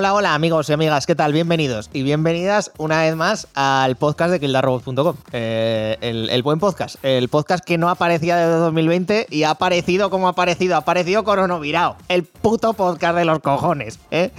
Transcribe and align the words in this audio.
Hola, 0.00 0.14
hola 0.14 0.34
amigos 0.34 0.70
y 0.70 0.72
amigas, 0.72 1.04
¿qué 1.04 1.14
tal? 1.14 1.34
Bienvenidos 1.34 1.90
y 1.92 2.02
bienvenidas 2.02 2.72
una 2.78 3.02
vez 3.02 3.14
más 3.16 3.48
al 3.52 3.96
podcast 3.96 4.30
de 4.30 4.40
kildarrobots.com. 4.40 5.14
Eh, 5.32 5.98
el, 6.00 6.30
el, 6.30 6.42
buen 6.42 6.58
podcast, 6.58 6.96
el 7.04 7.28
podcast 7.28 7.62
que 7.62 7.76
no 7.76 7.90
aparecía 7.90 8.34
desde 8.38 8.60
2020 8.60 9.26
y 9.28 9.42
ha 9.42 9.50
aparecido 9.50 10.08
como 10.08 10.28
ha 10.28 10.30
aparecido, 10.30 10.76
ha 10.76 10.78
aparecido 10.78 11.22
coronavirado. 11.22 11.96
El 12.08 12.24
puto 12.24 12.72
podcast 12.72 13.14
de 13.14 13.26
los 13.26 13.40
cojones, 13.40 13.98
¿eh? 14.10 14.30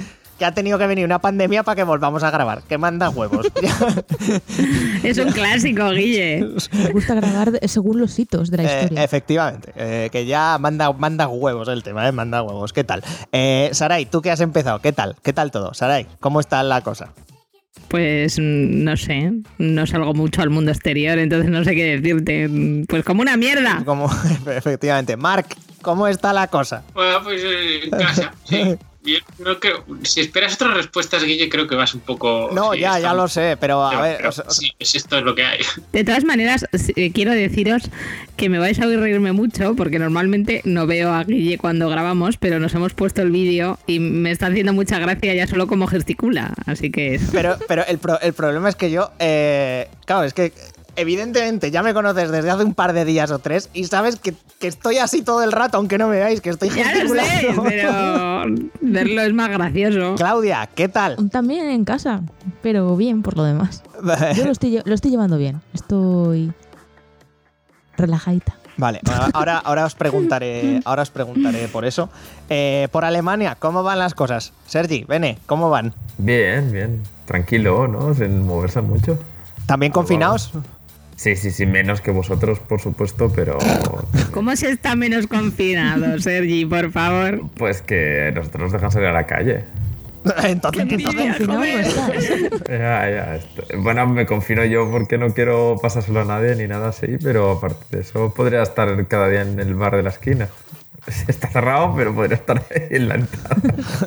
Que 0.41 0.45
ha 0.45 0.53
tenido 0.55 0.79
que 0.79 0.87
venir 0.87 1.05
una 1.05 1.19
pandemia 1.19 1.61
para 1.61 1.75
que 1.75 1.83
volvamos 1.83 2.23
a 2.23 2.31
grabar. 2.31 2.63
Que 2.63 2.79
manda 2.79 3.11
huevos. 3.11 3.45
es 5.03 5.19
un 5.19 5.31
clásico, 5.33 5.91
Guille. 5.91 6.43
Me 6.73 6.89
gusta 6.89 7.13
grabar 7.13 7.59
según 7.67 7.99
los 7.99 8.17
hitos 8.17 8.49
de 8.49 8.57
la 8.57 8.63
eh, 8.63 8.81
historia. 8.81 9.03
efectivamente, 9.03 9.71
eh, 9.75 10.09
que 10.11 10.25
ya 10.25 10.57
manda, 10.59 10.91
manda 10.93 11.27
huevos 11.27 11.67
el 11.67 11.83
tema, 11.83 12.07
¿eh? 12.07 12.11
manda 12.11 12.41
huevos. 12.41 12.73
¿Qué 12.73 12.83
tal? 12.83 13.03
Eh, 13.31 13.69
Saray, 13.73 14.07
tú 14.07 14.23
que 14.23 14.31
has 14.31 14.41
empezado, 14.41 14.79
¿qué 14.79 14.91
tal? 14.91 15.15
¿Qué 15.21 15.31
tal 15.31 15.51
todo? 15.51 15.75
Saray, 15.75 16.07
¿cómo 16.19 16.39
está 16.39 16.63
la 16.63 16.81
cosa? 16.81 17.13
Pues 17.87 18.39
mm, 18.39 18.83
no 18.83 18.97
sé, 18.97 19.31
no 19.59 19.85
salgo 19.85 20.15
mucho 20.15 20.41
al 20.41 20.49
mundo 20.49 20.71
exterior, 20.71 21.19
entonces 21.19 21.51
no 21.51 21.63
sé 21.63 21.75
qué 21.75 21.99
decirte. 21.99 22.49
Pues 22.87 23.03
como 23.03 23.21
una 23.21 23.37
mierda. 23.37 23.83
Como, 23.85 24.09
efectivamente. 24.47 25.17
Mark, 25.17 25.49
¿cómo 25.83 26.07
está 26.07 26.33
la 26.33 26.47
cosa? 26.47 26.81
Bueno, 26.95 27.19
pues 27.23 27.43
en 27.83 27.91
casa, 27.91 28.33
sí. 28.43 28.75
Yo 29.03 29.17
no 29.39 29.59
creo, 29.59 29.83
si 30.03 30.21
esperas 30.21 30.53
otras 30.53 30.75
respuestas, 30.75 31.23
Guille, 31.23 31.49
creo 31.49 31.65
que 31.67 31.73
vas 31.75 31.93
un 31.95 32.01
poco. 32.01 32.49
No, 32.53 32.73
sí, 32.73 32.81
ya, 32.81 32.99
ya 32.99 33.13
lo 33.15 33.27
sé, 33.27 33.57
pero 33.59 33.83
a 33.83 33.89
pero- 33.89 34.01
ver. 34.03 34.17
pero 34.17 34.29
o 34.29 34.31
sea, 34.31 34.45
sí, 34.49 34.71
es 34.77 34.93
esto 34.93 35.17
es 35.17 35.23
lo 35.23 35.33
que 35.33 35.43
hay. 35.43 35.59
De 35.91 36.03
todas 36.03 36.23
maneras, 36.23 36.65
eh, 36.95 37.11
quiero 37.11 37.31
deciros 37.31 37.83
que 38.37 38.47
me 38.49 38.59
vais 38.59 38.79
a 38.79 38.85
oír 38.85 38.99
reírme 38.99 39.31
mucho 39.31 39.75
porque 39.75 39.97
normalmente 39.97 40.61
no 40.65 40.85
veo 40.85 41.11
a 41.13 41.23
Guille 41.23 41.57
cuando 41.57 41.89
grabamos, 41.89 42.37
pero 42.37 42.59
nos 42.59 42.73
hemos 42.75 42.93
puesto 42.93 43.23
el 43.23 43.31
vídeo 43.31 43.79
y 43.87 43.99
me 43.99 44.29
está 44.31 44.47
haciendo 44.47 44.71
mucha 44.73 44.99
gracia 44.99 45.33
ya 45.33 45.47
solo 45.47 45.65
como 45.65 45.87
gesticula. 45.87 46.53
Así 46.67 46.91
que 46.91 47.15
eso. 47.15 47.29
Pero, 47.31 47.57
pero 47.67 47.83
el, 47.87 47.97
pro- 47.97 48.19
el 48.21 48.33
problema 48.33 48.69
es 48.69 48.75
que 48.75 48.91
yo. 48.91 49.11
eh, 49.19 49.87
claro, 50.05 50.25
es 50.25 50.33
que. 50.33 50.53
Evidentemente, 50.97 51.71
ya 51.71 51.83
me 51.83 51.93
conoces 51.93 52.29
desde 52.31 52.49
hace 52.51 52.63
un 52.65 52.73
par 52.73 52.91
de 52.93 53.05
días 53.05 53.31
o 53.31 53.39
tres 53.39 53.69
y 53.73 53.85
sabes 53.85 54.17
que, 54.17 54.33
que 54.59 54.67
estoy 54.67 54.97
así 54.97 55.21
todo 55.21 55.41
el 55.41 55.51
rato, 55.53 55.77
aunque 55.77 55.97
no 55.97 56.07
me 56.09 56.17
veáis, 56.17 56.41
que 56.41 56.49
estoy 56.49 56.69
Ya 56.69 57.03
lo 57.03 57.13
sé, 57.13 57.19
gesticulando. 57.21 57.63
pero 57.63 58.43
verlo 58.81 59.21
es 59.21 59.33
más 59.33 59.49
gracioso. 59.49 60.15
Claudia, 60.15 60.67
¿qué 60.75 60.89
tal? 60.89 61.29
También 61.29 61.69
en 61.69 61.85
casa, 61.85 62.21
pero 62.61 62.95
bien 62.97 63.21
por 63.23 63.37
lo 63.37 63.43
demás. 63.45 63.83
Yo 64.35 64.45
lo 64.45 64.51
estoy, 64.51 64.71
lle- 64.71 64.83
lo 64.85 64.93
estoy 64.93 65.11
llevando 65.11 65.37
bien. 65.37 65.61
Estoy 65.73 66.51
relajadita. 67.97 68.55
Vale, 68.77 68.99
ahora, 69.33 69.57
ahora 69.59 69.85
os 69.85 69.95
preguntaré, 69.95 70.79
ahora 70.85 71.03
os 71.03 71.09
preguntaré 71.11 71.67
por 71.67 71.85
eso. 71.85 72.09
Eh, 72.49 72.87
por 72.91 73.05
Alemania, 73.05 73.55
¿cómo 73.59 73.83
van 73.83 73.99
las 73.99 74.13
cosas? 74.15 74.53
Sergi, 74.65 75.03
Bene, 75.03 75.37
¿cómo 75.45 75.69
van? 75.69 75.93
Bien, 76.17 76.71
bien. 76.71 77.03
Tranquilo, 77.25 77.87
¿no? 77.87 78.13
Sin 78.15 78.45
moverse 78.45 78.81
mucho. 78.81 79.19
¿También 79.67 79.91
confinados? 79.91 80.51
Sí, 81.21 81.35
sí, 81.35 81.51
sí, 81.51 81.67
menos 81.67 82.01
que 82.01 82.09
vosotros, 82.09 82.57
por 82.57 82.81
supuesto, 82.81 83.31
pero. 83.31 83.59
¿Cómo 84.33 84.55
se 84.55 84.71
está 84.71 84.95
menos 84.95 85.27
confinado, 85.27 86.19
Sergi, 86.19 86.65
por 86.65 86.91
favor? 86.91 87.43
Pues 87.57 87.83
que 87.83 88.31
nosotros 88.33 88.63
nos 88.63 88.71
dejan 88.71 88.91
salir 88.91 89.09
a 89.09 89.13
la 89.13 89.27
calle. 89.27 89.65
Entonces, 90.43 90.87
Qué 90.87 90.95
Entonces 90.95 91.21
envidia, 91.21 91.37
confinado 91.37 91.63
estás. 91.63 92.67
Ya, 92.67 93.09
ya. 93.11 93.39
Bueno, 93.77 94.07
me 94.07 94.25
confino 94.25 94.65
yo 94.65 94.89
porque 94.89 95.19
no 95.19 95.31
quiero 95.31 95.75
pasárselo 95.79 96.21
a 96.21 96.25
nadie 96.25 96.55
ni 96.55 96.67
nada 96.67 96.89
así, 96.89 97.19
pero 97.21 97.51
aparte 97.51 97.97
de 97.97 98.01
eso, 98.01 98.33
podría 98.33 98.63
estar 98.63 99.05
cada 99.05 99.29
día 99.29 99.43
en 99.43 99.59
el 99.59 99.75
bar 99.75 99.97
de 99.97 100.01
la 100.01 100.09
esquina. 100.09 100.49
Está 101.27 101.49
cerrado, 101.49 101.93
pero 101.95 102.15
podría 102.15 102.37
estar 102.37 102.65
ahí 102.71 102.87
en 102.89 103.09
la 103.09 103.15
entrada. 103.15 103.57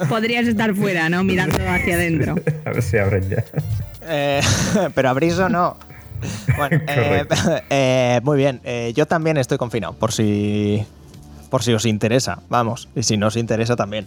Podrías 0.08 0.48
estar 0.48 0.74
fuera, 0.74 1.08
¿no? 1.08 1.22
Mirando 1.22 1.58
hacia 1.68 1.94
adentro. 1.94 2.34
A 2.64 2.70
ver 2.70 2.82
si 2.82 2.98
abren 2.98 3.28
ya. 3.28 3.44
Eh, 4.02 4.40
pero 4.96 5.10
abrís 5.10 5.38
o 5.38 5.48
no. 5.48 5.76
Bueno, 6.56 6.80
eh, 6.88 7.26
eh, 7.70 8.20
muy 8.22 8.36
bien. 8.36 8.60
Eh, 8.64 8.92
yo 8.96 9.06
también 9.06 9.36
estoy 9.36 9.58
confinado, 9.58 9.92
por 9.94 10.12
si. 10.12 10.84
Por 11.50 11.62
si 11.62 11.72
os 11.72 11.86
interesa, 11.86 12.40
vamos. 12.48 12.88
Y 12.96 13.02
si 13.04 13.16
no 13.16 13.28
os 13.28 13.36
interesa 13.36 13.76
también. 13.76 14.06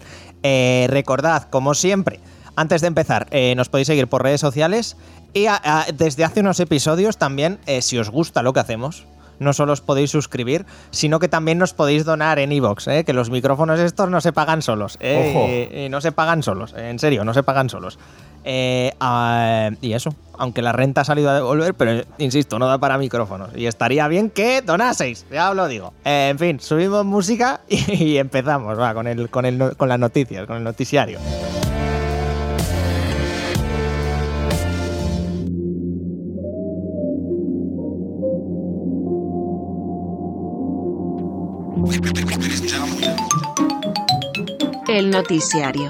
Recordad, 0.87 1.43
como 1.49 1.73
siempre, 1.73 2.19
antes 2.55 2.81
de 2.81 2.87
empezar, 2.87 3.27
nos 3.55 3.69
podéis 3.69 3.87
seguir 3.87 4.07
por 4.07 4.21
redes 4.23 4.41
sociales. 4.41 4.97
Y 5.33 5.45
a- 5.45 5.61
a- 5.63 5.85
desde 5.93 6.23
hace 6.25 6.39
unos 6.41 6.59
episodios 6.59 7.17
también, 7.17 7.59
si 7.81 7.97
os 7.99 8.09
gusta 8.09 8.41
lo 8.43 8.51
que 8.53 8.59
hacemos, 8.59 9.05
no 9.39 9.53
solo 9.53 9.73
os 9.73 9.81
podéis 9.81 10.09
suscribir, 10.11 10.65
sino 10.89 11.19
que 11.19 11.27
también 11.27 11.57
nos 11.59 11.73
podéis 11.73 12.05
donar 12.05 12.39
en 12.39 12.51
iVoox, 12.51 12.87
eh, 12.87 13.03
que 13.05 13.13
los 13.13 13.29
micrófonos 13.29 13.79
estos 13.79 14.09
no 14.09 14.19
se 14.19 14.33
pagan 14.33 14.61
solos. 14.61 14.97
eh, 14.99 15.31
Ojo. 15.35 15.47
y- 15.47 15.85
y 15.85 15.89
no 15.89 16.01
se 16.01 16.11
pagan 16.11 16.41
solos, 16.43 16.73
en 16.75 16.97
serio, 16.97 17.23
no 17.23 17.33
se 17.33 17.43
pagan 17.43 17.69
solos. 17.69 17.99
Eh, 18.43 18.93
ah, 18.99 19.69
y 19.81 19.93
eso, 19.93 20.13
aunque 20.37 20.61
la 20.61 20.71
renta 20.71 21.01
ha 21.01 21.05
salido 21.05 21.29
a 21.29 21.35
devolver, 21.35 21.73
pero 21.73 22.03
insisto, 22.17 22.59
no 22.59 22.67
da 22.67 22.77
para 22.77 22.97
micrófonos. 22.97 23.49
Y 23.55 23.65
estaría 23.65 24.07
bien 24.07 24.29
que 24.29 24.61
donaseis, 24.61 25.25
ya 25.31 25.49
os 25.49 25.55
lo 25.55 25.67
digo. 25.67 25.93
Eh, 26.05 26.29
en 26.31 26.39
fin, 26.39 26.59
subimos 26.59 27.05
música 27.05 27.61
y, 27.67 28.17
empezamos 28.17 28.77
con, 28.93 29.07
el, 29.07 29.29
con, 29.29 29.45
el, 29.45 29.75
con 29.75 29.89
las 29.89 29.99
noticias, 29.99 30.45
con 30.45 30.57
el 30.57 30.63
noticiario. 30.63 31.19
El 44.87 45.09
noticiario. 45.11 45.89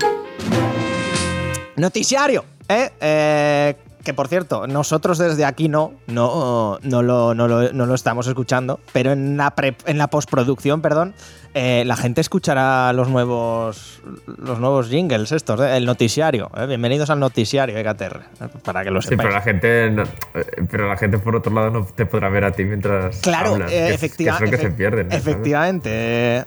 Noticiario, 1.77 2.43
¿eh? 2.67 2.89
Eh, 2.99 3.75
que 4.03 4.13
por 4.13 4.27
cierto, 4.29 4.67
nosotros 4.67 5.17
desde 5.17 5.43
aquí 5.45 5.67
no, 5.69 5.93
no, 6.07 6.79
no, 6.81 7.03
lo, 7.03 7.35
no, 7.35 7.47
lo, 7.47 7.71
no 7.73 7.85
lo 7.85 7.93
estamos 7.93 8.25
escuchando, 8.25 8.79
pero 8.93 9.11
en 9.11 9.35
la, 9.37 9.51
pre- 9.51 9.75
en 9.85 9.97
la 9.97 10.07
postproducción, 10.07 10.81
perdón, 10.81 11.13
eh, 11.53 11.83
la 11.85 11.95
gente 11.97 12.21
escuchará 12.21 12.91
los 12.93 13.09
nuevos, 13.09 14.01
los 14.37 14.59
nuevos 14.59 14.87
jingles 14.89 15.31
estos, 15.33 15.59
¿eh? 15.59 15.75
el 15.77 15.85
noticiario. 15.85 16.49
¿eh? 16.57 16.65
Bienvenidos 16.67 17.09
al 17.09 17.19
noticiario, 17.19 17.77
EKTR, 17.77 18.21
para 18.63 18.83
que 18.83 18.91
lo 18.91 19.01
Sí, 19.01 19.09
sepáis. 19.09 19.27
pero 19.27 19.33
la 19.37 19.41
gente, 19.43 19.89
no- 19.91 20.03
eh, 20.03 20.45
pero 20.71 20.87
la 20.87 20.95
gente 20.97 21.19
por 21.19 21.35
otro 21.35 21.53
lado 21.53 21.69
no 21.69 21.85
te 21.85 22.05
podrá 22.05 22.29
ver 22.29 22.45
a 22.45 22.51
ti 22.53 22.63
mientras 22.63 23.17
Claro, 23.19 23.53
hablas, 23.55 23.69
que 23.69 23.93
efectiva- 23.93 24.37
que 24.39 24.45
es 24.45 24.51
lo 24.51 24.57
que 24.57 24.63
se 24.63 24.69
efec- 24.71 24.75
pierde. 24.77 25.03
¿no? 25.03 25.09
¿Sabes? 25.11 25.27
Efectivamente. 25.27 26.45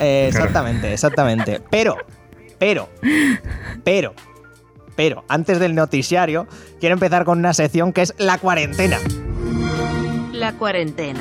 exactamente, 0.00 0.92
exactamente. 0.94 1.60
Pero, 1.70 1.96
pero, 2.58 2.88
pero, 3.84 4.14
pero, 4.96 5.24
antes 5.28 5.58
del 5.58 5.74
noticiario, 5.74 6.46
quiero 6.80 6.94
empezar 6.94 7.24
con 7.24 7.38
una 7.38 7.52
sección 7.54 7.92
que 7.92 8.02
es 8.02 8.14
la 8.18 8.38
cuarentena. 8.38 8.98
La 10.32 10.52
cuarentena. 10.54 11.20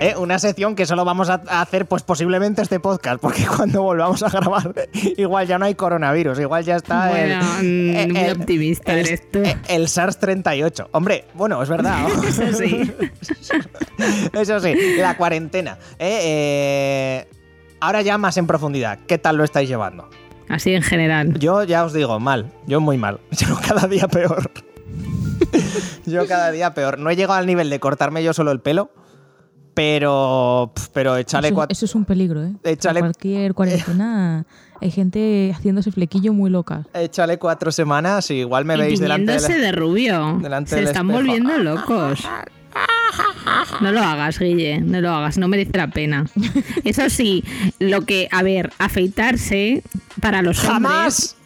¿eh? 0.00 0.14
Una 0.16 0.38
sección 0.38 0.74
que 0.74 0.86
solo 0.86 1.04
vamos 1.04 1.30
a 1.30 1.42
hacer, 1.48 1.86
pues 1.86 2.02
posiblemente 2.02 2.62
este 2.62 2.80
podcast, 2.80 3.20
porque 3.20 3.44
cuando 3.56 3.82
volvamos 3.82 4.22
a 4.22 4.28
grabar, 4.28 4.72
igual 5.16 5.46
ya 5.46 5.58
no 5.58 5.64
hay 5.64 5.74
coronavirus, 5.74 6.38
igual 6.40 6.64
ya 6.64 6.76
está 6.76 7.08
Bueno, 7.08 7.40
el, 7.60 8.08
mm, 8.08 8.12
muy 8.12 8.30
optimista 8.30 8.92
el, 8.92 9.06
eres 9.06 9.30
tú. 9.30 9.42
el 9.68 9.86
SARS-38. 9.88 10.88
Hombre, 10.92 11.26
bueno, 11.34 11.62
es 11.62 11.68
verdad. 11.68 12.06
Eso 12.28 12.52
sí. 12.52 12.92
Eso 14.32 14.60
sí, 14.60 14.96
la 14.98 15.16
cuarentena. 15.16 15.78
¿eh? 15.98 16.20
Eh, 16.22 17.28
ahora 17.80 18.02
ya 18.02 18.18
más 18.18 18.36
en 18.36 18.46
profundidad, 18.46 18.98
¿qué 19.06 19.18
tal 19.18 19.36
lo 19.36 19.44
estáis 19.44 19.68
llevando? 19.68 20.08
Así 20.48 20.72
en 20.74 20.82
general. 20.82 21.38
Yo 21.38 21.64
ya 21.64 21.84
os 21.84 21.92
digo, 21.92 22.20
mal, 22.20 22.52
yo 22.66 22.80
muy 22.80 22.98
mal. 22.98 23.20
Yo 23.32 23.56
cada 23.66 23.86
día 23.88 24.06
peor. 24.08 24.50
yo 26.06 26.26
cada 26.26 26.50
día 26.50 26.72
peor. 26.74 26.98
No 26.98 27.10
he 27.10 27.16
llegado 27.16 27.34
al 27.38 27.46
nivel 27.46 27.68
de 27.70 27.80
cortarme 27.80 28.22
yo 28.22 28.32
solo 28.32 28.52
el 28.52 28.60
pelo, 28.60 28.90
pero, 29.74 30.72
pero 30.92 31.16
échale 31.16 31.48
Eso, 31.48 31.54
cuatro... 31.54 31.72
eso 31.72 31.84
es 31.84 31.94
un 31.94 32.04
peligro, 32.04 32.42
¿eh? 32.44 32.52
Échale- 32.64 32.98
En 33.00 33.04
cualquier 33.06 33.54
cuarentena 33.54 34.46
hay 34.80 34.90
gente 34.90 35.52
haciéndose 35.54 35.92
flequillo 35.92 36.32
muy 36.32 36.48
loca. 36.50 36.86
Échale 36.94 37.38
cuatro 37.38 37.70
semanas 37.72 38.30
y 38.30 38.34
igual 38.36 38.64
me 38.64 38.74
y 38.76 38.78
veis 38.80 39.00
delante 39.00 39.24
tiñéndose 39.32 39.52
del... 39.54 39.62
de 39.62 39.72
rubio. 39.72 40.38
delante 40.40 40.70
Se 40.70 40.76
del 40.76 40.84
están 40.86 41.10
espejo. 41.10 41.18
volviendo 41.26 41.58
locos. 41.58 42.20
No 43.80 43.92
lo 43.92 44.00
hagas, 44.00 44.38
Guille, 44.38 44.80
no 44.80 45.00
lo 45.00 45.10
hagas, 45.10 45.38
no 45.38 45.48
merece 45.48 45.76
la 45.76 45.88
pena. 45.88 46.26
Eso 46.84 47.08
sí, 47.10 47.44
lo 47.78 48.02
que, 48.02 48.28
a 48.30 48.42
ver, 48.42 48.72
afeitarse 48.78 49.82
para 50.20 50.42
los 50.42 50.64
hombres. 50.64 51.36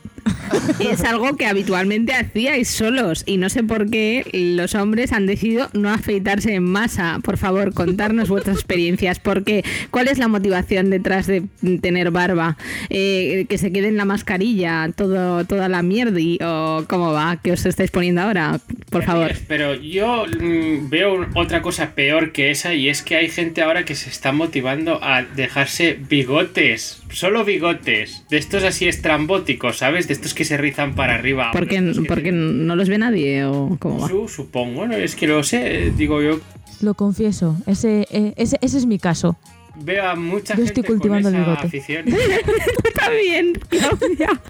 Es 0.78 1.04
algo 1.04 1.36
que 1.36 1.46
habitualmente 1.46 2.12
hacíais 2.12 2.68
solos 2.68 3.22
y 3.26 3.36
no 3.36 3.48
sé 3.48 3.62
por 3.62 3.90
qué 3.90 4.24
los 4.32 4.74
hombres 4.74 5.12
han 5.12 5.26
decidido 5.26 5.68
no 5.72 5.90
afeitarse 5.90 6.54
en 6.54 6.64
masa. 6.64 7.18
Por 7.22 7.36
favor, 7.36 7.72
contarnos 7.74 8.28
vuestras 8.28 8.56
experiencias. 8.56 9.18
¿Por 9.18 9.44
qué? 9.44 9.64
¿Cuál 9.90 10.08
es 10.08 10.18
la 10.18 10.28
motivación 10.28 10.90
detrás 10.90 11.26
de 11.26 11.44
tener 11.80 12.10
barba? 12.10 12.56
Eh, 12.88 13.46
¿Que 13.48 13.58
se 13.58 13.72
quede 13.72 13.88
en 13.88 13.96
la 13.96 14.04
mascarilla 14.04 14.90
todo, 14.94 15.44
toda 15.44 15.68
la 15.68 15.82
mierda? 15.82 16.10
¿O 16.42 16.84
cómo 16.88 17.12
va? 17.12 17.38
¿Qué 17.42 17.52
os 17.52 17.64
estáis 17.66 17.90
poniendo 17.90 18.22
ahora? 18.22 18.60
Por 18.90 19.04
favor. 19.04 19.32
Pero 19.46 19.74
yo 19.74 20.26
mm, 20.26 20.88
veo 20.88 21.26
otra 21.34 21.62
cosa 21.62 21.94
peor 21.94 22.32
que 22.32 22.50
esa 22.50 22.74
y 22.74 22.88
es 22.88 23.02
que 23.02 23.16
hay 23.16 23.28
gente 23.28 23.62
ahora 23.62 23.84
que 23.84 23.94
se 23.94 24.10
está 24.10 24.32
motivando 24.32 25.02
a 25.02 25.22
dejarse 25.22 25.98
bigotes. 26.08 26.99
Solo 27.12 27.44
bigotes, 27.44 28.24
de 28.30 28.38
estos 28.38 28.62
así 28.64 28.88
estrambóticos, 28.88 29.78
¿sabes? 29.78 30.06
De 30.08 30.14
estos 30.14 30.34
que 30.34 30.44
se 30.44 30.56
rizan 30.56 30.94
para 30.94 31.14
arriba. 31.14 31.50
¿Por 31.52 31.66
qué, 31.68 31.76
Estos 31.76 32.00
que 32.00 32.08
porque 32.08 32.32
no 32.32 32.76
los 32.76 32.88
ve 32.88 32.98
nadie 32.98 33.44
o 33.44 33.76
cómo 33.78 34.00
va? 34.00 34.08
Su- 34.08 34.28
supongo, 34.28 34.86
no 34.86 34.94
es 34.94 35.14
que 35.16 35.26
lo 35.26 35.42
sé, 35.42 35.92
digo 35.96 36.22
yo. 36.22 36.40
Lo 36.82 36.94
confieso, 36.94 37.56
ese, 37.66 38.06
eh, 38.10 38.32
ese, 38.36 38.56
ese 38.62 38.78
es 38.78 38.86
mi 38.86 38.98
caso. 38.98 39.36
Veo 39.82 40.06
a 40.08 40.14
mucha 40.16 40.54
Yo 40.54 40.64
gente 40.64 40.80
estoy 40.80 40.84
cultivando 40.84 41.28
con 41.30 41.34
el 41.36 41.42
esa 41.42 41.50
bigote. 41.50 41.66
afición. 41.68 42.04
Está 42.84 43.10
bien, 43.10 43.52
Claudia. 43.68 44.40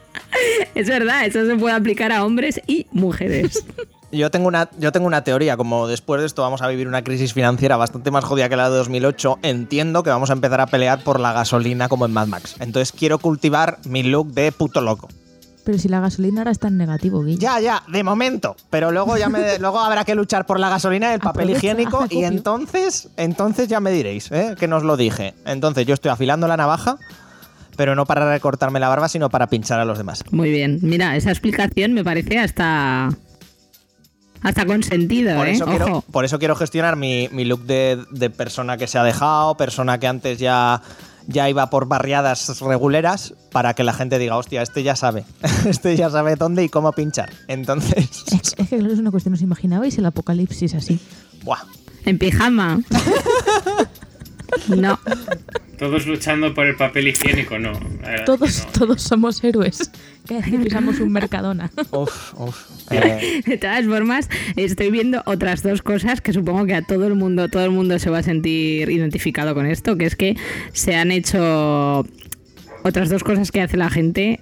Es 0.74 0.88
verdad, 0.88 1.26
eso 1.26 1.46
se 1.46 1.56
puede 1.56 1.74
aplicar 1.74 2.10
a 2.12 2.24
hombres 2.24 2.60
y 2.66 2.86
mujeres. 2.92 3.64
Yo 4.12 4.30
tengo, 4.30 4.48
una, 4.48 4.68
yo 4.78 4.90
tengo 4.90 5.06
una 5.06 5.22
teoría, 5.22 5.56
como 5.56 5.86
después 5.86 6.20
de 6.20 6.26
esto 6.26 6.42
vamos 6.42 6.62
a 6.62 6.68
vivir 6.68 6.88
una 6.88 7.02
crisis 7.04 7.32
financiera 7.32 7.76
bastante 7.76 8.10
más 8.10 8.24
jodida 8.24 8.48
que 8.48 8.56
la 8.56 8.68
de 8.68 8.76
2008, 8.76 9.38
entiendo 9.42 10.02
que 10.02 10.10
vamos 10.10 10.30
a 10.30 10.32
empezar 10.32 10.60
a 10.60 10.66
pelear 10.66 11.04
por 11.04 11.20
la 11.20 11.32
gasolina 11.32 11.88
como 11.88 12.06
en 12.06 12.12
Mad 12.12 12.26
Max. 12.26 12.56
Entonces 12.58 12.92
quiero 12.92 13.18
cultivar 13.18 13.78
mi 13.84 14.02
look 14.02 14.32
de 14.32 14.50
puto 14.50 14.80
loco. 14.80 15.08
Pero 15.64 15.78
si 15.78 15.88
la 15.88 16.00
gasolina 16.00 16.40
ahora 16.40 16.50
está 16.50 16.68
en 16.68 16.78
negativo, 16.78 17.22
Guille. 17.22 17.38
Ya, 17.38 17.60
ya, 17.60 17.82
de 17.86 18.02
momento. 18.02 18.56
Pero 18.70 18.90
luego 18.90 19.16
ya 19.16 19.28
me, 19.28 19.58
luego 19.58 19.78
habrá 19.78 20.04
que 20.04 20.14
luchar 20.14 20.46
por 20.46 20.58
la 20.58 20.68
gasolina 20.68 21.10
y 21.10 21.14
el 21.14 21.20
papel 21.20 21.50
Aprovecha, 21.50 21.58
higiénico 21.58 22.06
y 22.10 22.24
entonces, 22.24 23.08
entonces 23.16 23.68
ya 23.68 23.78
me 23.78 23.92
diréis, 23.92 24.32
¿eh? 24.32 24.56
que 24.58 24.66
nos 24.66 24.82
lo 24.82 24.96
dije. 24.96 25.34
Entonces 25.44 25.86
yo 25.86 25.94
estoy 25.94 26.10
afilando 26.10 26.48
la 26.48 26.56
navaja, 26.56 26.96
pero 27.76 27.94
no 27.94 28.06
para 28.06 28.28
recortarme 28.30 28.80
la 28.80 28.88
barba, 28.88 29.08
sino 29.08 29.30
para 29.30 29.46
pinchar 29.48 29.78
a 29.80 29.84
los 29.84 29.98
demás. 29.98 30.24
Muy 30.30 30.50
bien. 30.50 30.80
Mira, 30.82 31.14
esa 31.16 31.30
explicación 31.30 31.92
me 31.92 32.02
parece 32.02 32.38
hasta. 32.38 33.10
Hasta 34.42 34.64
consentido, 34.66 35.36
Por 35.36 35.48
¿eh? 35.48 35.52
eso, 35.52 35.66
quiero, 35.66 35.86
Ojo. 35.86 36.04
por 36.10 36.24
eso 36.24 36.38
quiero 36.38 36.56
gestionar 36.56 36.96
mi, 36.96 37.28
mi 37.32 37.44
look 37.44 37.64
de, 37.64 38.02
de 38.10 38.30
persona 38.30 38.76
que 38.76 38.86
se 38.86 38.98
ha 38.98 39.04
dejado, 39.04 39.56
persona 39.56 39.98
que 39.98 40.06
antes 40.06 40.38
ya, 40.38 40.80
ya 41.26 41.48
iba 41.48 41.68
por 41.70 41.86
barriadas 41.86 42.60
reguleras, 42.60 43.34
para 43.52 43.74
que 43.74 43.84
la 43.84 43.92
gente 43.92 44.18
diga, 44.18 44.36
hostia, 44.36 44.62
este 44.62 44.82
ya 44.82 44.96
sabe, 44.96 45.24
este 45.66 45.96
ya 45.96 46.08
sabe 46.10 46.36
dónde 46.36 46.64
y 46.64 46.68
cómo 46.68 46.92
pinchar. 46.92 47.30
Entonces, 47.48 48.24
Es, 48.32 48.54
es 48.56 48.68
que 48.68 48.78
claro, 48.78 48.92
es 48.92 48.98
una 48.98 49.10
cuestión, 49.10 49.34
¿os 49.34 49.42
imaginabais 49.42 49.96
el 49.98 50.06
apocalipsis 50.06 50.74
así? 50.74 50.98
buah. 51.42 51.60
En 52.06 52.18
pijama. 52.18 52.80
no. 54.68 54.98
Todos 55.80 56.06
luchando 56.06 56.52
por 56.52 56.66
el 56.66 56.76
papel 56.76 57.08
higiénico, 57.08 57.58
no. 57.58 57.72
la 58.02 58.24
Todos, 58.26 58.66
no. 58.66 58.72
todos 58.72 59.02
somos 59.02 59.42
héroes. 59.42 59.90
Que 60.28 60.38
pisamos 60.62 61.00
un 61.00 61.10
Mercadona. 61.10 61.70
Uf, 61.90 62.34
uf. 62.38 62.66
Eh, 62.90 63.40
De 63.46 63.56
todas 63.56 63.86
formas, 63.86 64.28
estoy 64.56 64.90
viendo 64.90 65.22
otras 65.24 65.62
dos 65.62 65.80
cosas 65.80 66.20
que 66.20 66.34
supongo 66.34 66.66
que 66.66 66.74
a 66.74 66.82
todo 66.82 67.06
el 67.06 67.14
mundo, 67.14 67.48
todo 67.48 67.64
el 67.64 67.70
mundo 67.70 67.98
se 67.98 68.10
va 68.10 68.18
a 68.18 68.22
sentir 68.22 68.90
identificado 68.90 69.54
con 69.54 69.64
esto, 69.64 69.96
que 69.96 70.04
es 70.04 70.16
que 70.16 70.36
se 70.74 70.94
han 70.96 71.10
hecho 71.12 72.04
otras 72.82 73.08
dos 73.08 73.24
cosas 73.24 73.50
que 73.50 73.62
hace 73.62 73.78
la 73.78 73.88
gente 73.88 74.40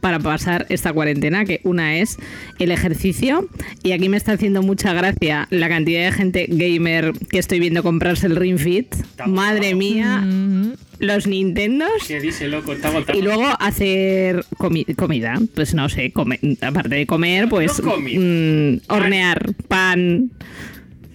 para 0.00 0.18
pasar 0.18 0.66
esta 0.68 0.92
cuarentena, 0.92 1.44
que 1.44 1.60
una 1.64 1.96
es 1.98 2.16
el 2.58 2.70
ejercicio, 2.70 3.48
y 3.82 3.92
aquí 3.92 4.08
me 4.08 4.16
está 4.16 4.32
haciendo 4.32 4.62
mucha 4.62 4.92
gracia 4.92 5.46
la 5.50 5.68
cantidad 5.68 6.04
de 6.04 6.12
gente 6.12 6.46
gamer 6.48 7.12
que 7.30 7.38
estoy 7.38 7.60
viendo 7.60 7.82
comprarse 7.82 8.26
el 8.26 8.36
Ring 8.36 8.58
Fit. 8.58 8.94
Madre 9.26 9.74
mía, 9.74 10.18
Mm, 10.24 10.72
los 11.00 11.26
Nintendos. 11.26 11.88
¿Qué 12.06 12.20
dice, 12.20 12.48
loco? 12.48 12.72
Está 12.72 12.88
agotado. 12.88 13.18
Y 13.18 13.22
luego 13.22 13.44
hacer 13.58 14.44
comi- 14.58 14.94
comida, 14.96 15.38
pues 15.54 15.74
no 15.74 15.88
sé, 15.88 16.12
come- 16.12 16.38
aparte 16.60 16.94
de 16.94 17.06
comer, 17.06 17.48
pues 17.48 17.82
No 17.82 17.96
mm, 17.96 18.80
hornear 18.88 19.54
pan, 19.68 20.30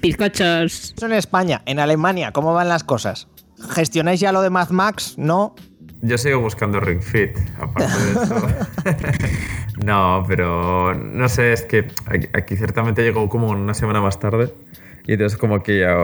bizcochos. 0.02 0.94
Eso 0.96 1.06
en 1.06 1.14
España, 1.14 1.62
en 1.66 1.80
Alemania, 1.80 2.32
¿cómo 2.32 2.54
van 2.54 2.70
las 2.70 2.84
cosas? 2.84 3.28
¿Gestionáis 3.70 4.20
ya 4.20 4.32
lo 4.32 4.42
de 4.42 4.50
Mad 4.50 4.70
Max? 4.70 5.16
No. 5.18 5.56
Yo 6.06 6.20
sigo 6.20 6.40
buscando 6.40 6.80
Ring 6.80 7.02
Fit, 7.02 7.36
aparte 7.60 7.92
de 7.92 8.12
eso. 8.12 8.48
no, 9.84 10.24
pero 10.28 10.94
no 10.94 11.28
sé, 11.30 11.52
es 11.52 11.64
que 11.64 11.88
aquí, 12.06 12.28
aquí 12.34 12.56
ciertamente 12.56 13.02
llegó 13.02 13.28
como 13.28 13.50
una 13.50 13.74
semana 13.74 14.02
más 14.02 14.20
tarde. 14.20 14.54
Y 15.08 15.14
entonces 15.14 15.38
como 15.38 15.64
que 15.64 15.80
ya, 15.80 15.96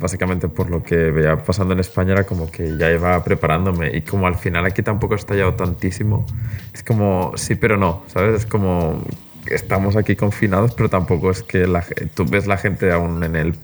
básicamente 0.00 0.48
por 0.48 0.70
lo 0.70 0.82
que 0.82 1.10
veía 1.12 1.36
pasando 1.36 1.74
en 1.74 1.80
España, 1.80 2.12
era 2.12 2.24
como 2.24 2.50
que 2.50 2.76
ya 2.76 2.90
iba 2.90 3.22
preparándome. 3.22 3.96
Y 3.96 4.02
como 4.02 4.26
al 4.26 4.34
final 4.34 4.64
aquí 4.66 4.82
tampoco 4.82 5.14
ha 5.14 5.18
estallado 5.18 5.54
tantísimo, 5.54 6.26
es 6.74 6.82
como 6.82 7.32
sí, 7.36 7.54
pero 7.54 7.76
no, 7.76 8.02
¿sabes? 8.08 8.40
Es 8.40 8.46
como 8.46 9.04
estamos 9.46 9.94
aquí 9.94 10.16
confinados, 10.16 10.74
pero 10.74 10.88
tampoco 10.88 11.30
es 11.30 11.44
que 11.44 11.66
la, 11.66 11.84
tú 12.14 12.24
ves 12.24 12.46
la 12.48 12.56
gente 12.56 12.90
aún 12.90 13.22
en 13.22 13.36
el 13.36 13.54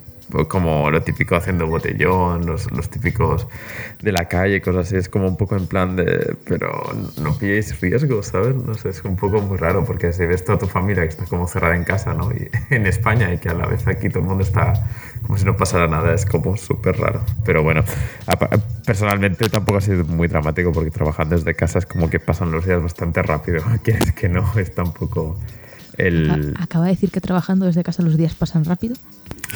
como 0.49 0.91
lo 0.91 1.03
típico 1.03 1.37
haciendo 1.37 1.67
botellón, 1.67 2.47
los, 2.47 2.71
los 2.73 2.89
típicos 2.91 3.47
de 4.01 4.13
la 4.13 4.27
calle, 4.27 4.61
cosas 4.61 4.87
así, 4.87 4.97
es 4.97 5.09
como 5.09 5.29
un 5.29 5.37
poco 5.37 5.57
en 5.57 5.67
plan 5.67 5.97
de, 5.97 6.37
pero 6.47 6.83
no 7.21 7.37
pilléis 7.37 7.81
riesgos, 7.81 8.27
¿sabes? 8.27 8.55
No 8.55 8.75
sé, 8.75 8.91
es 8.91 9.05
un 9.05 9.17
poco 9.17 9.41
muy 9.41 9.57
raro 9.57 9.85
porque 9.85 10.13
si 10.13 10.27
ves 10.27 10.45
toda 10.45 10.59
tu 10.59 10.67
familia 10.67 11.03
que 11.03 11.11
está 11.11 11.25
como 11.25 11.47
cerrada 11.47 11.77
en 11.77 11.85
casa, 11.85 12.15
¿no? 12.15 12.31
Y 12.33 12.51
en 12.75 12.87
España 12.87 13.33
y 13.33 13.39
que 13.39 13.49
a 13.49 13.55
la 13.55 13.67
vez 13.67 13.87
aquí 13.87 14.09
todo 14.09 14.21
el 14.21 14.27
mundo 14.27 14.43
está 14.43 14.75
como 15.23 15.39
si 15.39 15.45
no 15.45 15.57
pasara 15.57 15.89
nada, 15.89 16.13
es 16.15 16.27
como 16.27 16.57
súper 16.57 16.99
raro. 16.99 17.25
Pero 17.45 17.63
bueno, 17.63 17.83
personalmente 18.87 19.49
tampoco 19.49 19.79
ha 19.79 19.81
sido 19.81 20.05
muy 20.05 20.29
dramático 20.29 20.71
porque 20.73 20.91
trabajando 20.91 21.37
desde 21.37 21.55
casa 21.55 21.79
es 21.79 21.87
como 21.87 22.11
que 22.11 22.21
pasan 22.21 22.51
los 22.51 22.67
días 22.67 22.83
bastante 22.83 23.23
rápido, 23.23 23.63
quieres 23.83 24.13
que 24.13 24.29
no, 24.29 24.51
es 24.59 24.75
tampoco 24.75 25.39
el... 25.97 26.55
Acaba 26.61 26.87
de 26.87 26.93
decir 26.93 27.11
que 27.11 27.21
trabajando 27.21 27.67
desde 27.67 27.83
casa 27.83 28.03
los 28.03 28.17
días 28.17 28.35
pasan 28.35 28.65
rápido. 28.65 28.97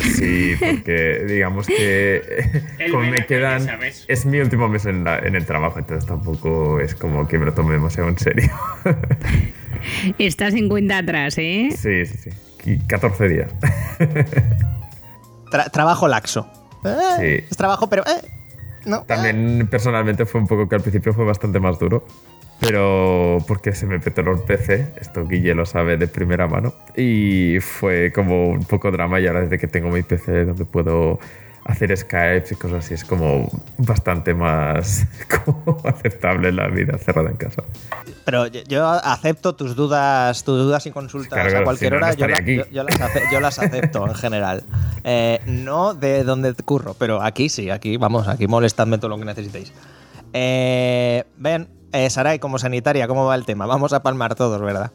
Sí, 0.01 0.55
porque 0.59 1.25
digamos 1.27 1.67
que 1.67 2.63
como 2.91 3.05
me 3.11 3.27
quedan... 3.27 3.67
Es 4.09 4.25
mi 4.27 4.39
último 4.41 4.69
mes 4.69 4.87
en, 4.87 5.05
la- 5.05 5.19
en 5.19 5.35
el 5.35 5.45
trabajo, 5.47 5.79
entonces 5.79 6.07
tampoco 6.07 6.81
es 6.81 6.95
como 6.95 7.27
que 7.29 7.39
me 7.39 7.47
lo 7.47 7.55
tome 7.55 7.73
demasiado 7.75 8.09
en 8.09 8.19
serio. 8.19 8.51
Estás 10.19 10.55
en 10.55 10.69
cuenta 10.69 10.99
atrás, 10.99 11.37
¿eh? 11.39 11.69
sí, 11.77 12.07
sí, 12.07 12.17
sí. 12.19 12.31
Qui- 12.65 12.87
14 12.87 13.29
días. 13.29 13.51
Tra- 15.51 15.71
trabajo 15.71 16.09
laxo. 16.09 16.47
Eh, 16.85 16.97
Sí. 17.41 17.47
Es 17.51 17.57
trabajo, 17.57 17.89
pero... 17.89 18.03
eh, 18.07 18.27
no. 18.85 19.03
También 19.05 19.67
personalmente 19.71 20.25
fue 20.27 20.41
un 20.41 20.47
poco 20.47 20.69
que 20.69 20.77
al 20.77 20.81
principio 20.83 21.13
fue 21.13 21.25
bastante 21.25 21.61
más 21.61 21.79
duro. 21.79 22.07
Pero 22.61 23.39
porque 23.47 23.73
se 23.73 23.87
me 23.87 24.01
petó 24.01 24.21
el 24.23 24.41
PC, 24.41 24.93
esto 25.01 25.25
Guille 25.27 25.55
lo 25.55 25.65
sabe 25.65 25.97
de 25.97 26.09
primera 26.09 26.49
mano, 26.49 26.75
y 26.97 27.59
fue 27.61 28.13
como 28.13 28.49
un 28.49 28.65
poco 28.65 28.91
drama 28.91 29.21
y 29.21 29.27
ahora 29.29 29.43
desde 29.43 29.59
que 29.59 29.69
tengo 29.69 29.91
mi 29.91 30.03
PC 30.03 30.45
donde 30.45 30.65
puedo 30.65 31.21
hacer 31.65 31.95
Skype 31.97 32.47
y 32.51 32.55
cosas 32.57 32.85
así 32.85 32.95
es 32.95 33.05
como 33.05 33.47
bastante 33.77 34.33
más 34.35 35.07
como 35.45 35.81
aceptable 35.85 36.51
la 36.51 36.67
vida 36.69 36.97
cerrada 36.99 37.31
en 37.31 37.37
casa. 37.37 37.63
Pero 38.25 38.47
yo- 38.49 38.63
yo 38.67 38.89
acepto 38.89 39.55
tus 39.55 39.77
dudas, 39.77 40.43
tus 40.45 40.59
dudas 40.59 40.85
y 40.87 40.91
consultas 40.91 41.39
Claro, 41.39 41.59
a 41.61 41.65
cualquier 41.65 41.93
si 41.93 41.95
no, 41.95 42.01
no 42.01 42.07
hora. 42.07 42.15
yo, 42.17 42.27
estaría 42.27 42.37
la- 42.37 42.43
aquí. 42.43 42.57
yo- 42.57 42.75
yo 42.75 42.83
las 42.85 43.01
ace- 43.01 43.23
yo 43.33 43.41
las 43.41 43.59
acepto 43.59 44.07
en 44.07 44.15
general. 44.15 44.65
Eh, 45.05 45.41
no 45.47 45.95
de 45.95 46.25
donde 46.25 46.55
curro, 46.55 46.95
pero 46.99 47.23
aquí 47.23 47.49
sí, 47.51 47.71
aquí 47.71 47.99
vamos, 47.99 48.27
aquí 48.29 48.47
molestadme 48.49 48.97
todo 48.99 49.11
lo 49.11 49.19
que 49.19 49.27
necesitéis. 49.27 49.73
Eh, 50.33 51.25
ven, 51.37 51.69
eh, 51.93 52.11
Saray, 52.11 52.39
como 52.39 52.59
sanitaria, 52.59 53.09
¿cómo 53.09 53.27
va 53.27 53.35
el 53.35 53.45
tema? 53.45 53.67
Vamos 53.67 53.93
a 53.93 54.03
palmar 54.03 54.35
todos, 54.35 54.61
¿verdad? 54.61 54.93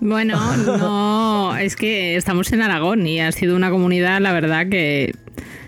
Bueno, 0.00 0.38
no, 0.78 1.56
es 1.56 1.76
que 1.76 2.16
estamos 2.16 2.52
en 2.52 2.62
Aragón 2.62 3.06
y 3.06 3.20
ha 3.20 3.32
sido 3.32 3.56
una 3.56 3.70
comunidad, 3.70 4.20
la 4.20 4.32
verdad, 4.32 4.68
que 4.68 5.14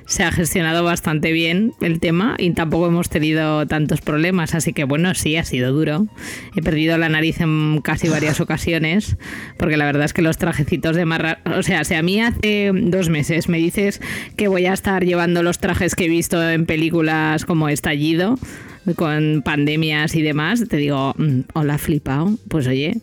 se 0.07 0.23
ha 0.23 0.31
gestionado 0.31 0.85
bastante 0.85 1.33
bien 1.33 1.73
el 1.81 1.99
tema 1.99 2.37
y 2.39 2.51
tampoco 2.53 2.87
hemos 2.87 3.09
tenido 3.09 3.67
tantos 3.67 4.01
problemas, 4.01 4.55
así 4.55 4.73
que 4.73 4.85
bueno, 4.85 5.15
sí, 5.15 5.37
ha 5.37 5.45
sido 5.45 5.73
duro. 5.73 6.07
He 6.55 6.63
perdido 6.63 6.97
la 6.97 7.09
nariz 7.09 7.41
en 7.41 7.81
casi 7.83 8.09
varias 8.09 8.41
ocasiones, 8.43 9.17
porque 9.59 9.77
la 9.77 9.85
verdad 9.85 10.05
es 10.05 10.13
que 10.13 10.23
los 10.23 10.39
trajecitos 10.39 10.97
de 10.97 11.05
marra... 11.05 11.39
O 11.57 11.63
sea, 11.63 11.85
si 11.85 11.95
a 11.95 12.03
mí 12.03 12.21
hace 12.21 12.71
dos 12.73 13.09
meses 13.09 13.49
me 13.49 13.59
dices 13.59 14.01
que 14.37 14.49
voy 14.49 14.67
a 14.67 14.73
estar 14.73 15.05
llevando 15.05 15.43
los 15.43 15.59
trajes 15.59 15.95
que 15.95 16.05
he 16.05 16.09
visto 16.09 16.49
en 16.49 16.67
películas 16.67 17.45
como 17.45 17.69
Estallido, 17.69 18.39
con 18.95 19.43
pandemias 19.45 20.15
y 20.15 20.23
demás, 20.23 20.65
te 20.69 20.77
digo, 20.77 21.15
mm, 21.17 21.41
hola, 21.55 21.79
flipao. 21.79 22.39
Pues 22.49 22.67
oye, 22.67 22.99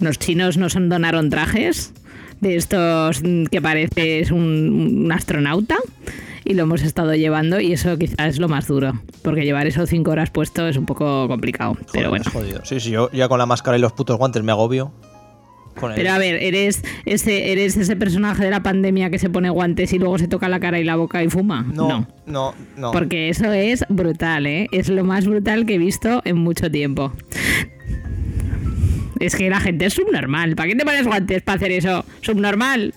los 0.00 0.18
chinos 0.18 0.56
nos 0.56 0.74
donaron 0.74 1.30
trajes 1.30 1.92
de 2.40 2.56
estos 2.56 3.22
mm, 3.22 3.44
que 3.44 3.60
pareces 3.60 4.30
un, 4.30 5.02
un 5.04 5.12
astronauta 5.12 5.76
y 6.44 6.54
lo 6.54 6.62
hemos 6.62 6.82
estado 6.82 7.14
llevando 7.14 7.60
y 7.60 7.72
eso 7.72 7.98
quizás 7.98 8.28
es 8.28 8.38
lo 8.38 8.48
más 8.48 8.66
duro, 8.66 8.94
porque 9.22 9.44
llevar 9.44 9.66
eso 9.66 9.86
cinco 9.86 10.12
horas 10.12 10.30
puesto 10.30 10.66
es 10.66 10.78
un 10.78 10.86
poco 10.86 11.28
complicado, 11.28 11.76
pero 11.92 12.08
bueno. 12.08 12.24
jodido. 12.32 12.64
Sí, 12.64 12.80
sí, 12.80 12.90
yo 12.90 13.10
ya 13.12 13.28
con 13.28 13.38
la 13.38 13.46
máscara 13.46 13.76
y 13.76 13.80
los 13.80 13.92
putos 13.92 14.16
guantes 14.16 14.42
me 14.42 14.52
agobio. 14.52 14.92
Con 15.78 15.94
Pero 15.94 16.12
a 16.12 16.18
ver, 16.18 16.42
eres 16.42 16.82
ese, 17.04 17.52
eres 17.52 17.76
ese 17.76 17.96
personaje 17.96 18.44
de 18.44 18.50
la 18.50 18.62
pandemia 18.62 19.10
que 19.10 19.18
se 19.18 19.30
pone 19.30 19.50
guantes 19.50 19.92
y 19.92 19.98
luego 19.98 20.18
se 20.18 20.28
toca 20.28 20.48
la 20.48 20.60
cara 20.60 20.80
y 20.80 20.84
la 20.84 20.96
boca 20.96 21.22
y 21.22 21.28
fuma. 21.28 21.62
no, 21.72 22.06
no, 22.26 22.54
no. 22.76 22.92
Porque 22.92 23.28
eso 23.28 23.52
es 23.52 23.84
brutal, 23.88 24.46
¿eh? 24.46 24.68
Es 24.72 24.88
lo 24.88 25.04
más 25.04 25.26
brutal 25.26 25.66
que 25.66 25.74
he 25.74 25.78
visto 25.78 26.22
en 26.24 26.38
mucho 26.38 26.70
tiempo. 26.70 27.12
Es 29.20 29.34
que 29.34 29.50
la 29.50 29.60
gente 29.60 29.86
es 29.86 29.94
subnormal. 29.94 30.54
¿Para 30.54 30.68
qué 30.68 30.76
te 30.76 30.84
pones 30.84 31.06
guantes 31.06 31.42
para 31.42 31.56
hacer 31.56 31.72
eso? 31.72 32.04
Subnormal. 32.20 32.94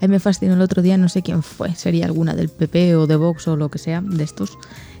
A 0.00 0.06
mí 0.06 0.08
me 0.08 0.20
fascinó 0.20 0.54
el 0.54 0.60
otro 0.60 0.82
día, 0.82 0.98
no 0.98 1.08
sé 1.08 1.22
quién 1.22 1.42
fue, 1.42 1.74
sería 1.74 2.04
alguna 2.04 2.34
del 2.34 2.50
PP 2.50 2.96
o 2.96 3.06
de 3.06 3.16
Vox 3.16 3.48
o 3.48 3.56
lo 3.56 3.70
que 3.70 3.78
sea, 3.78 4.02
de 4.02 4.24
estos, 4.24 4.58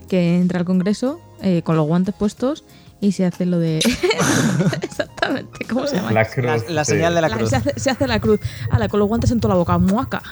que 0.08 0.36
entra 0.38 0.58
al 0.58 0.64
Congreso 0.64 1.20
eh, 1.42 1.60
con 1.62 1.76
los 1.76 1.86
guantes 1.86 2.14
puestos 2.14 2.64
y 3.00 3.12
se 3.12 3.24
hace 3.26 3.46
lo 3.46 3.58
de... 3.58 3.78
Exactamente, 4.82 5.64
¿cómo 5.68 5.86
se 5.86 5.96
llama? 5.96 6.12
La 6.12 6.24
cruz. 6.24 6.44
La, 6.46 6.56
la 6.68 6.84
sí. 6.84 6.92
señal 6.92 7.14
de 7.14 7.20
la 7.20 7.28
La- 7.28 7.36
cruz. 7.36 7.50
se, 7.50 7.56
hace, 7.56 7.78
se 7.78 7.90
hace 7.90 8.06
la 8.06 8.20
cruz. 8.20 8.40
Ala, 8.70 8.88
con 8.88 9.00
los 9.00 9.08
guantes 9.08 9.30
en 9.30 9.40
toda 9.40 9.54
la 9.54 9.58
boca. 9.58 9.78
Muaca. 9.78 10.22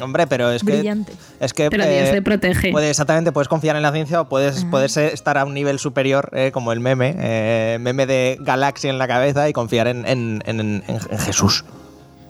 Hombre, 0.00 0.26
pero 0.26 0.50
es 0.50 0.62
que. 0.62 0.72
Brillante. 0.78 1.12
Es 1.40 1.52
que. 1.52 1.68
Pero 1.70 1.84
eh, 1.84 2.02
Dios 2.02 2.14
le 2.14 2.22
protege. 2.22 2.70
puede- 2.72 2.88
exactamente, 2.90 3.32
puedes 3.32 3.48
confiar 3.48 3.76
en 3.76 3.82
la 3.82 3.92
ciencia 3.92 4.20
o 4.22 4.28
puedes, 4.28 4.64
Ah. 4.64 4.68
puedes 4.70 4.96
eh, 4.96 5.12
estar 5.12 5.36
a 5.36 5.44
un 5.44 5.52
nivel 5.52 5.78
superior, 5.78 6.30
eh, 6.32 6.52
como 6.52 6.72
el 6.72 6.80
meme, 6.80 7.14
eh, 7.18 7.78
meme 7.80 8.06
de 8.06 8.38
galaxia 8.40 8.88
en 8.88 8.98
la 8.98 9.06
cabeza 9.08 9.48
y 9.48 9.52
confiar 9.52 9.88
en, 9.88 10.06
en- 10.06 10.42
en- 10.46 10.60
en- 10.60 10.84
en 10.88 11.18
Jesús. 11.18 11.64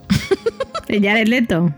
El 0.88 1.04
Jared 1.04 1.28
Leto. 1.28 1.72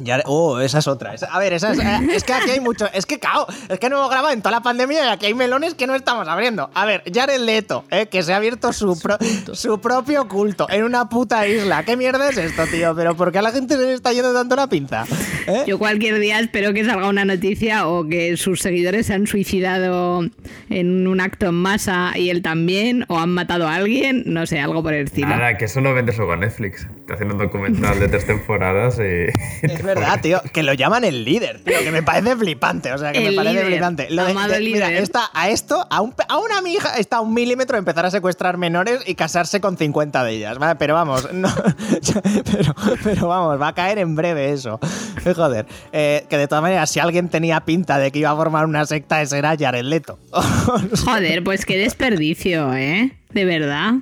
Ya- 0.00 0.22
oh, 0.26 0.58
esa 0.60 0.78
es 0.78 0.86
otra. 0.88 1.12
Esa- 1.14 1.26
a 1.26 1.38
ver, 1.38 1.52
esa 1.52 1.72
es, 1.72 1.78
eh, 1.78 1.98
es 2.14 2.24
que 2.24 2.32
aquí 2.32 2.50
hay 2.50 2.60
mucho. 2.60 2.86
Es 2.94 3.04
que, 3.06 3.18
cao, 3.18 3.46
es 3.68 3.78
que 3.78 3.90
no 3.90 3.96
hemos 3.98 4.10
grabado 4.10 4.32
en 4.32 4.40
toda 4.40 4.52
la 4.52 4.62
pandemia 4.62 5.04
y 5.04 5.08
aquí 5.08 5.26
hay 5.26 5.34
melones 5.34 5.74
que 5.74 5.86
no 5.86 5.94
estamos 5.94 6.26
abriendo. 6.28 6.70
A 6.74 6.86
ver, 6.86 7.02
Jared 7.12 7.40
Leto, 7.40 7.84
eh, 7.90 8.06
que 8.06 8.22
se 8.22 8.32
ha 8.32 8.36
abierto 8.36 8.72
su, 8.72 8.98
pro- 8.98 9.18
su 9.52 9.80
propio 9.80 10.28
culto 10.28 10.66
en 10.70 10.84
una 10.84 11.08
puta 11.08 11.46
isla. 11.46 11.82
¿Qué 11.84 11.96
mierda 11.96 12.28
es 12.30 12.38
esto, 12.38 12.66
tío? 12.66 12.94
Pero 12.96 13.14
¿por 13.16 13.32
qué 13.32 13.38
a 13.38 13.42
la 13.42 13.52
gente 13.52 13.76
se 13.76 13.82
le 13.82 13.92
está 13.92 14.12
yendo 14.12 14.32
tanto 14.32 14.56
la 14.56 14.66
pinza? 14.66 15.04
¿Eh? 15.46 15.64
Yo 15.66 15.78
cualquier 15.78 16.18
día 16.20 16.38
espero 16.40 16.72
que 16.72 16.84
salga 16.84 17.08
una 17.08 17.24
noticia 17.24 17.86
o 17.86 18.06
que 18.08 18.36
sus 18.36 18.60
seguidores 18.60 19.06
se 19.06 19.14
han 19.14 19.26
suicidado 19.26 20.22
en 20.70 21.06
un 21.06 21.20
acto 21.20 21.46
en 21.46 21.54
masa 21.54 22.12
y 22.16 22.30
él 22.30 22.42
también, 22.42 23.04
o 23.08 23.18
han 23.18 23.30
matado 23.30 23.68
a 23.68 23.74
alguien, 23.74 24.22
no 24.26 24.46
sé, 24.46 24.58
algo 24.60 24.82
por 24.82 24.94
el 24.94 25.04
estilo. 25.06 25.28
Nada, 25.28 25.56
que 25.58 25.66
eso 25.66 25.80
lo 25.80 25.92
vendes 25.94 26.16
luego 26.16 26.32
a 26.32 26.36
Netflix. 26.36 26.86
Te 27.06 27.12
hacen 27.14 27.30
un 27.30 27.38
documental 27.38 27.98
de 28.00 28.08
tres 28.08 28.26
temporadas 28.26 28.98
y. 28.98 29.26
Es 29.82 29.86
verdad, 29.86 30.20
tío, 30.20 30.40
que 30.52 30.62
lo 30.62 30.74
llaman 30.74 31.02
el 31.02 31.24
líder, 31.24 31.60
tío, 31.64 31.80
que 31.82 31.90
me 31.90 32.04
parece 32.04 32.36
flipante, 32.36 32.92
o 32.92 32.98
sea, 32.98 33.10
que 33.10 33.18
me 33.20 33.32
parece 33.32 33.54
líder, 33.54 33.66
flipante. 33.66 34.06
Lo 34.10 34.24
de- 34.24 34.30
amado 34.30 34.52
de- 34.52 34.60
mira, 34.60 34.88
líder. 34.88 35.02
está 35.02 35.28
a 35.34 35.48
esto, 35.50 35.84
a, 35.90 36.00
un, 36.00 36.12
pe- 36.12 36.22
a 36.28 36.38
una 36.38 36.62
mi 36.62 36.74
hija 36.74 36.94
está 36.96 37.16
a 37.16 37.20
un 37.20 37.34
milímetro 37.34 37.74
de 37.74 37.80
empezar 37.80 38.06
a 38.06 38.10
secuestrar 38.12 38.58
menores 38.58 39.00
y 39.06 39.16
casarse 39.16 39.60
con 39.60 39.76
50 39.76 40.22
de 40.22 40.32
ellas, 40.32 40.58
¿vale? 40.58 40.76
Pero 40.76 40.94
vamos, 40.94 41.32
no, 41.32 41.52
pero, 42.52 42.74
pero 43.02 43.28
vamos, 43.28 43.60
va 43.60 43.68
a 43.68 43.74
caer 43.74 43.98
en 43.98 44.14
breve 44.14 44.52
eso. 44.52 44.78
Eh, 45.24 45.34
Joder, 45.34 45.66
Eh, 45.92 46.26
que 46.28 46.38
de 46.38 46.46
todas 46.48 46.62
maneras, 46.62 46.90
si 46.90 47.00
alguien 47.00 47.28
tenía 47.28 47.60
pinta 47.64 47.98
de 47.98 48.10
que 48.12 48.20
iba 48.20 48.30
a 48.30 48.36
formar 48.36 48.66
una 48.66 48.86
secta, 48.86 49.20
ese 49.22 49.38
era 49.38 49.56
Jared 49.58 49.82
Leto. 49.84 50.18
Joder, 51.04 51.42
pues 51.44 51.64
qué 51.66 51.76
desperdicio, 51.78 52.72
¿eh? 52.74 53.12
De 53.34 53.44
verdad. 53.44 53.94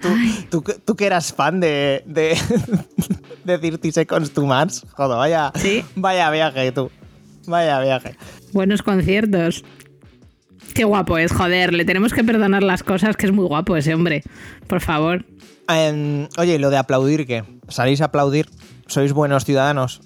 ¿Tú, 0.50 0.62
que- 0.62 0.74
tú 0.74 0.96
que 0.96 1.06
eras 1.06 1.32
fan 1.32 1.60
de, 1.60 2.02
de, 2.06 2.36
de 3.44 3.58
30 3.58 3.92
Seconds 3.92 4.32
to 4.32 4.44
Mars, 4.44 4.84
joder, 4.92 5.16
vaya, 5.16 5.52
Sí. 5.54 5.84
vaya 5.96 6.30
viaje 6.30 6.72
tú. 6.72 6.90
Vaya 7.46 7.80
viaje. 7.80 8.16
Buenos 8.52 8.82
conciertos. 8.82 9.64
Qué 10.74 10.84
guapo 10.84 11.18
es, 11.18 11.32
joder. 11.32 11.72
Le 11.72 11.84
tenemos 11.84 12.12
que 12.12 12.24
perdonar 12.24 12.62
las 12.62 12.82
cosas, 12.82 13.16
que 13.16 13.26
es 13.26 13.32
muy 13.32 13.46
guapo 13.46 13.76
ese 13.76 13.94
hombre. 13.94 14.22
Por 14.66 14.80
favor. 14.80 15.24
Em, 15.68 16.26
oye, 16.38 16.54
¿y 16.54 16.58
lo 16.58 16.70
de 16.70 16.76
aplaudir 16.78 17.26
qué? 17.26 17.44
¿Salís 17.68 18.00
a 18.00 18.06
aplaudir? 18.06 18.48
¿Sois 18.86 19.12
buenos 19.12 19.44
ciudadanos? 19.44 20.00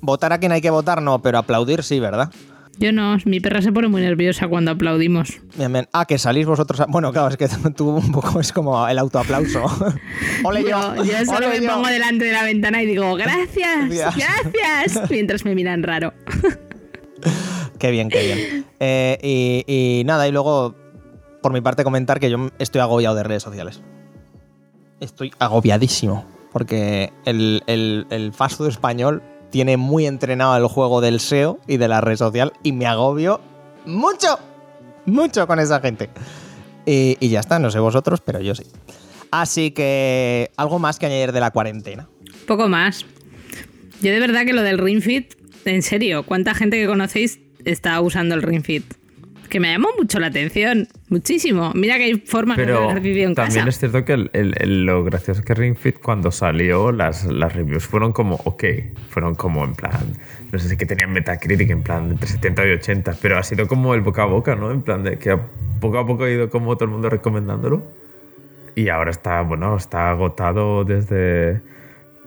Votar 0.00 0.32
a 0.32 0.38
quien 0.38 0.52
hay 0.52 0.60
que 0.60 0.70
votar, 0.70 1.02
no, 1.02 1.20
pero 1.20 1.38
aplaudir 1.38 1.82
sí, 1.82 2.00
¿verdad? 2.00 2.30
Yo 2.78 2.92
no, 2.92 3.16
mi 3.24 3.40
perra 3.40 3.62
se 3.62 3.72
pone 3.72 3.88
muy 3.88 4.02
nerviosa 4.02 4.48
cuando 4.48 4.70
aplaudimos. 4.72 5.38
Bien, 5.56 5.72
bien. 5.72 5.88
Ah, 5.92 6.04
que 6.04 6.18
salís 6.18 6.44
vosotros. 6.46 6.80
a- 6.80 6.86
Bueno, 6.86 7.10
claro, 7.12 7.28
es 7.28 7.36
que 7.38 7.48
tú 7.76 7.88
un 7.90 8.12
poco 8.12 8.38
es 8.40 8.52
como 8.52 8.86
el 8.86 8.98
autoaplauso. 8.98 9.64
Ole 10.44 10.62
yo. 10.62 10.94
Yo, 10.96 11.04
yo 11.04 11.24
solo 11.24 11.48
me 11.48 11.60
yo. 11.62 11.70
pongo 11.72 11.88
delante 11.88 12.26
de 12.26 12.32
la 12.32 12.42
ventana 12.44 12.82
y 12.82 12.86
digo, 12.86 13.14
gracias, 13.14 13.88
Gracias. 13.88 14.52
gracias, 14.52 15.10
mientras 15.10 15.44
me 15.44 15.54
miran 15.54 15.82
raro. 15.82 16.12
Qué 17.78 17.90
bien, 17.90 18.08
qué 18.08 18.22
bien. 18.24 18.64
Eh, 18.80 19.18
y, 19.22 20.00
y 20.00 20.04
nada, 20.04 20.28
y 20.28 20.32
luego, 20.32 20.74
por 21.42 21.52
mi 21.52 21.60
parte, 21.60 21.82
comentar 21.84 22.20
que 22.20 22.30
yo 22.30 22.50
estoy 22.58 22.80
agobiado 22.80 23.14
de 23.16 23.22
redes 23.22 23.42
sociales. 23.42 23.82
Estoy 25.00 25.32
agobiadísimo. 25.38 26.24
Porque 26.52 27.12
el, 27.26 27.62
el, 27.66 28.06
el 28.08 28.32
fast 28.32 28.56
food 28.56 28.68
español 28.68 29.22
tiene 29.50 29.76
muy 29.76 30.06
entrenado 30.06 30.56
el 30.56 30.66
juego 30.66 31.00
del 31.00 31.20
SEO 31.20 31.58
y 31.66 31.76
de 31.76 31.88
la 31.88 32.00
red 32.00 32.16
social 32.16 32.52
y 32.62 32.72
me 32.72 32.86
agobio 32.86 33.40
mucho, 33.84 34.38
mucho 35.04 35.46
con 35.46 35.58
esa 35.58 35.80
gente. 35.80 36.10
Y, 36.84 37.16
y 37.20 37.28
ya 37.28 37.40
está, 37.40 37.58
no 37.58 37.70
sé 37.70 37.78
vosotros, 37.78 38.20
pero 38.20 38.40
yo 38.40 38.54
sí. 38.54 38.64
Así 39.30 39.70
que, 39.72 40.50
algo 40.56 40.78
más 40.78 40.98
que 40.98 41.06
añadir 41.06 41.32
de 41.32 41.40
la 41.40 41.50
cuarentena. 41.50 42.08
Poco 42.46 42.68
más. 42.68 43.04
Yo 44.00 44.12
de 44.12 44.20
verdad 44.20 44.44
que 44.44 44.52
lo 44.52 44.62
del 44.62 44.78
Ring 44.78 45.02
Fit, 45.02 45.34
en 45.64 45.82
serio, 45.82 46.22
¿cuánta 46.24 46.54
gente 46.54 46.76
que 46.78 46.86
conocéis 46.86 47.40
está 47.64 48.00
usando 48.00 48.34
el 48.34 48.42
Ring 48.42 48.62
Fit? 48.62 48.84
Que 49.48 49.60
me 49.60 49.70
llamó 49.72 49.88
mucho 49.98 50.18
la 50.18 50.26
atención, 50.28 50.88
muchísimo. 51.08 51.72
Mira 51.74 51.96
que 51.98 52.04
hay 52.04 52.14
formas 52.16 52.56
de 52.56 52.64
Pero 52.64 52.90
ejercicio 52.90 53.24
en 53.28 53.34
también 53.34 53.58
casa. 53.64 53.68
es 53.68 53.78
cierto 53.78 54.04
que 54.04 54.12
el- 54.14 54.30
el- 54.32 54.54
el- 54.58 54.84
lo 54.86 55.04
gracioso 55.04 55.40
es 55.40 55.46
que 55.46 55.54
Ring 55.54 55.76
Fit 55.76 55.98
cuando 56.00 56.30
salió, 56.30 56.92
las, 56.92 57.24
las 57.24 57.54
reviews 57.54 57.84
fueron 57.84 58.12
como, 58.12 58.36
ok, 58.44 58.64
fueron 59.08 59.34
como 59.34 59.64
en 59.64 59.74
plan, 59.74 60.12
no 60.52 60.58
sé 60.58 60.68
si 60.68 60.76
que 60.76 60.86
tenían 60.86 61.12
Metacritic 61.12 61.70
en 61.70 61.82
plan 61.82 62.10
entre 62.10 62.28
70 62.28 62.66
y 62.66 62.70
80, 62.72 63.14
pero 63.22 63.38
ha 63.38 63.42
sido 63.42 63.66
como 63.66 63.94
el 63.94 64.00
boca 64.00 64.22
a 64.22 64.26
boca, 64.26 64.56
¿no? 64.56 64.70
En 64.70 64.82
plan 64.82 65.02
de 65.04 65.18
que 65.18 65.38
poco 65.80 65.98
a 65.98 66.06
poco 66.06 66.24
ha 66.24 66.30
ido 66.30 66.50
como 66.50 66.74
todo 66.76 66.86
el 66.86 66.90
mundo 66.90 67.08
recomendándolo. 67.10 67.86
Y 68.74 68.88
ahora 68.90 69.10
está, 69.10 69.40
bueno, 69.42 69.76
está 69.76 70.10
agotado 70.10 70.84
desde... 70.84 71.62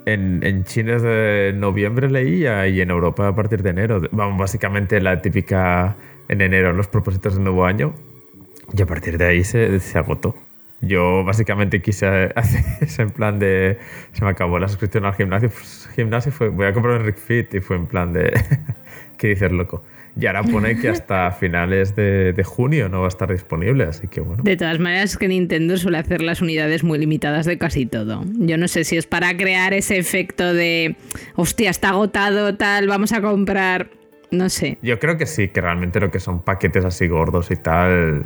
En, 0.05 0.39
en 0.43 0.63
China 0.63 0.93
desde 0.93 1.53
noviembre 1.53 2.09
leía 2.09 2.67
y 2.67 2.81
en 2.81 2.89
Europa 2.89 3.27
a 3.27 3.35
partir 3.35 3.61
de 3.61 3.69
enero. 3.69 4.01
Vamos, 4.11 4.39
básicamente 4.39 4.99
la 5.01 5.21
típica 5.21 5.95
en 6.29 6.41
enero 6.41 6.71
los 6.71 6.88
propósitos 6.88 7.36
de 7.36 7.41
nuevo 7.41 7.65
año. 7.65 7.93
Y 8.75 8.81
a 8.81 8.86
partir 8.86 9.17
de 9.17 9.25
ahí 9.25 9.43
se, 9.43 9.79
se 9.79 9.98
agotó. 9.98 10.36
Yo 10.81 11.24
básicamente 11.25 11.81
quise 11.81 12.07
hacer 12.36 12.63
ese 12.81 13.01
en 13.01 13.09
plan 13.09 13.39
de... 13.39 13.77
Se 14.13 14.24
me 14.24 14.29
acabó 14.29 14.59
la 14.59 14.67
suscripción 14.67 15.05
al 15.05 15.13
gimnasio. 15.15 15.50
Pues, 15.50 15.89
gimnasio 15.95 16.31
fue, 16.31 16.50
voy 16.50 16.67
a 16.67 16.74
comprar 16.74 17.00
un 17.00 17.05
Rick 17.05 17.17
Fit 17.17 17.53
y 17.53 17.59
fue 17.59 17.75
en 17.75 17.88
plan 17.88 18.13
de... 18.13 18.31
¿Qué 19.17 19.27
dices, 19.27 19.51
loco? 19.51 19.83
Y 20.19 20.25
ahora 20.25 20.43
pone 20.43 20.77
que 20.77 20.89
hasta 20.89 21.31
finales 21.39 21.95
de, 21.95 22.33
de 22.33 22.43
junio 22.43 22.89
no 22.89 23.01
va 23.01 23.05
a 23.05 23.09
estar 23.09 23.31
disponible, 23.31 23.83
así 23.83 24.07
que 24.07 24.21
bueno. 24.21 24.43
De 24.43 24.57
todas 24.57 24.79
maneras, 24.79 25.12
es 25.12 25.17
que 25.17 25.27
Nintendo 25.27 25.77
suele 25.77 25.98
hacer 25.98 26.21
las 26.21 26.41
unidades 26.41 26.83
muy 26.83 27.00
limitadas 27.00 27.45
de 27.45 27.57
casi 27.57 27.86
todo. 27.86 28.24
Yo 28.38 28.57
no 28.57 28.67
sé 28.67 28.83
si 28.86 28.98
es 28.98 29.05
para 29.05 29.36
crear 29.36 29.74
ese 29.74 29.98
efecto 29.98 30.53
de, 30.53 30.95
hostia, 31.36 31.69
está 31.69 31.89
agotado, 31.89 32.55
tal, 32.55 32.88
vamos 32.88 33.12
a 33.12 33.21
comprar. 33.21 33.99
No 34.31 34.48
sé. 34.50 34.77
Yo 34.83 35.00
creo 35.00 35.17
que 35.17 35.25
sí, 35.25 35.48
que 35.48 35.59
realmente 35.59 36.00
lo 36.00 36.12
que 36.12 36.19
son 36.19 36.43
paquetes 36.43 36.86
así 36.86 37.07
gordos 37.07 37.50
y 37.50 37.55
tal, 37.55 38.24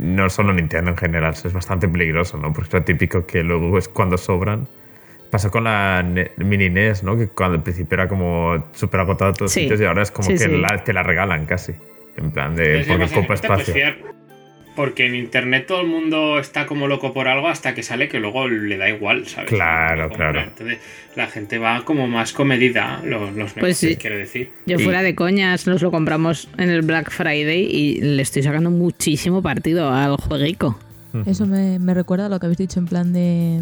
no 0.00 0.28
solo 0.28 0.52
Nintendo 0.52 0.90
en 0.90 0.96
general, 0.96 1.32
es 1.34 1.52
bastante 1.52 1.86
peligroso, 1.88 2.36
¿no? 2.38 2.52
Porque 2.52 2.68
es 2.68 2.72
lo 2.74 2.82
típico 2.82 3.24
que 3.26 3.42
luego 3.44 3.78
es 3.78 3.88
cuando 3.88 4.18
sobran. 4.18 4.66
Pasó 5.30 5.50
con 5.50 5.64
la 5.64 6.04
mini 6.38 6.68
NES, 6.70 7.02
¿no? 7.04 7.16
Que 7.16 7.28
cuando 7.28 7.56
al 7.58 7.62
principio 7.62 7.94
era 7.94 8.08
como 8.08 8.68
súper 8.72 9.00
agotado 9.00 9.32
todos 9.32 9.52
Sí. 9.52 9.60
sitios 9.62 9.80
y 9.80 9.84
ahora 9.84 10.02
es 10.02 10.10
como 10.10 10.26
Sí, 10.28 10.34
que 10.34 10.38
sí. 10.44 10.56
la- 10.58 10.82
te 10.84 10.92
la 10.92 11.02
regalan 11.02 11.46
casi. 11.46 11.72
En 12.16 12.30
plan 12.30 12.54
de. 12.54 12.80
Es 12.80 12.86
porque 12.86 13.04
ocupa 13.04 13.34
espacio. 13.34 13.74
Porque 14.76 15.06
en 15.06 15.14
internet 15.14 15.66
todo 15.68 15.80
el 15.82 15.86
mundo 15.86 16.38
está 16.40 16.66
como 16.66 16.88
loco 16.88 17.12
por 17.12 17.28
algo 17.28 17.46
hasta 17.48 17.74
que 17.74 17.82
sale 17.84 18.08
que 18.08 18.18
luego 18.18 18.48
le 18.48 18.76
da 18.76 18.88
igual, 18.88 19.26
¿sabes? 19.28 19.50
Claro, 19.50 20.08
claro. 20.10 20.40
Entonces 20.40 20.78
la 21.14 21.28
gente 21.28 21.58
va 21.58 21.84
como 21.84 22.08
más 22.08 22.32
comedida, 22.32 23.00
los, 23.04 23.32
los 23.34 23.52
Pues 23.52 23.80
negocios, 23.82 23.92
sí. 23.92 23.96
quiero 23.96 24.16
decir. 24.16 24.50
Yo 24.66 24.78
fuera 24.80 25.02
de 25.02 25.14
coñas, 25.14 25.66
nos 25.68 25.80
lo 25.80 25.92
compramos 25.92 26.48
en 26.58 26.70
el 26.70 26.82
Black 26.82 27.10
Friday 27.12 27.62
y 27.70 28.00
le 28.00 28.20
estoy 28.22 28.42
sacando 28.42 28.70
muchísimo 28.70 29.42
partido 29.42 29.92
al 29.92 30.16
jueguico. 30.16 30.78
Eso 31.24 31.46
me, 31.46 31.78
me 31.78 31.94
recuerda 31.94 32.26
a 32.26 32.28
lo 32.28 32.40
que 32.40 32.46
habéis 32.46 32.58
dicho 32.58 32.80
en 32.80 32.86
plan 32.86 33.12
de, 33.12 33.60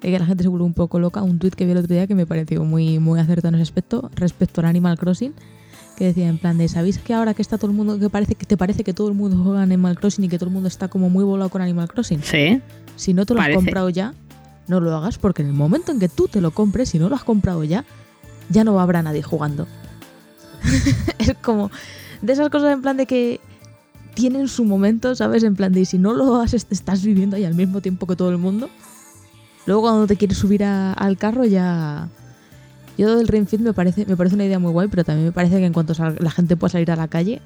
de 0.00 0.10
que 0.12 0.16
la 0.20 0.26
gente 0.26 0.44
se 0.44 0.48
vuelve 0.48 0.64
un 0.64 0.74
poco 0.74 1.00
loca. 1.00 1.20
Un 1.24 1.40
tuit 1.40 1.56
que 1.56 1.64
vi 1.64 1.72
el 1.72 1.78
otro 1.78 1.92
día 1.92 2.06
que 2.06 2.14
me 2.14 2.26
pareció 2.26 2.62
muy, 2.62 3.00
muy 3.00 3.18
acertado 3.18 3.48
en 3.48 3.54
ese 3.56 3.62
aspecto 3.64 4.08
respecto 4.14 4.60
al 4.60 4.68
Animal 4.68 4.96
Crossing. 4.96 5.34
Que 5.96 6.04
decía 6.06 6.28
en 6.28 6.36
plan 6.38 6.58
de, 6.58 6.68
¿sabéis 6.68 6.98
que 6.98 7.14
ahora 7.14 7.32
que 7.32 7.40
está 7.42 7.56
todo 7.56 7.70
el 7.70 7.76
mundo, 7.76 7.98
que 7.98 8.10
parece 8.10 8.34
que 8.34 8.44
te 8.44 8.56
parece 8.58 8.84
que 8.84 8.92
todo 8.92 9.08
el 9.08 9.14
mundo 9.14 9.42
juega 9.42 9.62
Animal 9.62 9.98
Crossing 9.98 10.24
y 10.24 10.28
que 10.28 10.38
todo 10.38 10.48
el 10.48 10.54
mundo 10.54 10.68
está 10.68 10.88
como 10.88 11.08
muy 11.08 11.24
volado 11.24 11.48
con 11.48 11.62
Animal 11.62 11.88
Crossing? 11.88 12.22
Sí. 12.22 12.60
Si 12.96 13.14
no 13.14 13.24
te 13.24 13.32
lo 13.34 13.38
Parece. 13.40 13.58
has 13.58 13.64
comprado 13.64 13.88
ya, 13.88 14.12
no 14.68 14.80
lo 14.80 14.94
hagas 14.94 15.16
porque 15.16 15.40
en 15.42 15.48
el 15.48 15.54
momento 15.54 15.92
en 15.92 15.98
que 15.98 16.08
tú 16.10 16.28
te 16.28 16.40
lo 16.42 16.50
compres, 16.50 16.90
si 16.90 16.98
no 16.98 17.08
lo 17.08 17.14
has 17.14 17.24
comprado 17.24 17.64
ya, 17.64 17.84
ya 18.50 18.62
no 18.62 18.78
habrá 18.78 19.02
nadie 19.02 19.22
jugando. 19.22 19.66
es 21.18 21.34
como 21.42 21.70
de 22.22 22.32
esas 22.32 22.50
cosas 22.50 22.72
en 22.72 22.82
plan 22.82 22.96
de 22.96 23.06
que 23.06 23.40
tienen 24.14 24.48
su 24.48 24.64
momento, 24.64 25.14
¿sabes? 25.14 25.42
En 25.44 25.56
plan 25.56 25.72
de 25.72 25.84
si 25.84 25.98
no 25.98 26.12
lo 26.14 26.36
has, 26.40 26.54
est- 26.54 26.72
estás 26.72 27.02
viviendo 27.02 27.36
ahí 27.36 27.44
al 27.44 27.54
mismo 27.54 27.80
tiempo 27.80 28.06
que 28.06 28.16
todo 28.16 28.30
el 28.30 28.38
mundo. 28.38 28.68
Luego 29.66 29.82
cuando 29.82 30.06
te 30.06 30.16
quieres 30.16 30.38
subir 30.38 30.62
a- 30.64 30.92
al 30.92 31.16
carro 31.16 31.44
ya... 31.44 32.08
Yo 32.96 33.16
del 33.16 33.28
Ring 33.28 33.46
Fit 33.46 33.60
me 33.60 33.72
parece, 33.72 34.06
me 34.06 34.16
parece 34.16 34.34
una 34.34 34.44
idea 34.44 34.58
muy 34.58 34.72
guay, 34.72 34.88
pero 34.88 35.04
también 35.04 35.26
me 35.26 35.32
parece 35.32 35.58
que 35.58 35.66
en 35.66 35.72
cuanto 35.72 35.94
la 36.18 36.30
gente 36.30 36.56
pueda 36.56 36.72
salir 36.72 36.90
a 36.90 36.96
la 36.96 37.08
calle, 37.08 37.42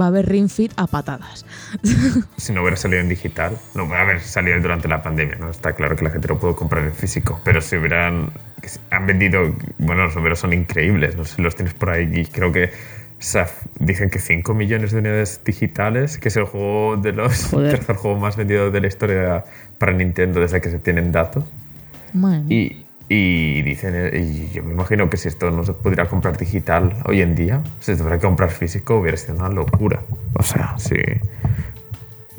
va 0.00 0.06
a 0.06 0.08
haber 0.08 0.26
Ring 0.28 0.48
Fit 0.48 0.72
a 0.76 0.86
patadas. 0.86 1.44
Si 2.36 2.52
no 2.52 2.62
hubiera 2.62 2.76
salido 2.76 3.00
en 3.00 3.08
digital, 3.08 3.56
no 3.74 3.88
va 3.88 3.98
a 3.98 4.02
haber 4.02 4.20
salido 4.20 4.58
durante 4.60 4.88
la 4.88 5.02
pandemia, 5.02 5.36
¿no? 5.36 5.50
Está 5.50 5.74
claro 5.74 5.96
que 5.96 6.04
la 6.04 6.10
gente 6.10 6.28
lo 6.28 6.38
pudo 6.38 6.56
comprar 6.56 6.84
en 6.84 6.92
físico, 6.92 7.40
pero 7.44 7.60
si 7.60 7.76
hubieran. 7.76 8.30
Han 8.90 9.06
vendido. 9.06 9.54
Bueno, 9.78 10.04
los 10.04 10.16
números 10.16 10.38
son 10.38 10.52
increíbles, 10.52 11.16
no 11.16 11.24
sé 11.24 11.36
si 11.36 11.42
los 11.42 11.54
tienes 11.56 11.74
por 11.74 11.90
ahí 11.90 12.08
y 12.12 12.26
creo 12.26 12.52
que 12.52 12.70
sea, 13.18 13.48
dicen 13.80 14.10
que 14.10 14.18
5 14.20 14.54
millones 14.54 14.92
de 14.92 14.98
unidades 14.98 15.40
digitales, 15.44 16.18
que 16.18 16.28
es 16.28 16.36
el 16.36 16.44
juego 16.44 16.96
de 16.96 17.12
los 17.12 17.46
Joder. 17.46 17.76
tercer 17.76 17.96
juego 17.96 18.18
más 18.18 18.36
vendido 18.36 18.70
de 18.70 18.80
la 18.80 18.86
historia 18.86 19.44
para 19.78 19.92
Nintendo 19.92 20.40
desde 20.40 20.60
que 20.60 20.70
se 20.70 20.78
tienen 20.78 21.10
datos. 21.12 21.44
Y, 22.48 22.86
y 23.08 23.62
dicen, 23.62 23.94
eh, 23.96 24.20
y 24.20 24.50
yo 24.52 24.62
me 24.62 24.72
imagino 24.74 25.08
que 25.08 25.16
si 25.16 25.28
esto 25.28 25.50
no 25.50 25.64
se 25.64 25.72
pudiera 25.72 26.06
comprar 26.06 26.36
digital 26.36 26.94
hoy 27.06 27.22
en 27.22 27.34
día, 27.34 27.62
si 27.80 27.92
se 27.92 27.96
tuviera 27.96 28.18
que 28.18 28.26
comprar 28.26 28.50
físico, 28.50 28.96
hubiera 28.96 29.16
sido 29.16 29.36
una 29.36 29.48
locura. 29.48 30.02
O 30.34 30.42
sea, 30.42 30.74
sí. 30.78 30.96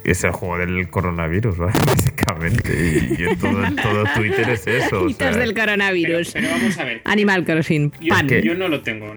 Es 0.03 0.23
el 0.23 0.31
juego 0.31 0.57
del 0.59 0.89
coronavirus, 0.89 1.57
¿vale? 1.57 1.73
básicamente. 1.85 2.71
Y, 2.73 3.23
y 3.23 3.35
todo, 3.35 3.61
todo 3.81 4.03
Twitter 4.15 4.49
es 4.49 4.65
eso. 4.67 5.03
o 5.03 5.09
sea, 5.13 5.31
del 5.31 5.53
Pero, 5.53 5.61
coronavirus. 5.65 6.31
pero 6.33 6.49
vamos 6.49 6.77
a 6.77 6.83
ver. 6.83 7.01
Animal 7.05 7.45
Crossing. 7.45 7.91
Yo, 7.99 8.09
Pan. 8.09 8.27
yo 8.27 8.55
no 8.55 8.67
lo 8.67 8.81
tengo. 8.81 9.13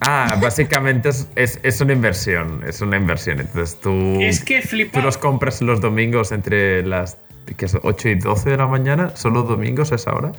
Ah, 0.00 0.38
básicamente 0.40 1.10
es, 1.10 1.28
es, 1.36 1.60
es 1.62 1.80
una 1.82 1.92
inversión. 1.92 2.62
Es 2.66 2.80
una 2.80 2.96
inversión. 2.96 3.40
Entonces 3.40 3.78
tú. 3.80 4.18
Es 4.20 4.42
que 4.42 4.62
Tú 4.62 4.68
flipa. 4.68 5.00
los 5.02 5.18
compras 5.18 5.60
los 5.60 5.80
domingos 5.82 6.32
entre 6.32 6.82
las 6.86 7.18
que 7.56 7.66
es 7.66 7.76
8 7.82 8.08
y 8.08 8.14
12 8.16 8.50
de 8.50 8.56
la 8.56 8.66
mañana, 8.66 9.16
solo 9.16 9.42
domingos 9.42 9.92
a 9.92 9.96
esa 9.96 10.14
hora. 10.14 10.32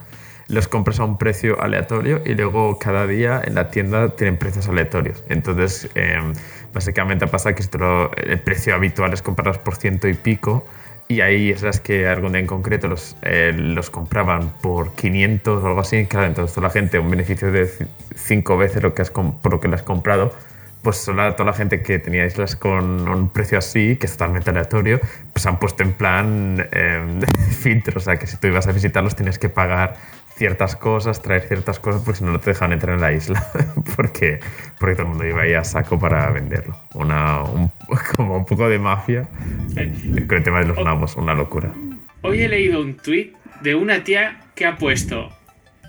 Los 0.47 0.67
compras 0.67 0.99
a 0.99 1.05
un 1.05 1.17
precio 1.17 1.61
aleatorio 1.61 2.21
y 2.25 2.33
luego 2.33 2.77
cada 2.77 3.07
día 3.07 3.41
en 3.43 3.55
la 3.55 3.69
tienda 3.71 4.09
tienen 4.15 4.37
precios 4.37 4.67
aleatorios. 4.67 5.23
Entonces, 5.29 5.89
eh, 5.95 6.19
básicamente 6.73 7.25
pasa 7.27 7.55
que 7.55 7.63
el 8.25 8.39
precio 8.41 8.75
habitual 8.75 9.13
es 9.13 9.21
comprarlos 9.21 9.59
por 9.59 9.75
ciento 9.75 10.07
y 10.07 10.13
pico. 10.13 10.65
Y 11.07 11.21
ahí 11.21 11.51
es 11.51 11.61
las 11.61 11.79
que 11.79 12.07
algún 12.07 12.31
día 12.31 12.41
en 12.41 12.47
concreto 12.47 12.87
los, 12.87 13.17
eh, 13.21 13.53
los 13.53 13.89
compraban 13.89 14.53
por 14.61 14.93
500 14.95 15.63
o 15.63 15.67
algo 15.67 15.81
así. 15.81 16.05
Claro, 16.05 16.27
entonces 16.27 16.61
la 16.61 16.69
gente, 16.69 16.99
un 16.99 17.09
beneficio 17.09 17.51
de 17.51 17.69
5 18.15 18.57
veces 18.57 18.81
lo 18.81 18.93
que 18.93 19.01
has, 19.01 19.11
por 19.11 19.51
lo 19.51 19.59
que 19.59 19.67
lo 19.67 19.75
has 19.75 19.83
comprado, 19.83 20.33
pues 20.81 21.03
toda 21.05 21.33
la 21.45 21.53
gente 21.53 21.81
que 21.83 21.99
tenía 21.99 22.25
islas 22.25 22.55
con 22.55 23.07
un 23.07 23.29
precio 23.29 23.57
así, 23.57 23.97
que 23.97 24.07
es 24.07 24.13
totalmente 24.13 24.49
aleatorio, 24.49 24.99
pues 25.33 25.45
han 25.45 25.59
puesto 25.59 25.83
en 25.83 25.93
plan 25.93 26.67
eh, 26.71 27.19
filtro. 27.59 27.97
O 27.97 28.01
sea, 28.01 28.17
que 28.17 28.27
si 28.27 28.37
tú 28.37 28.47
ibas 28.47 28.67
a 28.67 28.71
visitarlos 28.71 29.15
tienes 29.15 29.37
que 29.37 29.49
pagar 29.49 29.95
ciertas 30.35 30.75
cosas, 30.75 31.21
traer 31.21 31.43
ciertas 31.43 31.77
cosas, 31.79 32.01
porque 32.03 32.17
si 32.19 32.23
no, 32.23 32.31
no 32.31 32.39
te 32.39 32.49
dejan 32.51 32.71
entrar 32.73 32.95
en 32.95 33.01
la 33.01 33.11
isla. 33.11 33.45
porque, 33.95 34.39
porque 34.79 34.95
todo 34.95 35.03
el 35.03 35.09
mundo 35.09 35.25
iba 35.27 35.43
ahí 35.43 35.53
a 35.53 35.63
saco 35.63 35.99
para 35.99 36.29
venderlo. 36.31 36.75
Una, 36.95 37.43
un- 37.43 37.71
como 38.15 38.37
un 38.37 38.45
poco 38.45 38.67
de 38.67 38.79
mafia 38.79 39.27
con 40.27 40.37
el 40.37 40.43
tema 40.43 40.59
de 40.61 40.65
los 40.65 40.83
nabos, 40.83 41.15
una 41.15 41.33
locura. 41.35 41.71
Hoy 42.23 42.41
he 42.41 42.49
leído 42.49 42.81
un 42.81 42.95
tuit 42.95 43.35
de 43.61 43.75
una 43.75 44.03
tía 44.03 44.41
que 44.55 44.65
ha 44.65 44.77
puesto 44.77 45.29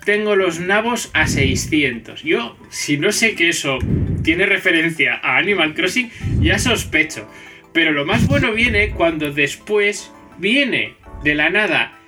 tengo 0.03 0.35
los 0.35 0.59
nabos 0.59 1.09
a 1.13 1.27
600. 1.27 2.23
Yo, 2.23 2.57
si 2.69 2.97
no 2.97 3.11
sé 3.11 3.35
que 3.35 3.49
eso 3.49 3.79
tiene 4.23 4.45
referencia 4.45 5.19
a 5.23 5.37
Animal 5.37 5.73
Crossing, 5.73 6.11
ya 6.39 6.59
sospecho. 6.59 7.27
Pero 7.73 7.91
lo 7.91 8.05
más 8.05 8.27
bueno 8.27 8.53
viene 8.53 8.91
cuando 8.91 9.31
después 9.31 10.11
viene 10.37 10.95
de 11.23 11.35
la 11.35 11.49
nada 11.49 11.99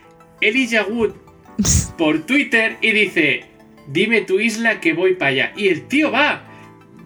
Elijah 0.42 0.86
Wood 0.86 1.14
por 1.98 2.26
Twitter 2.26 2.78
y 2.82 2.92
dice, 2.92 3.46
dime 3.88 4.22
tu 4.22 4.40
isla 4.40 4.80
que 4.80 4.94
voy 4.94 5.16
para 5.16 5.32
allá. 5.32 5.54
Y 5.56 5.70
el 5.70 5.88
tío 5.88 6.12
va. 6.12 6.44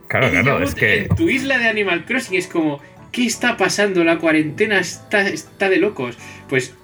Claro, 0.07 0.27
Elijah 0.27 0.43
claro, 0.43 0.57
Wood 0.59 0.67
es 0.67 0.75
que... 0.75 0.97
En 1.03 1.15
tu 1.15 1.29
isla 1.29 1.59
de 1.59 1.69
Animal 1.69 2.05
Crossing 2.05 2.37
es 2.37 2.47
como, 2.47 2.81
¿qué 3.11 3.25
está 3.25 3.57
pasando? 3.57 4.03
La 4.03 4.17
cuarentena 4.17 4.79
está, 4.79 5.27
está 5.27 5.69
de 5.69 5.77
locos. 5.77 6.17
Pues 6.49 6.75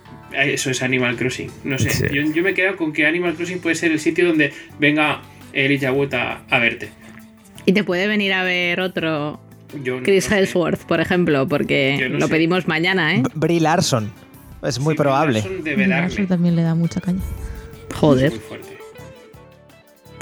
eso 0.44 0.70
es 0.70 0.82
Animal 0.82 1.16
Crossing. 1.16 1.50
No 1.64 1.78
sé, 1.80 1.90
Sí. 1.90 2.06
yo, 2.14 2.22
yo 2.34 2.44
me 2.44 2.52
he 2.52 2.54
quedado 2.54 2.76
con 2.78 2.94
que 2.94 3.06
Animal 3.06 3.36
Crossing 3.36 3.60
puede 3.60 3.76
ser 3.76 3.92
el 3.92 4.00
sitio 4.00 4.28
donde 4.28 4.52
venga 4.80 5.22
Elijah 5.54 5.92
Wood 5.92 6.14
a, 6.14 6.42
a 6.50 6.60
verte. 6.60 6.90
Y 7.66 7.74
te 7.74 7.84
puede 7.84 8.08
venir 8.08 8.34
a 8.34 8.44
ver 8.44 8.80
otro 8.80 9.40
Yo 9.84 9.98
no 9.98 10.04
Chris 10.04 10.26
sé. 10.26 10.38
Hemsworth, 10.40 10.84
por 10.86 11.00
ejemplo, 11.02 11.48
porque 11.48 12.08
no 12.12 12.20
lo 12.20 12.28
sé. 12.28 12.32
pedimos 12.34 12.68
mañana, 12.68 13.16
¿eh? 13.16 13.24
Brie 13.34 13.60
Larson. 13.60 14.12
Es 14.64 14.80
muy 14.80 14.94
Sí, 14.94 14.98
probable. 14.98 15.44
Larson 15.88 16.28
también 16.28 16.56
le 16.56 16.62
da 16.64 16.76
mucha 16.76 17.00
caña. 17.02 17.22
Joder. 17.94 18.32
Muy 18.32 18.40
fuerte. 18.40 18.75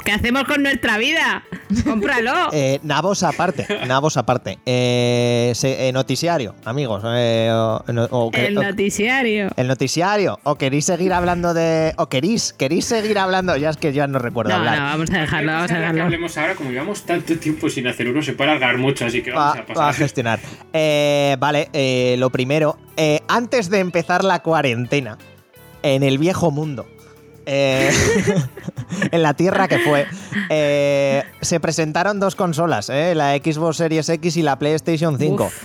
¿Qué 0.04 0.12
hacemos 0.12 0.44
con 0.44 0.62
nuestra 0.62 0.98
vida? 0.98 1.44
¡Cómpralo! 1.84 2.32
Eh, 2.52 2.78
nabos 2.82 3.22
aparte, 3.22 3.66
nabos 3.86 4.16
aparte. 4.16 4.58
Eh, 4.66 5.52
se- 5.54 5.88
eh, 5.88 5.92
noticiario, 5.92 6.54
amigos. 6.64 7.02
eh, 7.06 7.50
o- 7.52 7.82
no- 7.92 8.04
o 8.10 8.30
que- 8.30 8.46
El 8.46 8.58
o- 8.58 8.62
noticiario. 8.62 9.48
el 9.56 9.66
noticiario. 9.66 10.38
¿O 10.44 10.56
queréis 10.56 10.84
seguir 10.84 11.12
hablando 11.12 11.54
de.? 11.54 11.94
¿O 11.96 12.08
queréis? 12.08 12.52
¿Queréis 12.52 12.84
seguir 12.84 13.18
hablando? 13.18 13.56
Ya 13.56 13.70
es 13.70 13.76
que 13.78 13.92
ya 13.92 14.06
no 14.06 14.18
recuerdo 14.18 14.50
No, 14.52 14.58
no, 14.62 14.70
hablar. 14.70 14.82
vamos 14.82 15.10
a 15.10 15.20
dejarlo, 15.20 15.52
vamos 15.52 15.64
a 15.64 15.66
cosas 15.66 15.78
de 15.78 15.82
las 15.82 15.90
que 15.90 15.94
dejarlo. 15.96 16.02
hablemos 16.04 16.38
ahora, 16.38 16.54
como 16.54 16.70
llevamos 16.70 17.02
tanto 17.06 17.36
tiempo 17.38 17.68
sin 17.70 17.86
hacer 17.86 18.08
uno, 18.08 18.22
se 18.22 18.34
puede 18.34 18.50
alargar 18.50 18.76
mucho, 18.78 19.06
así 19.06 19.22
que 19.22 19.30
vamos 19.32 19.44
Va, 19.46 19.52
a 19.52 19.56
va 19.56 19.62
a 19.62 19.66
pasar. 19.66 19.94
gestionar. 19.94 20.38
Eh, 20.72 21.36
vale, 21.38 21.70
eh, 21.72 22.16
lo 22.18 22.30
primero. 22.30 22.76
eh, 22.96 23.20
antes 23.26 23.70
de 23.70 23.80
empezar 23.80 24.22
la 24.22 24.40
cuarentena, 24.42 25.18
en 25.82 26.02
el 26.02 26.18
viejo 26.18 26.50
mundo, 26.50 26.86
eh, 27.46 27.90
en 29.10 29.22
la 29.22 29.34
tierra 29.34 29.68
que 29.68 29.78
fue, 29.78 30.06
eh, 30.50 31.22
se 31.40 31.60
presentaron 31.60 32.20
dos 32.20 32.34
consolas, 32.34 32.90
eh, 32.90 33.14
la 33.14 33.34
Xbox 33.36 33.76
Series 33.78 34.08
X 34.08 34.36
y 34.36 34.42
la 34.42 34.58
PlayStation 34.58 35.18
5. 35.18 35.44
Uf. 35.44 35.62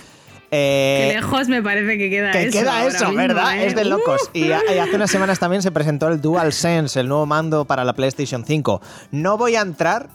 Eh, 0.52 1.10
Qué 1.12 1.20
lejos 1.20 1.48
me 1.48 1.62
parece 1.62 1.96
que 1.96 2.10
queda 2.10 2.32
que 2.32 2.42
eso. 2.48 2.58
queda 2.58 2.84
eso, 2.84 3.04
mismo, 3.06 3.16
¿verdad? 3.18 3.56
¿eh? 3.56 3.66
Es 3.66 3.76
de 3.76 3.84
locos. 3.84 4.20
Uh. 4.34 4.38
Y, 4.38 4.50
hace 4.52 4.96
unas 4.96 5.08
semanas 5.10 5.38
también 5.38 5.62
se 5.62 5.70
presentó 5.70 6.08
el 6.08 6.20
DualSense, 6.20 6.98
el 6.98 7.06
nuevo 7.08 7.24
mando 7.24 7.64
para 7.66 7.84
la 7.84 7.92
PlayStation 7.92 8.44
5. 8.44 8.80
No 9.12 9.38
voy 9.38 9.54
a 9.54 9.60
entrar 9.60 10.08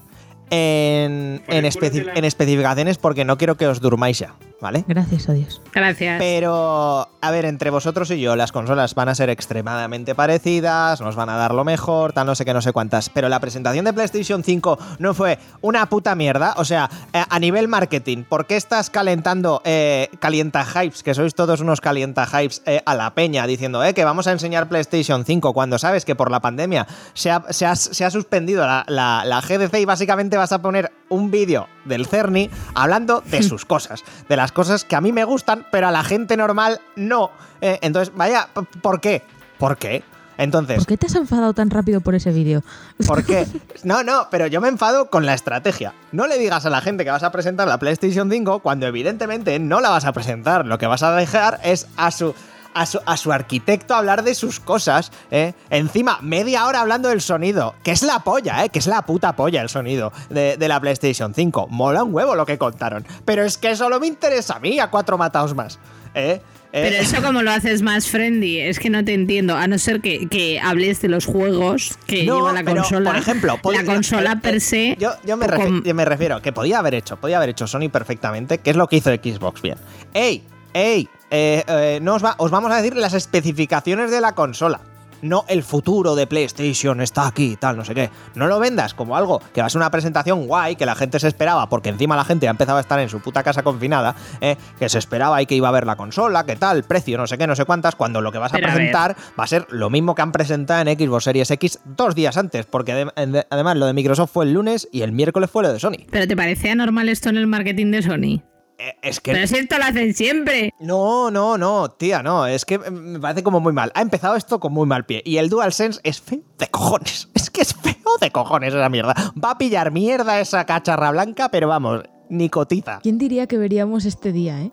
en, 0.50 1.42
especi- 1.48 2.04
la- 2.04 2.14
en 2.16 2.26
especificaciones 2.26 2.98
porque 2.98 3.24
no 3.24 3.38
quiero 3.38 3.56
que 3.56 3.66
os 3.68 3.80
durmáis 3.80 4.20
ya, 4.20 4.34
¿vale? 4.62 4.84
Gracias 4.88 5.30
a 5.30 5.34
Dios. 5.34 5.62
Gracias. 5.74 6.18
Pero, 6.20 7.10
a 7.22 7.32
ver, 7.32 7.46
entre 7.46 7.70
vosotros 7.70 8.10
y 8.12 8.20
yo, 8.20 8.36
las 8.36 8.52
consolas 8.52 8.96
van 8.96 9.10
a 9.10 9.16
ser 9.16 9.30
extremadamente 9.30 10.16
parecidas, 10.16 11.02
nos 11.02 11.16
van 11.16 11.30
a 11.30 11.38
dar 11.38 11.54
lo 11.54 11.64
mejor, 11.64 12.14
tal, 12.14 12.28
no 12.28 12.36
sé 12.36 12.46
qué, 12.46 12.54
no 12.54 12.62
sé 12.62 12.72
cuántas. 12.74 13.10
Pero 13.10 13.30
la 13.30 13.40
presentación 13.40 13.86
de 13.86 13.94
PlayStation 13.94 14.44
5 14.44 14.78
no 15.00 15.14
fue 15.14 15.40
una 15.62 15.86
puta 15.88 16.16
mierda. 16.16 16.54
O 16.58 16.66
sea, 16.66 16.90
eh, 17.14 17.24
a 17.30 17.40
nivel 17.40 17.68
marketing, 17.68 18.24
¿por 18.24 18.46
qué 18.46 18.56
estás 18.56 18.90
calentando 18.90 19.62
eh, 19.66 20.10
calienta 20.20 20.64
hypes, 20.66 21.04
que 21.04 21.14
sois 21.14 21.34
todos 21.36 21.62
unos 21.62 21.82
calienta 21.82 22.26
hypes 22.26 22.62
eh, 22.66 22.82
a 22.86 22.96
la 22.96 23.14
peña, 23.14 23.46
diciendo 23.48 23.84
eh, 23.84 23.94
que 23.94 24.04
vamos 24.06 24.28
a 24.28 24.32
enseñar 24.32 24.68
PlayStation 24.70 25.26
5 25.26 25.54
cuando 25.54 25.78
sabes 25.80 26.06
que 26.06 26.16
por 26.16 26.32
la 26.32 26.40
pandemia 26.40 26.88
se 27.14 27.32
ha, 27.32 27.44
se 27.52 27.66
ha- 27.66 27.76
se 27.76 28.06
ha 28.06 28.10
suspendido 28.12 28.66
la, 28.66 28.84
la- 28.88 29.24
la 29.26 29.42
GDC 29.42 29.76
y 29.80 29.86
básicamente 29.86 30.38
vas 30.38 30.52
a 30.52 30.62
poner 30.62 30.92
un 31.10 31.32
vídeo 31.32 31.68
del 31.86 32.06
Cerny 32.06 32.50
hablando 32.74 33.22
de 33.26 33.44
sus 33.44 33.66
cosas, 33.66 34.04
de 34.28 34.36
las 34.36 34.52
cosas 34.52 34.84
que 34.84 34.96
a 34.96 35.02
mí 35.02 35.12
me 35.12 35.24
gustan, 35.24 35.66
pero 35.72 35.88
a 35.88 35.92
la 35.92 36.04
gente 36.04 36.38
normal 36.38 36.82
no. 36.96 37.32
Eh, 37.62 37.80
entonces, 37.82 38.14
vaya, 38.16 38.50
¿por 38.82 39.02
qué? 39.02 39.24
¿Por 39.58 39.78
qué? 39.78 40.04
Entonces, 40.38 40.78
¿Por 40.78 40.88
qué 40.88 40.98
te 40.98 41.08
has 41.08 41.16
enfadado 41.16 41.54
tan 41.54 41.70
rápido 41.70 42.02
por 42.02 42.16
ese 42.16 42.32
vídeo? 42.32 42.64
¿Por 43.08 43.24
qué? 43.24 43.48
No, 43.84 44.04
no, 44.04 44.28
pero 44.30 44.48
yo 44.48 44.60
me 44.62 44.68
enfado 44.68 45.10
con 45.10 45.26
la 45.26 45.34
estrategia. 45.34 45.94
No 46.12 46.28
le 46.28 46.38
digas 46.38 46.66
a 46.66 46.70
la 46.70 46.82
gente 46.82 47.06
que 47.06 47.12
vas 47.12 47.24
a 47.24 47.32
presentar 47.32 47.68
la 47.68 47.80
PlayStation 47.80 48.30
5 48.30 48.60
cuando 48.60 48.86
evidentemente 48.86 49.58
no 49.60 49.80
la 49.80 49.90
vas 49.90 50.06
a 50.06 50.12
presentar. 50.12 50.66
Lo 50.66 50.78
que 50.78 50.88
vas 50.88 51.04
a 51.04 51.16
dejar 51.16 51.60
es 51.64 51.88
a 51.96 52.12
su, 52.12 52.36
a 52.76 52.86
su, 52.86 53.00
a 53.06 53.18
su 53.18 53.32
arquitecto 53.32 53.96
hablar 53.96 54.24
de 54.24 54.36
sus 54.36 54.60
cosas. 54.60 55.12
¿eh? 55.32 55.54
Encima, 55.72 56.20
media 56.22 56.68
hora 56.68 56.82
hablando 56.82 57.10
del 57.10 57.22
sonido. 57.22 57.74
Que 57.84 57.92
es 57.92 58.04
la 58.04 58.20
polla, 58.20 58.64
¿eh? 58.66 58.70
Que 58.70 58.80
es 58.80 58.86
la 58.88 59.02
puta 59.04 59.36
polla 59.36 59.62
el 59.62 59.70
sonido 59.70 60.12
de, 60.30 60.58
de 60.58 60.68
la 60.68 60.80
PlayStation 60.80 61.34
5. 61.34 61.68
Mola 61.72 62.04
un 62.04 62.14
huevo 62.14 62.36
lo 62.36 62.46
que 62.46 62.58
contaron. 62.58 63.06
Pero 63.26 63.44
es 63.44 63.58
que 63.58 63.76
solo 63.76 64.00
me 64.00 64.08
interesa 64.08 64.58
a 64.58 64.60
mí, 64.60 64.80
a 64.80 64.92
cuatro 64.92 65.18
mataos 65.18 65.56
más. 65.56 65.80
¿eh? 66.14 66.42
Eh, 66.74 66.90
Pero 66.92 66.98
eso 67.02 67.22
como 67.26 67.42
lo 67.42 67.52
haces 67.52 67.82
más 67.82 68.10
friendly, 68.10 68.60
es 68.60 68.80
que 68.80 68.90
no 68.90 69.06
te 69.06 69.14
entiendo, 69.14 69.56
a 69.56 69.66
no 69.66 69.78
ser 69.78 70.02
que, 70.02 70.28
que 70.28 70.60
hables 70.60 71.02
de 71.02 71.08
los 71.08 71.26
juegos 71.26 71.98
que 72.06 72.26
No, 72.26 72.36
lleva 72.36 72.52
la 72.52 72.64
pero, 72.66 72.82
consola. 72.82 73.12
Por 73.12 73.20
ejemplo, 73.20 73.58
podía- 73.62 73.82
la 73.84 73.94
consola 73.94 74.32
eh, 74.34 74.40
per 74.42 74.56
eh, 74.56 74.60
se. 74.60 74.98
Yo, 75.00 75.12
yo 75.24 75.38
me, 75.38 75.46
con- 75.48 75.82
refi- 75.82 75.84
yo 75.86 75.96
me 75.96 76.04
refiero 76.04 76.42
que 76.42 76.52
podía 76.52 76.80
haber 76.80 76.96
hecho, 76.96 77.16
podía 77.16 77.38
haber 77.38 77.48
hecho 77.52 77.66
Sony 77.66 77.88
perfectamente, 77.90 78.58
que 78.58 78.72
es 78.72 78.76
lo 78.76 78.88
que 78.90 78.98
hizo 78.98 79.10
Xbox 79.10 79.62
bien. 79.62 79.78
¡Ey! 80.14 80.44
¡Ey! 80.74 81.08
Eh, 81.32 81.64
eh, 81.68 82.00
no 82.02 82.16
os, 82.16 82.24
va- 82.24 82.36
os 82.38 82.52
vamos 82.52 82.72
a 82.72 82.78
decir 82.78 82.96
las 82.96 83.14
especificaciones 83.14 84.12
de 84.12 84.22
la 84.22 84.34
consola. 84.34 84.80
No 85.22 85.46
el 85.48 85.64
futuro 85.64 86.14
de 86.14 86.28
PlayStation 86.28 87.02
está 87.02 87.26
aquí 87.26 87.56
tal, 87.60 87.78
no 87.78 87.86
sé 87.86 87.96
qué. 87.96 88.12
No 88.36 88.48
lo 88.48 88.60
vendas 88.60 88.94
como 88.94 89.16
algo 89.16 89.42
que 89.54 89.62
va 89.62 89.68
a 89.68 89.70
ser 89.70 89.80
una 89.80 89.90
presentación 89.90 90.46
guay, 90.46 90.76
que 90.76 90.86
la 90.86 90.94
gente 90.94 91.20
se 91.20 91.28
esperaba, 91.30 91.68
porque 91.68 91.90
encima 91.90 92.16
la 92.16 92.26
gente 92.26 92.44
ya 92.46 92.52
empezaba 92.52 92.78
a 92.80 92.82
estar 92.82 93.00
en 93.00 93.10
su 93.10 93.22
puta 93.22 93.42
casa 93.42 93.64
confinada, 93.64 94.14
eh, 94.42 94.56
que 94.78 94.88
se 94.90 95.00
esperaba 95.00 95.42
y 95.42 95.46
que 95.48 95.56
iba 95.56 95.68
a 95.70 95.72
ver 95.72 95.88
la 95.88 95.96
consola, 95.96 96.46
qué 96.46 96.58
tal, 96.58 96.84
precio, 96.84 97.18
no 97.18 97.26
sé 97.26 97.38
qué, 97.40 97.48
no 97.48 97.56
sé 97.56 97.66
cuántas, 97.66 97.96
cuando 97.96 98.22
lo 98.22 98.32
que 98.32 98.38
vas 98.38 98.52
a 98.52 98.56
Pero 98.56 98.68
a 98.68 98.72
ver. 98.72 98.78
presentar 98.78 99.16
va 99.40 99.46
a 99.46 99.48
ser 99.48 99.66
lo 99.72 99.90
mismo 99.90 100.14
que 100.14 100.22
han 100.22 100.32
presentado 100.34 100.88
en 100.88 101.00
Xbox 101.00 101.24
Series 101.24 101.50
X 101.50 101.80
dos 101.86 102.14
días 102.14 102.38
antes, 102.38 102.66
porque 102.68 102.94
adem- 102.94 103.14
ade- 103.16 103.48
además 103.50 103.78
lo 103.78 103.88
de 103.88 103.94
Microsoft 103.94 104.32
fue 104.32 104.46
el 104.46 104.54
lunes 104.54 104.88
y 104.92 105.02
el 105.02 105.12
miércoles 105.14 105.50
fue 105.50 105.64
lo 105.64 105.74
de 105.74 105.80
Sony. 105.80 106.06
¿Pero 106.12 106.28
te 106.28 106.36
parece 106.36 106.70
anormal 106.70 107.10
esto 107.10 107.30
en 107.30 107.38
el 107.38 107.48
marketing 107.48 107.90
de 107.92 108.04
Sony? 108.04 108.44
Eh, 108.78 108.96
es 109.02 109.20
que... 109.20 109.32
Pero 109.32 109.48
si 109.48 109.56
esto 109.56 109.78
lo 109.78 109.86
hacen 109.86 110.14
siempre. 110.14 110.74
No, 110.80 111.32
no, 111.32 111.58
no, 111.58 111.90
tía, 111.90 112.22
no. 112.24 112.46
Es 112.48 112.66
que 112.66 112.78
me 112.80 113.20
parece 113.20 113.44
como 113.44 113.60
muy 113.60 113.74
mal. 113.74 113.92
Ha 113.96 114.02
empezado 114.02 114.36
esto 114.36 114.60
con 114.60 114.74
muy 114.74 114.88
mal 114.88 115.06
pie. 115.06 115.22
Y 115.26 115.38
el 115.38 115.50
DualSense 115.50 116.00
es 116.04 116.22
feo 116.22 116.42
de 116.58 116.68
cojones. 116.68 117.30
Es 117.36 117.50
que 117.52 117.62
es 117.62 117.74
feo 117.74 118.18
de 118.20 118.32
cojones 118.32 118.74
esa 118.74 118.90
mierda. 118.90 119.14
Va 119.42 119.52
a 119.52 119.58
pillar 119.58 119.92
mierda 119.92 120.40
esa 120.40 120.66
cacharra 120.66 121.12
blanca, 121.12 121.50
pero 121.50 121.68
vamos, 121.68 122.02
ni 122.30 122.50
cotiza. 122.50 123.00
¿Quién 123.02 123.18
diría 123.18 123.48
que 123.48 123.58
veríamos 123.58 124.06
este 124.06 124.32
día, 124.32 124.62
eh? 124.62 124.72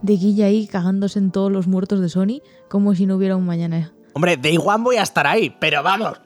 De 0.00 0.16
Guilla 0.16 0.46
ahí 0.46 0.66
cagándose 0.66 1.18
en 1.18 1.32
todos 1.32 1.50
los 1.50 1.66
muertos 1.66 2.00
de 2.00 2.08
Sony, 2.08 2.40
como 2.68 2.94
si 2.94 3.06
no 3.06 3.16
hubiera 3.16 3.36
un 3.36 3.44
mañana. 3.44 3.92
Hombre, 4.14 4.36
de 4.36 4.52
igual 4.52 4.80
voy 4.82 4.96
a 4.96 5.02
estar 5.02 5.26
ahí, 5.26 5.54
pero 5.58 5.82
vamos, 5.82 6.20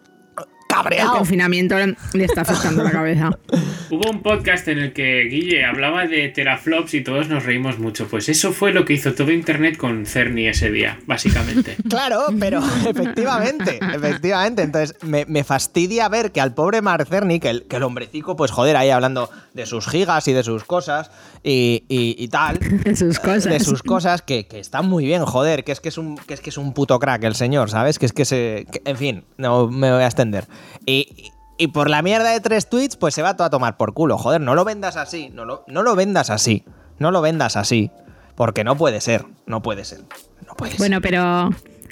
El 0.90 1.06
confinamiento 1.08 1.76
le 2.14 2.24
está 2.24 2.42
afectando 2.42 2.82
la 2.84 2.90
cabeza. 2.90 3.30
Hubo 3.90 4.10
un 4.10 4.22
podcast 4.22 4.68
en 4.68 4.78
el 4.78 4.92
que 4.92 5.24
Guille 5.30 5.64
hablaba 5.64 6.06
de 6.06 6.28
teraflops 6.28 6.94
y 6.94 7.02
todos 7.02 7.28
nos 7.28 7.44
reímos 7.44 7.78
mucho. 7.78 8.06
Pues 8.08 8.28
eso 8.28 8.52
fue 8.52 8.72
lo 8.72 8.84
que 8.84 8.92
hizo 8.94 9.14
todo 9.14 9.30
Internet 9.32 9.76
con 9.76 10.04
Cerny 10.06 10.46
ese 10.48 10.70
día, 10.70 10.98
básicamente. 11.06 11.76
Claro, 11.88 12.26
pero 12.38 12.60
efectivamente, 12.88 13.78
efectivamente. 13.94 14.62
Entonces, 14.62 14.96
me, 15.02 15.24
me 15.26 15.42
fastidia 15.44 16.08
ver 16.08 16.32
que 16.32 16.40
al 16.40 16.54
pobre 16.54 16.82
Mark 16.82 17.06
Cerny, 17.08 17.40
que 17.40 17.48
el, 17.50 17.62
que 17.64 17.76
el 17.76 17.82
hombrecico, 17.82 18.36
pues 18.36 18.50
joder, 18.50 18.76
ahí 18.76 18.90
hablando 18.90 19.30
de 19.54 19.64
sus 19.66 19.86
gigas 19.88 20.28
y 20.28 20.32
de 20.32 20.42
sus 20.44 20.64
cosas 20.64 21.10
y, 21.42 21.84
y- 21.88 22.14
y 22.18 22.28
tal. 22.28 22.58
De 22.58 22.94
sus 22.94 23.18
cosas. 23.18 23.44
De 23.44 23.60
sus 23.60 23.82
cosas 23.82 24.22
que, 24.22 24.46
que 24.46 24.58
están 24.60 24.86
muy 24.88 25.04
bien, 25.06 25.24
joder, 25.24 25.64
que 25.64 25.72
es 25.72 25.80
que 25.80 25.88
es 25.88 25.98
un, 25.98 26.16
que 26.18 26.34
es 26.34 26.40
que 26.40 26.50
es 26.50 26.58
un 26.58 26.74
puto 26.74 26.98
crack 26.98 27.24
el 27.24 27.34
señor, 27.34 27.70
¿sabes? 27.70 27.98
Que 27.98 28.06
es 28.06 28.12
que 28.12 28.24
se. 28.24 28.66
que- 28.70 28.82
en 28.84 28.96
fin, 28.96 29.24
no 29.38 29.68
me 29.68 29.90
voy 29.92 30.02
a 30.02 30.06
extender. 30.06 30.46
Y, 30.86 31.32
y 31.58 31.68
por 31.68 31.90
la 31.90 32.02
mierda 32.02 32.30
de 32.30 32.40
tres 32.40 32.68
tweets, 32.68 32.96
pues 32.96 33.14
se 33.14 33.22
va 33.22 33.36
todo 33.36 33.46
a 33.46 33.50
tomar 33.50 33.76
por 33.76 33.94
culo. 33.94 34.18
Joder, 34.18 34.40
no 34.40 34.54
lo 34.54 34.64
vendas 34.64 34.96
así, 34.96 35.30
no 35.30 35.44
lo, 35.44 35.64
no 35.66 35.82
lo 35.82 35.94
vendas 35.96 36.30
así. 36.30 36.64
No 36.98 37.10
lo 37.10 37.20
vendas 37.20 37.56
así. 37.56 37.90
Porque 38.34 38.64
no 38.64 38.76
puede 38.76 39.00
ser, 39.00 39.24
no 39.46 39.62
puede 39.62 39.84
ser. 39.84 40.00
No 40.46 40.54
puede 40.56 40.72
ser. 40.72 40.78
Bueno, 40.78 41.00
pero 41.00 41.50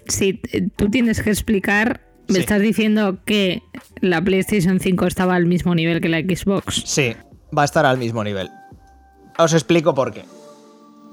si 0.09 0.35
tú 0.77 0.89
tienes 0.91 1.21
que 1.23 1.31
explicar, 1.31 2.01
me 2.29 2.35
Sí. 2.37 2.41
estás 2.41 2.61
diciendo 2.61 3.19
que 3.25 3.63
la 4.01 4.21
PlayStation 4.23 4.81
5 4.81 5.07
estaba 5.07 5.35
al 5.35 5.47
mismo 5.47 5.75
nivel 5.75 6.01
que 6.01 6.09
la 6.09 6.19
Xbox. 6.21 6.83
Sí, 6.87 7.15
va 7.57 7.63
a 7.63 7.65
estar 7.65 7.87
al 7.87 7.99
mismo 7.99 8.23
nivel. 8.25 8.49
Os 9.39 9.53
explico 9.53 9.95
por 9.95 10.13
qué. 10.13 10.25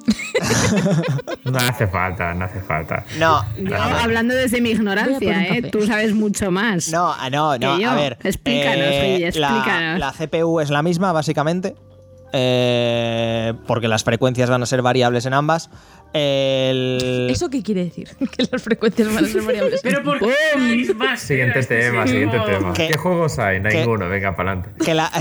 No 1.45 1.57
hace 1.59 1.87
falta, 1.87 2.33
no 2.33 2.45
hace 2.45 2.61
falta. 2.61 3.05
No, 3.19 3.45
ver. 3.57 3.73
hablando 3.75 4.33
desde 4.33 4.61
mi 4.61 4.71
ignorancia, 4.71 5.43
¿eh? 5.47 5.61
tú 5.71 5.85
sabes 5.85 6.13
mucho 6.13 6.51
más. 6.51 6.89
No, 6.89 7.13
ah, 7.17 7.29
no, 7.29 7.57
no, 7.57 7.75
Que 7.77 7.83
yo. 7.83 7.89
a 7.91 7.95
ver. 7.95 8.13
eh, 8.23 8.27
Explícanos, 8.29 9.35
la, 9.35 9.49
explícanos. 9.49 9.99
la 9.99 10.11
CPU 10.13 10.59
es 10.59 10.69
la 10.69 10.81
misma, 10.83 11.11
básicamente. 11.11 11.75
eh, 12.33 13.53
porque 13.67 13.87
las 13.87 14.03
frecuencias 14.03 14.49
van 14.49 14.63
a 14.63 14.65
ser 14.65 14.81
variables 14.81 15.25
en 15.25 15.33
ambas. 15.33 15.69
El- 16.13 17.27
¿Eso 17.31 17.49
qué 17.49 17.63
quiere 17.63 17.85
decir? 17.85 18.07
que 18.37 18.45
las 18.51 18.61
frecuencias 18.61 19.13
van 19.13 19.25
a 19.25 19.27
ser 19.27 19.41
variables. 19.41 19.81
Pero 19.83 20.03
¿por 20.03 20.19
qué 20.19 20.33
hay 20.55 20.93
más 20.95 21.19
Siguiente 21.21 21.63
tema, 21.63 22.05
siguiente 22.07 22.37
no. 22.37 22.45
tema. 22.45 22.73
¿Qué? 22.73 22.87
¿Qué, 22.89 22.97
juegos 22.97 23.39
hay? 23.39 23.61
¿Qué? 23.63 23.77
Ninguno, 23.79 24.07
venga, 24.09 24.35
para 24.35 24.51
adelante. 24.51 24.83
que 24.85 24.93
la, 24.93 25.09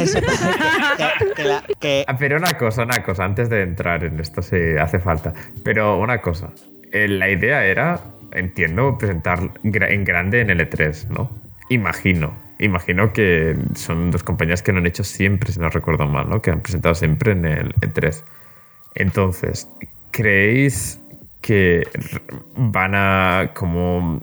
que- 1.19 1.33
que 1.35 1.45
la- 1.45 1.65
que- 1.81 2.05
Ah, 2.07 2.17
Pero 2.19 2.37
una 2.37 2.57
cosa, 2.59 2.83
una 2.83 3.03
cosa, 3.03 3.25
antes 3.25 3.49
de 3.49 3.63
entrar 3.63 4.05
en 4.05 4.21
esto 4.21 4.43
sí 4.43 4.57
hace 4.81 4.99
falta. 4.99 5.33
Pero 5.65 5.99
una 5.99 6.21
cosa, 6.21 6.51
eh, 6.93 7.09
la 7.09 7.31
idea 7.31 7.65
era, 7.65 8.01
entiendo, 8.33 8.97
presentar 8.99 9.51
en 9.63 10.05
grande 10.05 10.41
en 10.41 10.51
el 10.51 10.61
E3, 10.61 11.09
¿no? 11.09 11.31
Imagino, 11.71 12.35
imagino 12.59 13.13
que 13.15 13.57
son 13.75 14.11
dos 14.11 14.23
compañías 14.23 14.63
que 14.63 14.73
lo 14.73 14.79
han 14.79 14.87
hecho 14.87 15.05
siempre, 15.05 15.53
si 15.53 15.59
no 15.59 15.71
recuerdo 15.71 16.07
mal, 16.07 16.29
¿no? 16.29 16.43
Que 16.43 16.51
han 16.51 16.61
presentado 16.61 16.95
siempre 16.95 17.33
en 17.33 17.47
el 17.47 17.75
E3. 17.77 18.23
Entonces, 18.95 19.69
¿creéis 20.13 21.01
que 21.41 21.83
van 22.57 22.95
a 22.95 23.51
como 23.55 24.21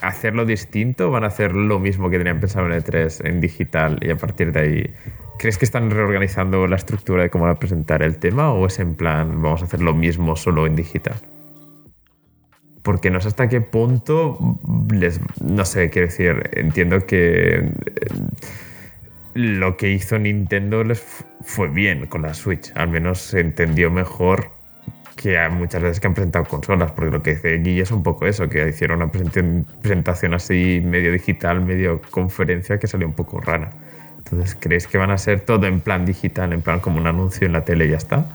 hacerlo 0.00 0.46
distinto? 0.46 1.10
¿Van 1.10 1.24
a 1.24 1.28
hacer 1.28 1.54
lo 1.54 1.78
mismo 1.78 2.08
que 2.10 2.18
tenían 2.18 2.40
pensado 2.40 2.66
en 2.66 2.72
E3 2.72 3.20
en 3.28 3.40
digital 3.40 3.98
y 4.02 4.10
a 4.10 4.16
partir 4.16 4.52
de 4.52 4.60
ahí 4.60 4.94
¿Crees 5.38 5.58
que 5.58 5.64
están 5.64 5.90
reorganizando 5.90 6.66
la 6.68 6.76
estructura 6.76 7.24
de 7.24 7.30
cómo 7.30 7.44
van 7.44 7.56
a 7.56 7.58
presentar 7.58 8.02
el 8.02 8.18
tema 8.18 8.52
o 8.52 8.66
es 8.66 8.78
en 8.78 8.94
plan 8.94 9.42
vamos 9.42 9.62
a 9.62 9.64
hacer 9.64 9.80
lo 9.82 9.92
mismo 9.94 10.36
solo 10.36 10.66
en 10.66 10.76
digital? 10.76 11.16
Porque 12.82 13.10
no 13.10 13.20
sé 13.20 13.28
hasta 13.28 13.48
qué 13.48 13.60
punto 13.60 14.38
les 14.92 15.20
no 15.40 15.64
sé, 15.64 15.90
quiero 15.90 16.08
decir, 16.08 16.50
entiendo 16.52 17.06
que 17.06 17.56
eh, 17.56 17.70
lo 19.34 19.76
que 19.76 19.90
hizo 19.90 20.18
Nintendo 20.18 20.84
les 20.84 21.00
fu- 21.00 21.24
fue 21.42 21.68
bien 21.68 22.06
con 22.06 22.22
la 22.22 22.34
Switch, 22.34 22.72
al 22.76 22.88
menos 22.88 23.18
se 23.18 23.40
entendió 23.40 23.90
mejor 23.90 24.50
que 25.22 25.38
a 25.38 25.48
muchas 25.48 25.82
veces 25.82 26.00
que 26.00 26.06
han 26.08 26.14
presentado 26.14 26.44
consolas, 26.46 26.90
porque 26.92 27.10
lo 27.10 27.22
que 27.22 27.34
dice 27.34 27.58
Guille 27.58 27.82
es 27.82 27.90
un 27.92 28.02
poco 28.02 28.26
eso, 28.26 28.48
que 28.48 28.68
hicieron 28.68 29.02
una 29.02 29.10
presentación, 29.12 30.34
así 30.34 30.82
medio 30.84 31.12
digital, 31.12 31.60
medio 31.64 32.00
conferencia 32.10 32.78
que 32.78 32.86
salió 32.86 33.06
un 33.06 33.12
poco 33.14 33.40
rara. 33.40 33.70
Entonces, 34.18 34.56
¿creéis 34.58 34.86
que 34.86 34.98
van 34.98 35.10
a 35.10 35.18
ser 35.18 35.40
todo 35.40 35.66
en 35.66 35.80
plan 35.80 36.04
digital, 36.06 36.52
en 36.52 36.62
plan 36.62 36.80
como 36.80 36.98
un 36.98 37.06
anuncio 37.06 37.46
en 37.46 37.52
la 37.52 37.64
tele 37.64 37.86
y 37.86 37.90
ya 37.90 37.96
está? 37.98 38.26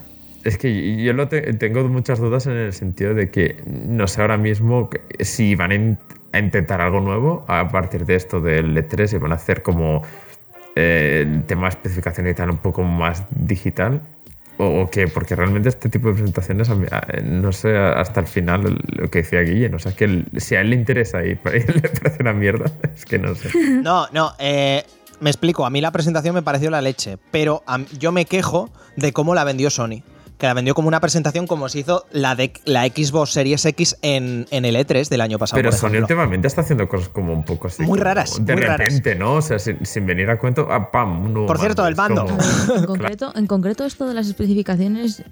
Es 0.43 0.57
que 0.57 1.03
yo 1.03 1.13
lo 1.13 1.27
te- 1.27 1.53
tengo 1.53 1.83
muchas 1.89 2.19
dudas 2.19 2.45
en 2.45 2.53
el 2.53 2.71
sentido 2.73 3.13
de 3.13 3.29
que 3.31 3.57
no 3.65 4.07
sé 4.07 4.21
ahora 4.21 4.37
mismo 4.37 4.89
si 5.19 5.55
van 5.55 5.71
a, 5.71 6.37
a 6.37 6.39
intentar 6.39 6.79
algo 6.81 7.01
nuevo 7.01 7.43
a 7.47 7.67
partir 7.69 8.05
de 8.05 8.15
esto 8.15 8.39
del 8.39 8.77
E3 8.77 9.13
y 9.13 9.17
van 9.17 9.31
a 9.33 9.35
hacer 9.35 9.61
como 9.61 10.03
eh, 10.75 11.25
el 11.25 11.43
tema 11.45 11.63
de 11.63 11.69
especificación 11.69 12.27
y 12.27 12.33
tal 12.33 12.51
un 12.51 12.57
poco 12.57 12.83
más 12.83 13.25
digital 13.31 14.01
o, 14.57 14.89
qué, 14.89 15.07
porque 15.07 15.35
realmente 15.35 15.69
este 15.69 15.89
tipo 15.89 16.07
de 16.07 16.15
presentaciones, 16.15 16.69
no 17.23 17.51
sé 17.51 17.77
hasta 17.77 18.19
el 18.19 18.27
final 18.27 18.77
lo 18.87 19.09
que 19.09 19.19
decía 19.19 19.41
Guille, 19.41 19.73
o 19.73 19.79
sea, 19.79 19.95
que 19.95 20.25
si 20.37 20.55
a 20.55 20.61
él 20.61 20.71
le 20.71 20.75
interesa 20.75 21.25
y 21.25 21.35
para 21.43 21.57
él 21.57 21.65
le 21.81 21.89
parece 21.89 22.21
una 22.21 22.33
mierda, 22.33 22.71
es 22.95 23.05
que 23.05 23.19
no 23.19 23.35
sé. 23.35 23.49
No, 23.87 24.07
no, 24.11 24.33
eh, 24.39 24.83
me 25.19 25.29
explico. 25.29 25.65
A 25.65 25.69
mí 25.69 25.81
la 25.81 25.91
presentación 25.91 26.33
me 26.33 26.41
pareció 26.41 26.69
la 26.69 26.81
leche, 26.81 27.17
pero 27.31 27.63
yo 27.99 28.11
me 28.11 28.25
quejo 28.25 28.69
de 28.95 29.13
cómo 29.13 29.35
la 29.35 29.43
vendió 29.43 29.69
Sony. 29.69 30.03
Que 30.37 30.45
la 30.45 30.53
vendió 30.53 30.75
como 30.75 30.87
una 30.87 30.99
presentación 30.99 31.47
como 31.47 31.67
se 31.67 31.79
hizo 31.79 32.05
la 32.11 32.35
de 32.35 32.53
la 32.65 32.85
Xbox 32.85 33.31
Series 33.31 33.65
X 33.65 33.97
en, 34.03 34.45
en 34.51 34.65
el 34.65 34.75
E3 34.75 35.09
del 35.09 35.21
año 35.21 35.39
pasado. 35.39 35.57
Pero 35.57 35.71
Sony 35.71 35.97
últimamente 35.99 36.47
está 36.47 36.61
haciendo 36.61 36.87
cosas 36.87 37.09
como 37.09 37.33
un 37.33 37.43
poco 37.43 37.67
así. 37.69 37.81
Muy 37.83 37.99
raras, 37.99 38.37
De 38.45 38.53
muy 38.53 38.61
raras. 38.61 38.77
repente, 38.77 39.15
¿no? 39.15 39.33
O 39.33 39.41
sea, 39.41 39.57
sin, 39.57 39.83
sin 39.85 40.05
venir 40.05 40.29
a 40.29 40.37
cuento, 40.37 40.67
ah, 40.69 40.91
pam, 40.91 41.25
un 41.25 41.33
nuevo 41.33 41.47
Por 41.47 41.57
cierto, 41.59 41.81
mando. 41.95 42.21
el 42.21 42.27
como- 42.27 42.37
ver, 42.37 42.77
en, 42.77 42.85
concreto, 42.85 43.31
en 43.35 43.47
concreto, 43.47 43.83
esto 43.85 44.07
de 44.07 44.13
las 44.13 44.27
especificaciones, 44.27 45.23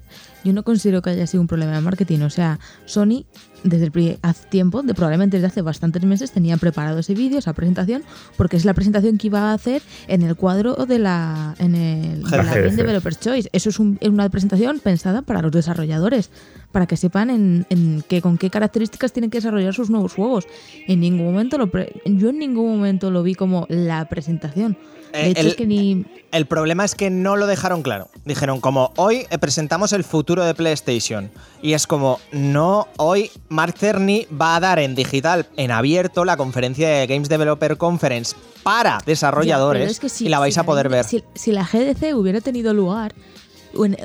yo 0.42 0.52
no 0.52 0.64
considero 0.64 1.02
que 1.02 1.10
haya 1.10 1.26
sido 1.28 1.40
un 1.40 1.46
problema 1.46 1.72
de 1.76 1.80
marketing. 1.82 2.20
O 2.22 2.30
sea, 2.30 2.58
Sony, 2.84 3.24
desde 3.68 4.18
hace 4.22 4.46
tiempo, 4.48 4.82
de, 4.82 4.94
probablemente 4.94 5.36
desde 5.36 5.48
hace 5.48 5.62
bastantes 5.62 6.04
meses, 6.04 6.30
tenía 6.32 6.56
preparado 6.56 6.98
ese 7.00 7.14
vídeo, 7.14 7.38
esa 7.38 7.52
presentación, 7.52 8.02
porque 8.36 8.56
es 8.56 8.64
la 8.64 8.74
presentación 8.74 9.18
que 9.18 9.26
iba 9.26 9.50
a 9.50 9.54
hacer 9.54 9.82
en 10.08 10.22
el 10.22 10.36
cuadro 10.36 10.74
de 10.86 10.98
la, 10.98 11.54
en 11.58 11.74
el, 11.74 12.22
de 12.22 12.30
la 12.36 12.42
Developer's 12.76 13.20
Choice. 13.20 13.48
Eso 13.52 13.68
es, 13.68 13.78
un- 13.78 13.98
es 14.00 14.08
una 14.08 14.28
presentación 14.28 14.80
pensada 14.80 15.22
para 15.22 15.42
los 15.42 15.52
desarrolladores, 15.52 16.30
para 16.72 16.86
que 16.86 16.96
sepan 16.96 17.30
en, 17.30 17.66
en 17.70 18.02
qué, 18.08 18.20
con 18.22 18.38
qué 18.38 18.50
características 18.50 19.12
tienen 19.12 19.30
que 19.30 19.38
desarrollar 19.38 19.74
sus 19.74 19.90
nuevos 19.90 20.14
juegos. 20.14 20.46
En 20.86 21.00
ningún 21.00 21.26
momento 21.26 21.58
lo 21.58 21.70
pre- 21.70 22.00
yo 22.04 22.30
en 22.30 22.38
ningún 22.38 22.70
momento 22.76 23.10
lo 23.10 23.22
vi 23.22 23.34
como 23.34 23.66
la 23.68 24.08
presentación. 24.08 24.76
De 25.16 25.26
Eh, 25.26 25.30
hecho, 25.30 25.40
el- 25.40 25.46
es 25.48 25.54
que 25.56 25.66
ni, 25.66 26.04
El 26.32 26.46
problema 26.46 26.84
es 26.84 26.94
que 26.94 27.08
no 27.08 27.36
lo 27.36 27.46
dejaron 27.46 27.82
claro. 27.82 28.08
Dijeron 28.24 28.60
como 28.60 28.92
hoy 28.96 29.26
eh, 29.30 29.38
presentamos 29.38 29.92
el 29.92 30.04
futuro 30.04 30.44
de 30.44 30.54
PlayStation. 30.54 31.30
Y 31.62 31.72
es 31.72 31.86
como, 31.86 32.20
no, 32.32 32.88
hoy 32.98 33.30
Mark 33.48 33.74
Cerny 33.78 34.26
va 34.38 34.56
a 34.56 34.60
dar 34.60 34.78
en 34.78 34.94
digital, 34.94 35.46
en 35.56 35.70
abierto, 35.70 36.24
la 36.24 36.36
conferencia 36.36 36.88
de 36.88 37.06
Games 37.06 37.28
Developer 37.28 37.76
Conference 37.78 38.34
para 38.62 38.98
desarrolladores 39.06 39.80
pero 39.82 39.90
es 39.92 40.00
que 40.00 40.08
si- 40.08 40.26
y 40.26 40.28
la 40.28 40.38
vais 40.40 40.52
si 40.54 40.60
a 40.60 40.64
poder 40.64 40.88
ver. 40.88 41.04
Si, 41.04 41.22
si 41.34 41.52
la 41.52 41.64
GDC 41.64 42.12
hubiera 42.14 42.40
tenido 42.40 42.74
lugar 42.74 43.14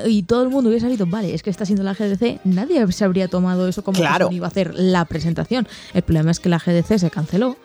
y 0.06 0.22
todo 0.24 0.42
el 0.42 0.48
mundo 0.50 0.68
hubiera 0.68 0.84
sabido, 0.86 1.06
vale, 1.06 1.34
es 1.34 1.42
que 1.42 1.50
está 1.50 1.64
siendo 1.64 1.82
la 1.82 1.94
GDC, 1.94 2.40
nadie 2.44 2.90
se 2.92 3.04
habría 3.04 3.28
tomado 3.28 3.68
eso 3.68 3.82
como 3.82 3.98
Claro. 3.98 4.28
que 4.28 4.34
iba 4.36 4.46
a 4.46 4.50
hacer 4.50 4.72
la 4.74 5.04
presentación. 5.06 5.66
El 5.94 6.02
problema 6.02 6.30
es 6.30 6.40
que 6.40 6.48
la 6.48 6.58
GDC 6.58 6.98
se 6.98 7.10
canceló. 7.10 7.56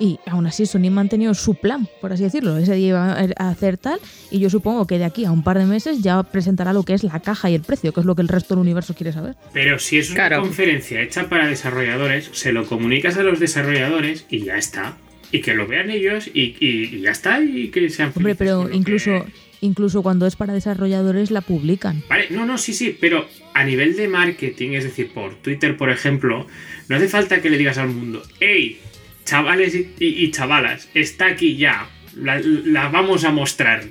Y 0.00 0.18
aún 0.26 0.46
así 0.46 0.66
Sony 0.66 0.88
ha 0.88 0.90
mantenido 0.90 1.34
su 1.34 1.54
plan, 1.54 1.88
por 2.00 2.12
así 2.12 2.24
decirlo. 2.24 2.56
Ese 2.58 2.74
día 2.74 2.88
iba 2.88 3.12
a 3.38 3.48
hacer 3.48 3.78
tal 3.78 4.00
y 4.30 4.40
yo 4.40 4.50
supongo 4.50 4.86
que 4.88 4.98
de 4.98 5.04
aquí 5.04 5.24
a 5.24 5.30
un 5.30 5.44
par 5.44 5.56
de 5.58 5.66
meses 5.66 6.02
ya 6.02 6.20
presentará 6.24 6.72
lo 6.72 6.82
que 6.82 6.94
es 6.94 7.04
la 7.04 7.20
caja 7.20 7.48
y 7.48 7.54
el 7.54 7.60
precio, 7.62 7.92
que 7.92 8.00
es 8.00 8.06
lo 8.06 8.16
que 8.16 8.22
el 8.22 8.28
resto 8.28 8.54
del 8.54 8.62
universo 8.62 8.94
quiere 8.94 9.12
saber. 9.12 9.36
Pero 9.52 9.78
si 9.78 9.98
es 9.98 10.10
una 10.10 10.16
Claro. 10.28 10.42
conferencia 10.42 11.00
hecha 11.00 11.28
para 11.28 11.46
desarrolladores, 11.46 12.28
se 12.32 12.52
lo 12.52 12.66
comunicas 12.66 13.16
a 13.18 13.22
los 13.22 13.38
desarrolladores 13.38 14.26
y 14.28 14.40
ya 14.40 14.56
está. 14.56 14.96
Y 15.30 15.40
que 15.40 15.54
lo 15.54 15.66
vean 15.66 15.90
ellos 15.90 16.28
y, 16.32 16.56
y- 16.60 16.96
y 16.96 17.00
ya 17.00 17.10
está. 17.12 17.40
Y 17.40 17.68
que 17.68 17.88
sean 17.88 18.12
Hombre, 18.16 18.34
pero 18.34 18.68
incluso, 18.72 19.10
que- 19.24 19.32
incluso 19.60 20.02
cuando 20.02 20.26
es 20.26 20.34
para 20.36 20.52
desarrolladores 20.54 21.30
la 21.30 21.40
publican. 21.40 22.02
Vale, 22.08 22.26
no, 22.30 22.46
no, 22.46 22.58
sí, 22.58 22.72
sí, 22.72 22.96
pero 23.00 23.26
a 23.52 23.64
nivel 23.64 23.96
de 23.96 24.08
marketing, 24.08 24.70
es 24.72 24.84
decir, 24.84 25.12
por 25.12 25.36
Twitter, 25.36 25.76
por 25.76 25.90
ejemplo, 25.90 26.46
no 26.88 26.96
hace 26.96 27.08
falta 27.08 27.40
que 27.40 27.48
le 27.50 27.58
digas 27.58 27.78
al 27.78 27.88
mundo, 27.88 28.22
hey, 28.40 28.78
chavales 29.24 29.74
y, 29.74 29.94
y- 29.98 30.24
y 30.24 30.30
chavalas, 30.30 30.88
está 30.94 31.26
aquí 31.26 31.56
ya, 31.56 31.86
la, 32.16 32.40
la 32.40 32.88
vamos 32.88 33.24
a 33.24 33.30
mostrar. 33.32 33.82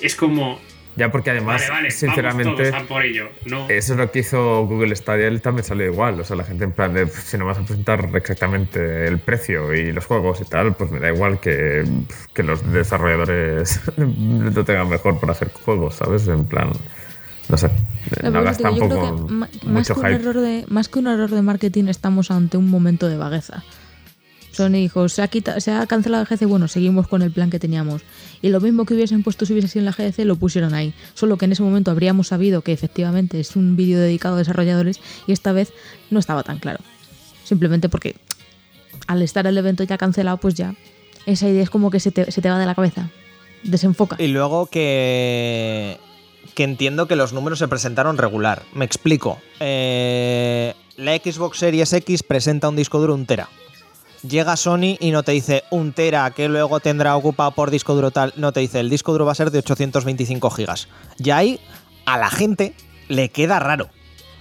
Es 0.00 0.16
como, 0.16 0.60
Ya 0.96 1.10
porque 1.10 1.30
además, 1.30 1.62
Vale, 1.62 1.70
vale, 1.70 1.90
sinceramente, 1.90 2.52
vamos 2.52 2.70
todos 2.70 2.82
a 2.82 2.86
por 2.88 3.02
ello. 3.04 3.28
No. 3.46 3.68
eso 3.70 3.92
es 3.94 3.98
lo 3.98 4.10
que 4.10 4.18
hizo 4.18 4.66
Google 4.66 4.94
Stadia, 4.96 5.26
él 5.28 5.40
también 5.40 5.64
salió 5.64 5.86
igual. 5.86 6.18
O 6.20 6.24
sea, 6.24 6.36
la 6.36 6.44
gente 6.44 6.64
en 6.64 6.72
plan 6.72 6.92
de, 6.92 7.06
"Pff, 7.06 7.18
si 7.30 7.38
no 7.38 7.46
vas 7.46 7.58
a 7.58 7.62
presentar 7.64 8.08
exactamente 8.14 9.06
el 9.06 9.18
precio 9.18 9.72
y 9.74 9.92
los 9.92 10.04
juegos 10.06 10.40
y 10.40 10.44
tal, 10.44 10.74
pues 10.74 10.90
me 10.90 10.98
da 11.00 11.08
igual 11.12 11.38
que, 11.40 11.84
que 12.34 12.42
los 12.42 12.60
desarrolladores 12.72 13.80
lo 13.96 14.64
tengan 14.64 14.88
mejor 14.88 15.18
para 15.20 15.32
hacer 15.32 15.50
juegos, 15.52 15.94
¿sabes? 15.96 16.26
En 16.28 16.44
plan, 16.46 16.70
no 17.48 17.56
sé, 17.56 17.70
no 18.30 18.38
hagas 18.40 18.58
tampoco 18.58 19.28
mucho 19.64 19.94
que 19.94 20.00
un 20.00 20.06
hype. 20.06 20.14
error 20.16 20.40
de, 20.40 20.64
más 20.68 20.88
que 20.88 20.98
un 20.98 21.06
error 21.06 21.30
de 21.30 21.42
marketing 21.42 21.84
estamos 21.88 22.30
ante 22.30 22.56
un 22.56 22.68
momento 22.68 23.08
de 23.08 23.16
vagueza. 23.16 23.62
Sony 24.52 24.72
dijo, 24.74 25.08
se 25.08 25.22
ha, 25.22 25.28
quita- 25.28 25.58
se 25.60 25.72
ha 25.72 25.86
cancelado 25.86 26.24
la 26.24 26.28
GDC, 26.36 26.46
bueno, 26.46 26.68
seguimos 26.68 27.08
con 27.08 27.22
el 27.22 27.30
plan 27.32 27.50
que 27.50 27.58
teníamos. 27.58 28.02
Y 28.42 28.50
lo 28.50 28.60
mismo 28.60 28.84
que 28.84 28.94
hubiesen 28.94 29.22
puesto 29.22 29.46
si 29.46 29.52
hubiese 29.54 29.68
sido 29.68 29.80
en 29.80 29.86
la 29.86 29.92
GDC, 29.92 30.24
lo 30.24 30.36
pusieron 30.36 30.74
ahí. 30.74 30.92
Solo 31.14 31.36
que 31.38 31.46
en 31.46 31.52
ese 31.52 31.62
momento 31.62 31.90
habríamos 31.90 32.28
sabido 32.28 32.62
que 32.62 32.72
efectivamente 32.72 33.40
es 33.40 33.56
un 33.56 33.76
vídeo 33.76 33.98
dedicado 33.98 34.34
a 34.36 34.38
desarrolladores 34.38 35.00
y 35.26 35.32
esta 35.32 35.52
vez 35.52 35.72
no 36.10 36.18
estaba 36.18 36.42
tan 36.42 36.58
claro. 36.58 36.80
Simplemente 37.44 37.88
porque 37.88 38.14
al 39.06 39.22
estar 39.22 39.46
el 39.46 39.56
evento 39.58 39.82
ya 39.84 39.96
cancelado, 39.98 40.36
pues 40.36 40.54
ya 40.54 40.74
esa 41.26 41.48
idea 41.48 41.62
es 41.62 41.70
como 41.70 41.90
que 41.90 41.98
se 42.00 42.10
te, 42.12 42.30
se 42.30 42.40
te 42.42 42.50
va 42.50 42.58
de 42.58 42.66
la 42.66 42.74
cabeza. 42.74 43.08
Desenfoca. 43.64 44.16
Y 44.18 44.26
luego 44.28 44.66
que, 44.66 45.98
que 46.54 46.64
entiendo 46.64 47.06
que 47.08 47.16
los 47.16 47.32
números 47.32 47.58
se 47.58 47.68
presentaron 47.68 48.18
regular. 48.18 48.64
Me 48.74 48.84
explico. 48.84 49.38
Eh, 49.60 50.74
la 50.96 51.16
Xbox 51.16 51.58
Series 51.58 51.92
X 51.92 52.22
presenta 52.22 52.68
un 52.68 52.76
disco 52.76 52.98
duro 53.00 53.14
un 53.14 53.24
tera. 53.24 53.48
Llega 54.28 54.56
Sony 54.56 54.96
y 55.00 55.10
no 55.10 55.24
te 55.24 55.32
dice 55.32 55.64
un 55.70 55.92
tera 55.92 56.30
que 56.30 56.48
luego 56.48 56.78
tendrá 56.78 57.16
ocupado 57.16 57.50
por 57.52 57.70
disco 57.70 57.94
duro 57.94 58.12
tal. 58.12 58.32
No 58.36 58.52
te 58.52 58.60
dice 58.60 58.78
el 58.78 58.88
disco 58.88 59.10
duro 59.10 59.26
va 59.26 59.32
a 59.32 59.34
ser 59.34 59.50
de 59.50 59.58
825 59.58 60.50
gigas. 60.50 60.88
Y 61.18 61.30
ahí 61.30 61.60
a 62.06 62.18
la 62.18 62.30
gente 62.30 62.74
le 63.08 63.30
queda 63.30 63.58
raro. 63.58 63.88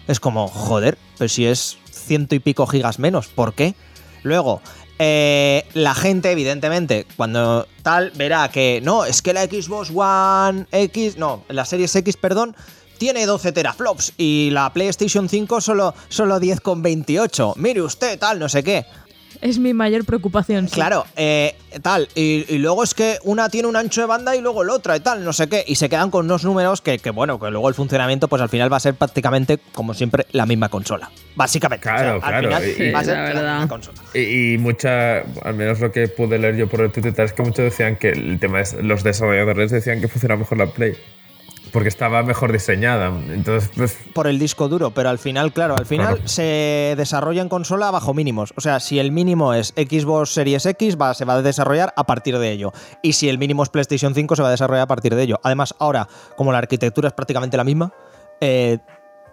Es 0.08 0.20
como, 0.20 0.48
joder, 0.48 0.98
pero 1.17 1.30
si 1.30 1.46
es 1.46 1.78
ciento 1.89 2.36
y 2.36 2.39
pico 2.39 2.67
gigas 2.67 3.00
menos, 3.00 3.28
¿por 3.28 3.54
qué? 3.54 3.74
Luego, 4.24 4.62
eh, 5.00 5.65
la 5.74 5.96
gente, 5.96 6.32
evidentemente, 6.32 7.08
cuando 7.17 7.67
tal, 7.82 8.12
verá 8.12 8.50
que 8.50 8.82
no, 8.84 9.06
es 9.06 9.24
que 9.24 9.34
la 9.34 9.46
Xbox 9.46 9.89
One 9.94 10.67
X, 10.72 11.17
no, 11.17 11.44
la 11.48 11.65
Series 11.65 11.96
X, 11.96 12.17
perdón, 12.17 12.56
tiene 13.00 13.26
12 13.26 13.52
teraflops 13.52 14.13
y 14.15 14.50
la 14.52 14.72
PlayStation 14.72 15.28
5 15.28 15.60
solo, 15.60 15.96
solo 16.10 16.39
10,28. 16.39 17.56
Mire 17.56 17.82
usted, 17.82 18.20
tal, 18.20 18.38
no 18.38 18.48
sé 18.48 18.63
qué. 18.63 18.86
Es 19.42 19.58
mi 19.58 19.74
mayor 19.74 20.06
preocupación. 20.06 20.68
sí. 20.68 20.76
Claro, 20.76 21.06
eh, 21.16 21.56
tal. 21.82 22.08
Y, 22.14 22.46
y 22.48 22.60
luego 22.60 22.84
es 22.84 22.94
que 22.94 23.18
una 23.24 23.50
tiene 23.50 23.68
un 23.68 23.76
ancho 23.76 24.02
de 24.02 24.08
banda 24.08 24.36
y 24.36 24.42
luego 24.42 24.62
el 24.62 24.70
otra 24.70 24.96
y 24.96 25.00
tal, 25.00 25.24
no 25.26 25.34
sé 25.34 25.50
qué. 25.50 25.64
Y 25.68 25.76
se 25.76 25.90
quedan 25.90 26.12
con 26.12 26.26
unos 26.26 26.44
números 26.44 26.82
que, 26.82 27.00
que, 27.00 27.10
bueno, 27.10 27.40
que 27.40 27.50
luego 27.50 27.68
el 27.68 27.74
funcionamiento, 27.74 28.28
pues 28.28 28.42
al 28.42 28.50
final 28.50 28.72
va 28.72 28.78
a 28.78 28.80
ser 28.80 28.94
prácticamente, 28.94 29.58
como 29.74 29.94
siempre, 29.96 30.28
la 30.32 30.46
misma 30.46 30.70
consola. 30.70 31.10
Básicamente. 31.36 31.82
Claro, 31.84 32.20
claro, 32.22 32.48
final 32.50 32.64
y- 32.78 32.92
va 32.92 33.00
a 33.00 33.04
ser 33.04 33.18
la 33.36 33.42
misma 33.54 33.68
consola. 33.68 33.98
Y, 34.14 34.54
y 34.54 34.58
mucha, 34.60 35.20
al 35.44 35.56
menos 35.56 35.80
lo 35.80 35.92
que 35.92 36.08
pude 36.08 36.38
leer 36.38 36.56
yo 36.58 36.70
por 36.70 36.82
el 36.82 36.92
Twitter, 36.92 37.26
es 37.26 37.34
que 37.34 37.42
muchos 37.42 37.66
decían 37.66 37.96
que 37.96 38.10
el 38.10 38.40
tema 38.40 38.62
es, 38.62 38.74
los 38.74 39.04
desarrolladores 39.04 39.72
decían 39.72 40.02
que 40.02 40.08
funciona 40.08 40.36
mejor 40.36 40.60
la 40.60 40.68
Play. 40.68 40.94
Porque 41.72 41.90
estaba 41.90 42.22
mejor 42.24 42.52
diseñada. 42.52 43.08
Entonces, 43.30 43.70
pues, 43.76 43.98
por 44.14 44.28
el 44.28 44.40
disco 44.40 44.68
duro, 44.68 44.92
pero 44.92 45.10
al 45.10 45.20
final, 45.20 45.54
claro, 45.54 45.76
al 45.78 45.86
final 45.86 46.16
Claro. 46.16 46.28
se 46.28 46.96
desarrolla 46.98 47.42
en 47.42 47.50
consola 47.50 47.92
bajo 47.92 48.14
mínimos. 48.14 48.54
O 48.58 48.62
sea, 48.62 48.80
si 48.80 49.00
el 49.00 49.12
mínimo 49.12 49.54
es 49.54 49.70
Xbox 49.78 50.32
Series 50.34 50.66
X, 50.66 50.98
va, 51.00 51.14
se 51.14 51.24
va 51.26 51.36
a 51.36 51.42
desarrollar 51.42 51.94
a 51.96 52.04
partir 52.06 52.38
de 52.38 52.52
ello. 52.52 52.74
Y 53.02 53.14
si 53.14 53.30
el 53.30 53.38
mínimo 53.38 53.64
es 53.64 53.70
PlayStation 53.70 54.14
5, 54.14 54.36
se 54.36 54.42
va 54.42 54.50
a 54.50 54.52
desarrollar 54.52 54.84
a 54.84 54.88
partir 54.88 55.16
de 55.16 55.24
ello. 55.24 55.40
Además, 55.44 55.74
ahora, 55.80 56.08
como 56.36 56.52
la 56.52 56.58
arquitectura 56.58 57.08
es 57.08 57.14
prácticamente 57.14 57.56
la 57.56 57.64
misma, 57.64 57.94
eh, 58.42 58.80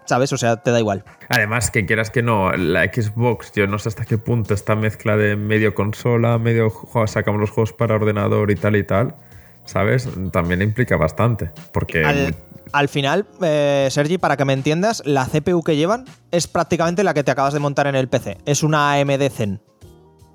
¿sabes? 0.05 0.31
O 0.33 0.37
sea, 0.37 0.57
te 0.57 0.71
da 0.71 0.79
igual. 0.79 1.03
Además, 1.27 1.69
que 1.71 1.85
quieras 1.85 2.09
que 2.09 2.23
no, 2.23 2.51
la 2.53 2.85
Xbox, 2.85 3.51
yo 3.53 3.67
no 3.67 3.77
sé 3.79 3.89
hasta 3.89 4.05
qué 4.05 4.17
punto 4.17 4.53
esta 4.53 4.75
mezcla 4.75 5.17
de 5.17 5.35
medio 5.35 5.75
consola, 5.75 6.37
medio 6.39 6.69
juego, 6.69 7.05
sacamos 7.05 7.39
los 7.41 7.49
juegos 7.51 7.73
para 7.73 7.95
ordenador 7.95 8.49
y 8.49 8.55
tal 8.55 8.75
y 8.75 8.83
tal, 8.83 9.15
¿sabes? 9.65 10.07
También 10.31 10.61
implica 10.61 10.97
bastante. 10.97 11.51
Porque 11.71 12.03
Al, 12.03 12.35
al 12.71 12.89
final, 12.89 13.25
eh, 13.41 13.87
Sergi, 13.89 14.17
para 14.17 14.37
que 14.37 14.45
me 14.45 14.53
entiendas, 14.53 15.01
la 15.05 15.25
CPU 15.25 15.63
que 15.63 15.75
llevan 15.75 16.05
es 16.31 16.47
prácticamente 16.47 17.03
la 17.03 17.13
que 17.13 17.23
te 17.23 17.31
acabas 17.31 17.53
de 17.53 17.59
montar 17.59 17.87
en 17.87 17.95
el 17.95 18.07
PC. 18.07 18.37
Es 18.45 18.63
una 18.63 18.93
AMD 18.93 19.29
Zen. 19.29 19.61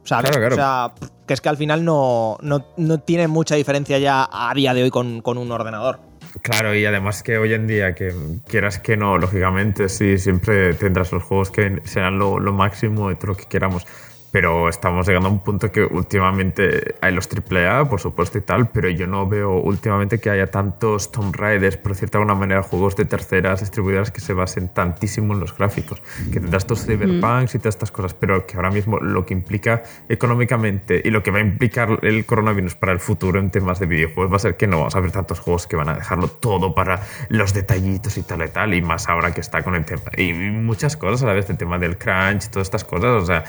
¿Sabes? 0.05 0.31
Claro, 0.31 0.39
claro. 0.39 0.55
O 0.55 0.57
sea, 0.57 1.09
que 1.27 1.35
es 1.35 1.41
que 1.41 1.49
al 1.49 1.57
final 1.57 1.85
no, 1.85 2.37
no, 2.43 2.67
no 2.77 3.01
tiene 3.01 3.27
mucha 3.29 3.55
diferencia 3.55 3.99
ya 3.99 4.29
a 4.31 4.53
día 4.55 4.75
de 4.75 4.83
hoy 4.83 4.91
con, 4.91 5.23
con 5.23 5.39
un 5.39 5.51
ordenador. 5.51 6.01
Claro, 6.43 6.75
y 6.75 6.85
además 6.85 7.23
que 7.23 7.39
hoy 7.39 7.55
en 7.55 7.67
día, 7.67 7.95
que 7.95 8.13
quieras 8.47 8.79
que 8.79 8.97
no, 8.97 9.19
lógicamente, 9.19 9.89
sí, 9.89 10.19
siempre 10.19 10.75
tendrás 10.75 11.13
los 11.13 11.23
juegos 11.23 11.51
que 11.51 11.81
serán 11.85 12.19
lo, 12.19 12.41
lo 12.41 12.53
máximo 12.53 13.11
y 13.11 13.17
todo 13.17 13.29
lo 13.29 13.37
que 13.37 13.47
queramos. 13.47 13.87
Pero 14.35 14.69
estamos 14.69 15.07
llegando 15.07 15.29
a 15.29 15.31
un 15.31 15.39
punto 15.39 15.71
que 15.71 15.85
últimamente 15.85 16.97
hay 17.01 17.15
los 17.15 17.29
AAA, 17.29 17.89
por 17.89 18.01
supuesto, 18.01 18.37
y 18.37 18.41
tal, 18.41 18.69
pero 18.69 18.89
yo 18.89 19.07
no 19.07 19.29
veo 19.29 19.61
últimamente 19.61 20.19
que 20.19 20.29
haya 20.29 20.49
tantos 20.49 21.13
Tomb 21.13 21.37
Raiders, 21.37 21.77
por 21.77 21.95
de 21.95 22.09
alguna 22.15 22.35
manera, 22.35 22.65
juegos 22.65 22.97
de 22.97 23.05
terceras 23.05 23.61
distribuidoras 23.61 24.11
que 24.11 24.21
se 24.21 24.33
basen 24.33 24.71
tantísimo 24.71 25.35
en 25.35 25.39
los 25.39 25.57
gráficos. 25.57 26.03
Que 26.33 26.41
tendrás 26.41 26.67
tus 26.67 26.85
Cyberpunks 26.85 27.55
y 27.55 27.61
todas 27.61 27.77
estas 27.77 27.93
cosas, 27.93 28.15
pero 28.15 28.45
que 28.45 28.57
ahora 28.57 28.73
mismo 28.73 28.99
lo 28.99 29.25
que 29.25 29.35
implica 29.35 29.85
económicamente 30.09 31.01
y 31.05 31.11
lo 31.11 31.23
que 31.23 31.31
va 31.31 31.39
a 31.39 31.43
implicar 31.43 32.01
el 32.03 32.27
coronavirus 32.27 32.75
para 32.75 32.91
el 32.91 32.99
futuro 32.99 33.39
en 33.39 33.53
temas 33.53 33.79
de 33.79 33.87
videojuegos 33.87 34.33
va 34.33 34.37
a 34.39 34.41
ser 34.41 34.57
que 34.57 34.67
no 34.67 34.79
vamos 34.79 34.97
a 34.97 35.01
ver 35.01 35.13
tantos 35.13 35.39
juegos 35.39 35.69
que 35.69 35.77
van 35.77 35.91
a 35.91 35.95
dejarlo 35.95 36.27
todo 36.27 36.75
para 36.75 37.03
los 37.29 37.55
detallitos 37.55 38.19
y 38.19 38.25
tal 38.25 38.43
y 38.43 38.49
tal, 38.49 38.75
y 38.75 38.83
más 38.83 39.09
ahora 39.09 39.33
que 39.33 39.41
está 39.41 39.63
con 39.63 39.77
el 39.77 39.85
tema. 39.85 40.11
Y 40.17 40.33
muchas 40.33 40.97
cosas 40.97 41.23
a 41.23 41.27
la 41.27 41.35
vez, 41.35 41.49
el 41.51 41.57
tema 41.57 41.79
del 41.79 41.97
crunch 41.99 42.47
y 42.47 42.49
todas 42.49 42.67
estas 42.67 42.83
cosas, 42.83 43.23
o 43.23 43.27
sea 43.27 43.45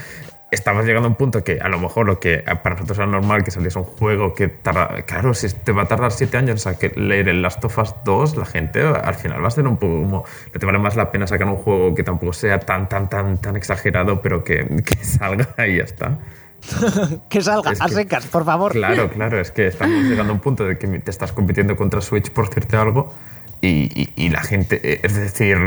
estamos 0.52 0.86
llegando 0.86 1.08
a 1.08 1.10
un 1.12 1.16
punto 1.16 1.44
que 1.44 1.60
a 1.60 1.68
lo 1.70 1.80
mejor 1.80 2.06
lo 2.06 2.20
que 2.20 2.38
para 2.64 2.76
nosotros 2.76 2.98
era 3.00 3.08
normal 3.08 3.44
que 3.44 3.52
saliese 3.52 3.78
un 3.80 3.86
juego 3.86 4.34
que 4.34 4.48
tarda, 4.48 5.02
claro, 5.02 5.34
si 5.34 5.50
te 5.50 5.72
va 5.72 5.84
a 5.84 5.86
tardar 5.88 6.12
7 6.12 6.38
años 6.38 6.66
a 6.68 6.78
que 6.78 6.90
leer 6.96 7.28
el 7.30 7.42
Last 7.42 7.64
of 7.66 7.78
Us 7.78 7.94
2, 8.06 8.38
la 8.38 8.46
gente 8.46 8.82
al 8.82 9.16
final 9.16 9.44
va 9.44 9.48
a 9.48 9.52
ser 9.52 9.68
un 9.68 9.78
poco 9.78 10.02
como, 10.02 10.24
no 10.54 10.60
te 10.60 10.66
vale 10.66 10.78
más 10.80 10.96
la 10.96 11.12
pena 11.12 11.28
sacar 11.28 11.48
un 11.48 11.58
juego 11.58 11.94
que 11.94 12.04
tampoco 12.04 12.32
sea 12.34 12.60
tan, 12.60 12.88
tan, 12.88 13.10
tan, 13.10 13.38
tan 13.40 13.56
exagerado, 13.58 14.22
pero 14.22 14.44
que, 14.44 14.66
que 14.86 15.04
salga 15.04 15.50
y 15.68 15.78
ya 15.78 15.84
está. 15.84 16.18
que 17.30 17.42
salga 17.42 17.72
Es 17.72 17.82
a 17.82 17.86
que- 17.88 17.94
secas, 17.94 18.26
por 18.28 18.46
favor. 18.46 18.72
Claro, 18.72 19.10
claro, 19.10 19.40
es 19.40 19.52
que 19.52 19.68
estamos 19.68 20.04
llegando 20.06 20.32
a 20.32 20.36
un 20.36 20.42
punto 20.42 20.66
de 20.66 20.78
que 20.78 20.88
te 20.88 21.12
estás 21.12 21.32
compitiendo 21.32 21.76
contra 21.76 22.02
Switch 22.02 22.32
por 22.32 22.48
decirte 22.48 22.76
algo 22.78 23.14
y, 23.62 23.90
y- 24.02 24.14
y 24.16 24.30
la 24.30 24.42
gente, 24.42 24.80
eh, 24.84 25.00
es 25.04 25.16
decir, 25.16 25.58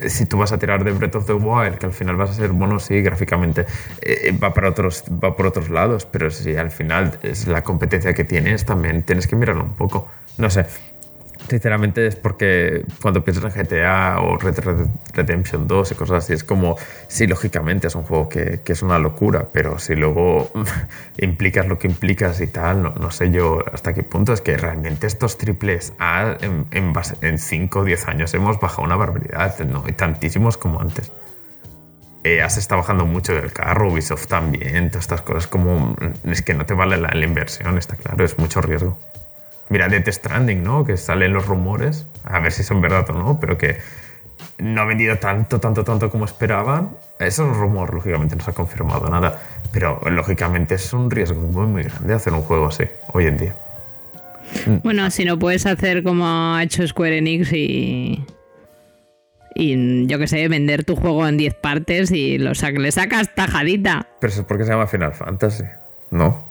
eh, 0.00 0.08
si 0.10 0.26
tú 0.26 0.38
vas 0.38 0.52
a 0.52 0.58
tirar 0.58 0.84
de 0.84 0.92
Breath 0.92 1.16
of 1.16 1.26
the 1.26 1.32
Wild, 1.32 1.78
que 1.78 1.86
al 1.86 1.92
final 1.92 2.16
vas 2.16 2.30
a 2.30 2.34
ser, 2.34 2.50
bueno, 2.50 2.78
sí, 2.78 3.00
gráficamente 3.02 3.66
eh, 4.02 4.36
va, 4.42 4.52
para 4.52 4.68
otros, 4.70 5.04
va 5.22 5.34
por 5.36 5.46
otros 5.46 5.70
lados, 5.70 6.06
pero 6.06 6.30
si 6.30 6.56
al 6.56 6.70
final 6.70 7.18
es 7.22 7.46
la 7.46 7.62
competencia 7.62 8.12
que 8.14 8.24
tienes, 8.24 8.64
también 8.64 9.02
tienes 9.02 9.26
que 9.26 9.36
mirarlo 9.36 9.64
un 9.64 9.74
poco. 9.74 10.08
No 10.38 10.50
sé. 10.50 10.66
Sinceramente 11.48 12.06
es 12.06 12.16
porque 12.16 12.84
cuando 13.00 13.24
piensas 13.24 13.54
en 13.54 13.62
GTA 13.62 14.20
o 14.20 14.38
Red 14.38 14.60
Red 14.60 14.86
Redemption 15.12 15.66
2 15.66 15.92
y 15.92 15.94
cosas 15.94 16.24
así, 16.24 16.32
es 16.32 16.44
como, 16.44 16.76
sí, 17.08 17.26
lógicamente 17.26 17.88
es 17.88 17.94
un 17.94 18.04
juego 18.04 18.28
que, 18.28 18.60
que 18.64 18.72
es 18.72 18.82
una 18.82 18.98
locura, 18.98 19.48
pero 19.52 19.78
si 19.78 19.96
luego 19.96 20.50
implicas 21.18 21.66
lo 21.66 21.78
que 21.78 21.88
implicas 21.88 22.40
y 22.40 22.46
tal, 22.46 22.82
no, 22.82 22.94
no 22.94 23.10
sé 23.10 23.30
yo 23.30 23.64
hasta 23.72 23.92
qué 23.92 24.02
punto 24.02 24.32
es 24.32 24.40
que 24.40 24.56
realmente 24.56 25.06
estos 25.06 25.36
triples 25.36 25.92
A 25.98 26.36
en, 26.40 26.66
en, 26.70 26.92
en 27.20 27.38
5 27.38 27.80
o 27.80 27.84
10 27.84 28.08
años 28.08 28.34
hemos 28.34 28.60
bajado 28.60 28.84
una 28.84 28.96
barbaridad, 28.96 29.58
no 29.60 29.84
hay 29.86 29.92
tantísimos 29.92 30.56
como 30.56 30.80
antes. 30.80 31.12
EA 32.24 32.48
se 32.48 32.60
está 32.60 32.76
bajando 32.76 33.04
mucho 33.04 33.34
del 33.34 33.52
carro, 33.52 33.90
Ubisoft 33.90 34.28
también, 34.28 34.90
todas 34.90 35.04
estas 35.04 35.22
cosas 35.22 35.48
como... 35.48 35.96
Es 36.24 36.42
que 36.42 36.54
no 36.54 36.64
te 36.64 36.74
vale 36.74 36.96
la, 36.96 37.08
la 37.08 37.24
inversión, 37.24 37.78
está 37.78 37.96
claro, 37.96 38.24
es 38.24 38.38
mucho 38.38 38.62
riesgo. 38.62 38.96
Mira, 39.68 39.88
Death 39.88 40.08
Stranding, 40.08 40.62
¿no? 40.62 40.84
Que 40.84 40.96
salen 40.96 41.32
los 41.32 41.46
rumores, 41.46 42.06
a 42.24 42.38
ver 42.40 42.52
si 42.52 42.62
son 42.62 42.80
verdad 42.80 43.08
o 43.10 43.14
no, 43.14 43.40
pero 43.40 43.56
que 43.56 43.78
no 44.58 44.82
ha 44.82 44.84
vendido 44.84 45.16
tanto, 45.18 45.60
tanto, 45.60 45.82
tanto 45.84 46.10
como 46.10 46.24
esperaban. 46.24 46.90
Eso 47.18 47.44
es 47.44 47.48
un 47.48 47.54
rumor, 47.54 47.94
lógicamente 47.94 48.36
no 48.36 48.42
se 48.44 48.50
ha 48.50 48.54
confirmado 48.54 49.08
nada, 49.08 49.40
pero 49.72 50.00
lógicamente 50.10 50.74
es 50.74 50.92
un 50.92 51.10
riesgo 51.10 51.40
muy, 51.40 51.66
muy 51.66 51.82
grande 51.84 52.12
hacer 52.14 52.32
un 52.32 52.42
juego 52.42 52.66
así 52.66 52.84
hoy 53.12 53.26
en 53.26 53.36
día. 53.38 53.56
Bueno, 54.82 55.10
si 55.10 55.24
no 55.24 55.38
puedes 55.38 55.64
hacer 55.64 56.02
como 56.02 56.26
ha 56.26 56.62
hecho 56.62 56.86
Square 56.86 57.18
Enix 57.18 57.52
y. 57.52 58.24
Y 59.54 60.06
yo 60.06 60.18
que 60.18 60.26
sé, 60.26 60.48
vender 60.48 60.84
tu 60.84 60.96
juego 60.96 61.26
en 61.28 61.36
10 61.36 61.54
partes 61.54 62.10
y 62.10 62.38
lo 62.38 62.50
sac- 62.52 62.78
le 62.78 62.90
sacas 62.90 63.34
tajadita. 63.34 64.06
Pero 64.18 64.32
eso 64.32 64.40
es 64.42 64.46
porque 64.46 64.64
se 64.64 64.70
llama 64.70 64.86
Final 64.86 65.12
Fantasy, 65.12 65.64
¿no? 66.10 66.42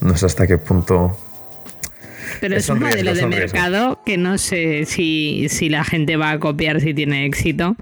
No 0.00 0.16
sé 0.16 0.26
hasta 0.26 0.46
qué 0.46 0.56
punto... 0.58 1.16
Pero 2.40 2.56
es 2.56 2.68
un 2.68 2.78
modelo 2.80 2.96
riesgos, 3.12 3.30
de 3.30 3.36
riesgos. 3.36 3.52
mercado 3.52 4.00
que 4.04 4.16
no 4.16 4.38
sé 4.38 4.84
si, 4.86 5.46
si 5.48 5.68
la 5.68 5.84
gente 5.84 6.16
va 6.16 6.30
a 6.32 6.38
copiar 6.38 6.80
si 6.80 6.94
tiene 6.94 7.24
éxito. 7.26 7.76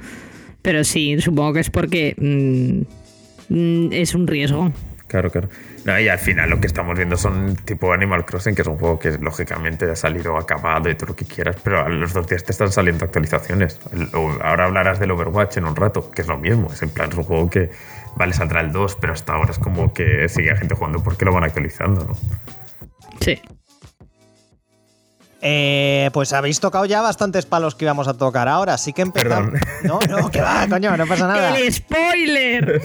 Pero 0.62 0.84
sí, 0.84 1.20
supongo 1.20 1.52
que 1.54 1.60
es 1.60 1.70
porque 1.70 2.14
mm, 2.16 3.54
mm, 3.54 3.92
es 3.92 4.14
un 4.14 4.26
riesgo. 4.26 4.72
Claro, 5.06 5.30
claro. 5.30 5.48
No, 5.84 6.00
y 6.00 6.08
al 6.08 6.18
final 6.18 6.48
lo 6.50 6.58
que 6.60 6.66
estamos 6.66 6.96
viendo 6.96 7.16
son 7.16 7.54
tipo 7.64 7.92
Animal 7.92 8.24
Crossing, 8.24 8.54
que 8.54 8.62
es 8.62 8.68
un 8.68 8.78
juego 8.78 8.98
que 8.98 9.12
lógicamente 9.18 9.88
ha 9.88 9.94
salido 9.94 10.36
acabado 10.38 10.88
y 10.90 10.94
todo 10.96 11.08
lo 11.10 11.16
que 11.16 11.24
quieras, 11.26 11.56
pero 11.62 11.84
a 11.84 11.88
los 11.88 12.14
dos 12.14 12.26
días 12.26 12.42
te 12.42 12.50
están 12.52 12.72
saliendo 12.72 13.04
actualizaciones. 13.04 13.78
El- 13.92 14.08
ahora 14.42 14.64
hablarás 14.64 14.98
del 14.98 15.10
Overwatch 15.12 15.58
en 15.58 15.66
un 15.66 15.76
rato, 15.76 16.10
que 16.10 16.22
es 16.22 16.26
lo 16.28 16.38
mismo. 16.38 16.72
Es 16.72 16.82
en 16.82 16.88
plan, 16.88 17.10
es 17.12 17.16
un 17.18 17.24
juego 17.24 17.48
que 17.50 17.70
vale, 18.16 18.32
saldrá 18.32 18.62
el 18.62 18.72
2, 18.72 18.96
pero 19.00 19.12
hasta 19.12 19.34
ahora 19.34 19.50
es 19.52 19.58
como 19.58 19.92
que 19.92 20.28
sigue 20.28 20.56
gente 20.56 20.74
jugando 20.74 21.02
porque 21.02 21.24
lo 21.26 21.32
van 21.32 21.44
actualizando, 21.44 22.06
¿no? 22.06 22.16
Sí. 23.20 23.38
Eh, 25.46 26.08
pues 26.14 26.32
habéis 26.32 26.58
tocado 26.58 26.86
ya 26.86 27.02
bastantes 27.02 27.44
palos 27.44 27.74
que 27.74 27.84
íbamos 27.84 28.08
a 28.08 28.14
tocar 28.14 28.48
ahora, 28.48 28.74
así 28.74 28.94
que 28.94 29.02
empezamos. 29.02 29.50
Perdón. 29.50 29.60
No, 29.84 29.98
no, 30.08 30.30
que 30.30 30.40
va, 30.40 30.66
coño, 30.66 30.96
no 30.96 31.06
pasa 31.06 31.28
nada. 31.28 31.54
¡El 31.58 31.70
spoiler! 31.70 32.82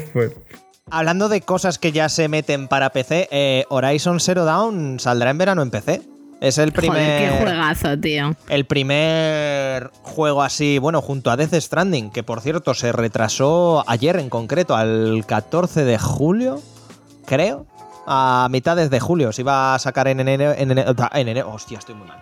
Hablando 0.92 1.30
de 1.30 1.40
cosas 1.40 1.80
que 1.80 1.94
ya 1.94 2.10
se 2.10 2.28
meten 2.28 2.68
para 2.68 2.90
PC, 2.90 3.30
eh, 3.32 3.64
Horizon 3.70 4.20
Zero 4.20 4.44
Dawn 4.44 5.00
saldrá 5.00 5.30
en 5.30 5.38
verano 5.38 5.62
en 5.62 5.72
PC. 5.72 6.02
Es 6.42 6.58
el 6.58 6.74
primer. 6.74 6.98
Joder, 6.98 7.32
qué 7.32 7.44
juegazo, 7.44 8.00
tío. 8.00 8.36
El 8.50 8.66
primer 8.66 9.92
juego 10.04 10.42
así, 10.44 10.80
bueno, 10.80 11.02
junto 11.02 11.32
a 11.32 11.38
Death 11.38 11.54
Stranding, 11.54 12.12
que 12.12 12.24
por 12.24 12.42
cierto 12.42 12.74
se 12.74 12.92
retrasó 12.92 13.86
ayer 13.88 14.18
en 14.18 14.30
concreto, 14.30 14.76
al 14.76 15.24
14 15.26 15.86
de 15.86 15.98
julio, 15.98 16.62
creo, 17.26 17.66
a 18.12 18.48
mitades 18.50 18.90
de 18.90 19.00
julio. 19.00 19.32
Se 19.32 19.42
iba 19.44 19.76
a 19.76 19.80
sacar 19.80 20.08
en 20.08 20.20
enero. 20.20 20.52
En 20.58 20.72
enero, 20.72 20.96
en 21.14 21.28
enero 21.28 21.52
hostia, 21.54 21.78
estoy 21.78 21.94
muy 21.96 22.08
mal. 22.08 22.20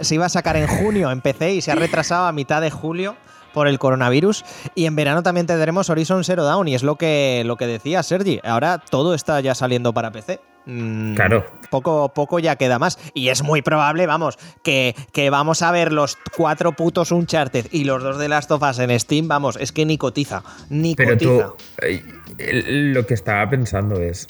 Se 0.00 0.14
iba 0.14 0.26
a 0.26 0.28
sacar 0.28 0.56
en 0.56 0.68
junio 0.68 1.10
en 1.10 1.20
PC 1.20 1.54
y 1.54 1.60
se 1.60 1.72
ha 1.72 1.74
retrasado 1.74 2.26
a 2.26 2.32
mitad 2.32 2.60
de 2.60 2.70
julio 2.70 3.16
por 3.52 3.66
el 3.66 3.78
coronavirus. 3.78 4.44
Y 4.74 4.86
en 4.86 4.94
verano 4.96 5.22
también 5.22 5.46
tendremos 5.46 5.90
Horizon 5.90 6.24
Zero 6.24 6.44
Dawn, 6.44 6.68
y 6.68 6.74
es 6.74 6.82
lo 6.82 6.96
que, 6.96 7.42
lo 7.44 7.56
que 7.56 7.66
decía 7.66 8.02
Sergi. 8.02 8.40
Ahora 8.44 8.78
todo 8.78 9.12
está 9.14 9.40
ya 9.40 9.54
saliendo 9.54 9.92
para 9.92 10.10
PC. 10.12 10.40
Mm, 10.64 11.14
Claro. 11.16 11.44
Poco, 11.70 12.10
poco 12.14 12.38
ya 12.38 12.56
queda 12.56 12.78
más. 12.78 12.98
Y 13.14 13.28
es 13.28 13.42
muy 13.42 13.60
probable, 13.62 14.06
vamos, 14.06 14.38
que, 14.62 14.94
que 15.12 15.28
vamos 15.30 15.60
a 15.62 15.72
ver 15.72 15.92
los 15.92 16.16
cuatro 16.36 16.72
putos 16.72 17.10
Uncharted 17.10 17.66
y 17.72 17.84
los 17.84 18.02
dos 18.02 18.18
de 18.18 18.28
Last 18.28 18.50
of 18.52 18.62
Us 18.62 18.78
en 18.78 18.98
Steam, 19.00 19.26
vamos, 19.28 19.56
es 19.56 19.72
que 19.72 19.84
ni 19.84 19.98
cotiza. 19.98 20.42
Ni 20.70 20.94
Pero 20.94 21.12
cotiza. 21.14 21.48
tú, 21.48 21.56
eh, 21.82 22.62
lo 22.94 23.04
que 23.06 23.14
estaba 23.14 23.50
pensando 23.50 24.00
es, 24.00 24.28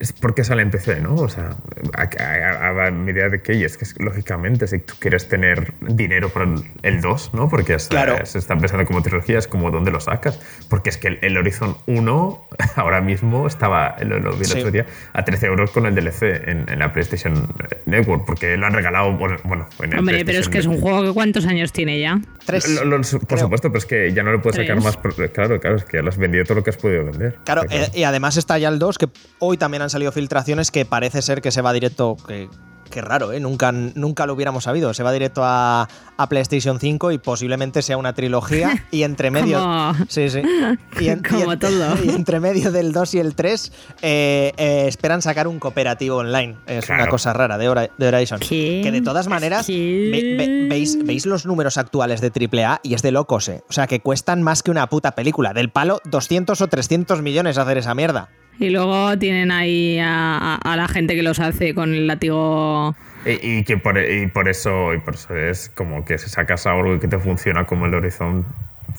es 0.00 0.12
por 0.12 0.34
qué 0.34 0.44
sale 0.44 0.62
en 0.62 0.70
PC, 0.70 1.00
¿no? 1.00 1.14
O 1.14 1.28
sea, 1.28 1.56
a, 1.96 2.02
a- 2.22 2.86
a- 2.86 2.90
medida 2.90 3.28
de 3.28 3.42
que, 3.42 3.54
y 3.54 3.64
es 3.64 3.76
que 3.76 3.86
lógicamente, 4.02 4.66
si 4.66 4.78
tú 4.78 4.94
quieres 4.98 5.28
tener 5.28 5.74
dinero 5.80 6.28
para 6.30 6.46
el, 6.46 6.62
el 6.82 7.00
2, 7.00 7.30
¿no? 7.34 7.48
Porque 7.48 7.74
es- 7.74 7.88
Claro. 7.88 8.14
eh, 8.16 8.26
se 8.26 8.38
está 8.38 8.56
pensando 8.56 8.84
como 8.86 9.02
trilogía, 9.02 9.38
es 9.38 9.46
como 9.48 9.70
dónde 9.70 9.90
lo 9.90 10.00
sacas. 10.00 10.40
Porque 10.68 10.90
es 10.90 10.98
que 10.98 11.08
el, 11.08 11.18
el 11.22 11.36
Horizon 11.36 11.76
1 11.86 12.48
ahora 12.76 13.00
mismo 13.00 13.46
estaba, 13.46 13.96
lo, 14.02 14.18
lo 14.20 14.32
vi 14.32 14.40
el 14.40 14.46
Sí. 14.46 14.58
otro 14.58 14.70
día, 14.70 14.86
a 15.12 15.24
13 15.24 15.46
euros 15.46 15.70
con 15.70 15.86
el 15.86 15.94
DLC 15.94 16.22
en, 16.48 16.66
en 16.68 16.78
la 16.78 16.92
PlayStation 16.92 17.48
Network, 17.86 18.24
porque 18.26 18.56
lo 18.56 18.66
han 18.66 18.72
regalado, 18.72 19.12
bueno, 19.16 19.36
bueno, 19.44 19.68
en 19.80 19.92
el 19.92 19.98
Hombre, 19.98 20.24
pero 20.24 20.38
es 20.38 20.48
que 20.48 20.58
es 20.58 20.66
un 20.66 20.80
juego 20.80 21.02
que 21.02 21.12
cuántos 21.12 21.46
años 21.46 21.72
tiene 21.72 21.98
ya. 22.00 22.20
Tres. 22.44 22.68
Lo- 22.68 22.84
lo- 22.84 23.00
por 23.02 23.26
creo. 23.26 23.38
supuesto, 23.38 23.68
pero 23.68 23.78
es 23.78 23.86
que 23.86 24.12
ya 24.12 24.22
no 24.22 24.32
lo 24.32 24.42
puedes 24.42 24.56
sacar 24.56 24.74
Tres. 24.76 24.84
más. 24.84 24.96
por- 24.96 25.12
Claro, 25.32 25.60
claro, 25.60 25.76
es 25.76 25.84
que 25.84 25.98
ya 25.98 26.02
lo 26.02 26.08
has 26.08 26.16
vendido 26.18 26.44
todo 26.44 26.56
lo 26.56 26.64
que 26.64 26.70
has 26.70 26.76
podido 26.76 27.04
vender. 27.04 27.36
Claro, 27.44 27.62
Está 27.62 27.76
eh, 27.76 27.90
y 27.94 28.04
además 28.04 28.36
está 28.36 28.58
ya 28.58 28.68
el 28.68 28.78
2, 28.78 28.98
que 28.98 29.08
hoy 29.38 29.56
también 29.56 29.81
han 29.82 29.90
salido 29.90 30.12
filtraciones 30.12 30.70
que 30.70 30.84
parece 30.84 31.22
ser 31.22 31.40
que 31.42 31.50
se 31.50 31.62
va 31.62 31.72
directo. 31.72 32.16
Que, 32.26 32.48
Qué 32.90 33.00
raro, 33.00 33.32
¿eh? 33.32 33.40
Nunca, 33.40 33.72
nunca 33.72 34.26
lo 34.26 34.34
hubiéramos 34.34 34.64
sabido. 34.64 34.92
Se 34.92 35.02
va 35.02 35.12
directo 35.12 35.40
a, 35.42 35.88
a 36.18 36.28
PlayStation 36.28 36.78
5 36.78 37.12
y 37.12 37.16
posiblemente 37.16 37.80
sea 37.80 37.96
una 37.96 38.12
trilogía. 38.12 38.84
Y 38.90 39.04
entre 39.04 39.30
medio. 39.30 39.60
Como- 39.60 39.94
Sí, 40.08 40.28
sí. 40.28 40.42
Y, 41.00 41.08
en- 41.08 41.20
y 41.20 41.22
Como 41.22 41.54
en- 41.54 41.58
todo. 41.58 41.96
y 42.04 42.10
entre 42.10 42.38
medio 42.38 42.70
del 42.70 42.92
2 42.92 43.14
y 43.14 43.18
el 43.18 43.34
3 43.34 43.72
eh, 44.02 44.52
eh, 44.58 44.84
esperan 44.88 45.22
sacar 45.22 45.48
un 45.48 45.58
cooperativo 45.58 46.18
online. 46.18 46.56
Es 46.66 46.84
Claro. 46.84 47.04
una 47.04 47.10
cosa 47.10 47.32
rara 47.32 47.56
de, 47.56 47.70
Hora- 47.70 47.88
de 47.96 48.08
Horizon. 48.08 48.40
¿Qué? 48.40 48.80
Que 48.84 48.92
de 48.92 49.00
todas 49.00 49.26
maneras, 49.26 49.66
¿Qué? 49.68 50.10
ve- 50.12 50.36
ve- 50.36 50.66
veis, 50.68 51.02
veis 51.02 51.24
los 51.24 51.46
números 51.46 51.78
actuales 51.78 52.20
de 52.20 52.30
AAA 52.30 52.80
y 52.82 52.92
es 52.92 53.00
de 53.00 53.10
locos, 53.10 53.48
¿eh? 53.48 53.62
O 53.70 53.72
sea, 53.72 53.86
que 53.86 54.00
cuestan 54.00 54.42
más 54.42 54.62
que 54.62 54.70
una 54.70 54.86
puta 54.90 55.12
película. 55.12 55.54
Del 55.54 55.70
palo, 55.70 56.02
200 56.04 56.60
o 56.60 56.68
300 56.68 57.22
millones 57.22 57.56
hacer 57.56 57.78
esa 57.78 57.94
mierda. 57.94 58.28
Y 58.58 58.70
luego 58.70 59.18
tienen 59.18 59.50
ahí 59.50 59.98
a, 60.00 60.58
la 60.64 60.88
gente 60.88 61.14
que 61.14 61.22
los 61.22 61.40
hace 61.40 61.74
con 61.74 61.94
el 61.94 62.06
látigo. 62.06 62.94
Y, 63.24 63.62
que 63.64 63.76
por, 63.76 63.98
y 63.98 64.26
por 64.26 64.48
eso 64.48 64.94
y 64.94 64.98
por 64.98 65.14
eso 65.14 65.36
es 65.36 65.68
como 65.68 66.04
que 66.04 66.18
si 66.18 66.28
sacas 66.28 66.66
algo 66.66 66.98
que 66.98 67.08
te 67.08 67.18
funciona 67.18 67.66
como 67.66 67.86
el 67.86 67.94
Horizon, 67.94 68.44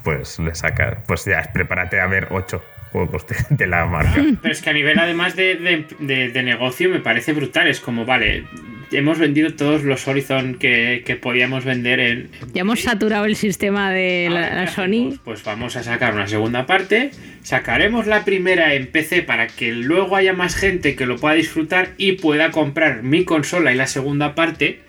pues 0.04 0.40
le 0.40 0.56
sacas. 0.56 0.98
Pues 1.08 1.26
ya, 1.26 1.50
prepárate 1.54 2.00
a 2.00 2.08
ver 2.08 2.28
ocho 2.32 2.62
juegos 2.94 3.26
de, 3.28 3.36
de 3.50 3.68
la 3.68 3.86
marca. 3.86 4.24
Pero 4.42 4.52
es 4.54 4.62
que 4.62 4.70
a 4.70 4.74
nivel 4.74 4.98
además 5.00 5.36
de, 5.36 5.56
de- 5.56 5.86
de- 6.00 6.30
de 6.30 6.44
negocio 6.44 6.90
me 6.90 7.00
parece 7.00 7.34
brutal. 7.34 7.68
Es 7.68 7.80
como, 7.82 8.06
vale, 8.06 8.46
hemos 8.92 9.18
vendido 9.20 9.54
todos 9.56 9.84
los 9.84 10.08
Horizon 10.08 10.56
que, 10.56 11.04
que 11.06 11.16
podíamos 11.16 11.66
vender 11.66 12.00
en... 12.00 12.30
Ya 12.54 12.62
hemos 12.62 12.82
saturado 12.82 13.26
el 13.26 13.36
sistema 13.36 13.92
de 13.92 14.30
la. 14.32 14.68
Sony. 14.68 15.20
Pues 15.26 15.44
vamos 15.44 15.76
a 15.76 15.84
sacar 15.84 16.14
una 16.14 16.28
segunda 16.28 16.66
parte. 16.66 17.10
Sacaremos 17.42 18.08
la 18.08 18.24
primera 18.24 18.74
en 18.76 18.88
PC 18.88 19.24
para 19.24 19.48
que 19.48 19.74
luego 19.74 20.16
haya 20.16 20.34
más 20.34 20.56
gente 20.56 20.96
que 20.96 21.06
lo 21.06 21.18
pueda 21.18 21.34
disfrutar 21.36 21.90
y 21.98 22.14
pueda 22.14 22.52
comprar 22.52 23.04
mi 23.04 23.26
consola 23.26 23.74
y 23.74 23.76
la 23.76 23.88
segunda 23.88 24.36
parte 24.36 24.80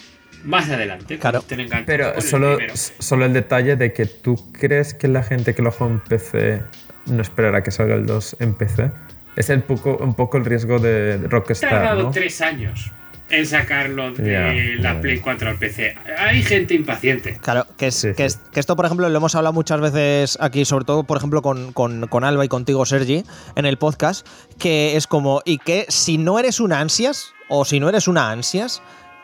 más 0.45 0.69
adelante. 0.69 1.19
Claro. 1.19 1.43
Pero 1.87 2.15
el 2.15 2.21
solo, 2.23 2.57
primero. 2.57 2.75
solo 2.77 3.25
el 3.25 3.33
detalle 3.33 3.77
de 3.77 3.95
que 3.95 4.05
tú 4.05 4.53
crees 4.53 4.93
que 4.93 5.09
la 5.09 5.23
gente 5.23 5.55
que 5.55 5.63
lo 5.63 5.71
juega 5.71 5.95
en 5.95 6.01
PC 6.01 6.61
no 7.07 7.23
esperará 7.23 7.63
que 7.63 7.71
salga 7.71 7.95
el 7.95 8.07
2 8.07 8.37
en 8.41 8.55
PC. 8.55 8.91
Es 9.37 9.51
el 9.51 9.63
poco, 9.63 9.97
un 9.97 10.15
poco 10.15 10.37
el 10.37 10.45
riesgo 10.45 10.79
de 10.79 11.21
Ha 11.25 11.29
Rockstar, 11.29 11.71
tardado 11.71 12.03
¿no? 12.05 12.11
tres 12.11 12.41
años 12.41 12.93
en 13.31 13.47
sacarlo 13.47 14.13
de 14.13 14.77
la. 14.79 15.01
Play 15.01 15.19
4 15.19 15.51
al 15.51 15.57
PC. 15.57 15.97
Hay 16.19 16.43
gente 16.43 16.75
impaciente. 16.75 17.39
Claro, 17.43 17.67
que, 17.77 17.89
es, 17.89 17.95
Sí, 17.97 18.09
que, 18.15 18.29
sí. 18.29 18.37
es- 18.39 18.51
que 18.53 18.61
esto, 18.61 18.77
por 18.77 18.85
ejemplo, 18.85 19.09
lo 19.09 19.17
hemos 19.17 19.35
hablado 19.35 19.53
muchas 19.55 19.81
veces 19.81 20.39
aquí, 20.41 20.65
sobre 20.65 20.85
todo, 20.85 21.03
por 21.05 21.17
ejemplo, 21.17 21.43
con, 21.43 21.73
con- 21.73 22.07
con 22.07 22.23
Alba 22.23 22.45
y 22.45 22.49
contigo, 22.49 22.85
Sergi, 22.87 23.25
en 23.57 23.67
el 23.67 23.77
podcast, 23.79 24.27
que 24.59 24.95
es 24.97 25.07
como, 25.09 25.41
y 25.45 25.59
que 25.59 25.87
si 25.89 26.17
no 26.19 26.39
eres 26.39 26.61
una 26.61 26.79
ansias, 26.81 27.33
o 27.49 27.65
si 27.65 27.81
no 27.81 27.89
eres 27.89 28.07
una 28.09 28.31
ansias, 28.31 28.83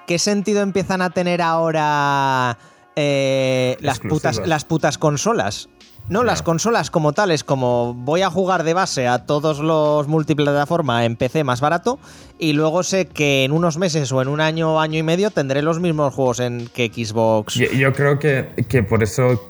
¿qué 0.09 0.19
sentido 0.19 0.63
empiezan 0.63 1.03
a 1.03 1.11
tener 1.11 1.41
ahora 1.41 2.59
eh, 2.97 3.77
las, 3.81 4.01
putas, 4.01 4.41
las 4.45 4.65
putas 4.65 4.99
consolas? 4.99 5.69
No, 6.09 6.25
las 6.25 6.43
consolas 6.43 6.91
como 6.91 7.13
tales, 7.13 7.45
como 7.45 7.95
voy 7.95 8.23
a 8.23 8.31
jugar 8.31 8.65
de 8.65 8.75
base 8.75 9.07
a 9.07 9.27
todos 9.27 9.61
los 9.61 10.09
multiplataforma 10.09 11.05
en 11.05 11.15
PC 11.15 11.45
más 11.45 11.61
barato 11.61 12.01
y 12.39 12.53
luego 12.53 12.83
sé 12.83 13.07
que 13.07 13.45
en 13.45 13.53
unos 13.53 13.79
meses 13.79 14.11
o 14.11 14.21
en 14.21 14.29
un 14.29 14.41
año, 14.41 14.81
año 14.81 14.99
y 14.99 15.03
medio 15.05 15.31
tendré 15.31 15.63
los 15.63 15.79
mismos 15.79 16.13
juegos 16.13 16.41
en 16.41 16.69
que 16.75 16.89
Xbox. 16.89 17.55
Yo, 17.55 17.71
yo 17.71 17.93
creo 17.93 18.19
que, 18.19 18.49
que 18.69 18.83
por 18.83 19.05
eso 19.05 19.41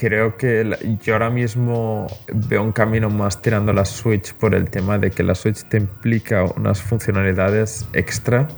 creo 0.00 0.36
que 0.36 0.98
yo 1.02 1.12
ahora 1.14 1.30
mismo 1.30 2.06
veo 2.32 2.62
un 2.62 2.72
camino 2.72 3.10
más 3.10 3.40
tirando 3.42 3.72
la 3.72 3.84
Switch 3.84 4.34
por 4.34 4.54
el 4.54 4.70
tema 4.70 4.98
de 4.98 5.10
que 5.10 5.22
la 5.22 5.34
Switch 5.34 5.64
te 5.68 5.76
implica 5.76 6.44
unas 6.56 6.80
funcionalidades 6.80 7.86
extra 7.92 8.48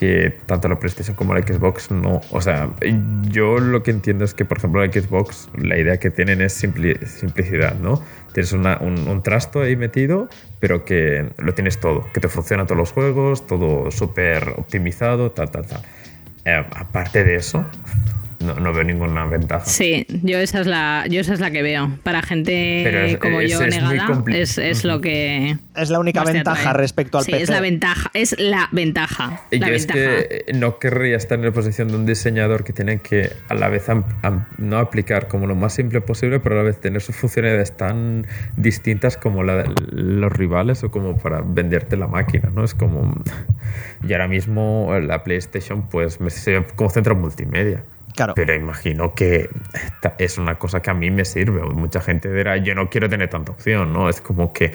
que 0.00 0.34
tanto 0.46 0.66
la 0.66 0.78
PlayStation 0.78 1.14
como 1.14 1.34
la 1.34 1.42
Xbox 1.42 1.90
no. 1.90 2.22
O 2.30 2.40
sea, 2.40 2.70
yo 3.28 3.58
lo 3.58 3.82
que 3.82 3.90
entiendo 3.90 4.24
es 4.24 4.32
que, 4.32 4.46
por 4.46 4.56
ejemplo, 4.56 4.82
la 4.82 4.90
Xbox, 4.90 5.50
la 5.58 5.76
idea 5.76 5.98
que 5.98 6.10
tienen 6.10 6.40
es 6.40 6.64
simpli- 6.64 6.98
simplicidad, 7.04 7.74
¿no? 7.74 8.02
Tienes 8.32 8.50
un, 8.54 8.66
un 8.66 9.22
trasto 9.22 9.60
ahí 9.60 9.76
metido, 9.76 10.30
pero 10.58 10.86
que 10.86 11.28
lo 11.36 11.52
tienes 11.52 11.80
todo, 11.80 12.06
que 12.14 12.20
te 12.20 12.28
funcionan 12.28 12.66
todos 12.66 12.78
los 12.78 12.92
juegos, 12.92 13.46
todo 13.46 13.90
súper 13.90 14.54
optimizado, 14.56 15.32
tal, 15.32 15.50
tal, 15.50 15.66
tal. 15.66 15.82
Eh, 16.46 16.64
aparte 16.76 17.22
de 17.22 17.34
eso, 17.34 17.66
no, 18.40 18.54
no 18.54 18.72
veo 18.72 18.84
ninguna 18.84 19.24
ventaja. 19.26 19.64
Sí, 19.64 20.06
yo 20.22 20.38
esa 20.38 20.60
es 20.60 20.66
la, 20.66 21.04
yo 21.08 21.20
esa 21.20 21.34
es 21.34 21.40
la 21.40 21.50
que 21.50 21.62
veo. 21.62 21.90
Para 22.02 22.22
gente 22.22 23.12
es- 23.12 23.18
como 23.18 23.40
es- 23.40 23.50
yo 23.50 23.62
es 23.62 23.74
negada, 23.76 24.24
es, 24.28 24.58
es 24.58 24.84
lo 24.84 25.00
que. 25.00 25.56
Es 25.76 25.90
la 25.90 25.98
única 26.00 26.24
ventaja 26.24 26.70
atrae. 26.70 26.74
respecto 26.82 27.18
al 27.18 27.24
sí, 27.24 27.32
PC. 27.32 27.44
es 27.44 27.50
la 27.50 27.60
ventaja. 27.60 28.10
Es 28.14 28.34
la 28.38 28.68
ventaja. 28.72 29.42
Y 29.50 29.58
La 29.58 29.68
yo 29.68 29.74
es 29.74 29.86
que 29.86 30.44
no 30.54 30.78
querría 30.78 31.16
estar 31.16 31.38
en 31.38 31.44
la 31.44 31.52
posición 31.52 31.88
de 31.88 31.96
un 31.96 32.06
diseñador 32.06 32.64
que 32.64 32.72
tiene 32.72 33.00
que 33.00 33.30
a 33.48 33.54
la 33.54 33.68
vez 33.68 33.88
am- 33.88 34.04
am- 34.22 34.46
no 34.58 34.78
aplicar 34.78 35.28
como 35.28 35.46
lo 35.46 35.54
más 35.54 35.74
simple 35.74 36.00
posible, 36.00 36.40
pero 36.40 36.56
a 36.56 36.58
la 36.58 36.64
vez 36.64 36.80
tener 36.80 37.00
sus 37.02 37.16
funcionalidades 37.16 37.76
tan 37.76 38.26
distintas 38.56 39.16
como 39.16 39.42
la 39.42 39.56
de 39.62 39.70
los 39.92 40.32
rivales 40.32 40.82
o 40.82 40.90
como 40.90 41.16
para 41.18 41.42
venderte 41.42 41.96
la 41.96 42.06
máquina, 42.06 42.50
¿no? 42.54 42.64
Es 42.64 42.74
como... 42.74 43.14
Y 44.06 44.12
ahora 44.12 44.28
mismo 44.28 44.92
la 45.02 45.22
PlayStation 45.24 45.88
pues 45.88 46.20
me 46.20 46.30
se 46.30 46.64
concentra 46.74 47.12
en 47.12 47.20
multimedia. 47.20 47.84
Claro. 48.20 48.34
Pero 48.34 48.54
imagino 48.54 49.14
que 49.14 49.48
esta 49.72 50.14
es 50.18 50.36
una 50.36 50.58
cosa 50.58 50.82
que 50.82 50.90
a 50.90 50.94
mí 50.94 51.10
me 51.10 51.24
sirve. 51.24 51.62
Mucha 51.62 52.02
gente 52.02 52.30
dirá, 52.30 52.58
yo 52.58 52.74
no 52.74 52.90
quiero 52.90 53.08
tener 53.08 53.30
tanta 53.30 53.52
opción, 53.52 53.94
¿no? 53.94 54.10
Es 54.10 54.20
como 54.20 54.52
que 54.52 54.72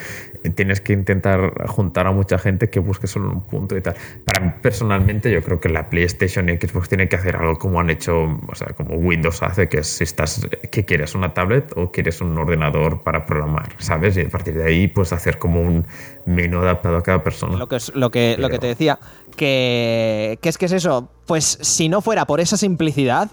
tienes 0.56 0.82
que 0.82 0.93
intentar 0.93 1.68
juntar 1.68 2.08
a 2.08 2.12
mucha 2.12 2.39
gente 2.39 2.72
que 2.72 2.80
busque 2.80 3.06
solo 3.06 3.32
un 3.32 3.41
punto 3.41 3.78
y 3.78 3.82
tal. 3.82 3.93
Para 4.26 4.43
mí, 4.43 4.52
personalmente, 4.64 5.32
yo 5.32 5.43
creo 5.43 5.60
que 5.60 5.70
la 5.70 5.89
PlayStation 5.91 6.50
y 6.50 6.54
Xbox 6.58 6.89
tienen 6.89 7.08
que 7.08 7.18
hacer 7.18 7.36
algo 7.36 7.60
como 7.60 7.80
han 7.80 7.91
hecho, 7.91 8.39
o 8.48 8.56
sea, 8.56 8.68
como 8.76 8.96
Windows 8.96 9.43
hace, 9.43 9.70
que 9.70 9.78
es 9.80 9.88
si 9.88 10.04
estás, 10.06 10.48
que 10.72 10.84
quieres 10.86 11.14
una 11.14 11.34
tablet 11.36 11.72
o 11.76 11.91
quieres 11.91 12.22
un 12.22 12.36
ordenador 12.38 13.04
para 13.04 13.28
programar, 13.28 13.74
¿sabes? 13.78 14.18
Y 14.18 14.22
a 14.22 14.30
partir 14.30 14.56
de 14.56 14.64
ahí, 14.64 14.88
pues 14.88 15.14
hacer 15.14 15.38
como 15.38 15.62
un 15.62 15.86
menú 16.26 16.62
adaptado 16.62 16.98
a 16.98 17.04
cada 17.04 17.22
persona. 17.24 17.58
Lo 17.58 17.68
que, 17.68 17.76
es- 17.76 17.93
lo 17.93 18.10
que, 18.10 18.36
lo 18.39 18.50
que 18.50 18.58
te 18.58 18.66
decía, 18.68 18.98
que, 19.36 20.40
que 20.42 20.50
es 20.50 20.58
que 20.58 20.66
es 20.66 20.72
eso, 20.72 21.10
pues 21.26 21.58
si 21.62 21.90
no 21.90 22.02
fuera 22.02 22.26
por 22.26 22.40
esa 22.40 22.58
simplicidad, 22.58 23.32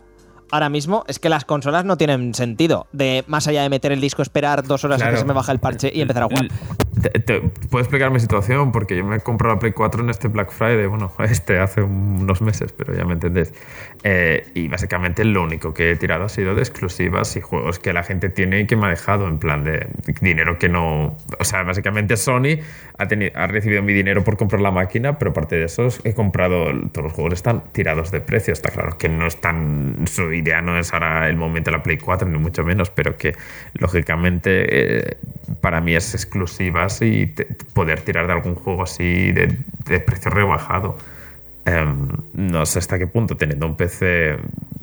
ahora 0.52 0.68
mismo 0.68 1.04
es 1.08 1.18
que 1.18 1.28
las 1.28 1.44
consolas 1.44 1.84
no 1.84 1.96
tienen 1.96 2.34
sentido, 2.34 2.86
de 2.92 3.24
más 3.26 3.48
allá 3.48 3.62
de 3.62 3.70
meter 3.70 3.90
el 3.90 4.00
disco, 4.00 4.22
esperar 4.22 4.62
dos 4.62 4.84
horas 4.84 5.02
a 5.02 5.10
que 5.10 5.16
se 5.16 5.24
me 5.24 5.32
baja 5.32 5.50
el 5.50 5.58
parche 5.58 5.90
y 5.92 6.00
empezar 6.00 6.24
a 6.24 6.26
jugar. 6.26 6.48
Te, 7.00 7.08
te- 7.20 7.42
explicar 7.78 8.10
mi 8.10 8.20
situación 8.20 8.70
porque 8.70 8.94
yo 8.94 9.04
me 9.04 9.16
he 9.16 9.20
comprado 9.20 9.54
la 9.54 9.58
Play 9.60 9.72
4 9.72 10.02
en 10.02 10.10
este 10.10 10.28
Black 10.28 10.50
Friday, 10.52 10.86
bueno, 10.86 11.10
este 11.20 11.58
hace 11.58 11.80
unos 11.80 12.42
meses, 12.42 12.72
pero 12.72 12.94
ya 12.94 13.06
me 13.06 13.14
entendéis. 13.14 13.54
Eh, 14.04 14.46
y 14.54 14.68
básicamente 14.68 15.24
lo 15.24 15.42
único 15.42 15.72
que 15.72 15.92
he 15.92 15.96
tirado 15.96 16.24
ha 16.24 16.28
sido 16.28 16.54
de 16.54 16.60
exclusivas 16.60 17.34
y 17.36 17.40
juegos 17.40 17.78
que 17.78 17.94
la 17.94 18.02
gente 18.02 18.28
tiene 18.28 18.60
y 18.60 18.66
que 18.66 18.76
me 18.76 18.86
ha 18.86 18.90
dejado 18.90 19.26
en 19.26 19.38
plan 19.38 19.64
de 19.64 19.86
dinero 20.20 20.58
que 20.58 20.68
no... 20.68 21.16
O 21.38 21.44
sea, 21.44 21.62
básicamente 21.62 22.18
Sony 22.18 22.58
ha, 22.98 23.06
teni- 23.08 23.32
ha 23.34 23.46
recibido 23.46 23.82
mi 23.82 23.94
dinero 23.94 24.22
por 24.22 24.36
comprar 24.36 24.60
la 24.60 24.70
máquina, 24.70 25.18
pero 25.18 25.30
aparte 25.30 25.56
de 25.56 25.64
eso 25.64 25.88
he 26.04 26.12
comprado, 26.12 26.66
todos 26.90 27.04
los 27.04 27.12
juegos 27.14 27.32
están 27.32 27.62
tirados 27.72 28.10
de 28.10 28.20
precio, 28.20 28.52
está 28.52 28.70
claro 28.70 28.98
que 28.98 29.08
no 29.08 29.26
están... 29.26 30.04
Su 30.06 30.30
idea 30.34 30.60
no 30.60 30.78
es 30.78 30.92
ahora 30.92 31.28
el 31.30 31.36
momento 31.36 31.70
de 31.70 31.78
la 31.78 31.82
Play 31.82 31.96
4, 31.96 32.28
ni 32.28 32.38
mucho 32.38 32.64
menos, 32.64 32.90
pero 32.90 33.16
que 33.16 33.34
lógicamente 33.74 35.08
eh, 35.08 35.16
para 35.60 35.80
mí 35.80 35.94
es 35.94 36.14
y 37.02 37.26
te- 37.26 37.46
poder 37.72 38.00
tirar 38.00 38.26
de 38.26 38.32
algún 38.32 38.54
juego 38.56 38.82
así 38.82 39.30
de, 39.32 39.56
de 39.86 40.00
precio 40.00 40.30
rebajado. 40.30 40.96
Em, 41.64 42.08
no 42.34 42.66
sé 42.66 42.80
hasta 42.80 42.98
qué 42.98 43.06
punto, 43.06 43.36
teniendo 43.36 43.66
un 43.66 43.76
PC 43.76 44.36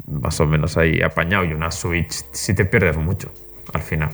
más 0.07 0.39
o 0.39 0.47
menos 0.47 0.77
ahí 0.77 1.01
apañado 1.01 1.43
y 1.43 1.53
una 1.53 1.71
Switch, 1.71 2.23
si 2.31 2.53
te 2.53 2.65
pierdes 2.65 2.97
mucho 2.97 3.31
al 3.73 3.81
final. 3.81 4.09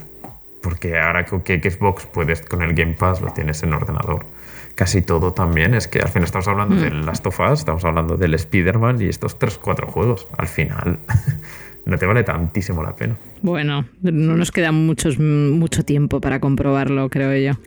Porque 0.61 0.97
ahora 0.99 1.25
que 1.25 1.59
que 1.59 1.69
Xbox 1.71 2.05
puedes 2.07 2.41
con 2.41 2.61
el 2.63 2.73
Game 2.73 2.93
Pass 2.93 3.21
lo 3.21 3.31
tienes 3.33 3.61
en 3.63 3.73
ordenador. 3.73 4.25
Casi 4.73 5.01
todo 5.03 5.31
también 5.31 5.73
es 5.73 5.87
que 5.87 5.99
al 5.99 6.09
final 6.09 6.25
estamos 6.25 6.47
hablando 6.49 6.75
del 6.75 7.05
Last 7.05 7.25
of 7.27 7.39
Us, 7.39 7.59
estamos 7.59 7.85
hablando 7.85 8.17
del 8.17 8.33
Spider-Man 8.33 9.01
y 9.01 9.05
estos 9.05 9.39
3-4 9.39 9.85
juegos. 9.85 10.27
Al 10.37 10.47
final 10.47 10.97
no 11.85 11.97
te 11.97 12.05
vale 12.07 12.23
tantísimo 12.23 12.83
la 12.83 12.95
pena. 12.95 13.15
Bueno, 13.41 13.85
no 14.01 14.35
nos 14.35 14.51
queda 14.51 14.71
muchos, 14.73 15.17
mucho 15.19 15.85
tiempo 15.85 16.19
para 16.19 16.39
comprobarlo, 16.41 17.09
creo 17.09 17.33
yo. 17.37 17.57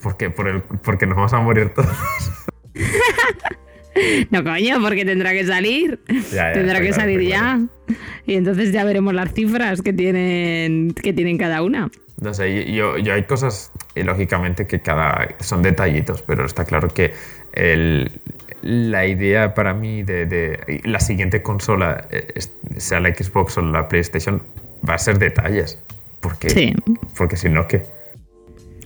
Porque, 0.00 0.30
por 0.30 0.48
el, 0.48 0.62
porque 0.62 1.06
nos 1.06 1.16
vamos 1.16 1.32
a 1.32 1.40
morir 1.40 1.70
todos. 1.70 1.90
No, 4.30 4.42
coño, 4.42 4.80
porque 4.80 5.04
tendrá 5.04 5.32
que 5.32 5.44
salir. 5.46 6.00
Ya, 6.32 6.48
ya, 6.48 6.52
tendrá 6.54 6.80
que 6.80 6.88
claro, 6.88 7.02
salir 7.02 7.20
ya. 7.28 7.60
Y 8.26 8.34
entonces 8.36 8.72
ya 8.72 8.84
veremos 8.84 9.12
las 9.12 9.32
cifras 9.34 9.82
que 9.82 9.92
tienen, 9.92 10.94
que 10.94 11.12
tienen 11.12 11.36
cada 11.36 11.62
una. 11.62 11.90
No 12.20 12.32
sé, 12.32 12.72
yo, 12.72 12.96
yo 12.96 13.12
hay 13.12 13.24
cosas, 13.24 13.70
y 13.94 14.02
lógicamente, 14.02 14.66
que 14.66 14.80
cada. 14.80 15.28
son 15.40 15.62
detallitos, 15.62 16.22
pero 16.22 16.46
está 16.46 16.64
claro 16.64 16.88
que 16.88 17.12
el- 17.52 18.10
la 18.62 19.06
idea 19.06 19.52
para 19.54 19.74
mí 19.74 20.02
de, 20.04 20.24
de 20.24 20.80
la 20.84 20.98
siguiente 21.00 21.42
consola, 21.42 22.06
eh, 22.10 22.32
sea 22.78 22.98
la 23.00 23.14
Xbox 23.14 23.58
o 23.58 23.62
la 23.62 23.88
PlayStation, 23.88 24.42
va 24.88 24.94
a 24.94 24.98
ser 24.98 25.18
detalles. 25.18 25.78
Porque, 26.20 26.48
Sí. 26.48 26.74
porque 27.16 27.36
si 27.36 27.50
no, 27.50 27.66
¿qué? 27.68 27.82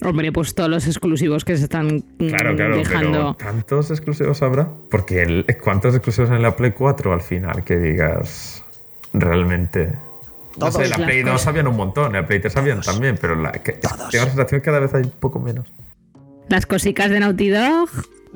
Hombre, 0.02 0.30
pues 0.30 0.54
todos 0.54 0.68
los 0.68 0.86
exclusivos 0.86 1.44
que 1.44 1.56
se 1.56 1.64
están 1.64 1.86
mm, 2.18 2.26
Claro, 2.28 2.54
claro, 2.54 2.76
dejando. 2.76 3.34
pero 3.38 3.52
¿tantos 3.52 3.90
exclusivos 3.90 4.42
habrá? 4.42 4.68
Porque 4.90 5.22
el- 5.22 5.46
¿cuántos 5.62 5.94
exclusivos 5.94 6.30
en 6.30 6.42
la 6.42 6.54
Play 6.56 6.72
4 6.72 7.12
al 7.12 7.22
final 7.22 7.64
que 7.64 7.76
digas 7.78 8.62
realmente? 9.12 9.92
No 10.58 10.70
sé, 10.70 10.88
la 10.88 10.96
Play 10.96 11.22
2 11.22 11.32
cosas. 11.32 11.46
habían 11.48 11.66
un 11.66 11.76
montón, 11.76 12.12
la 12.12 12.26
Play 12.26 12.40
3 12.40 12.56
habían 12.56 12.80
también, 12.82 13.18
pero 13.20 13.36
la, 13.36 13.52
que, 13.52 13.72
Todos. 13.72 14.10
tengo 14.10 14.24
la 14.24 14.30
sensación 14.30 14.60
que 14.60 14.64
cada 14.64 14.80
vez 14.80 14.92
hay 14.94 15.04
un 15.04 15.10
poco 15.10 15.38
menos. 15.38 15.66
Las 16.48 16.66
cosicas 16.66 17.10
de 17.10 17.20
Naughty 17.20 17.48
Dog. 17.50 17.88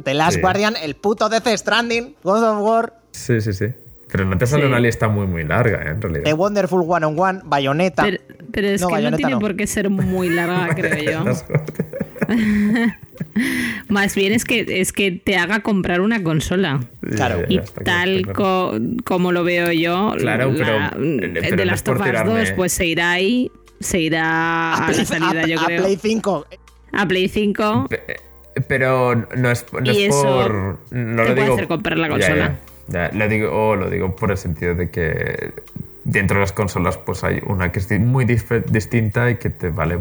The 0.03 0.15
Last 0.15 0.37
Sí. 0.37 0.41
Guardian, 0.41 0.75
el 0.83 0.95
puto 0.97 1.29
Death 1.29 1.47
Stranding, 1.57 2.15
God 2.23 2.43
of 2.43 2.63
War, 2.63 2.95
Sí, 3.13 3.41
sí, 3.43 3.53
sí. 3.53 3.67
Pero 4.13 4.25
no 4.25 4.37
te 4.39 4.47
sale 4.47 4.63
Sí. 4.65 4.69
una 4.69 4.81
lista 4.81 5.09
muy, 5.09 5.27
muy 5.27 5.45
larga, 5.45 5.83
¿eh? 5.85 5.91
en 5.91 6.03
realidad. 6.03 6.25
The 6.25 6.33
Wonderful 6.33 6.83
One 6.87 7.07
on 7.07 7.19
One, 7.19 7.41
Bayonetta. 7.45 8.03
Pero, 8.05 8.19
pero 8.53 8.69
es 8.69 8.81
No, 8.81 8.89
que 8.89 8.93
no 8.93 8.97
Bayonetta 8.97 9.17
tiene 9.19 9.33
no. 9.33 9.39
por 9.39 9.57
qué 9.57 9.67
ser 9.67 9.89
muy 9.91 10.29
larga, 10.31 10.69
creo 10.75 11.25
yo. 11.25 11.25
Más 13.89 14.15
bien 14.15 14.33
es 14.33 14.45
que 14.45 14.81
es 14.81 14.93
que 14.93 15.11
te 15.13 15.37
haga 15.37 15.61
comprar 15.61 16.01
una 16.01 16.23
consola. 16.23 16.81
Claro. 17.01 17.41
Ya, 17.43 17.47
Y 17.49 17.57
ya, 17.57 17.65
tal 17.85 18.33
co- 18.33 18.79
como 19.05 19.33
lo 19.33 19.45
veo 19.45 19.73
yo, 19.73 20.15
Claro, 20.19 20.53
pero- 20.57 20.79
la- 20.79 20.87
eh, 20.99 21.31
pero 21.35 21.57
de 21.57 21.65
no 21.65 21.65
las 21.65 21.85
tirarme- 21.85 22.25
2 22.41 22.53
pues 22.53 22.73
se 22.73 22.87
irá 22.87 23.11
ahí, 23.13 23.51
se 23.81 24.01
irá 24.01 24.75
a, 24.75 24.87
Play- 24.87 24.99
la 24.99 25.05
salida, 25.05 25.41
a- 25.43 25.47
yo 25.47 25.61
a 25.61 25.65
creo. 25.67 25.83
Play 25.83 25.97
5. 26.01 26.47
a 26.93 27.07
Play 27.09 27.29
5. 27.29 27.87
Pe- 27.89 28.03
Pero 28.69 29.15
no 29.37 29.51
es, 29.51 29.65
no 29.73 29.81
Y 29.93 30.05
es 30.05 30.15
eso 30.15 30.23
por. 30.23 30.79
No 30.91 31.23
te 31.23 31.29
lo 31.29 31.35
puede 31.35 31.43
digo. 31.43 31.55
hacer 31.55 31.69
comprar 31.69 31.99
la 31.99 32.07
Ya, 32.09 32.13
consola. 32.13 32.37
ya, 32.49 32.59
ya. 32.91 33.11
Lo 33.13 33.29
digo, 33.29 33.51
o 33.71 33.77
lo 33.77 33.89
digo 33.91 34.15
por 34.17 34.31
el 34.31 34.37
sentido 34.37 34.75
de 34.75 34.91
que 34.91 35.53
dentro 36.05 36.37
de 36.37 36.41
las 36.43 36.53
consolas, 36.53 36.99
pues 36.99 37.25
hay 37.25 37.41
una 37.47 37.73
que 37.73 37.79
es 37.81 37.91
muy 38.01 38.25
distinta 38.25 39.31
y 39.31 39.37
que 39.37 39.51
te 39.51 39.71
vale. 39.71 39.99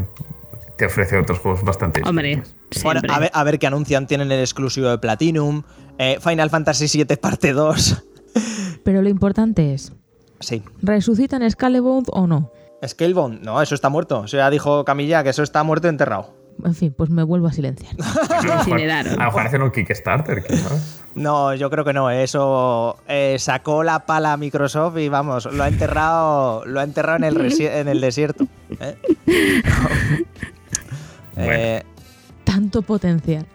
Te 0.77 0.85
ofrece 0.85 1.17
otros 1.17 1.39
juegos 1.39 1.63
bastante 1.63 2.01
Hombre, 2.05 2.35
distintos. 2.37 2.83
Bueno, 2.83 3.01
a 3.09 3.19
ver, 3.19 3.31
a 3.33 3.43
ver 3.43 3.59
qué 3.59 3.67
anuncian. 3.67 4.07
Tienen 4.07 4.31
el 4.31 4.39
exclusivo 4.39 4.89
de 4.89 4.97
Platinum. 4.97 5.63
eh, 5.97 6.17
Final 6.21 6.49
Fantasy 6.49 6.85
VII 7.03 7.17
parte 7.17 7.51
2. 7.51 8.03
Pero 8.83 9.01
lo 9.01 9.09
importante 9.09 9.73
es, 9.73 9.91
Sí. 10.39 10.63
¿resucitan 10.81 11.49
Scalebound 11.49 12.07
o 12.11 12.25
no? 12.27 12.49
Scalebound, 12.87 13.41
no, 13.43 13.61
eso 13.61 13.75
está 13.75 13.89
muerto. 13.89 14.19
O 14.21 14.27
sea, 14.29 14.49
dijo 14.49 14.85
Camilla 14.85 15.21
que 15.21 15.31
eso 15.31 15.43
está 15.43 15.63
muerto 15.63 15.87
y 15.87 15.89
enterrado. 15.89 16.33
En 16.66 16.74
fin, 16.76 16.93
pues 16.97 17.10
me 17.10 17.24
vuelvo 17.24 17.47
a 17.47 17.53
silenciar. 17.53 17.93
A 18.01 18.36
lo 18.43 18.53
mejor- 18.53 18.57
incineraron. 18.70 19.14
a 19.14 19.16
lo 19.18 19.24
mejor 19.26 19.41
hacen 19.47 19.62
un 19.62 19.72
Kickstarter. 19.72 20.43
No, 21.16 21.53
yo 21.55 21.70
creo 21.70 21.86
que 21.86 21.93
no. 21.93 22.10
Eso 22.12 22.97
eh, 23.07 23.38
sacó 23.39 23.84
la 23.84 24.05
pala 24.05 24.34
a 24.34 24.38
Microsoft 24.38 24.97
y 24.97 25.10
vamos, 25.10 25.45
lo 25.45 25.64
ha 25.64 25.68
enterrado, 25.68 26.66
lo 26.66 26.80
ha 26.80 26.84
enterrado 26.84 27.18
en 27.18 27.24
el, 27.26 27.62
en 27.62 27.88
el 27.88 28.01
desierto. 28.01 28.45
¿eh? 28.80 28.95
Eh, 31.38 31.84
Tanto 32.43 32.82
potencial. 32.82 33.45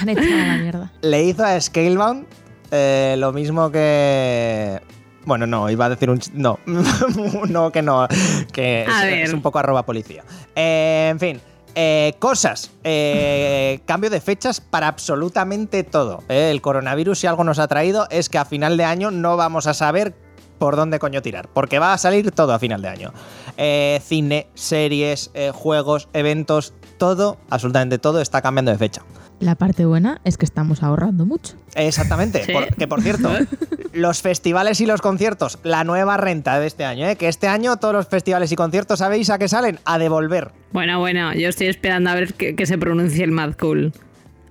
Han 0.00 0.08
echado 0.08 0.34
a 0.42 0.46
la 0.46 0.56
mierda. 0.56 0.92
le 1.02 1.22
hizo 1.24 1.44
a 1.44 1.60
Scalebound 1.60 2.26
eh, 2.70 3.14
lo 3.18 3.32
mismo 3.32 3.70
que. 3.70 4.80
Bueno, 5.24 5.46
no, 5.46 5.68
iba 5.70 5.84
a 5.84 5.88
decir 5.90 6.08
un. 6.10 6.18
ch- 6.18 6.32
No, 6.32 6.58
no, 7.48 7.70
que 7.70 7.82
no. 7.82 8.08
Que 8.52 8.86
es, 9.22 9.32
un 9.32 9.42
poco 9.42 9.58
arroba 9.58 9.84
policía. 9.84 10.24
Eh, 10.56 11.08
en 11.12 11.20
fin. 11.20 11.40
Eh, 11.74 12.14
cosas. 12.18 12.70
eh, 12.84 13.80
cambio 13.86 14.10
de 14.10 14.20
fechas 14.20 14.60
para 14.60 14.88
absolutamente 14.88 15.84
todo. 15.84 16.22
eh. 16.28 16.50
El 16.50 16.60
coronavirus, 16.60 17.20
si 17.20 17.26
algo 17.26 17.44
nos 17.44 17.58
ha 17.58 17.68
traído, 17.68 18.06
es 18.10 18.28
que 18.28 18.38
a 18.38 18.44
final 18.44 18.76
de 18.76 18.84
año 18.84 19.10
no 19.10 19.36
vamos 19.36 19.66
a 19.66 19.74
saber 19.74 20.14
por 20.58 20.76
dónde 20.76 20.98
coño 20.98 21.22
tirar. 21.22 21.48
Porque 21.48 21.78
va 21.78 21.92
a 21.92 21.98
salir 21.98 22.30
todo 22.32 22.52
a 22.52 22.58
final 22.58 22.82
de 22.82 22.88
año. 22.88 23.12
Eh, 23.56 24.00
cine, 24.04 24.48
series, 24.54 25.30
juegos, 25.52 26.08
eventos, 26.12 26.74
todo, 26.98 27.38
absolutamente 27.48 27.98
todo 27.98 28.20
está 28.20 28.42
cambiando 28.42 28.70
de 28.70 28.78
fecha. 28.78 29.02
La 29.40 29.54
parte 29.54 29.86
buena 29.86 30.20
es 30.24 30.36
que 30.36 30.44
estamos 30.44 30.82
ahorrando 30.82 31.24
mucho. 31.24 31.54
Exactamente. 31.74 32.44
Sí. 32.44 32.52
Por- 32.52 32.74
que 32.76 32.86
por 32.86 33.00
cierto, 33.00 33.30
los 33.94 34.20
festivales 34.20 34.80
y 34.82 34.86
los 34.86 35.00
conciertos, 35.00 35.58
la 35.62 35.82
nueva 35.82 36.16
renta 36.18 36.60
de 36.60 36.66
este 36.66 36.84
año, 36.84 37.06
¿eh? 37.08 37.16
que 37.16 37.26
este 37.28 37.48
año 37.48 37.78
todos 37.78 37.94
los 37.94 38.06
festivales 38.06 38.52
y 38.52 38.56
conciertos, 38.56 38.98
¿sabéis 38.98 39.30
a 39.30 39.38
qué 39.38 39.48
salen? 39.48 39.78
A 39.86 39.98
devolver. 39.98 40.50
Bueno, 40.72 40.98
bueno, 40.98 41.32
yo 41.34 41.48
estoy 41.48 41.68
esperando 41.68 42.10
a 42.10 42.14
ver 42.14 42.34
que, 42.34 42.54
que 42.54 42.66
se 42.66 42.76
pronuncie 42.76 43.24
el 43.24 43.32
Mad 43.32 43.54
Cool. 43.58 43.92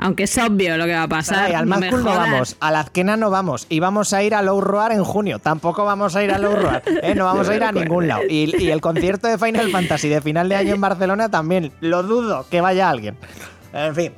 Aunque 0.01 0.23
es 0.23 0.37
obvio 0.37 0.77
lo 0.77 0.85
que 0.85 0.93
va 0.93 1.03
a 1.03 1.07
pasar. 1.09 1.39
Ay, 1.47 1.53
al 1.53 1.67
no 1.67 1.77
Mad 1.77 1.89
Cool 1.91 2.03
no 2.05 2.09
vamos, 2.15 2.55
a 2.61 2.71
la 2.71 2.79
Azquena 2.79 3.15
no 3.17 3.29
vamos, 3.29 3.67
y 3.69 3.79
vamos 3.81 4.13
a 4.13 4.23
ir 4.23 4.33
a 4.33 4.41
Low 4.41 4.59
Roar 4.61 4.93
en 4.93 5.03
junio. 5.03 5.39
Tampoco 5.39 5.83
vamos 5.85 6.15
a 6.15 6.23
ir 6.23 6.31
a 6.31 6.39
Low 6.39 6.55
Roar, 6.55 6.81
¿eh? 6.87 7.13
no 7.15 7.25
vamos 7.25 7.47
a 7.49 7.55
ir 7.55 7.63
a 7.63 7.71
ningún 7.71 8.07
lado. 8.07 8.21
Y, 8.27 8.55
y 8.57 8.71
el 8.71 8.81
concierto 8.81 9.27
de 9.27 9.37
Final 9.37 9.69
Fantasy 9.71 10.07
de 10.07 10.21
final 10.21 10.47
de 10.49 10.55
año 10.55 10.73
en 10.73 10.81
Barcelona 10.81 11.29
también, 11.29 11.73
lo 11.81 12.01
dudo 12.01 12.47
que 12.49 12.61
vaya 12.61 12.89
alguien. 12.89 13.17
En 13.73 13.93
fin. 13.93 14.13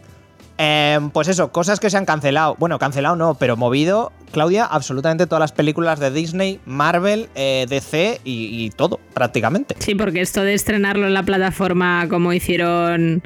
Eh, 0.63 0.99
pues 1.11 1.27
eso, 1.27 1.51
cosas 1.51 1.79
que 1.79 1.89
se 1.89 1.97
han 1.97 2.05
cancelado. 2.05 2.55
Bueno, 2.59 2.77
cancelado 2.77 3.15
no, 3.15 3.33
pero 3.33 3.57
movido, 3.57 4.11
Claudia, 4.31 4.63
absolutamente 4.63 5.25
todas 5.25 5.39
las 5.39 5.51
películas 5.51 5.99
de 5.99 6.11
Disney, 6.11 6.59
Marvel, 6.65 7.29
eh, 7.33 7.65
DC 7.67 8.21
y, 8.23 8.65
y 8.65 8.69
todo, 8.69 8.99
prácticamente. 9.15 9.75
Sí, 9.79 9.95
porque 9.95 10.21
esto 10.21 10.43
de 10.43 10.53
estrenarlo 10.53 11.07
en 11.07 11.15
la 11.15 11.23
plataforma 11.23 12.07
como 12.09 12.31
hicieron. 12.31 13.23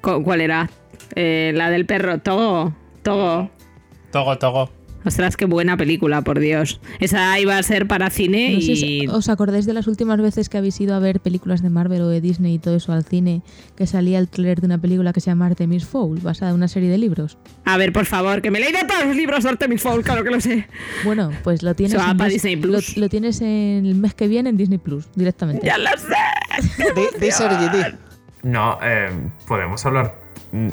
¿Cuál 0.00 0.40
era? 0.40 0.70
Eh, 1.16 1.50
la 1.56 1.70
del 1.70 1.86
perro, 1.86 2.20
Togo. 2.20 2.72
Togo. 3.02 3.50
Togo, 4.12 4.38
Togo. 4.38 4.70
Ostras, 5.04 5.36
qué 5.36 5.46
buena 5.46 5.76
película, 5.76 6.22
por 6.22 6.38
Dios. 6.38 6.80
Esa 6.98 7.38
iba 7.40 7.56
a 7.56 7.62
ser 7.62 7.86
para 7.88 8.10
cine 8.10 8.52
No 8.54 8.60
sé 8.60 8.72
y... 8.72 8.76
si 8.76 9.06
¿Os 9.08 9.28
acordáis 9.28 9.66
de 9.66 9.72
las 9.72 9.86
últimas 9.86 10.20
veces 10.20 10.48
que 10.48 10.58
habéis 10.58 10.80
ido 10.80 10.94
a 10.94 10.98
ver 10.98 11.20
películas 11.20 11.62
de 11.62 11.70
Marvel 11.70 12.02
o 12.02 12.08
de 12.08 12.20
Disney 12.20 12.54
y 12.54 12.58
todo 12.58 12.76
eso 12.76 12.92
al 12.92 13.04
cine? 13.04 13.42
Que 13.76 13.86
salía 13.86 14.18
el 14.18 14.28
trailer 14.28 14.60
de 14.60 14.66
una 14.66 14.78
película 14.78 15.12
que 15.12 15.20
se 15.20 15.30
llama 15.30 15.46
Artemis 15.46 15.86
Fowl, 15.86 16.18
basada 16.20 16.50
en 16.50 16.56
una 16.56 16.68
serie 16.68 16.90
de 16.90 16.98
libros. 16.98 17.38
A 17.64 17.76
ver, 17.76 17.92
por 17.92 18.04
favor, 18.04 18.42
que 18.42 18.50
me 18.50 18.58
he 18.58 18.62
leído 18.62 18.80
todos 18.86 19.06
los 19.06 19.16
libros 19.16 19.44
de 19.44 19.50
Artemis 19.50 19.80
Fowl, 19.80 20.02
claro 20.02 20.22
que 20.22 20.30
lo 20.30 20.40
sé. 20.40 20.66
Bueno, 21.04 21.30
pues 21.42 21.62
lo 21.62 21.74
tienes, 21.74 21.92
Se 21.92 21.98
va 21.98 22.10
en 22.10 22.28
Disney 22.30 22.56
Plus. 22.56 22.96
Lo, 22.96 23.02
lo 23.02 23.08
tienes 23.08 23.40
en 23.40 23.86
el 23.86 23.94
mes 23.94 24.14
que 24.14 24.28
viene 24.28 24.50
en 24.50 24.56
Disney 24.56 24.78
Plus, 24.78 25.06
directamente. 25.14 25.66
¡Ya 25.66 25.78
lo 25.78 25.90
sé! 25.96 26.14
No, 28.42 28.78
eh, 28.82 29.10
podemos 29.46 29.84
hablar 29.84 30.19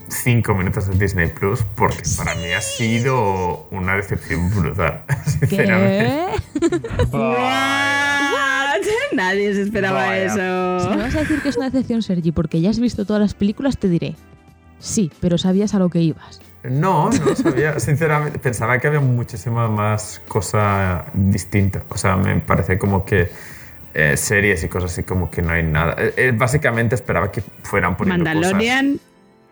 cinco 0.09 0.55
minutos 0.55 0.87
de 0.87 0.97
Disney 0.97 1.27
Plus 1.27 1.63
porque 1.75 2.03
para 2.17 2.35
mí 2.35 2.51
ha 2.51 2.61
sido 2.61 3.67
una 3.71 3.95
decepción 3.95 4.49
brutal, 4.49 5.03
sinceramente. 5.25 6.41
Nadie 9.13 9.53
se 9.53 9.63
esperaba 9.63 10.05
Vaya. 10.05 10.29
Si 10.29 10.39
eso. 10.39 10.89
me 10.89 10.97
vas 10.97 11.15
a 11.15 11.19
decir 11.19 11.41
que 11.41 11.49
es 11.49 11.57
una 11.57 11.69
decepción, 11.69 12.01
Sergi, 12.01 12.31
porque 12.31 12.61
ya 12.61 12.69
has 12.69 12.79
visto 12.79 13.05
todas 13.05 13.21
las 13.21 13.33
películas, 13.33 13.77
te 13.77 13.89
diré. 13.89 14.15
Sí, 14.79 15.11
pero 15.19 15.37
sabías 15.37 15.73
a 15.73 15.79
lo 15.79 15.89
que 15.89 15.99
ibas. 16.01 16.39
No, 16.63 17.09
no 17.09 17.35
sabía. 17.35 17.79
Sinceramente, 17.79 18.39
pensaba 18.39 18.77
que 18.79 18.87
había 18.87 18.99
muchísima 18.99 19.67
más 19.69 20.21
cosa 20.27 21.05
distinta. 21.13 21.83
O 21.89 21.97
sea, 21.97 22.15
me 22.15 22.39
parece 22.39 22.77
como 22.77 23.05
que 23.05 23.29
eh, 23.93 24.17
series 24.17 24.63
y 24.63 24.67
cosas 24.67 24.91
así 24.91 25.03
como 25.03 25.31
que 25.31 25.41
no 25.41 25.51
hay 25.51 25.63
nada. 25.63 25.95
Eh, 25.97 26.13
eh, 26.17 26.31
básicamente 26.35 26.95
esperaba 26.95 27.31
que 27.31 27.41
fueran 27.63 27.97
poniendo 27.97 28.31
cosas. 28.31 28.53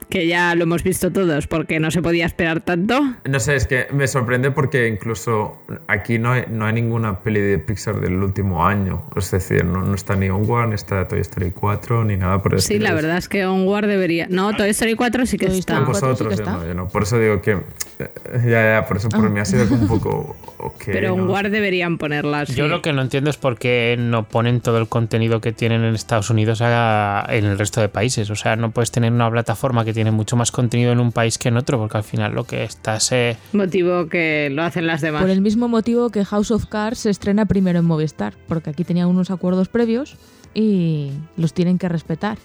Que 0.10 0.28
ya 0.28 0.54
lo 0.56 0.64
hemos 0.64 0.84
visto 0.84 1.12
todos 1.12 1.48
porque 1.48 1.80
no 1.80 1.90
se 1.92 2.02
podía 2.02 2.26
esperar 2.26 2.62
tanto. 2.62 3.00
No 3.28 3.40
sé, 3.40 3.56
es 3.56 3.66
que 3.68 3.88
me 3.92 4.08
sorprende 4.08 4.52
porque 4.52 4.88
incluso 4.88 5.62
aquí 5.88 6.20
no 6.20 6.32
hay, 6.32 6.44
no 6.50 6.66
hay 6.66 6.74
ninguna 6.74 7.20
peli 7.22 7.40
de 7.42 7.58
Pixar 7.60 8.00
del 8.00 8.14
último 8.22 8.66
año. 8.66 9.04
Es 9.16 9.32
decir, 9.32 9.66
no, 9.66 9.82
no 9.82 9.96
está 9.96 10.16
ni 10.16 10.30
Onward, 10.30 10.70
ni 10.70 10.76
está 10.76 11.08
Toy 11.08 11.20
Story 11.20 11.52
4, 11.52 12.06
ni 12.06 12.18
nada 12.18 12.42
por 12.42 12.54
el 12.54 12.62
Sí, 12.62 12.80
la 12.80 12.94
verdad 12.94 13.18
es 13.18 13.28
que 13.28 13.46
Onward 13.46 13.88
debería. 13.88 14.28
No, 14.30 14.54
Toy 14.56 14.70
Story 14.70 14.96
4 14.96 15.26
sí 15.26 15.38
que 15.38 15.48
Toy 15.48 15.60
está. 15.60 15.80
Vosotros, 15.80 16.18
cuatro 16.20 16.32
sí 16.32 16.38
que 16.38 16.44
yo 16.46 16.52
no, 16.58 16.68
yo 16.68 16.74
no. 16.74 16.88
Por 16.88 17.04
eso 17.04 17.18
digo 17.20 17.42
que... 17.42 17.52
eh, 18.00 18.10
Ya, 18.46 18.80
ya, 18.82 18.86
por 18.88 18.98
eso 18.98 19.10
por 19.10 19.30
mí 19.30 19.40
ha 19.40 19.46
sido 19.46 19.68
como 19.68 19.82
un 19.82 19.88
poco... 19.88 20.36
ok, 20.60 20.84
Pero 20.86 21.16
¿no? 21.16 21.24
Onward 21.24 21.50
deberían 21.50 21.98
ponerlas. 21.98 22.50
Yo 22.56 22.68
lo 22.68 22.82
que 22.82 22.94
no 22.94 23.02
entiendo 23.02 23.30
es 23.32 23.38
por 23.38 23.58
qué 23.58 23.96
no 24.00 24.24
ponen 24.30 24.62
todo 24.62 24.78
el 24.78 24.88
contenido 24.88 25.42
que 25.42 25.52
tienen 25.52 25.84
en 25.84 25.96
Estados 25.96 26.30
Unidos 26.30 26.62
a- 26.62 27.26
en 27.30 27.46
el 27.46 27.58
resto 27.58 27.82
de 27.82 27.90
países. 27.90 28.30
O 28.30 28.36
sea, 28.36 28.56
no 28.56 28.72
puedes 28.72 28.92
tener 28.92 29.12
una 29.12 29.30
plataforma 29.32 29.84
que 29.84 29.94
tiene 29.96 30.12
mucho 30.12 30.36
más 30.36 30.52
contenido 30.52 30.92
en 30.92 31.00
un 31.00 31.12
país 31.12 31.40
que 31.40 31.48
en 31.50 31.58
otro, 31.58 31.80
porque 31.80 31.98
al 31.98 32.04
final 32.04 32.34
lo 32.36 32.44
que 32.44 32.64
estás... 32.64 33.12
eh, 33.12 33.36
Motivo 33.54 34.08
que 34.08 34.50
lo 34.52 34.62
hacen 34.62 34.86
las 34.86 35.02
demás. 35.02 35.22
Por 35.22 35.32
el 35.32 35.42
mismo 35.42 35.68
motivo 35.68 36.12
que 36.12 36.24
House 36.24 36.52
of 36.52 36.68
Cards 36.68 37.00
se 37.00 37.10
estrena 37.10 37.46
primero 37.48 37.80
en 37.80 37.86
Movistar, 37.86 38.36
porque 38.48 38.70
aquí 38.70 38.84
tenía 38.84 39.08
unos 39.08 39.32
acuerdos 39.32 39.68
previos 39.70 40.18
y 40.54 41.10
los 41.38 41.54
tienen 41.54 41.80
que 41.80 41.90
respetar. 41.90 42.38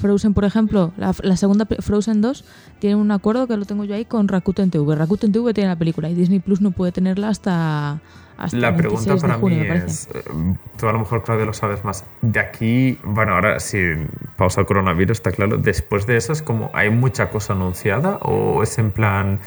Frozen, 0.00 0.34
por 0.34 0.44
ejemplo, 0.44 0.92
la, 0.96 1.14
la 1.22 1.36
segunda 1.36 1.66
Frozen 1.66 2.22
2 2.22 2.44
tiene 2.80 2.96
un 2.96 3.10
acuerdo 3.12 3.46
que 3.46 3.56
lo 3.56 3.64
tengo 3.66 3.84
yo 3.84 3.94
ahí 3.94 4.04
con 4.04 4.26
Rakuten 4.26 4.70
TV. 4.70 4.96
Rakuten 4.96 5.30
TV 5.30 5.54
tiene 5.54 5.68
la 5.68 5.76
película 5.76 6.08
y 6.10 6.14
Disney 6.14 6.40
Plus 6.40 6.60
no 6.60 6.72
puede 6.72 6.90
tenerla 6.90 7.28
hasta, 7.28 8.00
hasta 8.36 8.56
La 8.56 8.68
el 8.68 8.76
pregunta 8.76 9.10
26 9.10 9.22
para 9.22 9.34
junio, 9.34 9.62
mí 9.62 9.80
es, 9.84 10.08
eh, 10.14 10.22
tú 10.76 10.88
a 10.88 10.92
lo 10.92 11.00
mejor 11.00 11.22
Claudio 11.22 11.46
lo 11.46 11.52
sabes 11.52 11.84
más, 11.84 12.04
de 12.20 12.40
aquí, 12.40 12.98
bueno, 13.04 13.34
ahora 13.34 13.60
sí, 13.60 13.78
pausa 14.36 14.64
coronavirus, 14.64 15.18
está 15.18 15.32
claro, 15.32 15.56
después 15.56 16.06
de 16.06 16.16
eso 16.16 16.32
es 16.32 16.42
como, 16.42 16.70
¿hay 16.74 16.90
mucha 16.90 17.30
cosa 17.30 17.52
anunciada 17.52 18.16
o 18.22 18.62
es 18.62 18.78
en 18.78 18.90
plan, 18.90 19.40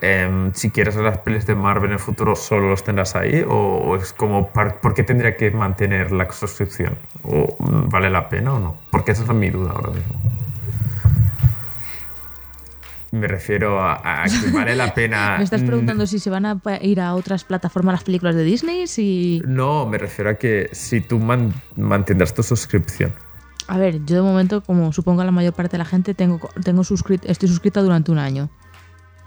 em, 0.00 0.52
si 0.54 0.70
quieres 0.70 0.96
las 0.96 1.18
pelis 1.18 1.46
de 1.46 1.54
Marvel 1.54 1.90
en 1.90 1.92
el 1.94 1.98
futuro 1.98 2.34
solo 2.34 2.70
los 2.70 2.82
tendrás 2.84 3.16
ahí 3.16 3.44
o, 3.46 3.54
o 3.54 3.96
es 3.96 4.12
como, 4.12 4.48
¿por 4.48 4.94
qué 4.94 5.02
tendría 5.02 5.36
que 5.36 5.50
mantener 5.50 6.12
la 6.12 6.30
suscripción? 6.32 6.96
¿O 7.22 7.56
mm, 7.58 7.88
vale 7.88 8.10
la 8.10 8.28
pena 8.28 8.54
o 8.54 8.58
no? 8.58 8.76
Porque 8.90 9.12
esa 9.12 9.24
es 9.24 9.30
mi 9.30 9.50
duda 9.50 9.72
ahora 9.72 9.90
mismo. 9.90 10.49
Me 13.12 13.26
refiero 13.26 13.80
a, 13.80 14.22
a 14.22 14.24
que 14.26 14.50
vale 14.52 14.76
la 14.76 14.94
pena... 14.94 15.36
Me 15.38 15.44
estás 15.44 15.62
mm, 15.62 15.66
preguntando 15.66 16.06
si 16.06 16.18
se 16.20 16.30
van 16.30 16.46
a 16.46 16.60
ir 16.82 17.00
a 17.00 17.14
otras 17.14 17.42
plataformas 17.44 17.94
las 17.94 18.04
películas 18.04 18.34
de 18.36 18.44
Disney, 18.44 18.86
si... 18.86 19.42
No, 19.46 19.86
me 19.86 19.98
refiero 19.98 20.30
a 20.30 20.34
que 20.34 20.68
si 20.72 21.00
tú 21.00 21.18
man- 21.18 21.52
mantendrás 21.76 22.32
tu 22.34 22.42
suscripción. 22.44 23.12
A 23.66 23.78
ver, 23.78 24.04
yo 24.04 24.16
de 24.16 24.22
momento, 24.22 24.62
como 24.62 24.92
supongo 24.92 25.24
la 25.24 25.30
mayor 25.32 25.52
parte 25.54 25.72
de 25.72 25.78
la 25.78 25.84
gente, 25.84 26.14
tengo, 26.14 26.38
tengo 26.64 26.82
suscrit- 26.82 27.24
estoy 27.24 27.48
suscrita 27.48 27.82
durante 27.82 28.10
un 28.12 28.18
año. 28.18 28.48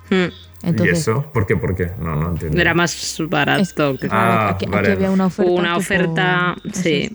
Hmm. 0.10 0.28
Entonces, 0.64 0.98
¿Y 0.98 1.02
eso? 1.02 1.30
¿Por 1.34 1.46
qué? 1.46 1.58
¿Por 1.58 1.76
qué? 1.76 1.92
No, 2.00 2.16
no 2.16 2.30
entiendo. 2.30 2.60
Era 2.60 2.74
más 2.74 3.18
barato. 3.30 3.62
Es 3.62 3.74
que, 3.74 4.08
Ah, 4.12 4.50
aquí, 4.52 4.66
aquí 4.66 4.74
vale. 4.74 4.92
había 4.94 5.12
una 5.12 5.26
oferta. 5.26 5.52
Una 5.52 5.76
oferta, 5.78 6.56
sí. 6.72 7.12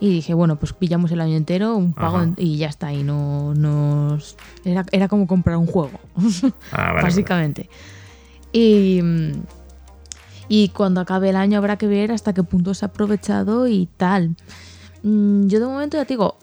Y 0.00 0.08
dije, 0.10 0.34
bueno, 0.34 0.56
pues 0.56 0.72
pillamos 0.72 1.12
el 1.12 1.20
año 1.20 1.36
entero, 1.36 1.76
un 1.76 1.92
pago 1.94 2.16
Ajá. 2.18 2.32
y 2.36 2.56
ya 2.58 2.68
está. 2.68 2.92
Y 2.92 3.02
no 3.02 3.54
nos. 3.54 4.36
Era, 4.64 4.84
era 4.92 5.08
como 5.08 5.26
comprar 5.26 5.56
un 5.56 5.66
juego, 5.66 5.98
Ah, 6.72 6.92
vale, 6.92 7.02
básicamente. 7.02 7.68
Y, 8.52 9.00
y 10.48 10.68
cuando 10.70 11.00
acabe 11.00 11.30
el 11.30 11.36
año 11.36 11.58
habrá 11.58 11.76
que 11.78 11.86
ver 11.86 12.12
hasta 12.12 12.32
qué 12.32 12.42
punto 12.42 12.74
se 12.74 12.84
ha 12.84 12.88
aprovechado 12.88 13.66
y 13.68 13.88
tal. 13.96 14.36
Mm, 15.02 15.46
Yo 15.48 15.60
de 15.60 15.66
momento 15.66 15.96
ya 15.96 16.04
te 16.04 16.14
digo, 16.14 16.38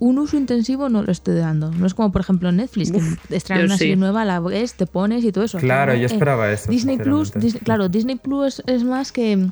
un 0.00 0.18
uso 0.18 0.36
intensivo 0.36 0.88
no 0.88 1.02
lo 1.02 1.10
estoy 1.12 1.36
dando. 1.36 1.70
No 1.72 1.86
es 1.86 1.94
como 1.94 2.12
por 2.12 2.20
ejemplo 2.20 2.52
Netflix, 2.52 2.90
Uf, 2.90 3.18
que 3.28 3.52
una 3.64 3.74
sí. 3.74 3.78
serie 3.78 3.96
nueva, 3.96 4.24
la 4.24 4.40
ves, 4.40 4.74
te 4.74 4.86
pones 4.86 5.24
y 5.24 5.32
todo 5.32 5.44
eso. 5.44 5.58
Claro, 5.58 5.92
Aquí, 5.92 6.00
yo 6.02 6.08
eh, 6.08 6.12
esperaba 6.12 6.50
eso. 6.50 6.70
Disney 6.70 6.98
Plus, 6.98 7.28
sinceramente. 7.28 7.58
Dis- 7.58 7.64
claro, 7.64 7.88
Disney 7.88 8.16
Plus 8.16 8.60
es, 8.66 8.76
es 8.76 8.84
más 8.84 9.12
que 9.12 9.48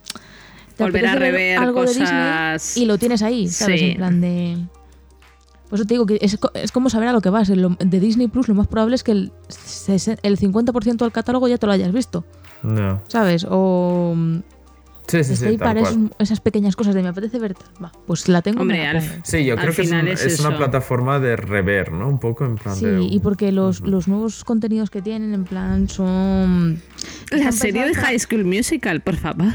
Volver 0.84 1.06
a 1.06 1.14
rever 1.14 1.58
algo 1.58 1.80
de 1.80 1.86
cosas. 1.86 2.62
Disney 2.62 2.82
y 2.84 2.86
lo 2.86 2.98
tienes 2.98 3.22
ahí, 3.22 3.48
¿sabes? 3.48 3.80
Sí. 3.80 3.86
En 3.90 3.96
plan 3.96 4.20
de 4.20 4.58
por 5.68 5.78
eso 5.78 5.86
te 5.86 5.94
digo 5.94 6.04
que 6.04 6.18
es, 6.20 6.36
es 6.54 6.72
como 6.72 6.90
saber 6.90 7.08
a 7.08 7.12
lo 7.12 7.20
que 7.20 7.30
vas. 7.30 7.46
De 7.48 8.00
Disney 8.00 8.26
Plus 8.26 8.48
lo 8.48 8.54
más 8.54 8.66
probable 8.66 8.96
es 8.96 9.04
que 9.04 9.12
el, 9.12 9.32
el 10.22 10.36
50% 10.38 10.96
del 10.96 11.12
catálogo 11.12 11.46
ya 11.46 11.58
te 11.58 11.66
lo 11.66 11.72
hayas 11.72 11.92
visto, 11.92 12.24
No. 12.64 13.00
¿sabes? 13.06 13.46
O 13.48 14.16
Sí, 15.06 15.24
sí, 15.24 15.34
sí, 15.34 15.58
para 15.58 15.82
esas 16.20 16.40
pequeñas 16.40 16.76
cosas 16.76 16.94
de 16.94 17.02
me 17.02 17.08
apetece 17.08 17.40
ver. 17.40 17.56
Va, 17.82 17.90
pues 18.06 18.28
la 18.28 18.42
tengo. 18.42 18.62
Hombre, 18.62 18.82
la 18.84 18.90
al-. 18.90 19.20
Sí, 19.24 19.44
yo 19.44 19.56
creo 19.56 19.72
que 19.74 19.82
es, 19.82 19.88
final 19.88 20.06
un- 20.06 20.12
es 20.12 20.24
es 20.24 20.38
una 20.40 20.56
plataforma 20.56 21.18
de 21.18 21.34
rever, 21.34 21.90
¿no? 21.92 22.06
Un 22.08 22.20
poco 22.20 22.44
en 22.44 22.54
plan 22.56 22.76
Sí, 22.76 22.86
de... 22.86 23.02
y 23.02 23.18
porque 23.18 23.50
los, 23.50 23.80
los 23.80 24.06
nuevos 24.06 24.44
contenidos 24.44 24.88
que 24.88 25.02
tienen 25.02 25.34
en 25.34 25.44
plan 25.44 25.88
son... 25.88 26.80
La 27.32 27.50
serie 27.50 27.86
de 27.86 27.94
High 27.94 28.20
School 28.20 28.44
Musical, 28.44 29.00
por 29.00 29.16
favor. 29.16 29.52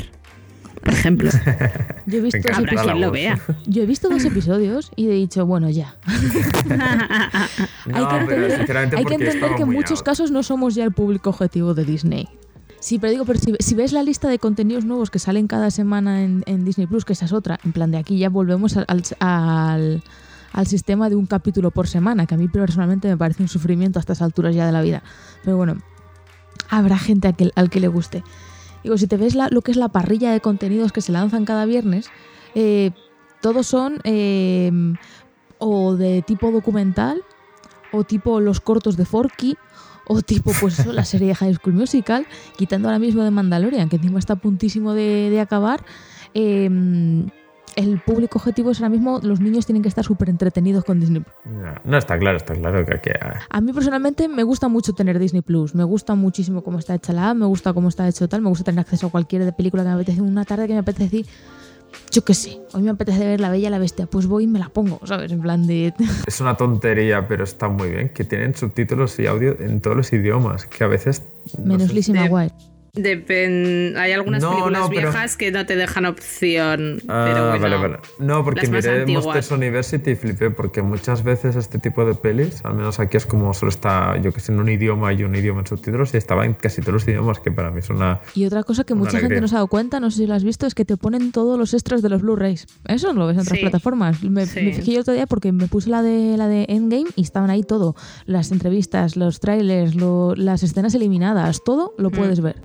Por 0.85 0.93
ejemplo. 0.93 1.29
Yo 2.05 2.19
he 2.19 2.21
visto, 2.21 2.39
dos 2.47 2.57
Habrá 2.57 2.73
la 2.75 2.83
quien 2.83 3.01
lo 3.01 3.07
voz. 3.07 3.13
vea. 3.13 3.39
Yo 3.65 3.83
he 3.83 3.85
visto 3.85 4.07
dos 4.07 4.23
episodios 4.23 4.91
y 4.95 5.07
he 5.07 5.13
dicho, 5.13 5.45
bueno, 5.45 5.69
ya. 5.69 5.95
No, 7.87 7.97
hay 7.97 8.05
que 8.07 8.15
entender, 8.23 8.51
sinceramente 8.57 8.97
hay 8.97 9.05
que, 9.05 9.13
entender 9.15 9.51
en 9.59 9.69
muchos 9.69 9.99
out. 9.99 10.05
casos 10.05 10.31
no 10.31 10.43
somos 10.43 10.75
ya 10.75 10.83
el 10.83 10.91
público 10.91 11.29
objetivo 11.31 11.73
de 11.73 11.85
Disney. 11.85 12.27
Sí, 12.79 12.99
pero 12.99 13.11
digo, 13.11 13.25
pero 13.25 13.39
si, 13.39 13.53
si 13.59 13.73
ves 13.73 13.93
la 13.93 14.03
lista 14.03 14.27
de 14.29 14.37
contenidos 14.37 14.85
nuevos 14.85 15.09
que 15.09 15.17
salen 15.17 15.47
cada 15.47 15.71
semana 15.71 16.21
en, 16.23 16.43
en 16.45 16.65
Disney 16.65 16.85
Plus, 16.87 17.03
que 17.03 17.13
esa 17.13 17.25
es 17.25 17.33
otra, 17.33 17.59
en 17.65 17.71
plan 17.73 17.89
de 17.89 17.97
aquí 17.97 18.17
ya 18.19 18.29
volvemos 18.29 18.77
al, 18.77 18.85
al, 18.87 19.03
al- 19.19 20.03
al 20.53 20.67
sistema 20.67 21.09
de 21.09 21.15
un 21.15 21.25
capítulo 21.25 21.71
por 21.71 21.87
semana, 21.87 22.25
que 22.27 22.35
a 22.35 22.37
mí 22.37 22.47
personalmente 22.47 23.07
me 23.09 23.17
parece 23.17 23.41
un 23.43 23.49
sufrimiento 23.49 23.99
a 23.99 24.01
estas 24.01 24.21
alturas 24.21 24.55
ya 24.55 24.65
de 24.65 24.71
la 24.71 24.81
vida. 24.81 25.01
Pero 25.43 25.57
bueno, 25.57 25.77
habrá 26.69 26.97
gente 26.97 27.33
que, 27.33 27.51
al 27.55 27.69
que 27.69 27.79
le 27.81 27.87
guste. 27.89 28.23
Digo, 28.85 28.99
si 28.99 29.07
te 29.07 29.17
ves 29.17 29.33
lo 29.33 29.61
que 29.61 29.71
es 29.71 29.77
la 29.77 29.89
parrilla 29.89 30.31
de 30.31 30.41
contenidos 30.41 30.91
que 30.91 31.01
se 31.01 31.11
lanzan 31.11 31.43
cada 31.43 31.65
viernes, 31.65 32.11
eh, 32.53 32.91
todos 33.41 33.65
son 33.65 33.97
eh, 34.03 34.71
o 35.57 35.95
de 35.95 36.21
tipo 36.21 36.51
documental, 36.51 37.23
o 37.91 38.03
tipo 38.03 38.39
los 38.39 38.61
cortos 38.61 38.95
de 38.95 39.05
Forky, 39.05 39.57
o 40.05 40.21
tipo 40.21 40.51
pues 40.61 40.85
la 40.85 41.03
serie 41.03 41.29
de 41.29 41.33
High 41.33 41.55
School 41.55 41.73
Musical, 41.73 42.27
quitando 42.57 42.87
ahora 42.87 42.99
mismo 42.99 43.23
de 43.23 43.31
Mandalorian, 43.31 43.89
que 43.89 43.95
encima 43.95 44.19
está 44.19 44.33
a 44.33 44.35
puntísimo 44.35 44.93
de, 44.93 45.39
acabar. 45.41 45.83
eh, 46.35 46.69
el 47.75 47.99
público 47.99 48.39
objetivo 48.39 48.71
es 48.71 48.79
ahora 48.79 48.89
mismo, 48.89 49.19
los 49.21 49.39
niños 49.39 49.65
tienen 49.65 49.81
que 49.81 49.89
estar 49.89 50.03
súper 50.03 50.29
entretenidos 50.29 50.83
con 50.85 50.99
Disney 50.99 51.21
Plus. 51.21 51.35
No, 51.53 51.73
no, 51.83 51.97
está 51.97 52.17
claro, 52.17 52.37
está 52.37 52.53
claro 52.55 52.85
que 52.85 52.95
aquí... 52.95 53.09
ah, 53.21 53.39
A 53.49 53.61
mí 53.61 53.73
personalmente 53.73 54.27
me 54.27 54.43
gusta 54.43 54.67
mucho 54.67 54.93
tener 54.93 55.19
Disney 55.19 55.41
Plus, 55.41 55.75
me 55.75 55.83
gusta 55.83 56.15
muchísimo 56.15 56.63
cómo 56.63 56.79
está 56.79 56.95
hecha 56.95 57.11
la 57.13 57.31
app, 57.31 57.37
me 57.37 57.45
gusta 57.45 57.73
cómo 57.73 57.89
está 57.89 58.07
hecho 58.07 58.27
tal, 58.29 58.41
me 58.41 58.49
gusta 58.49 58.63
tener 58.63 58.79
acceso 58.79 59.07
a 59.07 59.11
cualquier 59.11 59.43
de 59.45 59.51
película 59.51 59.83
que 59.83 59.89
me 59.89 59.95
apetece, 59.95 60.21
una 60.21 60.45
tarde 60.45 60.67
que 60.67 60.73
me 60.73 60.79
apetece 60.79 61.03
decir, 61.03 61.25
yo 62.11 62.23
qué 62.23 62.33
sé, 62.33 62.59
hoy 62.73 62.81
me 62.83 62.91
apetece 62.91 63.25
ver 63.25 63.39
La 63.39 63.49
Bella 63.49 63.67
y 63.67 63.71
la 63.71 63.77
Bestia, 63.79 64.05
pues 64.05 64.25
voy 64.27 64.45
y 64.45 64.47
me 64.47 64.59
la 64.59 64.69
pongo, 64.69 64.99
¿sabes? 65.05 65.31
En 65.31 65.41
plan 65.41 65.65
de... 65.67 65.93
Es 66.27 66.39
una 66.41 66.55
tontería, 66.55 67.27
pero 67.27 67.43
está 67.43 67.67
muy 67.67 67.89
bien, 67.89 68.09
que 68.09 68.23
tienen 68.23 68.55
subtítulos 68.55 69.17
y 69.19 69.27
audio 69.27 69.55
en 69.59 69.81
todos 69.81 69.97
los 69.97 70.13
idiomas, 70.13 70.65
que 70.65 70.83
a 70.83 70.87
veces... 70.87 71.23
no 71.57 71.65
Menos 71.65 71.87
sé, 71.87 71.93
Lizzie 71.93 72.13
McGuire. 72.13 72.53
Depen- 72.95 73.95
Hay 73.97 74.11
algunas 74.11 74.41
No, 74.41 74.51
películas 74.51 74.81
no, 74.83 74.89
pero- 74.89 75.01
viejas 75.11 75.37
que 75.37 75.51
no 75.51 75.65
te 75.65 75.75
dejan 75.75 76.05
opción. 76.05 76.99
Ah, 77.07 77.25
pero 77.27 77.47
bueno, 77.49 77.61
vale, 77.61 77.75
vale. 77.77 77.97
No, 78.19 78.43
porque 78.43 78.67
miré. 78.67 79.05
Monsters 79.05 79.51
University 79.51 80.11
y 80.11 80.15
flipé, 80.15 80.49
porque 80.51 80.81
muchas 80.81 81.23
veces 81.23 81.55
este 81.55 81.79
tipo 81.79 82.05
de 82.05 82.13
pelis, 82.15 82.61
al 82.63 82.75
menos 82.75 82.99
aquí 82.99 83.17
es 83.17 83.25
como 83.25 83.53
solo 83.53 83.69
está, 83.69 84.17
yo 84.21 84.31
que 84.31 84.39
sé, 84.39 84.51
en 84.51 84.59
un 84.59 84.69
idioma 84.69 85.13
y 85.13 85.23
un 85.23 85.35
idioma 85.35 85.61
en 85.61 85.67
subtítulos, 85.67 86.13
y 86.13 86.17
estaba 86.17 86.45
en 86.45 86.53
casi 86.53 86.81
todos 86.81 86.93
los 86.93 87.07
idiomas, 87.07 87.39
que 87.39 87.51
para 87.51 87.71
mí 87.71 87.79
es 87.79 87.89
una. 87.89 88.21
Y 88.33 88.45
otra 88.45 88.63
cosa 88.63 88.83
que 88.83 88.95
mucha 88.95 89.19
gente 89.19 89.39
no 89.41 89.47
se 89.47 89.55
ha 89.55 89.57
dado 89.57 89.67
cuenta, 89.67 89.99
no 89.99 90.09
sé 90.11 90.17
si 90.19 90.27
lo 90.27 90.33
has 90.33 90.43
visto, 90.43 90.65
es 90.65 90.75
que 90.75 90.85
te 90.85 90.97
ponen 90.97 91.31
todos 91.31 91.57
los 91.59 91.73
extras 91.73 92.01
de 92.01 92.09
los 92.09 92.21
Blu-rays. 92.21 92.65
Eso 92.87 93.13
no 93.13 93.19
lo 93.21 93.27
ves 93.27 93.35
en 93.35 93.41
otras 93.41 93.57
Sí. 93.57 93.61
plataformas. 93.63 94.23
Me, 94.23 94.45
Sí. 94.45 94.61
me 94.61 94.73
fijé 94.73 94.93
yo 94.93 95.01
otro 95.01 95.13
día 95.13 95.27
porque 95.27 95.51
me 95.51 95.67
puse 95.67 95.89
la 95.89 96.01
de 96.01 96.37
la 96.37 96.47
de 96.47 96.65
Endgame 96.69 97.05
y 97.15 97.21
estaban 97.21 97.49
ahí 97.49 97.63
todo. 97.63 97.95
Las 98.25 98.51
entrevistas, 98.51 99.15
los 99.15 99.39
trailers, 99.39 99.95
lo- 99.95 100.33
las 100.35 100.63
escenas 100.63 100.93
eliminadas, 100.95 101.61
todo 101.63 101.93
lo 101.97 102.09
puedes 102.11 102.39
ver. 102.41 102.55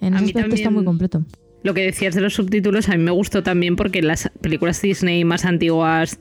En. 0.00 0.14
A 0.14 0.16
ese 0.16 0.24
mí 0.24 0.30
aspecto 0.30 0.54
está 0.54 0.70
muy 0.70 0.84
completo. 0.84 1.24
Lo 1.62 1.74
que 1.74 1.82
decías 1.82 2.14
de 2.14 2.22
los 2.22 2.34
subtítulos 2.34 2.88
a 2.88 2.92
mí 2.92 3.02
me 3.02 3.10
gustó 3.10 3.42
también 3.42 3.76
porque 3.76 4.00
las 4.00 4.30
películas 4.40 4.80
Disney 4.80 5.24
más 5.24 5.44
antiguas, 5.44 6.18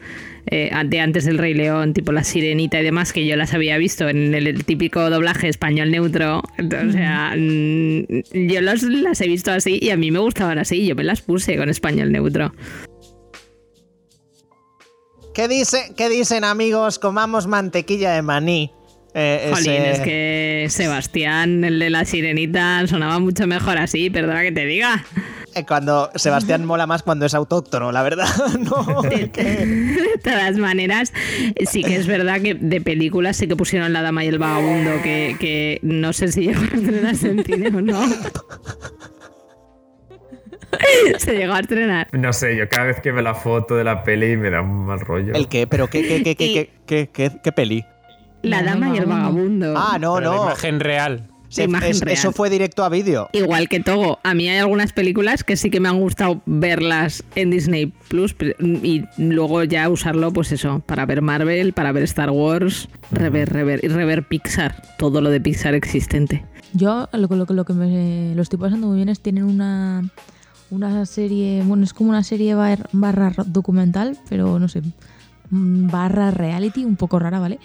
eh, 0.48 0.70
de 0.86 1.00
antes 1.00 1.24
del 1.24 1.38
Rey 1.38 1.54
León, 1.54 1.94
tipo 1.94 2.12
La 2.12 2.26
Sirenita 2.26 2.82
y 2.82 2.84
demás, 2.84 3.14
que 3.14 3.26
yo 3.26 3.38
las 3.38 3.54
había 3.54 3.78
visto 3.78 4.10
en 4.10 4.36
el, 4.36 4.48
el 4.48 4.66
típico 4.66 5.10
doblaje 5.10 5.48
español 5.48 5.92
neutro, 5.92 6.44
entonces, 6.58 6.90
o 6.90 6.92
sea, 6.92 7.36
yo 7.38 8.62
los, 8.62 8.84
las 8.84 9.22
he 9.22 9.28
visto 9.28 9.52
así 9.52 9.80
y 9.82 9.92
a 9.92 9.98
mí 9.98 10.12
me 10.12 10.20
gustaban 10.20 10.60
así, 10.60 10.86
yo 10.86 10.94
me 10.96 11.06
las 11.06 11.22
puse 11.22 11.56
con 11.56 11.70
español 11.70 12.12
neutro. 12.12 12.52
¿Qué, 15.34 15.48
dice, 15.48 15.94
¿Qué 15.96 16.10
dicen, 16.10 16.44
amigos? 16.44 17.00
Comamos 17.00 17.48
mantequilla 17.48 18.12
de 18.12 18.22
maní. 18.22 18.74
Eh, 19.22 19.51
Jolín, 19.53 19.72
ese- 19.74 19.91
es 19.91 19.99
que 19.99 20.67
Sebastián, 20.70 21.63
el 21.65 21.78
de 21.80 21.89
La 21.89 22.05
Sirenita, 22.05 22.88
sonaba 22.88 23.20
mucho 23.20 23.47
mejor 23.47 23.78
así, 23.78 24.09
perdona 24.09 24.41
que 24.43 24.51
te 24.53 24.65
diga. 24.65 25.03
eh, 25.55 25.65
Cuando 25.67 26.09
Sebastián 26.15 26.63
mola 26.63 26.88
más 26.88 27.03
cuando 27.03 27.26
es 27.26 27.34
autóctono, 27.34 27.91
la 27.91 28.01
verdad. 28.03 28.28
no, 28.59 29.01
que- 29.01 29.28
De 29.28 30.17
todas 30.24 30.57
maneras, 30.57 31.11
sí 31.70 31.84
que 31.84 31.95
es 31.97 32.07
verdad 32.07 32.39
que 32.41 32.53
de 32.53 32.80
películas 32.82 33.36
sí 33.36 33.47
que 33.47 33.55
pusieron 33.57 33.91
La 33.91 34.01
Dama 34.01 34.24
y 34.24 34.28
el 34.30 34.39
Vagabundo, 34.39 35.01
que, 35.03 35.36
que 35.39 35.80
no 35.82 36.13
sé 36.13 36.32
si 36.32 36.41
llegó 36.45 36.61
a 36.61 36.76
estrenarse 36.78 37.28
en 37.30 37.43
cine 37.43 37.67
o 37.70 37.82
no. 37.82 37.99
Se 41.17 41.36
llegó 41.36 41.53
a 41.53 41.59
estrenar. 41.59 42.07
No 42.11 42.32
sé, 42.32 42.55
yo 42.55 42.70
cada 42.70 42.86
vez 42.86 43.01
que 43.01 43.11
veo 43.11 43.22
la 43.24 43.34
foto 43.36 43.76
de 43.76 43.84
la 43.84 44.03
peli 44.03 44.38
me 44.38 44.49
da 44.49 44.61
un 44.61 44.86
mal 44.86 44.99
rollo. 44.99 45.34
¿El 45.34 45.47
qué? 45.47 45.65
¿Pero 45.67 45.88
qué, 45.88 46.07
qué, 46.07 46.24
qué, 46.24 46.36
qué, 46.36 46.45
Y- 46.45 46.53
qué, 46.53 46.70
qué, 46.86 47.09
qué- 47.11 47.32
qué 47.43 47.51
peli? 47.51 47.84
La 48.42 48.64
Dama 48.64 48.96
y 48.96 48.98
el 48.98 49.06
Vagabundo. 49.06 49.74
Ah, 49.78 49.98
no, 50.00 50.16
Pero 50.16 50.32
la 50.32 50.36
no. 50.38 50.44
imagen 50.44 50.80
real. 50.80 51.28
Imagen 51.58 51.90
es- 51.90 52.02
real. 52.02 52.14
eso 52.16 52.32
fue 52.32 52.50
directo 52.52 52.84
a 52.84 52.90
vídeo. 52.90 53.28
Igual 53.34 53.68
que 53.70 53.80
Togo, 53.80 54.20
a 54.24 54.36
mí 54.36 54.48
hay 54.48 54.60
algunas 54.60 54.94
películas 54.94 55.44
que 55.44 55.58
sí 55.58 55.72
que 55.72 55.80
me 55.80 55.90
han 55.90 56.00
gustado 56.00 56.42
verlas 56.46 57.24
en 57.36 57.50
Disney 57.50 57.88
Plus 58.08 58.36
y 58.60 59.04
luego 59.18 59.64
ya 59.64 59.90
usarlo, 59.90 60.32
pues 60.32 60.52
eso, 60.52 60.84
para 60.86 61.08
ver 61.08 61.24
Marvel, 61.24 61.74
para 61.74 61.92
ver 61.92 62.04
Star 62.04 62.30
Wars, 62.30 62.88
rever, 63.12 63.50
rever 63.52 63.80
y 63.84 63.88
rever 63.88 64.28
Pixar, 64.28 64.76
todo 65.00 65.22
lo 65.22 65.32
de 65.32 65.42
Pixar 65.42 65.74
existente. 65.74 66.46
Yo 66.74 67.10
lo, 67.14 67.28
que- 67.28 67.36
lo, 67.36 67.48
que- 67.48 67.54
lo 67.56 67.66
que 67.66 67.74
me 67.74 68.36
lo 68.36 68.42
estoy 68.44 68.60
pasando 68.60 68.86
muy 68.86 68.98
bien 68.98 69.10
es 69.10 69.20
tienen 69.20 69.44
una 69.46 70.04
una 70.72 71.04
serie, 71.08 71.64
bueno, 71.66 71.84
es 71.84 71.94
como 71.96 72.12
una 72.12 72.22
serie 72.22 72.54
bar- 72.54 72.88
barra 72.92 73.34
documental, 73.48 74.16
pero 74.30 74.60
no 74.60 74.68
sé, 74.68 74.84
mm, 75.50 75.90
barra 75.90 76.30
reality, 76.30 76.86
un 76.86 76.96
poco 76.96 77.18
rara, 77.18 77.40
¿vale? 77.40 77.58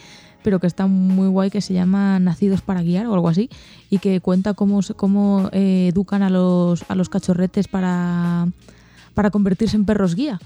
Pero 0.44 0.60
que 0.60 0.68
está 0.68 0.86
muy 0.86 1.26
guay, 1.26 1.50
que 1.50 1.60
se 1.60 1.74
llama 1.74 2.20
Nacidos 2.20 2.60
para 2.60 2.82
guiar 2.82 3.06
o 3.06 3.14
algo 3.14 3.28
así, 3.28 3.50
y 3.90 3.98
que 3.98 4.20
cuenta 4.20 4.54
cómo, 4.54 4.80
cómo 4.94 5.48
eh, 5.52 5.88
educan 5.90 6.22
a 6.22 6.30
los, 6.30 6.84
a 6.88 6.94
los 6.94 7.08
cachorretes 7.08 7.66
para, 7.66 8.46
para 9.14 9.30
convertirse 9.30 9.76
en 9.76 9.86
perros 9.86 10.14
guía. 10.14 10.38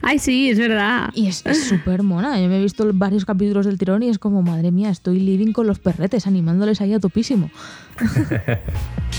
Ay, 0.00 0.18
sí, 0.18 0.48
es 0.50 0.58
verdad. 0.58 1.10
Y 1.14 1.26
es 1.26 1.44
es 1.44 1.64
súper 1.64 2.02
mona. 2.02 2.40
Yo 2.40 2.48
me 2.48 2.58
he 2.58 2.62
visto 2.62 2.90
varios 2.94 3.26
capítulos 3.26 3.66
del 3.66 3.76
tirón 3.76 4.02
y 4.02 4.08
es 4.08 4.18
como, 4.18 4.40
madre 4.42 4.70
mía, 4.70 4.88
estoy 4.88 5.20
living 5.20 5.52
con 5.52 5.66
los 5.66 5.78
perretes, 5.78 6.26
animándoles 6.26 6.80
ahí 6.80 6.94
a 6.94 6.98
topísimo. 7.00 7.50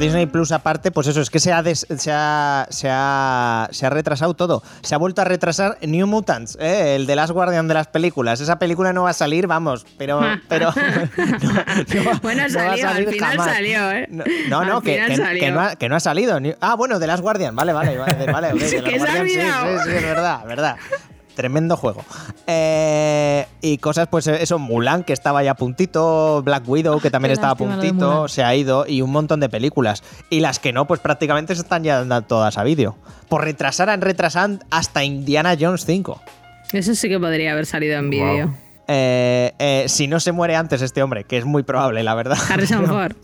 Disney 0.00 0.26
Plus 0.26 0.50
aparte, 0.50 0.90
pues 0.90 1.06
eso, 1.06 1.20
es 1.20 1.30
que 1.30 1.38
se 1.38 1.52
ha, 1.52 1.62
des- 1.62 1.86
se 1.96 2.10
ha, 2.12 2.66
se 2.70 2.88
ha, 2.90 3.68
se 3.70 3.86
ha 3.86 3.90
retrasado 3.90 4.34
todo. 4.34 4.62
Se 4.82 4.94
ha 4.94 4.98
vuelto 4.98 5.20
a 5.22 5.24
retrasar 5.24 5.78
New 5.82 6.06
Mutants, 6.08 6.56
¿eh? 6.60 6.96
el 6.96 7.06
de 7.06 7.14
Last 7.14 7.32
Guardian 7.32 7.68
de 7.68 7.74
las 7.74 7.86
películas. 7.86 8.40
Esa 8.40 8.58
película 8.58 8.92
no 8.92 9.04
va 9.04 9.10
a 9.10 9.12
salir, 9.14 9.46
vamos, 9.46 9.86
pero... 9.98 10.20
pero 10.48 10.72
no, 10.74 11.36
no 11.38 11.54
va- 11.54 12.18
Bueno, 12.22 12.48
no 12.48 12.58
va 12.58 12.72
a 12.72 12.76
salió, 12.76 12.88
al 12.88 13.06
final 13.06 13.30
jamás. 13.38 13.54
salió, 13.54 13.90
¿eh? 13.92 14.08
No, 14.48 14.64
no, 14.64 14.80
que, 14.80 14.96
que- 15.38 15.50
no 15.52 15.60
ha, 15.60 15.76
que 15.76 15.88
no 15.88 15.96
ha 15.96 16.00
salido. 16.00 16.38
Ah, 16.60 16.74
bueno, 16.74 16.98
de 16.98 17.06
Last 17.06 17.22
Guardian, 17.22 17.54
vale, 17.54 17.72
vale, 17.72 17.96
vale, 17.98 18.26
vale, 18.32 18.52
ok, 18.54 18.58
de 18.58 18.98
Guardian, 18.98 19.28
sí, 19.28 19.34
sí, 19.34 19.40
sí, 19.84 19.90
es 19.96 20.02
verdad, 20.02 20.44
verdad. 20.46 20.76
Tremendo 21.40 21.74
juego. 21.74 22.04
Eh, 22.46 23.46
y 23.62 23.78
cosas, 23.78 24.08
pues 24.08 24.26
eso, 24.26 24.58
Mulan, 24.58 25.04
que 25.04 25.14
estaba 25.14 25.42
ya 25.42 25.52
a 25.52 25.54
puntito, 25.54 26.42
Black 26.42 26.68
Widow, 26.68 27.00
que 27.00 27.10
también 27.10 27.30
Qué 27.30 27.32
estaba 27.32 27.52
a 27.52 27.56
puntito, 27.56 28.28
se 28.28 28.42
ha 28.44 28.54
ido, 28.54 28.84
y 28.86 29.00
un 29.00 29.10
montón 29.10 29.40
de 29.40 29.48
películas. 29.48 30.02
Y 30.28 30.40
las 30.40 30.58
que 30.58 30.74
no, 30.74 30.86
pues 30.86 31.00
prácticamente 31.00 31.54
se 31.54 31.62
están 31.62 31.82
ya 31.82 31.96
dando 32.04 32.20
todas 32.20 32.58
a 32.58 32.62
vídeo. 32.62 32.98
Por 33.30 33.42
retrasar, 33.42 33.88
han 33.88 34.02
retrasado 34.02 34.58
hasta 34.70 35.02
Indiana 35.02 35.56
Jones 35.58 35.86
5. 35.86 36.20
Eso 36.74 36.94
sí 36.94 37.08
que 37.08 37.18
podría 37.18 37.52
haber 37.52 37.64
salido 37.64 37.98
en 37.98 38.10
vídeo. 38.10 38.54
Eh, 38.86 39.54
eh, 39.58 39.84
si 39.88 40.06
no 40.06 40.20
se 40.20 40.32
muere 40.32 40.56
antes 40.56 40.82
este 40.82 41.02
hombre, 41.02 41.24
que 41.24 41.38
es 41.38 41.46
muy 41.46 41.62
probable, 41.62 42.02
la 42.02 42.14
verdad. 42.14 42.36
Harrison 42.50 42.84
Ford. 42.88 43.14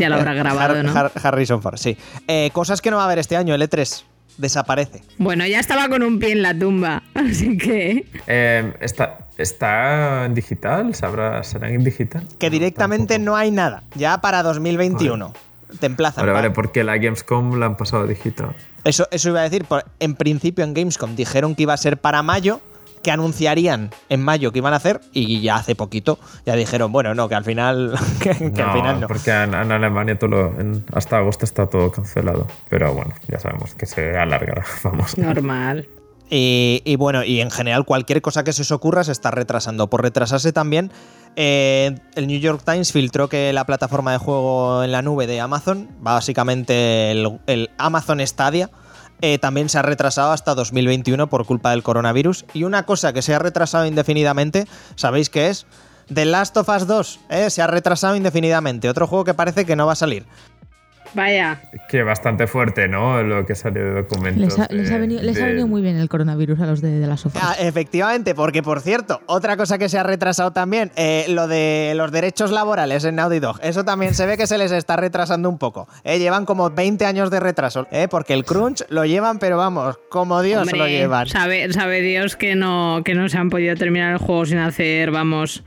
Ya 0.00 0.08
lo 0.08 0.16
habrá 0.16 0.34
grabado, 0.34 0.74
Har- 0.74 0.84
¿no? 0.84 0.92
Har- 0.92 1.12
Harrison 1.22 1.62
Ford, 1.62 1.76
sí. 1.76 1.96
Eh, 2.26 2.50
cosas 2.52 2.80
que 2.80 2.90
no 2.90 2.96
va 2.96 3.02
a 3.02 3.06
haber 3.06 3.20
este 3.20 3.36
año, 3.36 3.54
el 3.54 3.62
E3. 3.62 4.02
Desaparece. 4.38 5.02
Bueno, 5.18 5.46
ya 5.46 5.60
estaba 5.60 5.88
con 5.88 6.02
un 6.02 6.18
pie 6.18 6.32
en 6.32 6.42
la 6.42 6.58
tumba, 6.58 7.02
así 7.14 7.56
que... 7.58 8.06
Eh, 8.26 8.72
¿está, 8.80 9.28
¿Está 9.38 10.24
en 10.26 10.34
digital? 10.34 10.94
¿Sabrá, 10.94 11.42
¿Será 11.44 11.70
en 11.70 11.84
digital? 11.84 12.26
Que 12.38 12.50
directamente 12.50 13.18
no 13.18 13.36
hay 13.36 13.50
nada. 13.50 13.82
Ya 13.94 14.20
para 14.20 14.42
2021. 14.42 15.32
Te 15.80 15.86
emplazan. 15.86 16.22
Vale, 16.22 16.32
vale, 16.32 16.50
porque 16.50 16.84
la 16.84 16.98
Gamescom 16.98 17.58
la 17.58 17.64
han 17.66 17.76
pasado 17.78 18.06
digital. 18.06 18.54
Eso, 18.84 19.08
eso 19.10 19.30
iba 19.30 19.40
a 19.40 19.44
decir. 19.44 19.64
por- 19.64 19.84
en 20.00 20.14
principio 20.16 20.64
en 20.64 20.74
Gamescom 20.74 21.14
dijeron 21.16 21.54
que 21.54 21.62
iba 21.62 21.72
a 21.72 21.78
ser 21.78 21.96
para 21.98 22.22
mayo, 22.22 22.60
que 23.02 23.10
anunciarían 23.10 23.90
en 24.08 24.22
mayo 24.22 24.52
que 24.52 24.58
iban 24.58 24.72
a 24.72 24.76
hacer, 24.76 25.00
y 25.12 25.40
ya 25.42 25.56
hace 25.56 25.74
poquito 25.74 26.18
ya 26.46 26.54
dijeron, 26.56 26.92
bueno, 26.92 27.14
no, 27.14 27.28
que 27.28 27.34
al 27.34 27.44
final, 27.44 27.94
que, 28.22 28.52
que 28.52 28.62
al 28.62 28.72
final 28.72 29.00
no. 29.00 29.08
porque 29.08 29.30
en, 29.30 29.54
en 29.54 29.72
Alemania 29.72 30.18
todo 30.18 30.30
lo- 30.30 30.60
en- 30.60 30.84
hasta 30.94 31.18
agosto 31.18 31.44
está 31.44 31.66
todo 31.68 31.90
cancelado. 31.90 32.46
Pero 32.68 32.94
bueno, 32.94 33.12
ya 33.28 33.38
sabemos 33.38 33.74
que 33.74 33.86
se 33.86 34.16
alargará. 34.16 34.64
Vamos. 34.84 35.18
Normal. 35.18 35.88
Y, 36.30 36.80
y 36.86 36.96
bueno, 36.96 37.24
y 37.24 37.40
en 37.42 37.50
general 37.50 37.84
cualquier 37.84 38.22
cosa 38.22 38.42
que 38.42 38.54
se 38.54 38.62
os 38.62 38.70
ocurra 38.72 39.04
se 39.04 39.12
está 39.12 39.30
retrasando. 39.30 39.90
Por 39.90 40.00
retrasarse 40.00 40.50
también, 40.52 40.90
eh, 41.36 41.94
el 42.14 42.26
New 42.26 42.38
York 42.40 42.62
Times 42.64 42.90
filtró 42.92 43.28
que 43.28 43.52
la 43.52 43.66
plataforma 43.66 44.12
de 44.12 44.18
juego 44.18 44.82
en 44.82 44.92
la 44.92 45.02
nube 45.02 45.26
de 45.26 45.40
Amazon, 45.40 45.88
básicamente 46.00 47.10
el, 47.10 47.38
el 47.46 47.70
Amazon 47.76 48.26
Stadia, 48.26 48.70
eh, 49.22 49.38
también 49.38 49.68
se 49.68 49.78
ha 49.78 49.82
retrasado 49.82 50.32
hasta 50.32 50.54
2021 50.54 51.28
por 51.28 51.46
culpa 51.46 51.70
del 51.70 51.82
coronavirus. 51.82 52.44
Y 52.52 52.64
una 52.64 52.84
cosa 52.84 53.12
que 53.12 53.22
se 53.22 53.34
ha 53.34 53.38
retrasado 53.38 53.86
indefinidamente, 53.86 54.66
¿sabéis 54.96 55.30
qué 55.30 55.48
es? 55.48 55.64
The 56.12 56.24
Last 56.24 56.56
of 56.56 56.68
Us 56.68 56.86
2, 56.86 57.20
¿eh? 57.30 57.48
se 57.48 57.62
ha 57.62 57.68
retrasado 57.68 58.16
indefinidamente. 58.16 58.88
Otro 58.88 59.06
juego 59.06 59.24
que 59.24 59.34
parece 59.34 59.64
que 59.64 59.76
no 59.76 59.86
va 59.86 59.92
a 59.92 59.96
salir. 59.96 60.26
Vaya. 61.14 61.60
Que 61.90 62.02
bastante 62.02 62.46
fuerte, 62.46 62.88
¿no? 62.88 63.22
Lo 63.22 63.44
que 63.44 63.54
salió 63.54 63.84
de 63.84 63.90
documentos. 64.02 64.42
Les 64.42 64.58
ha, 64.58 64.66
les 64.72 64.90
ha 64.90 64.94
de- 64.94 65.00
venido, 65.00 65.22
les 65.22 65.36
ha 65.36 65.40
de- 65.40 65.46
venido 65.48 65.66
muy 65.68 65.82
bien 65.82 65.96
el 65.98 66.08
coronavirus 66.08 66.58
a 66.60 66.66
los 66.66 66.80
de, 66.80 66.98
de 67.00 67.06
las 67.06 67.20
sofás. 67.20 67.42
Ah, 67.44 67.56
efectivamente, 67.60 68.34
porque 68.34 68.62
por 68.62 68.80
cierto, 68.80 69.20
otra 69.26 69.56
cosa 69.58 69.76
que 69.76 69.88
se 69.90 69.98
ha 69.98 70.02
retrasado 70.02 70.52
también, 70.52 70.90
eh, 70.96 71.26
lo 71.28 71.48
de 71.48 71.92
los 71.96 72.10
derechos 72.12 72.50
laborales 72.50 73.04
en 73.04 73.16
Naughty 73.16 73.40
Dog. 73.40 73.58
Eso 73.62 73.84
también 73.84 74.14
se 74.14 74.24
ve 74.24 74.36
que 74.38 74.46
se 74.46 74.56
les 74.56 74.72
está 74.72 74.96
retrasando 74.96 75.48
un 75.50 75.58
poco. 75.58 75.86
Eh, 76.04 76.18
llevan 76.18 76.46
como 76.46 76.70
20 76.70 77.04
años 77.04 77.30
de 77.30 77.40
retraso, 77.40 77.86
eh, 77.90 78.08
porque 78.10 78.32
el 78.32 78.44
crunch 78.46 78.84
lo 78.88 79.04
llevan, 79.04 79.38
pero 79.38 79.58
vamos, 79.58 79.98
como 80.10 80.40
Dios 80.40 80.62
Hombre, 80.62 80.78
lo 80.78 80.86
llevan. 80.88 81.26
Sabe, 81.28 81.70
sabe 81.72 82.00
Dios 82.00 82.36
que 82.36 82.54
no, 82.54 83.02
que 83.04 83.14
no 83.14 83.28
se 83.28 83.36
han 83.36 83.50
podido 83.50 83.74
terminar 83.76 84.12
el 84.12 84.18
juego 84.18 84.46
sin 84.46 84.58
hacer, 84.58 85.10
vamos, 85.10 85.62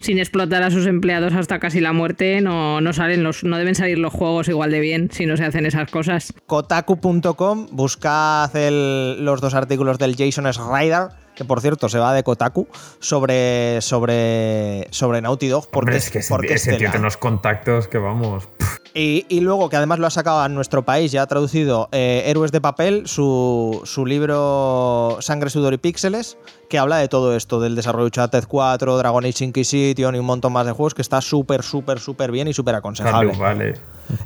sin 0.00 0.18
explotar 0.18 0.62
a 0.62 0.70
sus 0.70 0.86
empleados 0.86 1.32
hasta 1.34 1.58
casi 1.58 1.80
la 1.80 1.92
muerte. 1.92 2.40
No, 2.40 2.80
no 2.80 2.92
salen 2.92 3.22
los, 3.22 3.44
no 3.44 3.56
deben 3.58 3.74
salir 3.74 3.98
los 3.98 4.12
juegos 4.12 4.48
igual 4.48 4.70
de 4.70 4.80
bien 4.80 5.10
si 5.12 5.26
no 5.26 5.36
se 5.36 5.44
hacen 5.44 5.66
esas 5.66 5.90
cosas. 5.90 6.32
Kotaku.com, 6.46 7.66
buscad 7.70 8.54
el- 8.56 9.24
los 9.24 9.40
dos 9.40 9.54
artículos 9.54 9.98
del 9.98 10.16
Jason 10.16 10.50
Schreider, 10.52 11.08
que 11.40 11.46
por 11.46 11.62
cierto 11.62 11.88
se 11.88 11.98
va 11.98 12.12
de 12.12 12.22
Kotaku, 12.22 12.68
sobre, 12.98 13.80
sobre, 13.80 14.86
sobre 14.90 15.22
Naughty 15.22 15.48
Dog, 15.48 15.70
porque, 15.70 15.92
Hombre, 15.92 15.96
es 15.96 16.10
que 16.10 16.18
ese, 16.18 16.28
porque 16.28 16.52
ese 16.52 16.72
tío 16.72 16.90
tiene 16.90 16.98
unos 16.98 17.16
contactos 17.16 17.88
que 17.88 17.96
vamos. 17.96 18.46
Y, 18.92 19.24
y 19.30 19.40
luego 19.40 19.70
que 19.70 19.76
además 19.76 20.00
lo 20.00 20.06
ha 20.06 20.10
sacado 20.10 20.40
a 20.42 20.50
nuestro 20.50 20.82
país, 20.82 21.12
ya 21.12 21.22
ha 21.22 21.26
traducido 21.26 21.88
eh, 21.92 22.24
Héroes 22.26 22.52
de 22.52 22.60
Papel, 22.60 23.08
su, 23.08 23.80
su 23.84 24.04
libro 24.04 25.16
Sangre, 25.20 25.48
Sudor 25.48 25.72
y 25.72 25.78
Píxeles, 25.78 26.36
que 26.68 26.78
habla 26.78 26.98
de 26.98 27.08
todo 27.08 27.34
esto, 27.34 27.58
del 27.58 27.74
desarrollo 27.74 28.04
de 28.04 28.08
Uncharted 28.08 28.44
4, 28.46 28.98
Dragon 28.98 29.24
Age 29.24 29.42
Inquisition 29.42 30.14
y 30.14 30.18
un 30.18 30.26
montón 30.26 30.52
más 30.52 30.66
de 30.66 30.72
juegos, 30.72 30.92
que 30.92 31.00
está 31.00 31.22
súper, 31.22 31.62
súper, 31.62 32.00
súper 32.00 32.32
bien 32.32 32.48
y 32.48 32.52
súper 32.52 32.74
aconsejable. 32.74 33.32
Valley. 33.32 33.72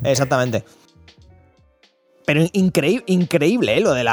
Exactamente. 0.03 0.65
Pero 2.25 2.41
increíble, 2.53 3.77
¿eh? 3.77 3.81
lo, 3.81 3.93
de 3.93 4.03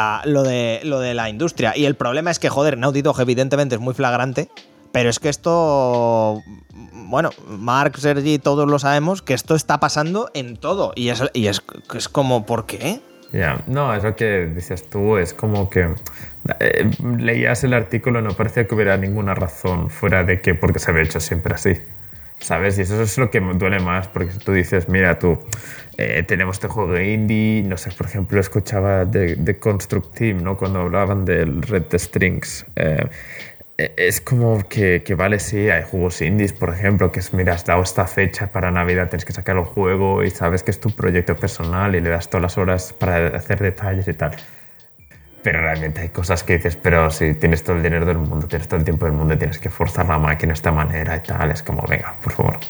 la, 1.15 1.29
industria. 1.31 1.77
Y 1.77 1.87
el 1.87 1.95
problema 1.95 2.31
es 2.31 2.39
que, 2.39 2.49
joder, 2.49 2.77
Naughty 2.77 3.03
Dog 3.03 3.21
evidentemente 3.21 3.75
es 3.75 3.81
muy 3.81 3.95
flagrante. 3.95 4.49
Pero 4.93 5.09
es 5.09 5.19
que 5.19 5.31
esto. 5.31 6.43
Bueno, 6.93 7.31
Mark, 7.49 7.99
Sergi, 7.99 8.39
todos 8.39 8.69
lo 8.69 8.79
sabemos, 8.79 9.23
que 9.23 9.33
esto 9.33 9.55
está 9.55 9.81
pasando 9.81 10.31
en 10.35 10.59
todo. 10.59 10.93
Y 10.95 11.09
es, 11.09 11.61
como, 12.11 12.45
¿por 12.45 12.67
qué? 12.67 13.01
Ya, 13.33 13.63
no, 13.67 13.95
es 13.95 14.05
lo 14.05 14.15
que 14.15 14.53
dices 14.55 14.91
tú, 14.91 15.17
es 15.17 15.33
como 15.33 15.71
que 15.71 15.95
eh, 16.61 16.91
leías 17.17 17.65
el 17.65 17.73
artículo 17.73 18.21
no 18.21 18.35
parecía 18.35 18.67
que 18.67 18.75
hubiera 18.75 18.99
ninguna 18.99 19.35
razón 19.35 19.89
fuera 19.89 20.23
de 20.23 20.43
que 20.43 20.55
porque 20.55 20.79
se 20.79 20.91
había 20.91 21.05
hecho 21.05 21.19
siempre 21.19 21.55
así. 21.55 21.79
¿Sabes? 22.43 22.77
Y 22.79 22.83
eso 22.83 23.01
es 23.01 23.17
lo 23.19 23.31
que 23.31 23.41
me 23.41 23.55
duele 23.55 23.79
más, 23.79 24.09
porque 24.09 24.33
tú 24.45 24.53
dices, 24.53 24.89
mira, 24.89 25.19
tú, 25.19 25.39
eh, 25.97 26.25
tenemos 26.27 26.57
este 26.57 26.69
juego 26.69 26.99
indie, 26.99 27.63
no 27.63 27.77
sé, 27.77 27.91
por 27.93 28.07
ejemplo, 28.07 28.41
escuchaba 28.41 29.05
de, 29.05 29.37
de 29.37 29.59
Construct 29.59 30.15
Team, 30.15 30.43
¿no? 30.43 30.57
Cuando 30.57 30.81
hablaban 30.81 31.25
del 31.25 31.63
Red 31.63 31.85
the 31.85 31.99
Strings. 31.99 32.67
Eh, 32.75 33.07
eh, 33.79 33.95
es 33.97 34.21
como 34.21 34.67
que, 34.69 35.03
que, 35.05 35.15
vale, 35.15 35.39
sí, 35.39 35.71
hay 35.71 35.85
juegos 35.85 36.21
indies, 36.21 36.53
por 36.53 36.71
ejemplo, 36.71 37.13
que 37.13 37.21
es, 37.21 37.33
mira, 37.33 37.55
has 37.55 37.65
dado 37.65 37.83
esta 37.83 38.07
fecha 38.07 38.51
para 38.51 38.71
Navidad, 38.71 39.09
tienes 39.09 39.25
que 39.25 39.33
sacar 39.33 39.57
el 39.57 39.65
juego 39.65 40.25
y 40.25 40.31
sabes 40.31 40.63
que 40.63 40.71
es 40.71 40.81
tu 40.81 40.91
proyecto 40.91 41.37
personal 41.37 41.95
y 41.95 42.01
le 42.01 42.11
das 42.11 42.29
todas 42.29 42.43
las 42.43 42.59
horas 42.59 42.93
para 42.93 43.29
hacer 43.37 43.61
detalles 43.61 44.09
y 44.09 44.15
tal. 44.15 44.33
Pero 45.43 45.61
realmente 45.61 46.01
hay 46.03 46.09
cosas 46.11 46.45
que 46.45 46.57
dices, 46.57 46.77
pero 46.77 47.11
si 47.11 47.35
tienes 47.35 47.65
todo 47.65 47.77
el 47.77 47.83
dinero 47.83 48.07
del 48.07 48.19
mundo, 48.19 48.47
tienes 48.47 48.69
todo 48.69 48.79
el 48.79 48.85
tiempo 48.85 49.07
del 49.07 49.15
mundo, 49.15 49.37
tienes 49.37 49.59
que 49.59 49.71
forzar 49.71 50.07
la 50.07 50.19
máquina 50.19 50.51
de 50.51 50.55
esta 50.55 50.71
manera 50.71 51.17
y 51.17 51.21
tal, 51.21 51.51
es 51.51 51.63
como, 51.63 51.83
venga, 51.89 52.15
por 52.23 52.33
favor. 52.33 52.61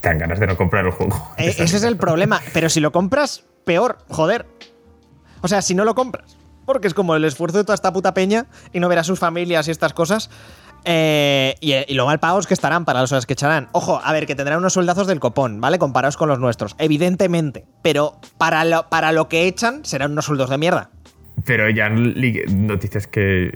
Te 0.00 0.08
dan 0.08 0.18
ganas 0.18 0.40
de 0.40 0.46
no 0.46 0.56
comprar 0.56 0.86
el 0.86 0.92
juego. 0.92 1.32
Eh, 1.36 1.54
ese 1.58 1.76
es 1.76 1.82
el 1.82 1.96
problema, 1.96 2.40
pero 2.52 2.68
si 2.68 2.80
lo 2.80 2.92
compras, 2.92 3.44
peor, 3.64 3.98
joder. 4.08 4.46
O 5.42 5.48
sea, 5.48 5.60
si 5.60 5.74
no 5.74 5.84
lo 5.84 5.94
compras, 5.94 6.36
porque 6.64 6.88
es 6.88 6.94
como 6.94 7.14
el 7.14 7.24
esfuerzo 7.24 7.58
de 7.58 7.64
toda 7.64 7.74
esta 7.74 7.92
puta 7.92 8.14
peña 8.14 8.46
y 8.72 8.80
no 8.80 8.88
ver 8.88 8.98
a 8.98 9.04
sus 9.04 9.18
familias 9.18 9.68
y 9.68 9.70
estas 9.70 9.92
cosas. 9.92 10.30
Eh, 10.84 11.54
y, 11.60 11.94
lo 11.94 12.06
mal 12.06 12.18
pagos 12.18 12.48
que 12.48 12.54
estarán 12.54 12.84
para 12.84 13.00
las 13.00 13.12
horas 13.12 13.26
que 13.26 13.34
echarán. 13.34 13.68
Ojo, 13.72 14.00
a 14.02 14.12
ver, 14.12 14.26
que 14.26 14.34
tendrán 14.34 14.58
unos 14.58 14.72
soldazos 14.72 15.06
del 15.06 15.20
copón, 15.20 15.60
¿vale? 15.60 15.78
Comparados 15.78 16.16
con 16.16 16.28
los 16.28 16.38
nuestros, 16.38 16.74
evidentemente. 16.78 17.66
Pero 17.82 18.18
para 18.38 18.64
lo, 18.64 18.88
para 18.88 19.12
lo 19.12 19.28
que 19.28 19.46
echan, 19.46 19.84
serán 19.84 20.12
unos 20.12 20.24
sueldos 20.24 20.50
de 20.50 20.58
mierda. 20.58 20.90
Pero 21.44 21.68
ya 21.70 21.88
noticias 21.88 23.06
que 23.06 23.50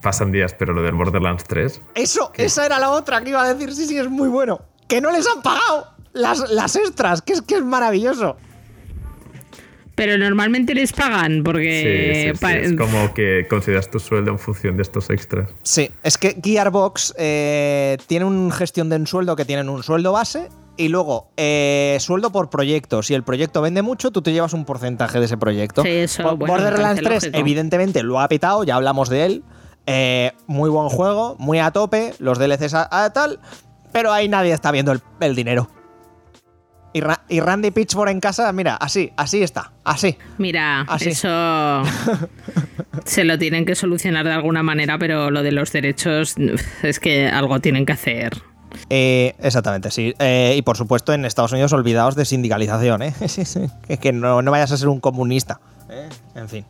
pasan 0.00 0.30
días, 0.30 0.54
pero 0.54 0.72
lo 0.72 0.82
del 0.82 0.94
Borderlands 0.94 1.44
3. 1.44 1.80
Eso, 1.94 2.30
¿qué? 2.32 2.44
esa 2.44 2.64
era 2.66 2.78
la 2.78 2.90
otra 2.90 3.22
que 3.22 3.30
iba 3.30 3.42
a 3.42 3.54
decir, 3.54 3.74
sí, 3.74 3.86
sí, 3.86 3.98
es 3.98 4.08
muy 4.08 4.28
bueno. 4.28 4.60
Que 4.86 5.00
no 5.00 5.10
les 5.10 5.26
han 5.26 5.42
pagado 5.42 5.88
las, 6.12 6.50
las 6.50 6.76
extras, 6.76 7.22
que 7.22 7.32
es 7.32 7.42
que 7.42 7.56
es 7.56 7.64
maravilloso. 7.64 8.36
Pero 9.98 10.16
normalmente 10.16 10.76
les 10.76 10.92
pagan 10.92 11.42
porque... 11.42 12.32
Sí, 12.32 12.38
sí, 12.38 12.46
sí. 12.46 12.56
Es 12.56 12.72
como 12.76 13.12
que 13.14 13.46
consideras 13.50 13.90
tu 13.90 13.98
sueldo 13.98 14.30
en 14.30 14.38
función 14.38 14.76
de 14.76 14.82
estos 14.82 15.10
extras. 15.10 15.50
Sí, 15.64 15.90
es 16.04 16.16
que 16.16 16.36
Gearbox 16.40 17.14
eh, 17.18 17.98
tiene 18.06 18.24
una 18.24 18.54
gestión 18.54 18.88
de 18.90 18.94
un 18.96 19.08
sueldo 19.08 19.34
que 19.34 19.44
tienen 19.44 19.68
un 19.68 19.82
sueldo 19.82 20.12
base 20.12 20.50
y 20.76 20.86
luego 20.86 21.32
eh, 21.36 21.96
sueldo 21.98 22.30
por 22.30 22.48
proyecto. 22.48 23.02
Si 23.02 23.12
el 23.14 23.24
proyecto 23.24 23.60
vende 23.60 23.82
mucho, 23.82 24.12
tú 24.12 24.22
te 24.22 24.32
llevas 24.32 24.52
un 24.52 24.64
porcentaje 24.64 25.18
de 25.18 25.24
ese 25.24 25.36
proyecto. 25.36 25.82
Sí, 25.82 25.88
eso, 25.88 26.36
bueno, 26.36 26.54
Borderlands 26.54 27.02
3 27.02 27.14
lógico. 27.24 27.36
evidentemente 27.36 28.04
lo 28.04 28.20
ha 28.20 28.28
petado, 28.28 28.62
ya 28.62 28.76
hablamos 28.76 29.08
de 29.08 29.26
él. 29.26 29.42
Eh, 29.86 30.30
muy 30.46 30.70
buen 30.70 30.90
juego, 30.90 31.34
muy 31.40 31.58
a 31.58 31.72
tope, 31.72 32.14
los 32.20 32.38
DLCs 32.38 32.74
a, 32.74 33.04
a 33.04 33.12
tal, 33.12 33.40
pero 33.90 34.12
ahí 34.12 34.28
nadie 34.28 34.52
está 34.52 34.70
viendo 34.70 34.92
el, 34.92 35.00
el 35.18 35.34
dinero. 35.34 35.68
Y, 36.98 37.00
Ra 37.00 37.20
y, 37.28 37.38
Randy 37.38 37.70
Pitchford 37.70 38.08
en 38.08 38.18
casa, 38.18 38.52
mira, 38.52 38.74
así, 38.74 39.12
así 39.16 39.42
está, 39.42 39.70
así. 39.84 40.18
Mira, 40.36 40.80
así. 40.82 41.10
eso 41.10 41.28
se 43.04 43.22
lo 43.22 43.38
tienen 43.38 43.64
que 43.64 43.76
solucionar 43.76 44.26
de 44.26 44.32
alguna 44.32 44.64
manera, 44.64 44.98
pero 44.98 45.30
lo 45.30 45.44
de 45.44 45.52
los 45.52 45.70
derechos 45.70 46.34
es 46.82 46.98
que 46.98 47.28
algo 47.28 47.60
tienen 47.60 47.86
que 47.86 47.92
hacer. 47.92 48.42
Eh, 48.90 49.36
exactamente, 49.38 49.92
sí. 49.92 50.12
Eh, 50.18 50.54
y 50.56 50.62
por 50.62 50.76
supuesto, 50.76 51.12
en 51.12 51.24
Estados 51.24 51.52
Unidos, 51.52 51.72
olvidaos 51.72 52.16
de 52.16 52.24
sindicalización, 52.24 53.02
¿eh? 53.02 53.14
que, 53.86 53.98
que 53.98 54.12
no, 54.12 54.42
no, 54.42 54.50
vayas 54.50 54.72
a 54.72 54.76
ser 54.76 54.88
un 54.88 54.98
comunista. 54.98 55.60
En 56.34 56.48
fin. 56.48 56.64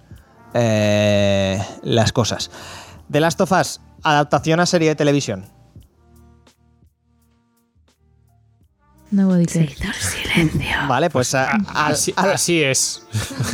Las 0.53 2.13
cosas. 2.13 2.51
The 3.11 3.21
Last 3.21 3.41
of 3.41 3.53
Us, 3.53 3.81
adaptación 4.03 4.61
a 4.61 4.67
serie 4.67 4.91
de 4.91 4.95
televisión. 4.95 5.47
Nobody 9.11 9.47
cares. 9.47 9.79
silencio. 9.97 10.77
Vale, 10.89 11.09
pues 11.09 11.35
a, 11.35 11.51
a, 11.51 11.87
así, 11.87 12.13
así, 12.17 12.63
es. 12.63 13.03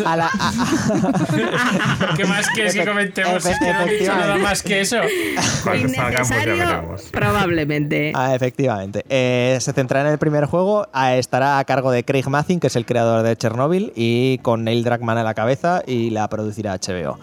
A 0.05 0.16
la, 0.16 0.30
¿Qué 2.16 2.24
más 2.24 2.48
quieres 2.48 2.74
que 2.74 2.84
comentemos? 2.84 3.46
Es 3.46 3.59
que 3.59 3.72
no 3.72 3.82
he 3.82 3.98
dicho 3.98 4.14
nada 4.14 4.36
más 4.38 4.62
que 4.62 4.80
eso. 4.80 4.96
Cuando 5.62 5.88
salgamos 5.90 6.28
ya 6.28 6.36
veremos. 6.36 7.02
Probablemente. 7.12 8.12
Ah, 8.16 8.34
efectivamente. 8.34 9.05
Eh, 9.09 9.57
se 9.61 9.72
centrará 9.72 10.09
en 10.09 10.12
el 10.12 10.18
primer 10.18 10.46
juego. 10.46 10.88
Ah, 10.92 11.14
estará 11.14 11.61
a 11.61 11.64
cargo 11.64 11.92
de 11.92 12.05
Craig 12.05 12.26
Mazin, 12.28 12.59
que 12.59 12.66
es 12.66 12.74
el 12.74 12.84
creador 12.84 13.22
de 13.22 13.36
Chernobyl, 13.36 13.92
y 13.94 14.38
con 14.38 14.64
Neil 14.64 14.82
Druckmann 14.82 15.18
a 15.18 15.22
la 15.22 15.34
cabeza, 15.34 15.82
y 15.86 16.11
la 16.11 16.28
producirá 16.28 16.76
HBO. 16.78 17.18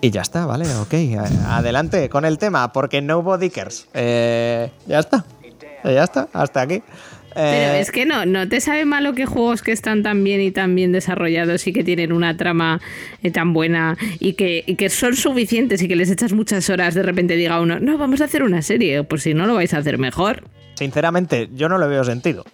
Y 0.00 0.10
ya 0.10 0.22
está, 0.22 0.46
vale, 0.46 0.64
ok. 0.76 0.94
Adelante 1.46 2.08
con 2.08 2.24
el 2.24 2.38
tema, 2.38 2.72
porque 2.72 3.02
Nobody 3.02 3.50
cares. 3.50 3.86
Eh, 3.92 4.70
ya 4.86 4.98
está. 5.00 5.26
Ya 5.84 6.04
está, 6.04 6.28
hasta 6.32 6.62
aquí. 6.62 6.82
Pero 7.34 7.74
eh, 7.74 7.80
es 7.80 7.90
que 7.92 8.06
no, 8.06 8.26
no 8.26 8.48
te 8.48 8.60
sabe 8.60 8.84
malo 8.84 9.14
que 9.14 9.26
juegos 9.26 9.62
que 9.62 9.72
están 9.72 10.02
tan 10.02 10.24
bien 10.24 10.40
y 10.40 10.50
tan 10.50 10.74
bien 10.74 10.92
desarrollados 10.92 11.66
y 11.66 11.72
que 11.72 11.84
tienen 11.84 12.12
una 12.12 12.36
trama 12.36 12.80
eh, 13.22 13.30
tan 13.30 13.52
buena 13.52 13.96
y 14.18 14.32
que, 14.32 14.64
y 14.66 14.74
que, 14.74 14.90
son 14.90 15.14
suficientes 15.14 15.80
y 15.82 15.88
que 15.88 15.96
les 15.96 16.10
echas 16.10 16.32
muchas 16.32 16.68
horas, 16.70 16.94
de 16.94 17.02
repente 17.02 17.36
diga 17.36 17.60
uno, 17.60 17.78
no, 17.78 17.98
vamos 17.98 18.20
a 18.20 18.24
hacer 18.24 18.42
una 18.42 18.62
serie, 18.62 19.04
pues 19.04 19.22
si 19.22 19.34
no 19.34 19.46
lo 19.46 19.54
vais 19.54 19.72
a 19.74 19.78
hacer 19.78 19.98
mejor. 19.98 20.44
Sinceramente, 20.74 21.48
yo 21.54 21.68
no 21.68 21.78
le 21.78 21.86
veo 21.86 22.04
sentido. 22.04 22.44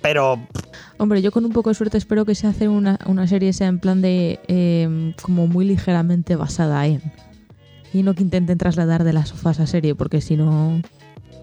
Pero. 0.00 0.40
Hombre, 0.96 1.22
yo 1.22 1.30
con 1.30 1.44
un 1.44 1.52
poco 1.52 1.70
de 1.70 1.74
suerte 1.74 1.98
espero 1.98 2.24
que 2.24 2.34
se 2.34 2.46
hace 2.46 2.68
una, 2.68 2.98
una 3.06 3.26
serie 3.26 3.52
sea 3.52 3.68
en 3.68 3.78
plan 3.78 4.00
de. 4.00 4.40
Eh, 4.48 5.14
como 5.20 5.46
muy 5.46 5.64
ligeramente 5.64 6.36
basada 6.36 6.86
en. 6.86 7.02
Y 7.92 8.02
no 8.02 8.14
que 8.14 8.22
intenten 8.22 8.58
trasladar 8.58 9.04
de 9.04 9.12
las 9.12 9.30
sofás 9.30 9.60
a 9.60 9.66
serie, 9.66 9.94
porque 9.94 10.20
si 10.20 10.36
no. 10.36 10.80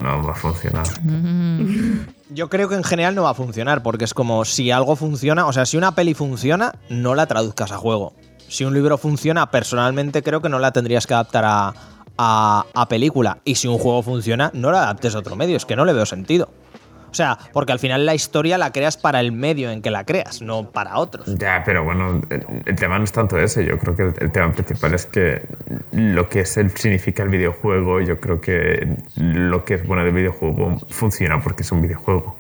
No 0.02 0.24
va 0.24 0.32
a 0.32 0.36
funcionar. 0.36 0.88
Yo 2.30 2.50
creo 2.50 2.68
que 2.68 2.76
en 2.76 2.84
general 2.84 3.14
no 3.14 3.24
va 3.24 3.32
a 3.32 3.36
funcionar, 3.36 3.84
porque 3.84 4.06
es 4.06 4.14
como 4.14 4.46
si 4.46 4.72
algo 4.72 4.96
funciona, 4.96 5.46
o 5.46 5.54
sea, 5.54 5.66
si 5.66 5.78
una 5.78 5.94
peli 5.94 6.16
funciona, 6.16 6.74
no 6.90 7.14
la 7.14 7.28
traduzcas 7.28 7.72
a 7.72 7.78
juego. 7.78 8.14
Si 8.48 8.66
un 8.66 8.74
libro 8.74 8.98
funciona, 8.98 9.52
personalmente 9.52 10.24
creo 10.24 10.42
que 10.42 10.50
no 10.50 10.58
la 10.58 10.72
tendrías 10.72 11.06
que 11.06 11.14
adaptar 11.14 11.46
a, 11.46 11.74
a, 12.18 12.88
película. 12.90 13.40
Y 13.46 13.56
si 13.56 13.68
un 13.68 13.78
juego 13.78 14.02
funciona, 14.02 14.50
no 14.54 14.72
la 14.72 14.84
adaptes 14.84 15.16
a 15.16 15.20
otro 15.20 15.36
medio, 15.36 15.58
es 15.58 15.66
que 15.66 15.76
no 15.76 15.86
le 15.86 15.94
veo 15.94 16.06
sentido. 16.06 16.50
O 17.16 17.18
sea, 17.18 17.38
porque 17.54 17.72
al 17.72 17.80
final 17.80 18.06
la 18.06 18.14
historia 18.14 18.58
la 18.58 18.74
creas 18.74 18.98
para 18.98 19.22
el 19.22 19.32
medio 19.32 19.72
en 19.72 19.82
que 19.82 19.90
la 19.90 20.04
creas, 20.04 20.42
no 20.42 20.70
para 20.70 20.98
otros. 20.98 21.34
Ya, 21.38 21.64
pero 21.66 21.86
bueno, 21.86 22.20
el, 22.30 22.46
el 22.66 22.76
tema 22.76 22.98
no 22.98 23.06
es 23.06 23.14
tanto 23.14 23.40
ese. 23.40 23.64
Yo 23.64 23.78
creo 23.80 23.96
que 23.96 24.02
el, 24.02 24.14
el, 24.20 24.32
tema 24.34 24.52
principal 24.52 24.94
es 24.94 25.06
que 25.06 25.44
lo 25.94 26.28
que 26.28 26.42
es 26.42 26.58
el, 26.58 26.72
significa 26.72 27.24
el 27.24 27.30
videojuego, 27.30 28.02
yo 28.02 28.20
creo 28.20 28.42
que 28.42 28.98
lo 29.16 29.64
que 29.64 29.76
es 29.76 29.88
bueno 29.88 30.04
del 30.04 30.14
videojuego 30.14 30.78
funciona 30.90 31.42
porque 31.42 31.64
es 31.64 31.72
un 31.72 31.84
videojuego. 31.84 32.36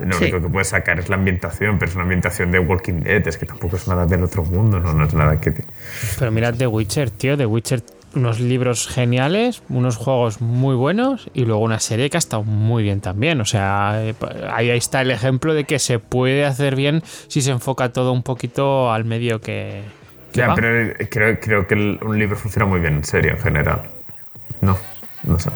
Lo 0.00 0.12
sí. 0.14 0.24
único 0.24 0.40
que 0.40 0.48
puedes 0.48 0.68
sacar 0.68 0.98
es 0.98 1.08
la 1.08 1.14
ambientación, 1.14 1.78
pero 1.78 1.90
es 1.90 1.94
una 1.94 2.02
ambientación 2.02 2.50
de 2.50 2.58
Walking 2.58 3.04
Dead, 3.04 3.24
es 3.28 3.36
que 3.36 3.46
tampoco 3.46 3.76
es 3.76 3.86
nada 3.86 4.06
del 4.06 4.24
otro 4.24 4.44
mundo, 4.44 4.80
no, 4.80 4.92
no 4.92 5.04
es 5.04 5.14
nada 5.14 5.40
que... 5.40 5.54
Pero 6.18 6.32
mirad 6.32 6.54
The 6.54 6.66
Witcher, 6.66 7.10
tío, 7.10 7.36
The 7.36 7.46
Witcher 7.46 7.80
unos 8.14 8.40
libros 8.40 8.88
geniales, 8.88 9.62
unos 9.68 9.96
juegos 9.96 10.40
muy 10.40 10.74
buenos 10.74 11.30
y 11.34 11.44
luego 11.44 11.62
una 11.62 11.80
serie 11.80 12.10
que 12.10 12.16
ha 12.16 12.18
estado 12.18 12.42
muy 12.42 12.82
bien 12.82 13.00
también. 13.00 13.40
O 13.40 13.44
sea, 13.44 14.02
ahí 14.52 14.70
está 14.70 15.02
el 15.02 15.10
ejemplo 15.10 15.54
de 15.54 15.64
que 15.64 15.78
se 15.78 15.98
puede 15.98 16.44
hacer 16.44 16.76
bien 16.76 17.02
si 17.28 17.40
se 17.40 17.50
enfoca 17.50 17.92
todo 17.92 18.12
un 18.12 18.22
poquito 18.22 18.92
al 18.92 19.04
medio 19.04 19.40
que. 19.40 19.82
que 20.32 20.40
ya, 20.40 20.48
va. 20.48 20.54
pero 20.54 20.94
creo, 21.10 21.40
creo 21.40 21.66
que 21.66 21.74
el, 21.74 21.98
un 22.02 22.18
libro 22.18 22.36
funciona 22.36 22.66
muy 22.66 22.80
bien 22.80 22.94
en 22.94 23.04
serie 23.04 23.30
en 23.30 23.38
general. 23.38 23.82
No, 24.60 24.76
no 25.24 25.38
sé. 25.38 25.50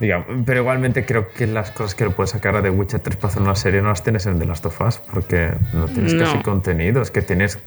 Digamos, 0.00 0.28
pero 0.46 0.60
igualmente 0.60 1.04
creo 1.04 1.28
que 1.28 1.46
las 1.46 1.70
cosas 1.72 1.94
que 1.94 2.04
lo 2.04 2.12
puedes 2.12 2.30
sacar 2.30 2.56
a 2.56 2.62
The 2.62 2.70
Witcher 2.70 3.00
3 3.00 3.16
para 3.16 3.28
hacer 3.28 3.42
una 3.42 3.54
serie 3.54 3.82
no 3.82 3.90
las 3.90 4.02
tienes 4.02 4.24
en 4.24 4.38
The 4.38 4.46
Last 4.46 4.64
of 4.64 4.80
Us 4.80 4.96
porque 5.12 5.50
no 5.74 5.86
tienes 5.86 6.14
no. 6.14 6.24
casi 6.24 6.38
contenido. 6.42 7.02
Es 7.02 7.10
que 7.10 7.20
tienes 7.20 7.58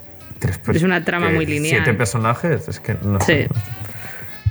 Tres, 0.48 0.60
es 0.76 0.84
una 0.84 1.04
trama 1.06 1.30
muy 1.30 1.46
lineal. 1.46 1.84
Siete 1.84 1.94
personajes, 1.98 2.68
es 2.68 2.80
que 2.80 2.96
no 3.02 3.20
sí. 3.20 3.26
sé. 3.26 3.50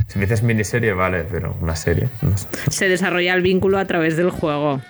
Si 0.08 0.18
me 0.18 0.26
dices 0.26 0.42
miniserie, 0.42 0.92
vale, 0.92 1.24
pero 1.30 1.56
una 1.60 1.74
serie, 1.76 2.08
no 2.20 2.36
sé. 2.36 2.46
Se 2.70 2.88
desarrolla 2.88 3.32
el 3.34 3.42
vínculo 3.42 3.78
a 3.78 3.84
través 3.86 4.16
del 4.16 4.30
juego. 4.30 4.80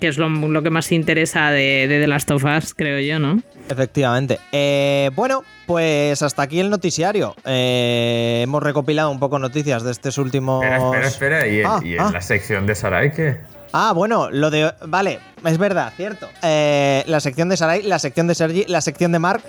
que 0.00 0.06
es 0.06 0.16
lo, 0.18 0.28
lo 0.28 0.62
que 0.62 0.70
más 0.70 0.92
interesa 0.92 1.50
de, 1.50 1.86
de 1.88 2.00
The 2.00 2.06
Last 2.06 2.30
of 2.30 2.44
Us, 2.44 2.72
creo 2.74 3.00
yo, 3.00 3.18
¿no? 3.18 3.42
Efectivamente. 3.68 4.38
Eh, 4.52 5.10
bueno, 5.16 5.42
pues 5.66 6.22
hasta 6.22 6.42
aquí 6.42 6.60
el 6.60 6.70
noticiario. 6.70 7.34
Eh, 7.44 8.42
hemos 8.44 8.62
recopilado 8.62 9.10
un 9.10 9.18
poco 9.18 9.40
noticias 9.40 9.82
de 9.82 9.90
estos 9.90 10.16
últimos. 10.18 10.62
Espera, 10.64 10.78
espera, 11.08 11.08
espera. 11.08 11.46
¿Y, 11.48 11.60
en- 11.60 11.66
Ah, 11.66 11.80
y 11.82 11.92
en 11.94 12.00
ah. 12.00 12.10
la 12.12 12.20
sección 12.20 12.64
de 12.66 12.76
Sarai 12.76 13.12
qué? 13.12 13.38
Ah, 13.72 13.92
bueno, 13.94 14.30
lo 14.30 14.50
de. 14.50 14.72
Vale, 14.86 15.20
es 15.44 15.58
verdad, 15.58 15.92
cierto. 15.96 16.26
Eh, 16.42 17.04
la 17.06 17.20
sección 17.20 17.48
de 17.48 17.56
Sarai, 17.56 17.82
la 17.82 17.98
sección 17.98 18.26
de 18.26 18.34
Sergi, 18.34 18.64
la 18.66 18.80
sección 18.80 19.12
de 19.12 19.18
Mark. 19.18 19.42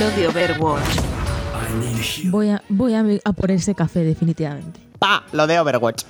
Lo 0.00 0.10
de 0.10 0.28
Overwatch. 0.28 0.82
Voy 2.24 2.50
a, 2.50 2.62
voy 2.68 2.94
a, 2.94 3.04
a 3.24 3.32
por 3.32 3.50
ese 3.50 3.74
café, 3.74 4.00
definitivamente. 4.04 4.80
¡Pa! 4.98 5.24
Lo 5.32 5.46
de 5.46 5.58
Overwatch. 5.60 6.04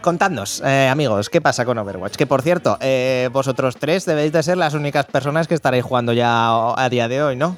Contadnos, 0.00 0.62
eh, 0.64 0.88
amigos, 0.88 1.28
¿qué 1.28 1.40
pasa 1.40 1.64
con 1.64 1.76
Overwatch? 1.78 2.14
Que 2.14 2.26
por 2.26 2.40
cierto, 2.42 2.78
eh, 2.80 3.28
vosotros 3.32 3.76
tres 3.76 4.04
debéis 4.04 4.30
de 4.32 4.40
ser 4.44 4.56
las 4.56 4.74
únicas 4.74 5.04
personas 5.06 5.48
que 5.48 5.54
estaréis 5.54 5.82
jugando 5.84 6.12
ya 6.12 6.74
a 6.76 6.88
día 6.88 7.08
de 7.08 7.22
hoy, 7.22 7.34
¿no? 7.36 7.56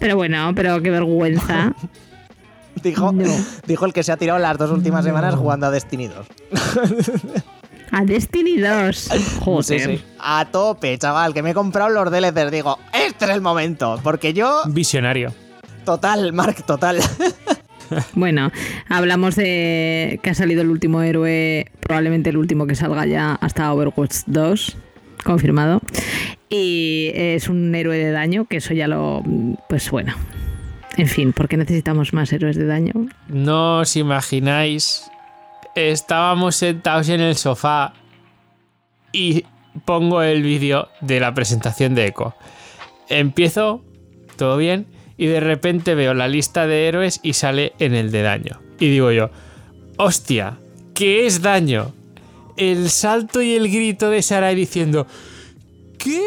Pero 0.00 0.16
bueno, 0.16 0.52
pero 0.56 0.82
qué 0.82 0.90
vergüenza. 0.90 1.72
Dijo, 2.82 3.12
No. 3.12 3.24
dijo 3.68 3.86
el 3.86 3.92
que 3.92 4.02
se 4.02 4.10
ha 4.10 4.16
tirado 4.16 4.40
las 4.40 4.58
dos 4.58 4.72
últimas 4.72 5.04
semanas 5.04 5.36
jugando 5.36 5.66
a 5.66 5.70
Destiny 5.70 6.08
2. 6.08 6.26
A 7.96 8.04
Destiny 8.04 8.58
2. 8.58 9.08
Joder. 9.40 9.64
Sí, 9.64 9.78
sí. 9.78 10.02
A 10.18 10.46
tope, 10.50 10.98
chaval, 10.98 11.32
que 11.32 11.42
me 11.42 11.50
he 11.50 11.54
comprado 11.54 11.90
los 11.90 12.10
DLCs. 12.10 12.50
Digo, 12.50 12.78
este 12.92 13.24
es 13.26 13.30
el 13.30 13.40
momento. 13.40 14.00
Porque 14.02 14.32
yo, 14.32 14.62
Visionario. 14.66 15.32
total, 15.84 16.32
Mark, 16.32 16.64
total. 16.66 16.98
Bueno, 18.14 18.50
hablamos 18.88 19.36
de 19.36 20.18
que 20.22 20.30
ha 20.30 20.34
salido 20.34 20.62
el 20.62 20.70
último 20.70 21.02
héroe, 21.02 21.70
probablemente 21.80 22.30
el 22.30 22.38
último 22.38 22.66
que 22.66 22.74
salga 22.74 23.04
ya 23.06 23.34
hasta 23.34 23.72
Overwatch 23.72 24.22
2, 24.26 24.76
confirmado. 25.22 25.82
Y 26.48 27.10
es 27.14 27.48
un 27.48 27.72
héroe 27.74 27.98
de 27.98 28.10
daño, 28.10 28.46
que 28.46 28.56
eso 28.56 28.72
ya 28.72 28.88
lo... 28.88 29.22
Pues 29.68 29.90
bueno. 29.90 30.14
En 30.96 31.08
fin, 31.08 31.32
¿por 31.34 31.46
qué 31.46 31.58
necesitamos 31.58 32.14
más 32.14 32.32
héroes 32.32 32.56
de 32.56 32.64
daño? 32.64 32.94
No 33.28 33.80
os 33.80 33.94
imagináis. 33.96 35.04
Estábamos 35.74 36.56
sentados 36.56 37.08
en 37.08 37.20
el 37.20 37.36
sofá 37.36 37.94
y 39.12 39.44
pongo 39.84 40.22
el 40.22 40.42
vídeo 40.42 40.88
de 41.00 41.20
la 41.20 41.34
presentación 41.34 41.94
de 41.94 42.06
Echo. 42.06 42.34
Empiezo, 43.08 43.82
todo 44.36 44.56
bien, 44.56 44.86
y 45.16 45.26
de 45.26 45.40
repente 45.40 45.94
veo 45.94 46.14
la 46.14 46.28
lista 46.28 46.66
de 46.66 46.88
héroes 46.88 47.20
y 47.22 47.34
sale 47.34 47.72
en 47.78 47.94
el 47.94 48.10
de 48.10 48.22
daño. 48.22 48.60
Y 48.78 48.90
digo 48.90 49.10
yo, 49.12 49.30
hostia, 49.96 50.58
¿qué 50.94 51.26
es 51.26 51.42
daño? 51.42 51.92
El 52.56 52.90
salto 52.90 53.42
y 53.42 53.54
el 53.54 53.68
grito 53.68 54.10
de 54.10 54.22
Sarai 54.22 54.54
diciendo, 54.54 55.06
¿qué? 55.98 56.22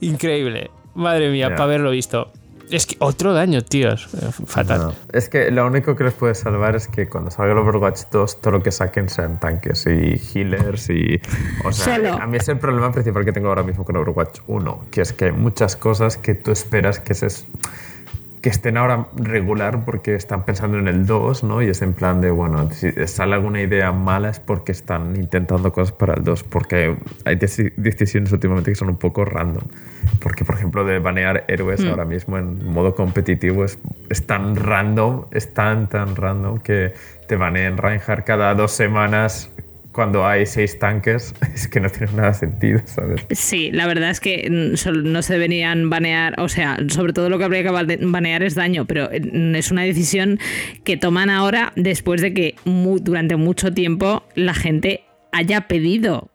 Increíble. 0.00 0.70
Madre 0.94 1.30
mía, 1.30 1.50
para 1.50 1.64
haberlo 1.64 1.90
visto. 1.90 2.32
Es 2.72 2.86
que 2.86 2.96
otro 3.00 3.34
daño, 3.34 3.62
tíos. 3.62 4.08
Fatal. 4.46 4.80
No. 4.80 4.94
Es 5.12 5.28
que 5.28 5.50
lo 5.50 5.66
único 5.66 5.94
que 5.94 6.04
les 6.04 6.14
puede 6.14 6.34
salvar 6.34 6.74
es 6.74 6.88
que 6.88 7.06
cuando 7.06 7.30
salga 7.30 7.52
el 7.52 7.58
Overwatch 7.58 8.04
2, 8.10 8.40
todo 8.40 8.52
lo 8.52 8.62
que 8.62 8.72
saquen 8.72 9.10
sean 9.10 9.38
tanques 9.38 9.86
y 9.86 10.20
healers 10.32 10.88
y. 10.88 11.20
O 11.64 11.72
sea, 11.72 11.96
Solo. 11.96 12.14
a 12.14 12.26
mí 12.26 12.38
es 12.38 12.48
el 12.48 12.58
problema 12.58 12.90
principal 12.90 13.24
que 13.26 13.32
tengo 13.32 13.48
ahora 13.48 13.62
mismo 13.62 13.84
con 13.84 13.96
Overwatch 13.96 14.40
1, 14.46 14.86
que 14.90 15.02
es 15.02 15.12
que 15.12 15.26
hay 15.26 15.32
muchas 15.32 15.76
cosas 15.76 16.16
que 16.16 16.34
tú 16.34 16.50
esperas 16.50 16.98
que 16.98 17.14
se. 17.14 17.28
Que 18.42 18.48
estén 18.50 18.76
ahora 18.76 19.06
regular 19.14 19.84
porque 19.84 20.16
están 20.16 20.44
pensando 20.44 20.76
en 20.76 20.88
el 20.88 21.06
2, 21.06 21.44
¿no? 21.44 21.62
Y 21.62 21.68
es 21.68 21.80
en 21.80 21.92
plan 21.92 22.20
de, 22.20 22.32
bueno, 22.32 22.68
si 22.72 22.90
sale 23.06 23.34
alguna 23.34 23.62
idea 23.62 23.92
mala 23.92 24.30
es 24.30 24.40
porque 24.40 24.72
están 24.72 25.14
intentando 25.16 25.72
cosas 25.72 25.92
para 25.92 26.14
el 26.14 26.24
2, 26.24 26.42
porque 26.42 26.96
hay 27.24 27.36
deci- 27.36 27.72
decisiones 27.76 28.32
últimamente 28.32 28.72
que 28.72 28.74
son 28.74 28.88
un 28.88 28.96
poco 28.96 29.24
random. 29.24 29.62
Porque, 30.20 30.44
por 30.44 30.56
ejemplo, 30.56 30.84
de 30.84 30.98
banear 30.98 31.44
héroes 31.46 31.84
ahora 31.84 32.04
mismo 32.04 32.36
en 32.36 32.68
modo 32.68 32.96
competitivo 32.96 33.64
es, 33.64 33.78
es 34.10 34.26
tan 34.26 34.56
random, 34.56 35.26
es 35.30 35.54
tan, 35.54 35.88
tan 35.88 36.16
random 36.16 36.58
que 36.58 36.94
te 37.28 37.36
baneen 37.36 37.76
Reinhardt 37.78 38.24
cada 38.26 38.54
dos 38.56 38.72
semanas 38.72 39.50
cuando 39.92 40.26
hay 40.26 40.46
seis 40.46 40.78
tanques. 40.78 41.34
Es 41.54 41.68
que 41.68 41.80
no 41.80 41.88
tiene 41.90 42.12
nada 42.14 42.32
sentido, 42.34 42.80
¿sabes? 42.86 43.24
Sí, 43.30 43.70
la 43.70 43.86
verdad 43.86 44.10
es 44.10 44.20
que 44.20 44.48
mm, 44.50 45.02
no 45.12 45.22
se 45.22 45.34
deberían 45.34 45.90
banear, 45.90 46.40
o 46.40 46.48
sea, 46.48 46.78
sobre 46.88 47.12
todo 47.12 47.28
lo 47.28 47.38
que 47.38 47.44
habría 47.44 47.62
que 47.62 47.70
bane- 47.70 47.98
banear 48.00 48.42
es 48.42 48.54
daño, 48.54 48.86
pero 48.86 49.08
mm, 49.10 49.54
es 49.54 49.70
una 49.70 49.82
decisión 49.82 50.38
que 50.84 50.96
toman 50.96 51.30
ahora 51.30 51.72
después 51.76 52.20
de 52.22 52.32
que 52.34 52.54
durante 52.64 53.36
mucho 53.36 53.72
tiempo 53.72 54.24
la 54.34 54.54
gente 54.54 55.04
haya 55.30 55.62
pedido 55.68 56.30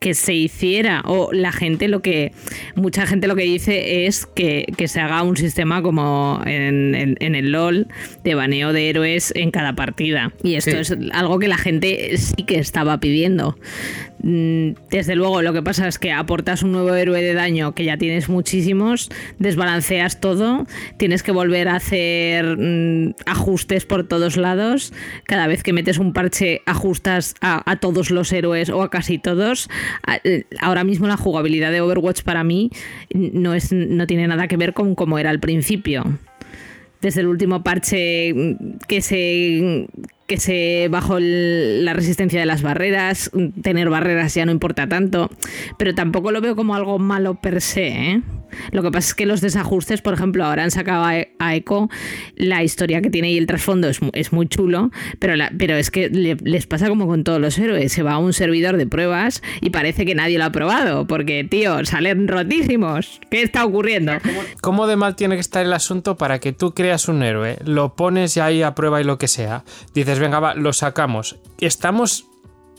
que 0.00 0.14
se 0.14 0.34
hiciera. 0.34 1.02
O 1.06 1.30
la 1.32 1.52
gente 1.52 1.88
lo 1.88 2.00
que 2.02 2.32
mucha 2.74 3.06
gente 3.06 3.26
lo 3.26 3.36
que 3.36 3.42
dice 3.44 4.06
es 4.06 4.26
que, 4.26 4.66
que 4.76 4.88
se 4.88 5.00
haga 5.00 5.22
un 5.22 5.36
sistema 5.36 5.82
como 5.82 6.40
en, 6.46 6.94
en- 6.94 7.16
en 7.20 7.34
el 7.34 7.52
LOL 7.52 7.86
de 8.24 8.34
baneo 8.34 8.72
de 8.72 8.88
héroes 8.90 9.32
en 9.36 9.50
cada 9.50 9.74
partida. 9.74 10.32
Y 10.42 10.54
esto 10.54 10.70
Sí. 10.72 10.76
es 10.94 10.96
algo 11.12 11.38
que 11.38 11.48
la 11.48 11.58
gente 11.58 12.16
sí 12.18 12.42
que 12.44 12.58
estaba 12.58 12.98
pidiendo 13.00 13.56
desde 14.20 15.14
luego 15.14 15.42
lo 15.42 15.52
que 15.52 15.62
pasa 15.62 15.86
es 15.88 15.98
que 15.98 16.12
aportas 16.12 16.62
un 16.62 16.72
nuevo 16.72 16.94
héroe 16.94 17.22
de 17.22 17.34
daño 17.34 17.74
que 17.74 17.84
ya 17.84 17.96
tienes 17.96 18.28
muchísimos 18.28 19.08
desbalanceas 19.38 20.20
todo 20.20 20.66
tienes 20.96 21.22
que 21.22 21.30
volver 21.32 21.68
a 21.68 21.76
hacer 21.76 22.56
mm, 22.58 23.14
ajustes 23.26 23.86
por 23.86 24.06
todos 24.08 24.36
lados. 24.36 24.92
Cada 25.24 25.46
vez 25.46 25.62
que 25.62 25.72
metes 25.72 25.98
un 25.98 26.12
parche 26.12 26.62
ajustas 26.66 27.34
a, 27.40 27.70
a 27.70 27.76
todos 27.76 28.10
los 28.10 28.32
héroes 28.32 28.70
o 28.70 28.82
a 28.82 28.90
casi 28.90 29.18
todos. 29.18 29.68
A- 30.06 30.16
eh, 30.24 30.44
ahora 30.60 30.84
mismo 30.84 31.06
la 31.06 31.16
jugabilidad 31.16 31.70
de 31.72 31.80
Overwatch 31.80 32.22
para 32.22 32.44
mí 32.44 32.70
no 33.14 33.54
es 33.54 33.72
no 33.72 34.06
tiene 34.06 34.26
nada 34.26 34.48
que 34.48 34.56
ver 34.56 34.72
con 34.74 34.94
cómo 34.94 35.18
era 35.18 35.30
al 35.30 35.40
principio 35.40 36.18
desde 37.00 37.20
el 37.20 37.28
último 37.28 37.62
parche 37.62 38.34
que 38.86 39.00
se 39.00 39.88
que 40.26 40.36
se 40.36 40.88
bajó 40.90 41.18
la 41.20 41.94
resistencia 41.94 42.38
de 42.38 42.44
las 42.44 42.60
barreras, 42.60 43.30
tener 43.62 43.88
barreras 43.88 44.34
ya 44.34 44.44
no 44.44 44.52
importa 44.52 44.86
tanto, 44.86 45.30
pero 45.78 45.94
tampoco 45.94 46.32
lo 46.32 46.42
veo 46.42 46.54
como 46.54 46.74
algo 46.74 46.98
malo 46.98 47.36
per 47.36 47.62
se. 47.62 47.88
¿eh? 47.88 48.22
Lo 48.72 48.82
que 48.82 48.90
pasa 48.90 49.08
es 49.08 49.14
que 49.14 49.26
los 49.26 49.40
desajustes, 49.40 50.02
por 50.02 50.14
ejemplo, 50.14 50.44
ahora 50.44 50.64
han 50.64 50.70
sacado 50.70 51.04
a, 51.04 51.16
E- 51.18 51.32
Echo 51.52 51.88
la 52.36 52.62
historia 52.62 53.00
que 53.00 53.10
tiene 53.10 53.30
y 53.32 53.38
el 53.38 53.46
trasfondo 53.46 53.88
es, 53.88 54.00
es 54.12 54.32
muy 54.32 54.46
chulo, 54.48 54.90
pero, 55.18 55.34
pero 55.58 55.76
es 55.76 55.90
que 55.90 56.08
le- 56.10 56.36
les 56.42 56.66
pasa 56.66 56.88
como 56.88 57.06
con 57.06 57.24
todos 57.24 57.40
los 57.40 57.58
héroes, 57.58 57.92
se 57.92 58.02
va 58.02 58.12
a 58.14 58.18
un 58.18 58.32
servidor 58.32 58.76
de 58.76 58.86
pruebas 58.86 59.42
y 59.60 59.70
parece 59.70 60.04
que 60.06 60.14
nadie 60.14 60.38
lo 60.38 60.44
ha 60.44 60.52
probado, 60.52 61.06
porque, 61.06 61.44
tío, 61.44 61.84
salen 61.84 62.28
rotísimos. 62.28 63.20
¿Qué 63.30 63.42
está 63.42 63.64
ocurriendo? 63.64 64.12
¿Cómo 64.60 64.86
de 64.86 64.96
mal 64.96 65.16
tiene 65.16 65.34
que 65.36 65.40
estar 65.40 65.64
el 65.64 65.72
asunto 65.72 66.16
para 66.16 66.38
que 66.38 66.52
tú 66.52 66.74
creas 66.74 67.08
un 67.08 67.22
héroe, 67.22 67.56
lo 67.64 67.94
pones 67.96 68.34
ya 68.34 68.46
ahí 68.46 68.62
a 68.62 68.74
prueba 68.74 69.00
y 69.00 69.04
lo 69.04 69.18
que 69.18 69.28
sea? 69.28 69.64
Dices, 69.94 70.18
venga, 70.18 70.40
va, 70.40 70.54
lo 70.54 70.72
sacamos. 70.72 71.36
Estamos 71.60 72.26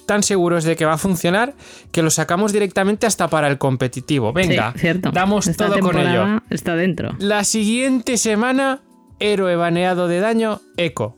tan 0.10 0.24
seguros 0.24 0.64
de 0.64 0.76
que 0.76 0.86
va 0.86 0.94
a 0.94 0.98
funcionar 0.98 1.54
que 1.92 2.02
lo 2.02 2.10
sacamos 2.10 2.52
directamente 2.52 3.06
hasta 3.06 3.28
para 3.28 3.48
el 3.48 3.60
competitivo. 3.60 4.34
Venga, 4.34 4.72
Sí, 4.74 4.80
cierto. 4.80 5.12
damos 5.12 5.46
Esta 5.46 5.68
todo 5.68 5.80
con 5.82 6.00
ello. 6.00 6.42
Está 6.50 6.76
dentro. 6.76 7.16
La 7.20 7.44
siguiente 7.44 8.18
semana, 8.18 8.82
héroe 9.20 9.56
baneado 9.56 10.08
de 10.08 10.20
daño, 10.20 10.62
Eco. 10.78 11.16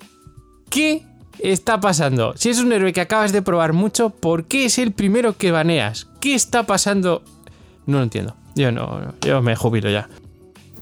¿Qué 0.69 1.03
está 1.39 1.79
pasando? 1.79 2.33
Si 2.35 2.49
es 2.49 2.59
un 2.59 2.73
héroe 2.73 2.91
que 2.91 2.99
acabas 2.99 3.31
de 3.31 3.41
probar 3.41 3.71
mucho, 3.71 4.09
¿por 4.09 4.43
qué 4.49 4.65
es 4.65 4.77
el 4.77 4.91
primero 4.91 5.37
que 5.37 5.51
baneas? 5.51 6.09
¿Qué 6.19 6.35
está 6.35 6.63
pasando? 6.63 7.23
No 7.85 7.99
lo 7.99 8.03
entiendo. 8.03 8.35
Yo 8.55 8.73
no, 8.73 9.13
yo 9.21 9.41
me 9.41 9.55
jubilo 9.55 9.89
ya. 9.89 10.09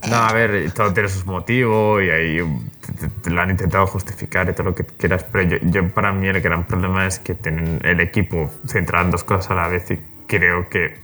No, 0.08 0.16
a 0.16 0.32
ver, 0.32 0.70
todo 0.72 0.92
tiene 0.94 1.08
sus 1.08 1.26
motivos 1.26 2.02
y 2.02 2.08
ahí 2.10 2.38
te- 2.86 2.92
te- 2.94 3.08
te 3.22 3.30
lo 3.30 3.40
han 3.42 3.50
intentado 3.50 3.86
justificar 3.86 4.48
y 4.48 4.52
todo 4.54 4.64
lo 4.70 4.74
que 4.74 4.84
quieras, 4.84 5.24
pero 5.30 5.44
yo, 5.44 5.56
yo 5.62 5.88
para 5.90 6.12
mí 6.12 6.26
el 6.28 6.40
gran 6.40 6.66
problema 6.66 7.06
es 7.06 7.18
que 7.18 7.34
tienen 7.34 7.80
el 7.84 8.00
equipo 8.00 8.50
centrado 8.66 9.04
en 9.04 9.10
dos 9.10 9.24
cosas 9.24 9.50
a 9.50 9.54
la 9.54 9.68
vez 9.68 9.90
y 9.90 10.00
creo 10.26 10.68
que 10.70 10.94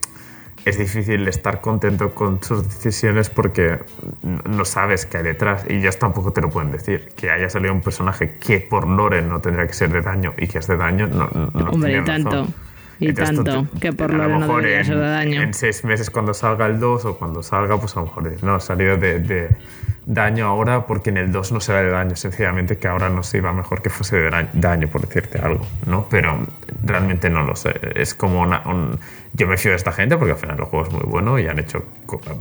es 0.64 0.78
difícil 0.78 1.28
estar 1.28 1.60
contento 1.60 2.12
con 2.14 2.42
sus 2.42 2.64
decisiones 2.64 3.30
porque 3.30 3.78
no 4.22 4.64
sabes 4.64 5.06
qué 5.06 5.18
hay 5.18 5.22
detrás 5.24 5.64
y 5.68 5.74
ellos 5.74 5.96
tampoco 5.98 6.32
te 6.32 6.40
lo 6.40 6.50
pueden 6.50 6.72
decir. 6.72 7.10
Que 7.16 7.30
haya 7.30 7.48
salido 7.48 7.72
un 7.72 7.82
personaje 7.82 8.36
que 8.40 8.58
por 8.60 8.88
lore 8.88 9.22
no 9.22 9.40
tendría 9.40 9.66
que 9.68 9.74
ser 9.74 9.90
de 9.92 10.00
daño 10.00 10.34
y 10.36 10.48
que 10.48 10.58
es 10.58 10.66
de 10.66 10.76
daño, 10.76 11.06
no, 11.06 11.28
no- 11.54 11.70
Hombre, 11.70 11.90
y 11.92 12.02
tienen 12.02 12.06
razón. 12.06 12.24
tanto. 12.24 12.52
Y 12.98 13.08
Entonces, 13.08 13.36
tanto. 13.44 13.66
Que 13.80 13.92
por 13.92 14.12
lo 14.12 14.26
no 14.28 14.38
mejor 14.40 14.62
debería 14.62 14.80
en, 14.80 15.00
de 15.00 15.08
daño. 15.10 15.42
en 15.42 15.54
seis 15.54 15.84
meses 15.84 16.10
cuando 16.10 16.32
salga 16.34 16.66
el 16.66 16.80
2 16.80 17.04
o 17.04 17.18
cuando 17.18 17.42
salga, 17.42 17.78
pues 17.78 17.96
a 17.96 18.00
lo 18.00 18.06
mejor 18.06 18.24
dices, 18.24 18.42
no, 18.42 18.54
ha 18.54 18.60
salido 18.60 18.96
de, 18.96 19.18
de 19.20 19.56
daño 20.06 20.46
ahora 20.46 20.86
porque 20.86 21.10
en 21.10 21.16
el 21.18 21.32
2 21.32 21.52
no 21.52 21.60
será 21.60 21.82
de 21.82 21.90
daño, 21.90 22.16
sencillamente 22.16 22.78
que 22.78 22.88
ahora 22.88 23.08
no 23.10 23.22
se 23.22 23.38
iba 23.38 23.52
mejor 23.52 23.82
que 23.82 23.90
fuese 23.90 24.16
de 24.16 24.30
da- 24.30 24.48
daño, 24.52 24.88
por 24.88 25.02
decirte 25.06 25.38
algo, 25.38 25.66
¿no? 25.86 26.06
Pero 26.08 26.38
realmente 26.84 27.28
no 27.28 27.42
lo 27.42 27.54
sé. 27.56 27.74
Es 27.94 28.14
como 28.14 28.40
una... 28.40 28.62
un- 28.66 28.98
yo 29.34 29.46
me 29.46 29.58
fío 29.58 29.72
de 29.72 29.76
esta 29.76 29.92
gente 29.92 30.16
porque 30.16 30.32
al 30.32 30.38
final 30.38 30.56
el 30.58 30.64
juego 30.64 30.86
es 30.86 30.92
muy 30.92 31.02
bueno 31.04 31.38
y 31.38 31.46
han 31.46 31.58
hecho... 31.58 31.84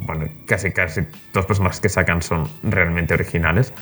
Bueno, 0.06 0.28
casi 0.48 0.72
casi 0.72 1.02
dos 1.34 1.46
personajes 1.46 1.82
que 1.82 1.90
sacan 1.90 2.22
son 2.22 2.48
realmente 2.64 3.14
originales. 3.14 3.74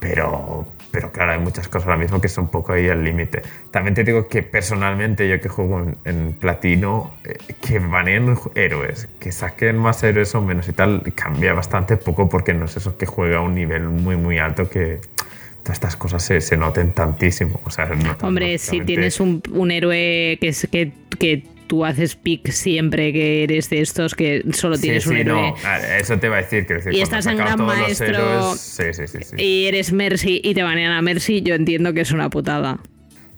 Pero, 0.00 0.66
pero 0.90 1.12
claro, 1.12 1.32
hay 1.32 1.38
muchas 1.38 1.68
cosas 1.68 1.88
ahora 1.88 1.98
mismo 1.98 2.20
que 2.20 2.28
son 2.28 2.44
un 2.44 2.50
poco 2.50 2.72
ahí 2.72 2.88
al 2.88 3.02
límite. 3.02 3.42
También 3.70 3.94
te 3.94 4.04
digo 4.04 4.28
que 4.28 4.42
personalmente 4.42 5.28
yo 5.28 5.40
que 5.40 5.48
juego 5.48 5.80
en, 5.80 5.96
en 6.04 6.32
platino, 6.34 7.14
eh, 7.24 7.36
que 7.60 7.78
baneen 7.78 8.36
héroes, 8.54 9.08
que 9.18 9.32
saquen 9.32 9.78
más 9.78 10.02
héroes 10.02 10.34
o 10.34 10.42
menos 10.42 10.68
y 10.68 10.72
tal, 10.72 11.02
cambia 11.14 11.54
bastante 11.54 11.96
poco 11.96 12.28
porque 12.28 12.54
no 12.54 12.66
es 12.66 12.76
eso 12.76 12.96
que 12.96 13.06
juega 13.06 13.38
a 13.38 13.40
un 13.40 13.54
nivel 13.54 13.88
muy 13.88 14.16
muy 14.16 14.38
alto 14.38 14.68
que 14.68 15.00
todas 15.62 15.78
estas 15.78 15.96
cosas 15.96 16.22
se, 16.22 16.40
se 16.40 16.56
noten 16.56 16.92
tantísimo. 16.92 17.60
O 17.64 17.70
sea, 17.70 17.90
Hombre, 18.22 18.56
si 18.58 18.82
tienes 18.82 19.18
un, 19.18 19.42
un 19.52 19.72
héroe 19.72 20.38
que, 20.40 20.48
es, 20.48 20.68
que, 20.70 20.92
que 21.18 21.55
tú 21.66 21.84
haces 21.84 22.16
pick 22.16 22.50
siempre 22.50 23.12
que 23.12 23.42
eres 23.44 23.68
de 23.70 23.80
estos 23.80 24.14
que 24.14 24.42
solo 24.52 24.76
Sí, 24.76 24.82
tienes 24.82 25.06
un 25.06 25.16
héroe. 25.16 25.50
no, 25.50 25.56
eso 25.98 26.18
te 26.18 26.28
va 26.28 26.38
a 26.38 26.42
decir. 26.42 26.66
Y 26.92 27.00
estás 27.00 27.26
en 27.26 27.36
Gran 27.36 27.64
Maestro 27.64 28.06
héroes- 28.06 28.58
sí, 28.60 28.84
sí, 28.92 29.06
sí, 29.06 29.18
sí. 29.22 29.36
Y 29.42 29.66
eres 29.66 29.92
Mercy 29.92 30.40
y 30.42 30.54
te 30.54 30.62
banean 30.62 30.92
a 30.92 31.02
Mercy, 31.02 31.42
yo 31.42 31.54
entiendo 31.54 31.92
que 31.94 32.00
es 32.02 32.12
una 32.12 32.30
putada. 32.30 32.78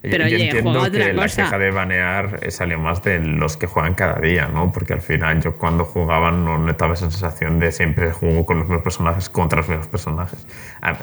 Pero 0.01 0.27
yo 0.27 0.35
oye, 0.37 0.45
entiendo 0.45 0.71
juega 0.71 0.87
otra 0.87 1.05
que 1.07 1.13
la 1.13 1.23
cosa. 1.23 1.43
queja 1.43 1.57
de 1.57 1.71
banear 1.71 2.39
eh, 2.41 2.51
salió 2.51 2.79
más 2.79 3.03
de 3.03 3.19
los 3.19 3.57
que 3.57 3.67
juegan 3.67 3.95
cada 3.95 4.19
día, 4.21 4.47
¿no? 4.47 4.71
Porque 4.71 4.93
al 4.93 5.01
final 5.01 5.41
yo 5.41 5.57
cuando 5.57 5.83
jugaba 5.83 6.31
no 6.31 6.57
notaba 6.57 6.93
esa 6.93 7.11
sensación 7.11 7.59
de 7.59 7.71
siempre 7.73 8.11
juego 8.11 8.45
con 8.45 8.59
los 8.59 8.67
mismos 8.67 8.83
personajes 8.83 9.29
contra 9.29 9.57
los 9.57 9.67
mismos 9.67 9.87
personajes. 9.87 10.47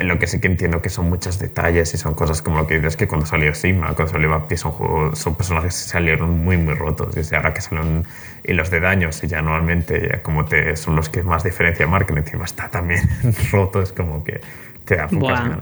Lo 0.00 0.18
que 0.18 0.26
sí 0.26 0.40
que 0.40 0.46
entiendo 0.46 0.80
que 0.80 0.88
son 0.88 1.10
muchos 1.10 1.38
detalles 1.38 1.92
y 1.92 1.98
son 1.98 2.14
cosas 2.14 2.40
como 2.40 2.58
lo 2.58 2.66
que 2.66 2.76
dices 2.76 2.96
que 2.96 3.06
cuando 3.06 3.26
salió 3.26 3.54
Sigma, 3.54 3.88
cuando 3.94 4.08
salió 4.08 4.30
Vampire 4.30 4.56
son, 4.56 4.72
juegos, 4.72 5.18
son 5.18 5.34
personajes 5.34 5.74
que 5.74 5.90
salieron 5.90 6.38
muy 6.38 6.56
muy 6.56 6.74
rotos 6.74 7.14
y 7.16 7.34
ahora 7.34 7.52
que 7.52 7.60
salen 7.60 8.04
y 8.44 8.52
los 8.54 8.70
de 8.70 8.80
daños 8.80 9.22
y 9.22 9.26
ya 9.26 9.42
normalmente 9.42 10.08
ya 10.10 10.22
como 10.22 10.44
te 10.44 10.76
son 10.76 10.96
los 10.96 11.08
que 11.08 11.22
más 11.22 11.44
diferencia 11.44 11.86
marcan 11.86 12.18
encima 12.18 12.44
está 12.44 12.70
también 12.70 13.02
roto 13.52 13.82
es 13.82 13.92
como 13.92 14.24
que 14.24 14.40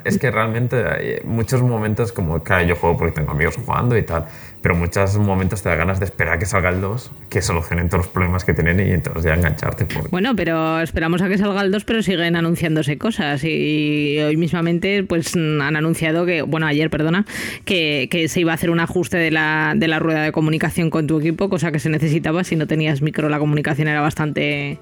Es 0.05 0.18
que 0.18 0.31
realmente 0.31 0.77
hay 0.87 1.20
muchos 1.25 1.62
momentos 1.62 2.12
como, 2.12 2.43
claro, 2.43 2.66
yo 2.66 2.77
juego 2.77 2.99
porque 2.99 3.12
tengo 3.12 3.33
amigos 3.33 3.57
jugando 3.57 3.97
y 3.97 4.03
tal, 4.03 4.27
pero 4.61 4.75
muchos 4.75 5.16
momentos 5.18 5.62
te 5.62 5.68
da 5.68 5.77
ganas 5.77 5.99
de 5.99 6.07
esperar 6.07 6.35
a 6.35 6.39
que 6.39 6.47
salga 6.47 6.68
el 6.68 6.81
2, 6.81 7.11
que 7.31 7.43
solucionen 7.43 7.89
todos 7.89 8.05
los 8.05 8.12
problemas 8.12 8.45
que 8.45 8.55
tienen 8.55 8.81
y 8.81 8.93
entonces 8.93 9.25
ya 9.25 9.35
engancharte. 9.35 9.87
Porque... 9.87 10.09
Bueno, 10.11 10.37
pero 10.37 10.81
esperamos 10.81 11.22
a 11.22 11.29
que 11.29 11.39
salga 11.39 11.62
el 11.62 11.70
2, 11.70 11.85
pero 11.85 12.03
siguen 12.03 12.37
anunciándose 12.37 12.99
cosas. 12.99 13.43
Y 13.45 14.18
hoy 14.20 14.37
mismamente, 14.37 15.05
pues 15.05 15.35
han 15.37 15.77
anunciado 15.77 16.27
que, 16.27 16.43
bueno, 16.43 16.66
ayer, 16.66 16.91
perdona, 16.91 17.25
que, 17.64 18.09
que 18.11 18.29
se 18.29 18.41
iba 18.41 18.53
a 18.53 18.55
hacer 18.55 18.70
un 18.70 18.81
ajuste 18.81 19.16
de 19.16 19.31
la, 19.31 19.75
de 19.77 19.89
la 19.89 19.99
rueda 19.99 20.22
de 20.22 20.33
comunicación 20.33 20.91
con 20.91 21.07
tu 21.07 21.18
equipo, 21.18 21.49
cosa 21.49 21.72
que 21.72 21.79
se 21.79 21.89
necesitaba. 21.89 22.45
Si 22.45 22.57
no 22.57 22.66
tenías 22.66 23.03
micro, 23.03 23.29
la 23.29 23.39
comunicación 23.39 23.89
era 23.89 24.01
bastante 24.01 24.79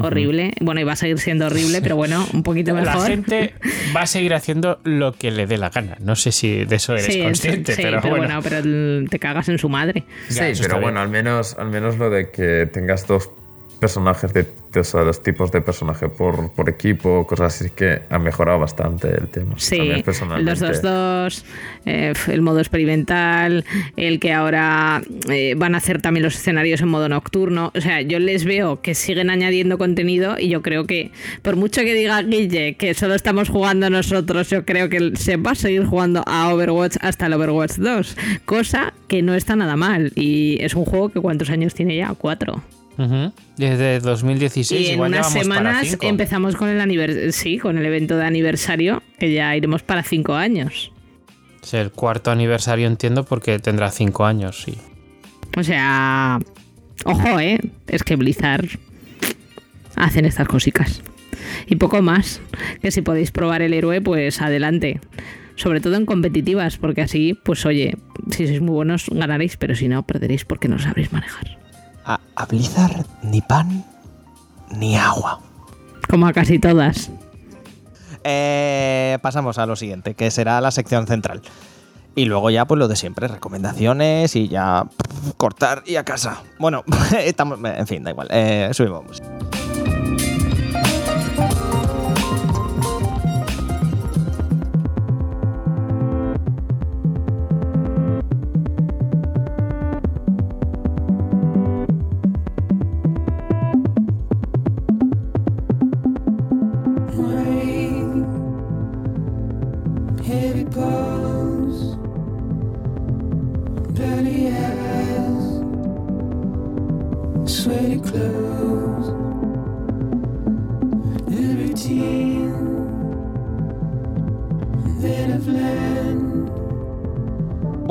horrible. 0.00 0.52
Bueno, 0.60 0.80
iba 0.80 0.92
a 0.92 0.96
seguir 0.96 1.18
siendo 1.18 1.46
horrible, 1.46 1.80
pero 1.82 1.96
bueno, 1.96 2.26
un 2.32 2.42
poquito 2.42 2.74
La 2.74 2.82
mejor. 2.82 3.06
gente 3.08 3.54
va 3.94 4.02
a 4.02 4.06
seguir 4.06 4.34
haciendo 4.34 4.78
lo 4.84 5.12
que 5.12 5.30
le 5.30 5.46
dé 5.46 5.58
la 5.58 5.70
gana. 5.70 5.96
No 6.00 6.16
sé 6.16 6.32
si 6.32 6.64
de 6.64 6.76
eso 6.76 6.92
eres 6.94 7.06
Sí, 7.06 7.22
consciente, 7.22 7.74
sí, 7.74 7.82
pero, 7.82 8.00
bueno. 8.00 8.40
pero 8.42 8.58
el- 8.58 9.06
te 9.10 9.18
cagas 9.18 9.48
en 9.48 9.58
su 9.58 9.68
madre. 9.68 10.04
Sí, 10.28 10.36
Ya, 10.36 10.52
pero 10.62 10.80
bueno, 10.80 11.00
al 11.00 11.08
menos, 11.08 11.56
al 11.58 11.68
menos 11.70 11.98
lo 11.98 12.10
de 12.10 12.30
que 12.30 12.68
tengas 12.72 13.06
dos 13.06 13.30
personajes 13.82 14.32
de, 14.32 14.46
de- 14.72 14.80
o 14.80 14.84
sea, 14.84 15.02
dos 15.02 15.22
tipos 15.24 15.50
de 15.50 15.60
personaje 15.60 16.08
por, 16.08 16.52
por 16.52 16.68
equipo, 16.68 17.26
cosas 17.26 17.60
así 17.60 17.70
que 17.70 18.00
ha 18.08 18.18
mejorado 18.20 18.60
bastante 18.60 19.08
el 19.08 19.26
tema. 19.26 19.54
Sí, 19.58 19.76
el 19.76 20.04
personalmente. 20.04 20.52
2-2-2, 20.54 21.42
eh, 21.86 22.12
el 22.28 22.42
modo 22.42 22.60
experimental, 22.60 23.64
el 23.96 24.20
que 24.20 24.32
ahora 24.32 25.02
eh, 25.28 25.54
van 25.56 25.74
a 25.74 25.78
hacer 25.78 26.00
también 26.00 26.22
los 26.22 26.36
escenarios 26.36 26.80
en 26.80 26.88
modo 26.88 27.08
nocturno. 27.08 27.72
O 27.74 27.80
sea, 27.80 28.00
yo 28.02 28.20
les 28.20 28.44
veo 28.44 28.80
que 28.80 28.94
siguen 28.94 29.30
añadiendo 29.30 29.78
contenido 29.78 30.36
y 30.38 30.48
yo 30.48 30.62
creo 30.62 30.86
que, 30.86 31.10
por 31.42 31.56
mucho 31.56 31.80
que 31.80 31.94
diga 31.94 32.22
Guille 32.22 32.76
que 32.76 32.94
solo 32.94 33.14
estamos 33.16 33.48
jugando 33.48 33.90
nosotros, 33.90 34.48
yo 34.48 34.64
creo 34.64 34.88
que 34.88 35.16
se 35.16 35.36
va 35.36 35.50
a 35.50 35.54
seguir 35.56 35.84
jugando 35.86 36.22
a 36.26 36.54
Overwatch 36.54 36.96
hasta 37.00 37.26
el 37.26 37.32
Overwatch 37.32 37.78
2, 37.78 38.16
cosa 38.44 38.94
que 39.08 39.22
no 39.22 39.34
está 39.34 39.56
nada 39.56 39.74
mal. 39.74 40.12
Y 40.14 40.58
es 40.62 40.74
un 40.74 40.84
juego 40.84 41.08
que 41.08 41.20
¿cuántos 41.20 41.50
años 41.50 41.74
tiene 41.74 41.96
ya? 41.96 42.14
Cuatro. 42.16 42.62
Ujú. 42.98 43.32
Desde 43.56 44.00
2016, 44.00 44.80
Y 44.80 44.86
en 44.88 44.94
igual 44.94 45.12
unas 45.12 45.32
semanas 45.32 45.96
empezamos 46.00 46.56
con 46.56 46.68
el 46.68 46.80
aniversario, 46.80 47.32
sí, 47.32 47.58
con 47.58 47.78
el 47.78 47.86
evento 47.86 48.16
de 48.16 48.24
aniversario, 48.24 49.02
que 49.18 49.32
ya 49.32 49.56
iremos 49.56 49.82
para 49.82 50.02
cinco 50.02 50.34
años. 50.34 50.92
Es 51.62 51.74
el 51.74 51.90
cuarto 51.90 52.30
aniversario, 52.30 52.86
entiendo, 52.86 53.24
porque 53.24 53.58
tendrá 53.58 53.90
cinco 53.90 54.24
años, 54.24 54.62
sí. 54.62 54.76
O 55.56 55.62
sea, 55.62 56.38
ojo, 57.04 57.40
¿eh? 57.40 57.60
Es 57.86 58.02
que 58.02 58.16
Blizzard 58.16 58.66
hacen 59.96 60.24
estas 60.24 60.48
cositas. 60.48 61.02
Y 61.66 61.76
poco 61.76 62.02
más. 62.02 62.40
Que 62.80 62.90
si 62.90 63.02
podéis 63.02 63.30
probar 63.30 63.62
el 63.62 63.74
héroe, 63.74 64.00
pues 64.00 64.40
adelante. 64.40 65.00
Sobre 65.54 65.80
todo 65.80 65.96
en 65.96 66.06
competitivas, 66.06 66.78
porque 66.78 67.02
así, 67.02 67.38
pues 67.44 67.64
oye, 67.66 67.96
si 68.30 68.46
sois 68.46 68.60
muy 68.60 68.74
buenos 68.74 69.06
ganaréis, 69.10 69.56
pero 69.56 69.74
si 69.74 69.86
no, 69.88 70.04
perderéis 70.04 70.44
porque 70.44 70.68
no 70.68 70.78
sabréis 70.78 71.12
manejar. 71.12 71.61
A, 72.04 72.20
a 72.36 72.46
Blizzard 72.46 73.06
ni 73.22 73.40
pan 73.40 73.84
ni 74.70 74.96
agua. 74.96 75.40
Como 76.08 76.26
a 76.26 76.32
casi 76.32 76.58
todas. 76.58 77.10
Eh, 78.24 79.18
pasamos 79.22 79.58
a 79.58 79.66
lo 79.66 79.76
siguiente, 79.76 80.14
que 80.14 80.30
será 80.30 80.60
la 80.60 80.70
sección 80.70 81.06
central. 81.06 81.42
Y 82.14 82.26
luego 82.26 82.50
ya, 82.50 82.66
pues 82.66 82.78
lo 82.78 82.88
de 82.88 82.96
siempre, 82.96 83.26
recomendaciones 83.26 84.36
y 84.36 84.48
ya 84.48 84.84
pff, 84.84 85.32
cortar 85.36 85.82
y 85.86 85.96
a 85.96 86.04
casa. 86.04 86.42
Bueno, 86.58 86.84
estamos, 87.18 87.58
en 87.64 87.86
fin, 87.86 88.04
da 88.04 88.10
igual. 88.10 88.28
Eh, 88.30 88.70
subimos 88.72 89.22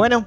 Bueno, 0.02 0.26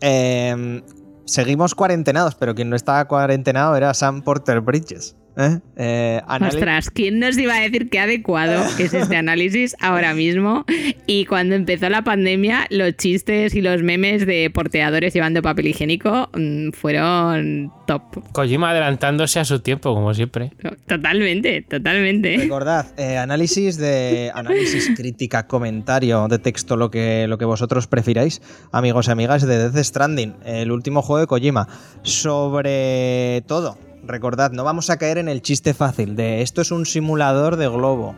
eh, 0.00 0.80
seguimos 1.24 1.74
cuarentenados, 1.74 2.36
pero 2.36 2.54
quien 2.54 2.70
no 2.70 2.76
estaba 2.76 3.04
cuarentenado 3.08 3.74
era 3.74 3.92
Sam 3.94 4.22
Porter 4.22 4.60
Bridges. 4.60 5.16
¿Eh? 5.36 5.58
Eh, 5.76 6.20
Ostras, 6.26 6.90
¿quién 6.90 7.18
nos 7.18 7.36
iba 7.38 7.56
a 7.56 7.60
decir 7.60 7.88
qué 7.90 7.98
adecuado 7.98 8.64
es 8.78 8.94
este 8.94 9.16
análisis 9.16 9.76
ahora 9.80 10.14
mismo? 10.14 10.64
Y 11.06 11.26
cuando 11.26 11.54
empezó 11.54 11.88
la 11.88 12.02
pandemia, 12.02 12.66
los 12.70 12.96
chistes 12.96 13.54
y 13.54 13.60
los 13.60 13.82
memes 13.82 14.26
de 14.26 14.50
porteadores 14.52 15.12
llevando 15.14 15.42
papel 15.42 15.68
higiénico 15.68 16.30
mm, 16.34 16.70
fueron 16.70 17.72
top. 17.86 18.02
Kojima 18.32 18.70
adelantándose 18.70 19.40
a 19.40 19.44
su 19.44 19.60
tiempo, 19.60 19.94
como 19.94 20.14
siempre. 20.14 20.52
Totalmente, 20.86 21.62
totalmente. 21.62 22.36
Recordad, 22.36 22.86
eh, 22.98 23.16
análisis 23.16 23.76
de 23.76 24.30
análisis, 24.34 24.90
crítica, 24.96 25.46
comentario 25.46 26.28
de 26.28 26.38
texto, 26.38 26.76
lo 26.76 26.90
que, 26.90 27.26
lo 27.28 27.38
que 27.38 27.44
vosotros 27.44 27.86
prefiráis, 27.86 28.42
amigos 28.72 29.08
y 29.08 29.10
amigas 29.10 29.46
de 29.46 29.70
Death 29.70 29.84
Stranding, 29.84 30.34
el 30.44 30.70
último 30.70 31.02
juego 31.02 31.20
de 31.20 31.26
Kojima. 31.26 31.68
Sobre 32.02 33.42
todo, 33.46 33.76
recordad, 34.04 34.52
no 34.52 34.64
vamos 34.64 34.90
a 34.90 34.96
caer 34.96 35.18
en 35.18 35.28
el 35.28 35.42
chiste 35.42 35.74
fácil 35.74 36.16
de 36.16 36.42
esto 36.42 36.60
es 36.62 36.70
un 36.70 36.86
simulador 36.86 37.56
de 37.56 37.68
globo 37.68 38.14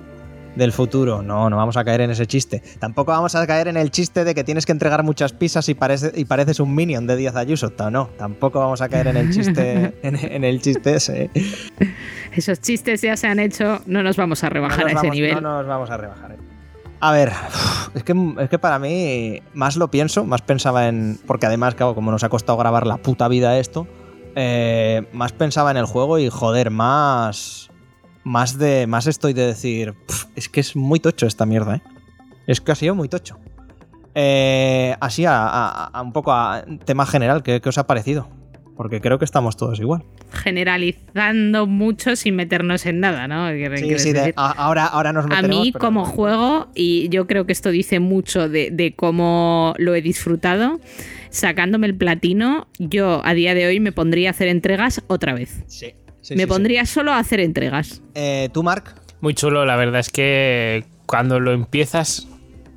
del 0.57 0.71
futuro. 0.73 1.21
No, 1.23 1.51
no 1.51 1.57
vamos 1.57 1.77
a 1.77 1.85
caer 1.85 2.01
en 2.03 2.11
ese 2.11 2.27
chiste. 2.27 2.63
Tampoco 2.79 3.11
vamos 3.11 3.35
a 3.35 3.45
caer 3.47 3.67
en 3.69 3.77
el 3.77 3.91
chiste 3.91 4.23
de 4.25 4.35
que 4.37 4.45
tienes 4.45 4.67
que 4.67 4.73
entregar 4.73 5.03
muchas 5.03 5.33
pizzas 5.33 5.69
y, 5.69 5.75
parece, 5.75 6.13
y 6.15 6.25
pareces 6.27 6.61
un 6.61 6.75
minion 6.75 7.07
de 7.09 7.17
Díaz 7.17 7.35
Ayuso. 7.35 7.73
No, 7.91 8.09
tampoco 8.17 8.61
vamos 8.61 8.81
a 8.81 8.89
caer 8.89 9.09
en 9.09 9.17
el 9.17 9.33
chiste, 9.33 9.95
en, 10.03 10.15
en 10.17 10.45
el 10.45 10.61
chiste 10.63 10.95
ese. 10.95 11.31
Esos 12.33 12.61
chistes 12.61 13.01
ya 13.03 13.17
se 13.17 13.27
han 13.27 13.39
hecho, 13.41 13.81
no 13.87 14.03
nos 14.03 14.17
vamos 14.17 14.45
a 14.45 14.49
rebajar 14.49 14.81
No 14.81 14.87
a 14.87 14.89
ese 14.91 14.97
vamos- 14.97 15.15
nivel. 15.15 15.35
No 15.35 15.41
nos 15.41 15.67
vamos 15.67 15.91
a 15.91 15.97
rebajar. 15.97 16.33
eh. 16.33 16.37
A 17.01 17.13
ver, 17.13 17.33
es 17.95 18.03
que, 18.05 18.15
es 18.39 18.49
que 18.49 18.59
para 18.59 18.79
mí, 18.79 19.43
más 19.53 19.77
lo 19.77 19.91
pienso, 19.91 20.25
más 20.25 20.41
pensaba 20.43 20.89
en. 20.89 21.19
Porque 21.27 21.47
además, 21.47 21.75
claro, 21.75 21.95
como 21.95 22.11
nos 22.11 22.23
ha 22.25 22.29
costado 22.31 22.57
grabar 22.57 22.87
la 22.87 22.97
puta 22.97 23.29
vida 23.29 23.59
esto, 23.59 23.87
eh, 24.37 25.03
más 25.13 25.33
pensaba 25.33 25.71
en 25.71 25.77
el 25.77 25.87
juego 25.87 26.19
y 26.19 26.29
joder, 26.29 26.71
más. 26.71 27.71
Más 28.25 28.59
de. 28.59 28.87
Más 28.87 29.07
estoy 29.07 29.33
de 29.35 29.47
decir. 29.47 29.95
"Pf, 30.07 30.27
es 30.37 30.49
que 30.49 30.61
es 30.61 30.77
muy 30.77 30.99
tocho 31.01 31.27
esta 31.27 31.45
mierda, 31.47 31.77
¿eh? 31.77 31.83
Es 32.47 32.61
que 32.61 32.73
ha 32.73 32.75
sido 32.75 32.95
muy 32.95 33.09
tocho. 33.09 33.39
Eh, 34.15 34.95
así, 35.01 35.25
a, 35.27 35.47
a- 35.47 35.85
a 35.87 36.03
un 36.03 36.13
poco 36.13 36.33
a 36.33 36.65
tema 36.85 37.05
general, 37.07 37.43
¿qué, 37.43 37.61
qué 37.61 37.69
os 37.69 37.79
ha 37.79 37.87
parecido? 37.87 38.29
porque 38.77 39.01
creo 39.01 39.21
que 39.21 39.25
estamos 39.25 39.57
todos 39.57 39.79
igual. 39.79 40.03
Generalizando 40.33 41.67
mucho 41.69 42.17
sin 42.17 42.35
meternos 42.35 42.87
en 42.87 42.99
nada, 42.99 43.29
¿no? 43.29 43.49
Sí, 43.77 43.99
sí, 44.01 44.13
de- 44.13 44.35
a- 44.37 44.51
ahora, 44.51 44.87
ahora 44.87 45.13
nos 45.13 45.27
A 45.27 45.29
meteremos. 45.29 45.61
mí 45.65 45.71
pero- 45.71 45.85
como 45.85 46.05
juego, 46.05 46.67
y 46.75 47.09
yo 47.11 47.29
creo 47.29 47.47
que 47.47 47.53
esto 47.53 47.71
dice 47.71 48.01
mucho 48.01 48.49
de, 48.49 48.71
de 48.73 48.95
cómo 48.97 49.75
lo 49.79 49.95
he 49.95 50.03
disfrutado, 50.03 50.81
sacándome 51.35 51.87
el 51.87 51.97
platino, 51.97 52.69
yo 52.79 53.21
a 53.25 53.35
día 53.35 53.55
de 53.55 53.67
hoy 53.67 53.81
me 53.81 53.93
pondría 53.93 54.29
a 54.29 54.33
hacer 54.33 54.49
entregas 54.49 55.03
otra 55.09 55.35
vez. 55.35 55.65
Sí, 55.67 55.93
sí, 56.21 56.35
me 56.35 56.39
sí, 56.39 56.41
sí. 56.43 56.47
pondría 56.47 56.87
solo 56.87 57.13
a 57.13 57.19
hacer 57.19 57.41
entregas. 57.41 58.03
Eh, 58.15 58.49
¿Tú, 58.53 58.63
Mark? 58.63 58.95
Muy 59.21 59.35
chulo, 59.35 59.65
la 59.67 59.77
verdad 59.77 60.01
es 60.01 60.11
que 60.11 60.85
cuando 61.07 61.41
lo 61.41 61.53
empiezas 61.53 62.29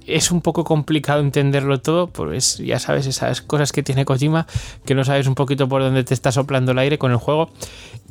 es 0.06 0.32
un 0.32 0.42
poco 0.42 0.64
complicado 0.64 1.20
entenderlo 1.20 1.82
todo, 1.82 2.08
pues 2.08 2.58
ya 2.60 2.80
sabes 2.80 3.06
esas 3.08 3.42
cosas 3.42 3.74
que 3.74 3.84
tiene 3.84 4.06
Kojima, 4.06 4.48
que 4.86 4.96
no 4.96 5.04
sabes 5.04 5.28
un 5.28 5.36
poquito 5.36 5.68
por 5.68 5.82
dónde 5.82 6.04
te 6.06 6.14
está 6.14 6.32
soplando 6.32 6.72
el 6.72 6.80
aire 6.80 6.98
con 6.98 7.12
el 7.12 7.18
juego, 7.18 7.52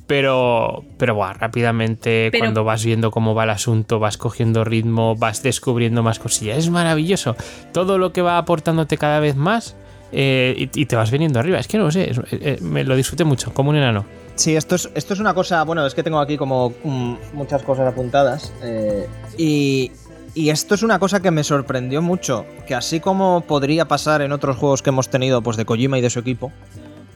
pero, 0.06 0.84
pero 0.98 1.14
buah, 1.14 1.32
rápidamente 1.32 2.28
Pero- 2.30 2.42
cuando 2.44 2.64
vas 2.64 2.84
viendo 2.84 3.10
cómo 3.10 3.34
va 3.34 3.44
el 3.44 3.50
asunto, 3.50 3.98
vas 3.98 4.18
cogiendo 4.18 4.62
ritmo, 4.64 5.16
vas 5.16 5.42
descubriendo 5.42 6.02
más 6.02 6.18
cosillas, 6.18 6.58
es 6.58 6.70
maravilloso. 6.70 7.34
Todo 7.72 7.96
lo 7.98 8.12
que 8.12 8.22
va 8.22 8.38
aportándote 8.38 8.98
cada 8.98 9.18
vez 9.20 9.34
más 9.36 9.74
eh, 10.12 10.68
y, 10.74 10.86
te 10.86 10.96
vas 10.96 11.10
viniendo 11.10 11.38
arriba, 11.38 11.58
es 11.58 11.68
que 11.68 11.78
no 11.78 11.84
lo 11.84 11.90
sé, 11.90 12.10
es- 12.10 12.20
eh, 12.32 12.58
me 12.60 12.84
lo 12.84 12.96
disfruté 12.96 13.24
mucho, 13.24 13.52
como 13.52 13.70
un 13.70 13.76
enano. 13.76 14.04
Sí, 14.34 14.54
esto 14.54 14.74
es, 14.74 14.90
esto 14.94 15.14
es 15.14 15.20
una 15.20 15.32
cosa, 15.34 15.62
bueno, 15.64 15.86
es 15.86 15.94
que 15.94 16.02
tengo 16.02 16.18
aquí 16.20 16.36
como 16.36 16.72
mm, 16.84 17.14
muchas 17.32 17.62
cosas 17.62 17.86
apuntadas. 17.88 18.52
eh, 18.62 19.06
y, 19.38 19.90
y 20.34 20.50
esto 20.50 20.74
es 20.74 20.82
una 20.82 20.98
cosa 20.98 21.20
que 21.20 21.30
me 21.30 21.42
sorprendió 21.42 22.02
mucho, 22.02 22.44
que 22.66 22.74
así 22.74 23.00
como 23.00 23.40
podría 23.42 23.86
pasar 23.86 24.20
en 24.20 24.32
otros 24.32 24.56
juegos 24.58 24.82
que 24.82 24.90
hemos 24.90 25.08
tenido, 25.08 25.40
pues 25.42 25.56
de 25.56 25.64
Kojima 25.64 25.98
y 25.98 26.02
de 26.02 26.10
su 26.10 26.18
equipo, 26.18 26.52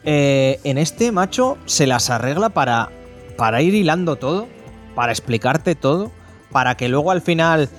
eh, 0.03 0.59
en 0.63 0.77
este 0.79 1.11
macho 1.11 1.57
se 1.65 1.85
las 1.85 2.09
arregla 2.09 2.49
para, 2.49 2.89
para 3.37 3.61
ir 3.61 3.75
hilando 3.75 4.15
todo, 4.15 4.47
para 4.95 5.11
explicarte 5.11 5.75
todo, 5.75 6.11
para 6.51 6.75
que 6.75 6.89
luego 6.89 7.11
al 7.11 7.21
final, 7.21 7.69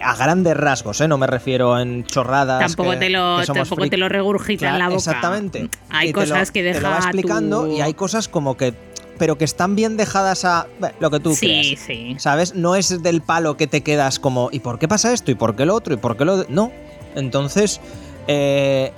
a 0.00 0.14
grandes 0.16 0.56
rasgos, 0.56 1.00
¿eh? 1.00 1.08
no 1.08 1.18
me 1.18 1.26
refiero 1.26 1.78
en 1.78 2.04
chorradas. 2.04 2.60
Tampoco, 2.60 2.90
que- 2.92 2.96
te 2.98 3.10
lo, 3.10 3.44
tampoco 3.44 3.88
te 3.88 3.96
lo 3.96 4.08
regurgita 4.08 4.70
en 4.70 4.78
la 4.78 4.84
boca. 4.86 4.96
Exactamente. 4.98 5.68
Hay 5.90 6.10
Y 6.10 6.12
te 6.12 6.20
lo- 6.20 6.26
cosas 6.26 6.50
que 6.50 6.62
deja 6.62 6.78
Te 6.78 6.82
lo 6.84 6.90
va 6.90 6.98
explicando 6.98 7.64
tu- 7.66 7.72
y 7.76 7.80
hay 7.80 7.94
cosas 7.94 8.28
como 8.28 8.56
que. 8.56 8.74
Pero 9.18 9.36
que 9.36 9.44
están 9.44 9.74
bien 9.74 9.96
dejadas 9.96 10.44
a. 10.44 10.68
bueno, 10.78 10.94
lo 11.00 11.10
que 11.10 11.18
tú 11.18 11.34
Sí, 11.34 11.46
creas. 11.46 11.80
sí. 11.80 12.16
¿Sabes? 12.20 12.54
No 12.54 12.76
es 12.76 13.02
del 13.02 13.20
palo 13.20 13.56
que 13.56 13.66
te 13.66 13.80
quedas 13.82 14.20
como. 14.20 14.48
¿Y 14.52 14.60
por 14.60 14.78
qué 14.78 14.86
pasa 14.86 15.12
esto? 15.12 15.32
¿Y 15.32 15.34
por 15.34 15.56
qué 15.56 15.66
lo 15.66 15.74
otro? 15.74 15.92
¿Y 15.94 15.96
por 15.96 16.16
qué 16.16 16.24
lo.? 16.24 16.36
de-?". 16.38 16.46
No. 16.48 16.70
Entonces. 17.16 17.80
eh, 18.28 18.92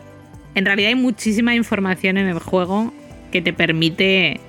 En 0.54 0.66
realidad 0.66 0.88
hay 0.88 0.94
muchísima 0.96 1.54
información 1.54 2.18
en 2.18 2.26
el 2.26 2.38
juego 2.38 2.92
que 3.32 3.40
te 3.40 3.52
permite 3.52 4.40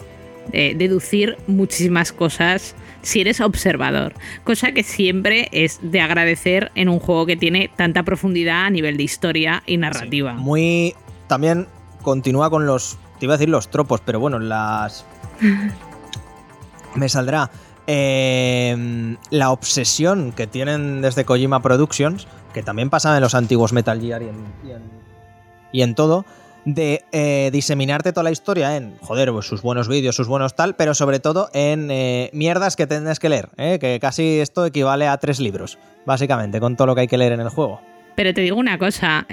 eh, 0.52 0.74
deducir 0.76 1.38
muchísimas 1.48 2.12
cosas 2.12 2.74
si 3.02 3.22
eres 3.22 3.42
observador, 3.42 4.14
cosa 4.44 4.72
que 4.72 4.84
siempre 4.84 5.50
es 5.52 5.80
de 5.82 6.02
agradecer 6.02 6.72
en 6.76 6.90
un 6.90 7.00
juego 7.00 7.26
que 7.26 7.36
tiene 7.38 7.70
tanta 7.76 8.04
profundidad 8.04 8.66
a 8.66 8.70
nivel 8.70 8.98
de 8.98 9.04
historia 9.04 9.64
y 9.66 9.78
narrativa. 9.78 10.34
muy. 10.34 10.96
También 11.28 11.68
continúa 12.02 12.50
con 12.50 12.66
los. 12.66 12.98
Te 13.20 13.26
iba 13.26 13.36
a 13.36 13.38
decir 13.38 13.50
los 13.50 13.70
tropos, 13.70 14.02
pero 14.04 14.20
bueno, 14.20 14.40
las. 14.40 15.06
Me 16.96 17.08
saldrá. 17.08 17.50
eh, 17.88 19.16
la 19.30 19.52
obsesión 19.52 20.32
que 20.34 20.48
tienen 20.48 21.02
desde 21.02 21.26
Kojima 21.26 21.62
Productions, 21.62 22.28
que 22.54 22.64
también 22.64 22.90
pasaba 22.90 23.18
en 23.18 23.22
los 23.22 23.34
antiguos 23.36 23.74
Metal 23.74 24.00
Gear 24.00 24.22
y 24.22 24.28
en, 24.28 24.36
y 24.66 24.72
en, 24.72 24.82
y 25.72 25.82
en 25.82 25.96
todo, 25.96 26.26
de 26.66 27.02
eh, 27.12 27.50
diseminarte 27.52 28.12
toda 28.12 28.24
la 28.24 28.32
historia 28.32 28.78
en, 28.78 28.96
joder, 29.02 29.32
pues 29.32 29.46
sus 29.46 29.62
buenos 29.62 29.88
vídeos, 29.88 30.16
sus 30.16 30.28
buenos 30.28 30.56
tal, 30.56 30.76
pero 30.76 30.94
sobre 30.94 31.20
todo 31.20 31.50
en 31.54 31.90
eh, 31.92 32.30
mierdas 32.34 32.76
que 32.76 32.88
tienes 32.88 33.20
que 33.20 33.30
leer, 33.30 33.50
¿eh? 33.58 33.80
que 33.80 34.00
casi 34.00 34.40
esto 34.40 34.66
equivale 34.66 35.08
a 35.08 35.18
tres 35.18 35.40
libros, 35.40 35.78
básicamente, 36.06 36.60
con 36.60 36.76
todo 36.76 36.88
lo 36.88 36.96
que 36.96 37.02
hay 37.02 37.08
que 37.08 37.18
leer 37.18 37.34
en 37.34 37.42
el 37.42 37.50
juego. 37.50 37.82
Pero 38.16 38.34
te 38.34 38.42
digo 38.42 38.58
una 38.58 38.78
cosa, 38.78 39.26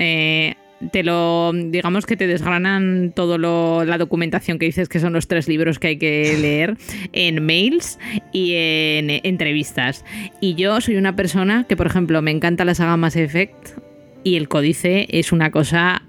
te 0.93 1.03
lo 1.03 1.53
digamos 1.53 2.07
que 2.07 2.17
te 2.17 2.27
desgranan 2.27 3.13
todo 3.15 3.39
lo, 3.39 3.85
la 3.85 3.99
documentación 3.99 4.59
que 4.59 4.67
dices 4.67 4.89
que 4.89 5.01
son 5.01 5.13
los 5.13 5.27
tres 5.27 5.49
libros 5.49 5.79
que 5.79 5.89
hay 5.89 5.99
que 5.99 6.39
leer 6.41 6.77
en 7.13 7.45
mails 7.45 7.99
y 8.33 8.55
en 8.55 9.11
entrevistas. 9.25 10.05
Y 10.41 10.55
yo 10.55 10.81
soy 10.81 10.97
una 10.97 11.17
persona 11.17 11.67
que, 11.69 11.77
por 11.77 11.87
ejemplo, 11.87 12.23
me 12.23 12.31
encanta 12.31 12.65
la 12.65 12.75
saga 12.75 12.97
Mass 12.97 13.17
Effect 13.17 13.79
y 14.25 14.37
el 14.37 14.49
códice 14.49 15.07
es 15.11 15.33
una 15.33 15.51
cosa 15.51 16.03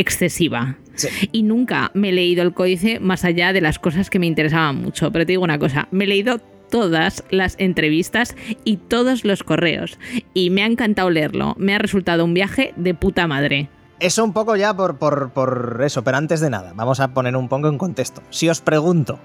excesiva. 0.00 0.76
Sí. 0.94 1.08
Y 1.32 1.42
nunca 1.42 1.90
me 1.94 2.10
he 2.10 2.12
leído 2.12 2.42
el 2.42 2.52
códice 2.52 3.00
más 3.00 3.24
allá 3.24 3.52
de 3.52 3.60
las 3.60 3.78
cosas 3.78 4.10
que 4.10 4.18
me 4.18 4.26
interesaban 4.26 4.76
mucho. 4.76 5.10
Pero 5.12 5.26
te 5.26 5.32
digo 5.32 5.44
una 5.44 5.58
cosa, 5.58 5.88
me 5.90 6.04
he 6.04 6.08
leído 6.08 6.40
todas 6.70 7.24
las 7.30 7.56
entrevistas 7.58 8.36
y 8.64 8.76
todos 8.76 9.24
los 9.24 9.42
correos. 9.42 9.98
Y 10.34 10.50
me 10.50 10.62
ha 10.62 10.66
encantado 10.66 11.10
leerlo. 11.10 11.54
Me 11.58 11.74
ha 11.74 11.78
resultado 11.78 12.24
un 12.24 12.34
viaje 12.34 12.72
de 12.76 12.94
puta 12.94 13.26
madre. 13.26 13.68
Eso 13.98 14.24
un 14.24 14.32
poco 14.32 14.56
ya 14.56 14.74
por, 14.74 14.96
por, 14.96 15.30
por 15.30 15.80
eso, 15.84 16.02
pero 16.02 16.16
antes 16.16 16.40
de 16.40 16.48
nada, 16.48 16.72
vamos 16.74 17.00
a 17.00 17.12
poner 17.12 17.36
un 17.36 17.48
poco 17.48 17.68
en 17.68 17.76
contexto. 17.76 18.22
Si 18.30 18.48
os 18.48 18.62
pregunto, 18.62 19.18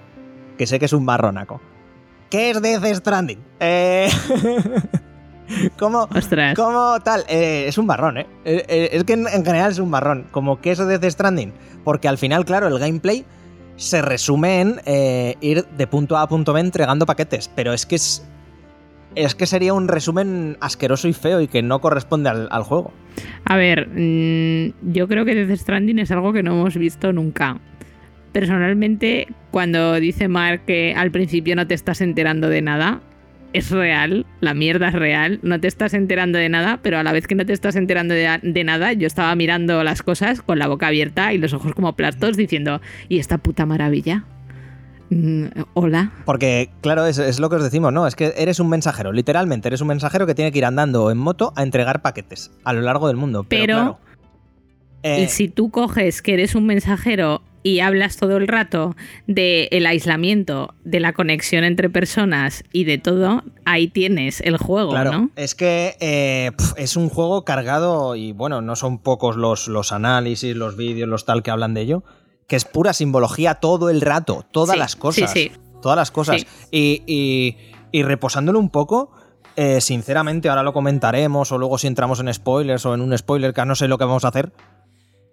que 0.57 0.67
sé 0.67 0.79
que 0.79 0.85
es 0.85 0.93
un 0.93 1.05
marronaco, 1.05 1.61
¿qué 2.29 2.49
es 2.49 2.61
Death 2.61 2.95
Stranding? 2.95 3.39
Eh... 3.61 4.09
¿Cómo, 5.77 6.07
Ostras. 6.15 6.55
¿Cómo 6.55 6.97
tal? 7.03 7.23
Eh, 7.27 7.65
es 7.67 7.77
un 7.77 7.85
marrón, 7.85 8.17
¿eh? 8.17 8.25
Eh, 8.45 8.65
eh, 8.67 8.89
Es 8.91 9.03
que 9.03 9.13
en, 9.13 9.27
en 9.27 9.45
general 9.45 9.71
es 9.71 9.79
un 9.79 9.89
marrón. 9.89 10.27
Como 10.31 10.61
que 10.61 10.71
es 10.71 10.77
Death 10.79 11.03
Stranding. 11.05 11.53
Porque 11.83 12.07
al 12.07 12.17
final, 12.17 12.45
claro, 12.45 12.67
el 12.67 12.79
gameplay 12.79 13.25
se 13.75 14.01
resume 14.01 14.61
en 14.61 14.81
ir 15.41 15.65
de 15.65 15.87
punto 15.87 16.17
A 16.17 16.23
a 16.23 16.27
punto 16.27 16.53
B 16.53 16.61
entregando 16.61 17.05
paquetes. 17.05 17.49
Pero 17.55 17.73
es 17.73 17.85
que 17.85 17.95
es. 17.95 18.25
Es 19.15 19.33
que 19.33 19.45
sería 19.45 19.73
un 19.73 19.87
resumen 19.87 20.57
asqueroso 20.59 21.07
y 21.07 21.13
feo 21.13 21.39
y 21.39 21.47
que 21.47 21.61
no 21.61 21.79
corresponde 21.79 22.29
al, 22.29 22.49
al 22.51 22.63
juego. 22.63 22.91
A 23.45 23.55
ver, 23.55 23.87
mm, 23.87 24.91
yo 24.91 25.07
creo 25.07 25.23
que 25.23 25.35
Death 25.35 25.57
Stranding 25.57 25.99
es 25.99 26.11
algo 26.11 26.33
que 26.33 26.43
no 26.43 26.51
hemos 26.51 26.75
visto 26.75 27.13
nunca. 27.13 27.57
Personalmente, 28.33 29.27
cuando 29.51 29.93
dice 30.01 30.27
Mark 30.27 30.65
que 30.65 30.93
al 30.93 31.11
principio 31.11 31.55
no 31.55 31.65
te 31.65 31.75
estás 31.75 32.01
enterando 32.01 32.49
de 32.49 32.61
nada, 32.61 32.99
es 33.57 33.71
real, 33.71 34.25
la 34.41 34.53
mierda 34.53 34.87
es 34.89 34.93
real, 34.93 35.39
no 35.43 35.59
te 35.59 35.67
estás 35.67 35.93
enterando 35.93 36.37
de 36.37 36.49
nada, 36.49 36.79
pero 36.81 36.97
a 36.99 37.03
la 37.03 37.11
vez 37.11 37.27
que 37.27 37.35
no 37.35 37.45
te 37.45 37.53
estás 37.53 37.75
enterando 37.75 38.13
de, 38.13 38.39
de 38.41 38.63
nada, 38.63 38.93
yo 38.93 39.07
estaba 39.07 39.33
mirando 39.35 39.83
las 39.83 40.03
cosas 40.03 40.41
con 40.41 40.59
la 40.59 40.67
boca 40.67 40.87
abierta 40.87 41.33
y 41.33 41.37
los 41.37 41.53
ojos 41.53 41.73
como 41.73 41.93
platos 41.95 42.37
diciendo, 42.37 42.81
¿y 43.09 43.19
esta 43.19 43.37
puta 43.37 43.65
maravilla? 43.65 44.23
Mm, 45.09 45.45
Hola. 45.75 46.11
Porque, 46.25 46.69
claro, 46.81 47.05
es, 47.05 47.17
es 47.19 47.39
lo 47.39 47.49
que 47.49 47.57
os 47.57 47.63
decimos, 47.63 47.93
¿no? 47.93 48.07
Es 48.07 48.15
que 48.15 48.33
eres 48.37 48.59
un 48.59 48.69
mensajero, 48.69 49.11
literalmente, 49.11 49.67
eres 49.67 49.81
un 49.81 49.87
mensajero 49.87 50.25
que 50.25 50.33
tiene 50.35 50.51
que 50.51 50.57
ir 50.57 50.65
andando 50.65 51.11
en 51.11 51.17
moto 51.17 51.53
a 51.55 51.63
entregar 51.63 52.01
paquetes 52.01 52.51
a 52.63 52.73
lo 52.73 52.81
largo 52.81 53.07
del 53.07 53.15
mundo. 53.17 53.45
Pero, 53.47 53.61
Pero- 53.65 53.75
claro, 53.77 53.99
eh, 55.03 55.23
Y 55.23 55.27
si 55.27 55.47
tú 55.49 55.69
coges 55.69 56.23
que 56.23 56.33
eres 56.33 56.55
un 56.55 56.65
mensajero 56.65 57.43
y 57.65 57.79
hablas 57.79 58.17
todo 58.17 58.37
el 58.37 58.47
rato 58.47 58.95
del 59.25 59.85
aislamiento, 59.87 60.75
de 60.83 60.99
la 60.99 61.13
conexión 61.13 61.63
entre 61.63 61.89
personas 61.89 62.63
y 62.71 62.83
de 62.83 62.99
todo, 62.99 63.41
ahí 63.65 63.87
tienes 63.87 64.39
el 64.41 64.57
juego, 64.57 64.91
Claro, 64.91 65.11
¿no? 65.11 65.29
es 65.35 65.55
que 65.55 65.97
eh, 65.99 66.51
es 66.77 66.95
un 66.95 67.09
juego 67.09 67.43
cargado 67.43 68.15
y 68.15 68.33
bueno, 68.33 68.61
no 68.61 68.75
son 68.75 68.99
pocos 68.99 69.35
los, 69.35 69.67
los 69.67 69.91
análisis, 69.91 70.55
los 70.55 70.77
vídeos, 70.77 71.09
los 71.09 71.25
tal 71.25 71.41
que 71.41 71.49
hablan 71.49 71.73
de 71.73 71.81
ello, 71.81 72.03
que 72.47 72.55
es 72.55 72.65
pura 72.65 72.93
simbología 72.93 73.55
todo 73.55 73.89
el 73.89 73.99
rato, 74.01 74.45
todas 74.51 74.73
Sí, 74.75 74.79
las 74.79 74.95
cosas. 74.95 75.31
sí, 75.31 75.49
sí. 75.49 75.51
Todas 75.81 75.97
las 75.97 76.11
cosas. 76.11 76.41
Sí. 76.41 76.47
Y, 76.71 77.03
y- 77.07 77.57
y 77.91 78.03
reposándolo 78.03 78.59
un 78.59 78.69
poco, 78.69 79.09
eh, 79.55 79.81
sinceramente, 79.81 80.49
ahora 80.49 80.61
lo 80.61 80.71
comentaremos 80.73 81.51
o 81.51 81.57
luego 81.57 81.79
si 81.79 81.87
entramos 81.87 82.19
en 82.19 82.31
spoilers 82.31 82.85
o 82.85 82.93
en 82.93 83.01
un 83.01 83.17
spoiler, 83.17 83.53
que 83.55 83.65
no 83.65 83.73
sé 83.73 83.87
lo 83.87 83.97
que 83.97 84.03
vamos 84.05 84.23
a 84.25 84.27
hacer. 84.27 84.51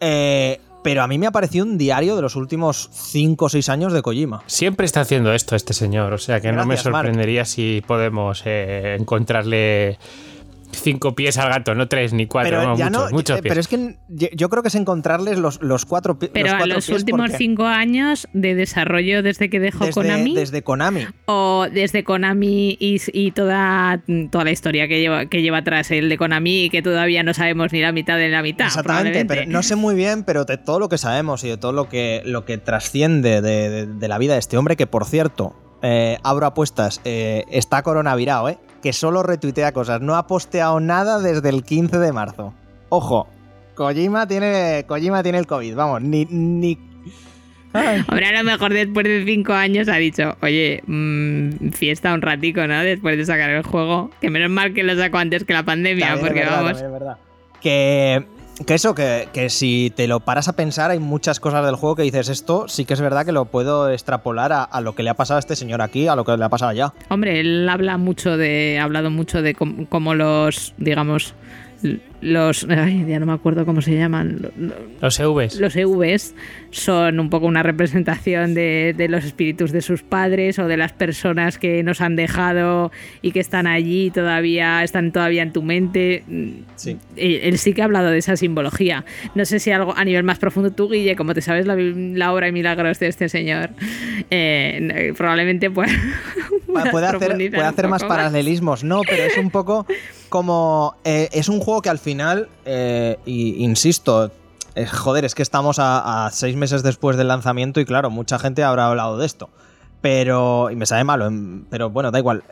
eh, 0.00 0.60
pero 0.82 1.02
a 1.02 1.08
mí 1.08 1.18
me 1.18 1.26
ha 1.26 1.30
parecido 1.30 1.64
un 1.64 1.78
diario 1.78 2.16
de 2.16 2.22
los 2.22 2.36
últimos 2.36 2.88
5 2.92 3.44
o 3.44 3.48
6 3.48 3.68
años 3.68 3.92
de 3.92 4.02
Kojima. 4.02 4.42
Siempre 4.46 4.86
está 4.86 5.00
haciendo 5.00 5.32
esto 5.32 5.56
este 5.56 5.74
señor, 5.74 6.12
o 6.12 6.18
sea 6.18 6.40
que 6.40 6.52
no 6.52 6.66
me 6.66 6.76
sorprendería 6.76 7.44
si 7.44 7.82
podemos 7.86 8.42
eh, 8.44 8.96
encontrarle 8.98 9.98
cinco 10.72 11.14
pies 11.14 11.38
al 11.38 11.50
gato, 11.50 11.74
no 11.74 11.86
tres 11.88 12.12
ni 12.12 12.26
cuatro, 12.26 12.50
Pero 12.58 12.62
no, 12.70 12.76
ya 12.76 12.86
muchos, 12.86 13.10
no, 13.10 13.16
muchos 13.16 13.38
eh, 13.38 13.42
pies. 13.42 13.50
pero 13.50 13.60
es 13.60 13.68
que 13.68 13.96
yo, 14.34 14.48
creo 14.48 14.62
que 14.62 14.68
es 14.68 14.74
encontrarles 14.74 15.38
los, 15.38 15.60
los 15.62 15.84
cuatro, 15.84 16.18
Pero 16.18 16.46
los 16.46 16.52
a 16.62 16.66
los 16.66 16.86
pies 16.86 16.98
últimos 17.00 17.26
porque 17.30 17.36
cinco 17.38 17.64
años 17.66 18.26
de 18.32 18.54
desarrollo 18.54 19.22
desde 19.22 19.50
que 19.50 19.60
dejó 19.60 19.84
desde, 19.84 19.92
Konami 20.00 20.34
desde 20.34 20.62
Konami. 20.62 21.06
o 21.26 21.66
desde 21.72 22.04
Konami 22.04 22.76
y, 22.80 23.00
y 23.12 23.30
toda, 23.32 24.02
toda 24.30 24.44
la 24.44 24.50
historia 24.50 24.88
que 24.88 25.00
lleva, 25.00 25.26
que 25.26 25.42
lleva 25.42 25.58
atrás 25.58 25.90
el 25.90 26.08
de 26.08 26.16
Konami 26.18 26.64
y 26.64 26.70
que 26.70 26.82
todavía 26.82 27.22
no 27.22 27.34
sabemos 27.34 27.72
ni 27.72 27.80
la 27.80 27.92
mitad 27.92 28.16
de 28.16 28.28
la 28.28 28.42
mitad. 28.42 28.66
Exactamente, 28.66 29.24
pero 29.26 29.42
no 29.46 29.62
sé 29.62 29.76
muy 29.76 29.94
bien, 29.94 30.24
pero 30.24 30.44
de 30.44 30.56
todo 30.58 30.78
lo 30.78 30.88
que 30.88 30.98
sabemos 30.98 31.44
y 31.44 31.48
de 31.48 31.56
todo 31.58 31.72
lo 31.72 31.88
que, 31.88 32.22
lo 32.24 32.44
que 32.44 32.58
trasciende 32.58 33.40
de, 33.42 33.68
de- 33.70 33.86
de 33.86 34.08
la 34.08 34.18
vida 34.18 34.32
de 34.34 34.38
este 34.38 34.56
hombre, 34.56 34.76
que 34.76 34.86
por 34.86 35.04
cierto, 35.04 35.54
eh, 35.82 36.18
abro 36.22 36.46
apuestas, 36.46 37.00
eh, 37.04 37.44
está 37.50 37.82
coronavirado, 37.82 38.48
¿eh? 38.48 38.58
Que 38.82 38.92
solo 38.92 39.22
retuitea 39.22 39.72
cosas, 39.72 40.00
no 40.00 40.16
ha 40.16 40.26
posteado 40.26 40.80
nada 40.80 41.20
desde 41.20 41.48
el 41.48 41.64
15 41.64 41.98
de 41.98 42.12
marzo. 42.12 42.52
Ojo, 42.88 43.28
Kojima 43.74 44.26
tiene, 44.26 44.84
Kojima 44.86 45.22
tiene 45.22 45.38
el 45.38 45.46
COVID, 45.46 45.74
vamos, 45.74 46.02
ni... 46.02 46.26
ni 46.26 46.78
Hombre, 47.74 48.26
a 48.26 48.32
lo 48.32 48.44
mejor 48.44 48.72
después 48.74 49.04
de 49.04 49.24
cinco 49.24 49.54
años 49.54 49.88
ha 49.88 49.96
dicho, 49.96 50.36
oye, 50.42 50.82
mm, 50.86 51.70
fiesta 51.70 52.12
un 52.12 52.20
ratico, 52.20 52.66
¿no? 52.66 52.82
Después 52.82 53.16
de 53.16 53.24
sacar 53.24 53.48
el 53.48 53.62
juego. 53.62 54.10
Que 54.20 54.28
menos 54.28 54.50
mal 54.50 54.74
que 54.74 54.82
lo 54.82 54.94
sacó 54.94 55.16
antes 55.18 55.44
que 55.44 55.54
la 55.54 55.62
pandemia, 55.62 56.08
También 56.08 56.18
es 56.26 56.28
porque 56.28 56.40
verdad, 56.40 56.56
vamos. 56.56 56.72
también 56.72 56.86
es 56.86 57.00
verdad. 57.00 57.16
Que, 57.62 58.26
que 58.64 58.74
eso, 58.74 58.94
que, 58.94 59.28
que 59.32 59.50
si 59.50 59.92
te 59.94 60.06
lo 60.06 60.20
paras 60.20 60.48
a 60.48 60.54
pensar, 60.54 60.90
hay 60.90 60.98
muchas 60.98 61.40
cosas 61.40 61.64
del 61.64 61.76
juego 61.76 61.96
que 61.96 62.02
dices, 62.02 62.28
esto 62.28 62.66
sí 62.68 62.84
que 62.84 62.94
es 62.94 63.00
verdad 63.00 63.24
que 63.24 63.32
lo 63.32 63.46
puedo 63.46 63.90
extrapolar 63.90 64.52
a, 64.52 64.62
a 64.62 64.80
lo 64.80 64.94
que 64.94 65.02
le 65.02 65.10
ha 65.10 65.14
pasado 65.14 65.36
a 65.36 65.40
este 65.40 65.56
señor 65.56 65.82
aquí, 65.82 66.08
a 66.08 66.16
lo 66.16 66.24
que 66.24 66.36
le 66.36 66.44
ha 66.44 66.48
pasado 66.48 66.70
allá. 66.70 66.92
Hombre, 67.08 67.40
él 67.40 67.68
habla 67.68 67.96
mucho 67.96 68.36
de. 68.36 68.78
Ha 68.80 68.84
hablado 68.84 69.10
mucho 69.10 69.42
de 69.42 69.54
cómo, 69.54 69.86
cómo 69.88 70.14
los, 70.14 70.74
digamos. 70.78 71.34
Los. 72.22 72.66
Ay, 72.70 73.04
ya 73.06 73.18
no 73.20 73.26
me 73.26 73.32
acuerdo 73.32 73.66
cómo 73.66 73.82
se 73.82 73.94
llaman. 73.96 74.38
lo- 74.40 74.52
lo- 74.56 74.74
Los 75.00 75.18
EVs. 75.20 75.60
Los 75.60 75.76
EVs 75.76 76.34
son 76.70 77.20
un 77.20 77.28
poco 77.28 77.46
una 77.46 77.62
representación 77.62 78.54
de, 78.54 78.94
de 78.96 79.08
los 79.08 79.24
espíritus 79.24 79.72
de 79.72 79.82
sus 79.82 80.02
padres 80.02 80.58
o 80.58 80.66
de 80.68 80.76
las 80.76 80.92
personas 80.92 81.58
que 81.58 81.82
nos 81.82 82.00
han 82.00 82.16
dejado 82.16 82.92
y 83.20 83.32
que 83.32 83.40
están 83.40 83.66
allí 83.66 84.10
todavía, 84.10 84.82
están 84.84 85.12
todavía 85.12 85.42
en 85.42 85.52
tu 85.52 85.62
mente. 85.62 86.22
Sí. 86.76 86.96
Él, 87.16 87.40
él 87.42 87.58
sí 87.58 87.74
que 87.74 87.82
ha 87.82 87.86
hablado 87.86 88.10
de 88.10 88.18
esa 88.18 88.36
simbología. 88.36 89.04
No 89.34 89.44
sé 89.44 89.58
si 89.58 89.70
algo 89.72 89.94
a 89.96 90.04
nivel 90.04 90.22
más 90.22 90.38
profundo 90.38 90.70
tú, 90.70 90.88
Guille, 90.88 91.16
como 91.16 91.34
te 91.34 91.42
sabes 91.42 91.66
la, 91.66 91.74
la 91.76 92.32
obra 92.32 92.48
y 92.48 92.52
milagros 92.52 92.98
de 93.00 93.08
este 93.08 93.28
señor, 93.28 93.70
eh, 94.30 95.12
probablemente 95.16 95.70
pues, 95.70 95.90
puede 96.90 97.06
hacer, 97.06 97.36
puede 97.50 97.64
hacer 97.64 97.88
más 97.88 98.04
paralelismos, 98.04 98.84
no, 98.84 99.00
pero 99.08 99.24
es 99.24 99.36
un 99.36 99.50
poco 99.50 99.86
como. 100.28 100.94
eh, 101.04 101.28
es 101.32 101.48
un 101.48 101.58
juego 101.60 101.82
que 101.82 101.90
al 101.90 101.98
final, 101.98 102.11
eh, 102.64 103.18
y, 103.24 103.64
insisto, 103.64 104.30
eh, 104.74 104.86
joder, 104.86 105.24
es 105.24 105.34
que 105.34 105.42
estamos 105.42 105.76
a, 105.78 106.28
seis 106.32 106.56
meses 106.56 106.82
después 106.82 107.16
del 107.16 107.28
lanzamiento 107.28 107.80
y 107.80 107.84
claro, 107.84 108.10
mucha 108.10 108.38
gente 108.38 108.62
habrá 108.62 108.88
hablado 108.88 109.18
de 109.18 109.26
esto. 109.26 109.50
Pero. 110.00 110.70
Y 110.70 110.76
me 110.76 110.86
sabe 110.86 111.04
malo, 111.04 111.26
em, 111.26 111.64
pero 111.70 111.90
bueno, 111.90 112.10
da 112.10 112.18
igual. 112.18 112.42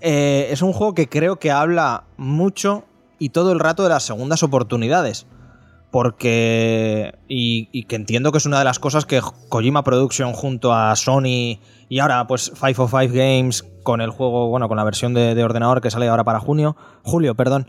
Eh, 0.00 0.48
es 0.50 0.62
un 0.62 0.72
juego 0.72 0.94
que 0.94 1.08
creo 1.08 1.36
que 1.36 1.50
habla 1.50 2.04
mucho 2.16 2.84
y 3.18 3.30
todo 3.30 3.52
el 3.52 3.60
rato 3.60 3.82
de 3.82 3.88
las 3.88 4.04
segundas 4.04 4.42
oportunidades. 4.42 5.26
Porque. 5.90 7.14
Y, 7.28 7.68
y 7.72 7.84
que 7.84 7.96
entiendo 7.96 8.32
que 8.32 8.38
es 8.38 8.46
una 8.46 8.58
de 8.58 8.64
las 8.64 8.78
cosas 8.78 9.06
que 9.06 9.20
Kojima 9.48 9.82
Production 9.82 10.32
junto 10.32 10.72
a 10.72 10.94
Sony 10.96 11.58
y 11.88 11.98
ahora, 11.98 12.26
pues 12.26 12.50
505 12.50 13.12
Games 13.12 13.64
con 13.82 14.00
el 14.00 14.10
juego, 14.10 14.48
bueno, 14.48 14.68
con 14.68 14.76
la 14.76 14.84
versión 14.84 15.14
de 15.14 15.44
ordenador 15.44 15.80
que 15.80 15.90
sale 15.90 16.08
ahora 16.08 16.24
para 16.24 16.40
junio, 16.40 16.76
julio, 17.02 17.34
perdón, 17.34 17.68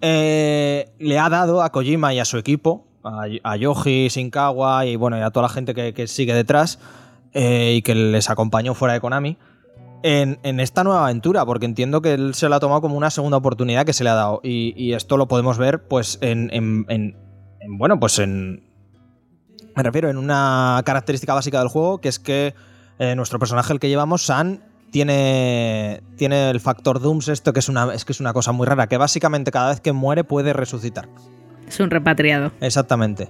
eh, 0.00 0.90
le 0.98 1.18
ha 1.18 1.28
dado 1.28 1.62
a 1.62 1.70
Kojima 1.70 2.14
y 2.14 2.20
a 2.20 2.24
su 2.24 2.38
equipo, 2.38 2.86
a, 3.02 3.56
Yoji, 3.56 4.08
Shinkawa 4.08 4.86
y 4.86 4.96
bueno, 4.96 5.18
y 5.18 5.22
a 5.22 5.30
toda 5.30 5.44
la 5.44 5.48
gente 5.48 5.74
que, 5.74 6.06
sigue 6.06 6.34
detrás 6.34 6.78
eh, 7.32 7.74
y 7.76 7.82
que 7.82 7.94
les 7.94 8.30
acompañó 8.30 8.74
fuera 8.74 8.94
de 8.94 9.00
Konami. 9.00 9.36
En, 10.04 10.38
esta 10.60 10.84
nueva 10.84 11.04
aventura, 11.04 11.44
porque 11.44 11.66
entiendo 11.66 12.00
que 12.00 12.14
él 12.14 12.34
se 12.34 12.48
lo 12.48 12.54
ha 12.54 12.60
tomado 12.60 12.80
como 12.80 12.96
una 12.96 13.10
segunda 13.10 13.36
oportunidad 13.38 13.84
que 13.84 13.92
se 13.92 14.04
le 14.04 14.10
ha 14.10 14.14
dado. 14.14 14.40
Y, 14.44 14.92
esto 14.92 15.16
lo 15.16 15.26
podemos 15.26 15.58
ver, 15.58 15.88
pues, 15.88 16.18
en, 16.20 17.16
bueno, 17.68 17.98
pues 17.98 18.18
en. 18.20 18.64
Me 19.74 19.82
refiero 19.82 20.08
en 20.08 20.16
una 20.16 20.82
característica 20.84 21.34
básica 21.34 21.58
del 21.58 21.68
juego, 21.68 22.00
que 22.00 22.08
es 22.08 22.18
que 22.18 22.54
eh, 22.98 23.14
nuestro 23.16 23.38
personaje, 23.38 23.72
el 23.72 23.80
que 23.80 23.88
llevamos, 23.88 24.22
San, 24.22 24.62
tiene, 24.90 26.02
tiene 26.16 26.50
el 26.50 26.60
factor 26.60 27.00
Dooms, 27.00 27.28
esto 27.28 27.52
que 27.52 27.60
es 27.60 27.68
una, 27.68 27.92
es 27.94 28.04
que 28.04 28.12
es 28.12 28.20
una 28.20 28.32
cosa 28.32 28.52
muy 28.52 28.66
rara, 28.66 28.86
que 28.88 28.96
básicamente 28.96 29.50
cada 29.50 29.70
vez 29.70 29.80
que 29.80 29.92
muere 29.92 30.24
puede 30.24 30.52
resucitar. 30.52 31.08
Es 31.66 31.78
un 31.80 31.90
repatriado. 31.90 32.52
Exactamente. 32.60 33.28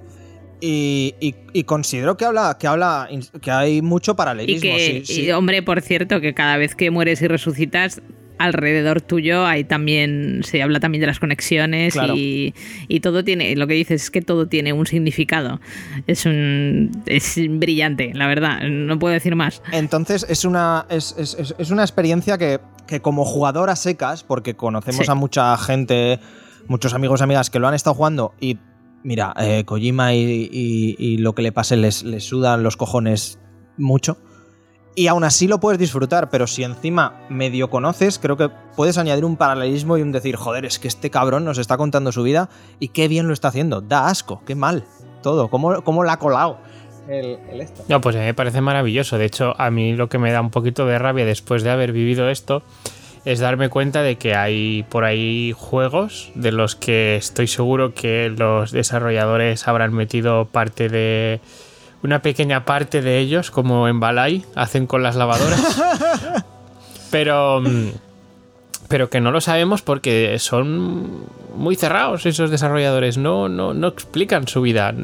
Y, 0.60 1.14
y- 1.20 1.34
y 1.52 1.64
considero 1.64 2.16
que 2.16 2.24
habla, 2.24 2.56
que 2.58 2.66
habla, 2.66 3.08
que 3.40 3.50
hay 3.50 3.80
mucho 3.82 4.12
Y 4.12 4.14
paralelismo. 4.14 4.60
que, 4.76 5.02
sí, 5.04 5.14
sí. 5.14 5.24
y, 5.26 5.30
hombre, 5.32 5.62
por 5.62 5.80
cierto, 5.82 6.20
que 6.20 6.34
cada 6.34 6.56
vez 6.56 6.74
que 6.74 6.90
mueres 6.90 7.22
y 7.22 7.28
resucitas, 7.28 8.02
alrededor 8.38 9.00
tuyo 9.00 9.44
hay 9.46 9.64
también, 9.64 10.40
se 10.44 10.62
habla 10.62 10.80
también 10.80 11.00
de 11.00 11.06
las 11.06 11.18
conexiones 11.18 11.94
Claro. 11.94 12.14
y, 12.16 12.54
y 12.88 13.00
todo 13.00 13.24
tiene, 13.24 13.54
lo 13.56 13.66
que 13.66 13.74
dices 13.74 14.04
es 14.04 14.10
que 14.10 14.22
todo 14.22 14.46
tiene 14.48 14.72
un 14.72 14.86
significado. 14.86 15.60
Es 16.06 16.26
un, 16.26 16.90
es 17.06 17.36
brillante, 17.48 18.12
la 18.14 18.26
verdad, 18.26 18.60
no 18.68 18.98
puedo 18.98 19.12
decir 19.14 19.34
más. 19.36 19.62
Entonces 19.72 20.26
es 20.28 20.44
una, 20.44 20.86
es, 20.88 21.14
es- 21.18 21.70
una 21.70 21.82
experiencia 21.82 22.38
que, 22.38 22.60
que 22.86 23.00
como 23.00 23.24
jugador 23.24 23.70
a 23.70 23.76
secas, 23.76 24.22
porque 24.22 24.54
conocemos 24.54 25.04
Sí. 25.06 25.10
a 25.12 25.14
mucha 25.14 25.56
gente, 25.58 26.18
muchos 26.66 26.94
amigos 26.94 27.20
y 27.20 27.24
amigas 27.24 27.50
que 27.50 27.58
lo 27.58 27.68
han 27.68 27.74
estado 27.74 27.94
jugando 27.94 28.34
y 28.40 28.58
mira, 29.04 29.32
eh, 29.38 29.64
Kojima 29.64 30.14
y, 30.14 30.48
y- 30.52 30.96
y 30.98 31.18
lo 31.18 31.34
que 31.34 31.42
le 31.42 31.52
pase 31.52 31.76
les, 31.76 32.02
les 32.02 32.24
sudan 32.24 32.62
los 32.62 32.76
cojones 32.76 33.38
mucho. 33.76 34.18
Y 34.98 35.06
aún 35.06 35.22
así 35.22 35.46
lo 35.46 35.60
puedes 35.60 35.78
disfrutar, 35.78 36.28
pero 36.28 36.48
si 36.48 36.64
encima 36.64 37.20
medio 37.28 37.70
conoces, 37.70 38.18
creo 38.18 38.36
que 38.36 38.48
puedes 38.74 38.98
añadir 38.98 39.24
un 39.24 39.36
paralelismo 39.36 39.96
y 39.96 40.02
un 40.02 40.10
decir, 40.10 40.34
joder, 40.34 40.64
es 40.64 40.80
que 40.80 40.88
este 40.88 41.08
cabrón 41.08 41.44
nos 41.44 41.58
está 41.58 41.76
contando 41.76 42.10
su 42.10 42.24
vida 42.24 42.48
y 42.80 42.88
qué 42.88 43.06
bien 43.06 43.28
lo 43.28 43.32
está 43.32 43.46
haciendo. 43.46 43.80
Da 43.80 44.08
asco, 44.08 44.42
qué 44.44 44.56
mal. 44.56 44.82
Todo, 45.22 45.50
cómo, 45.50 45.82
cómo 45.82 46.02
la 46.02 46.14
ha 46.14 46.18
colado 46.18 46.58
el, 47.08 47.38
esto. 47.60 47.84
No, 47.88 48.00
pues 48.00 48.16
me 48.16 48.34
parece 48.34 48.60
maravilloso. 48.60 49.18
De 49.18 49.26
hecho, 49.26 49.54
a 49.56 49.70
mí 49.70 49.94
lo 49.94 50.08
que 50.08 50.18
me 50.18 50.32
da 50.32 50.40
un 50.40 50.50
poquito 50.50 50.84
de 50.84 50.98
rabia 50.98 51.24
después 51.24 51.62
de 51.62 51.70
haber 51.70 51.92
vivido 51.92 52.28
esto 52.28 52.64
es 53.24 53.38
darme 53.38 53.68
cuenta 53.68 54.02
de 54.02 54.16
que 54.16 54.34
hay 54.34 54.84
por 54.88 55.04
ahí 55.04 55.54
juegos 55.56 56.32
de 56.34 56.50
los 56.50 56.74
que 56.74 57.14
estoy 57.14 57.46
seguro 57.46 57.94
que 57.94 58.30
los 58.30 58.72
desarrolladores 58.72 59.68
habrán 59.68 59.94
metido 59.94 60.46
parte 60.46 60.88
de 60.88 61.40
una 62.02 62.22
pequeña 62.22 62.64
parte 62.64 63.02
de 63.02 63.18
ellos, 63.18 63.50
como 63.50 63.88
en 63.88 64.00
Balai 64.00 64.44
hacen 64.54 64.86
con 64.86 65.02
las 65.02 65.16
lavadoras. 65.16 65.82
pero 67.10 67.60
mm, 67.60 67.88
pero 68.88 69.10
que 69.10 69.20
no 69.20 69.30
lo 69.30 69.40
sabemos 69.40 69.82
porque 69.82 70.38
son 70.38 71.26
muy 71.54 71.76
cerrados 71.76 72.24
esos 72.24 72.50
desarrolladores, 72.50 73.18
no, 73.18 73.48
no, 73.48 73.74
no 73.74 73.88
explican 73.88 74.48
su 74.48 74.62
vida, 74.62 74.94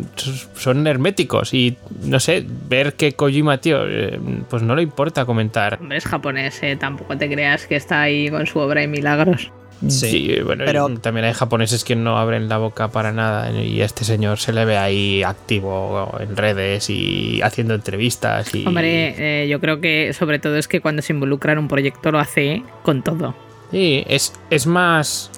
son 0.54 0.86
herméticos 0.86 1.52
y 1.52 1.76
no 2.02 2.18
sé, 2.18 2.46
ver 2.68 2.94
que 2.94 3.12
Kojima, 3.12 3.58
tío, 3.58 3.86
eh, 3.86 4.18
pues 4.48 4.62
no 4.62 4.74
le 4.74 4.82
importa 4.82 5.26
comentar. 5.26 5.78
Es 5.90 6.06
japonés, 6.06 6.62
eh, 6.62 6.76
tampoco 6.76 7.18
te 7.18 7.30
creas 7.30 7.66
que 7.66 7.76
está 7.76 8.00
ahí 8.00 8.30
con 8.30 8.46
su 8.46 8.58
obra 8.58 8.82
y 8.82 8.88
milagros. 8.88 9.52
Sí, 9.88 10.36
bueno, 10.44 10.64
pero- 10.64 10.88
también 10.98 11.26
hay 11.26 11.32
japoneses 11.32 11.84
que 11.84 11.96
no 11.96 12.16
abren 12.18 12.48
la 12.48 12.59
boca 12.59 12.88
para 12.88 13.12
nada 13.12 13.51
y 13.51 13.80
a 13.82 13.84
este 13.84 14.05
señor 14.05 14.38
se 14.38 14.52
le 14.52 14.64
ve 14.64 14.76
ahí 14.78 15.22
activo 15.22 16.16
en 16.20 16.36
redes 16.36 16.88
y 16.90 17.40
haciendo 17.42 17.74
entrevistas 17.74 18.55
y... 18.55 18.66
Hombre, 18.66 19.42
eh, 19.42 19.48
yo 19.48 19.60
creo 19.60 19.80
que 19.80 20.12
sobre 20.12 20.38
todo 20.38 20.56
es 20.56 20.68
que 20.68 20.80
cuando 20.80 21.02
se 21.02 21.12
involucra 21.12 21.52
en 21.52 21.59
un 21.59 21.68
proyecto 21.68 22.10
lo 22.12 22.18
hace 22.18 22.62
con 22.82 23.02
todo. 23.02 23.34
Sí, 23.70 24.05
es, 24.09 24.32
es 24.51 24.66
más... 24.66 25.30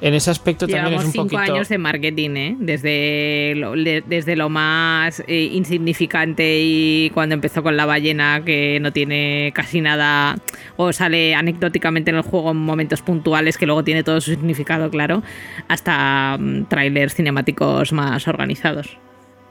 En 0.00 0.12
ese 0.12 0.30
aspecto 0.30 0.68
también 0.68 0.98
es 1.00 1.06
un 1.06 1.12
cinco 1.12 1.24
poquito... 1.24 1.54
años 1.54 1.68
de 1.68 1.78
marketing, 1.78 2.30
¿eh? 2.36 2.56
Desde 2.58 3.54
lo, 3.56 3.72
desde 3.74 4.36
lo 4.36 4.50
más 4.50 5.22
eh, 5.26 5.50
insignificante 5.52 6.58
y 6.60 7.10
cuando 7.14 7.34
empezó 7.34 7.62
con 7.62 7.76
la 7.76 7.86
ballena, 7.86 8.42
que 8.44 8.78
no 8.80 8.92
tiene 8.92 9.52
casi 9.54 9.80
nada, 9.80 10.36
o 10.76 10.92
sale 10.92 11.34
anecdóticamente 11.34 12.10
en 12.10 12.16
el 12.16 12.22
juego 12.22 12.50
en 12.50 12.58
momentos 12.58 13.00
puntuales, 13.00 13.56
que 13.56 13.64
luego 13.64 13.84
tiene 13.84 14.02
todo 14.02 14.20
su 14.20 14.32
significado, 14.32 14.90
claro, 14.90 15.22
hasta 15.68 16.36
mm, 16.38 16.66
trailers 16.66 17.14
cinemáticos 17.14 17.92
más 17.92 18.28
organizados. 18.28 18.98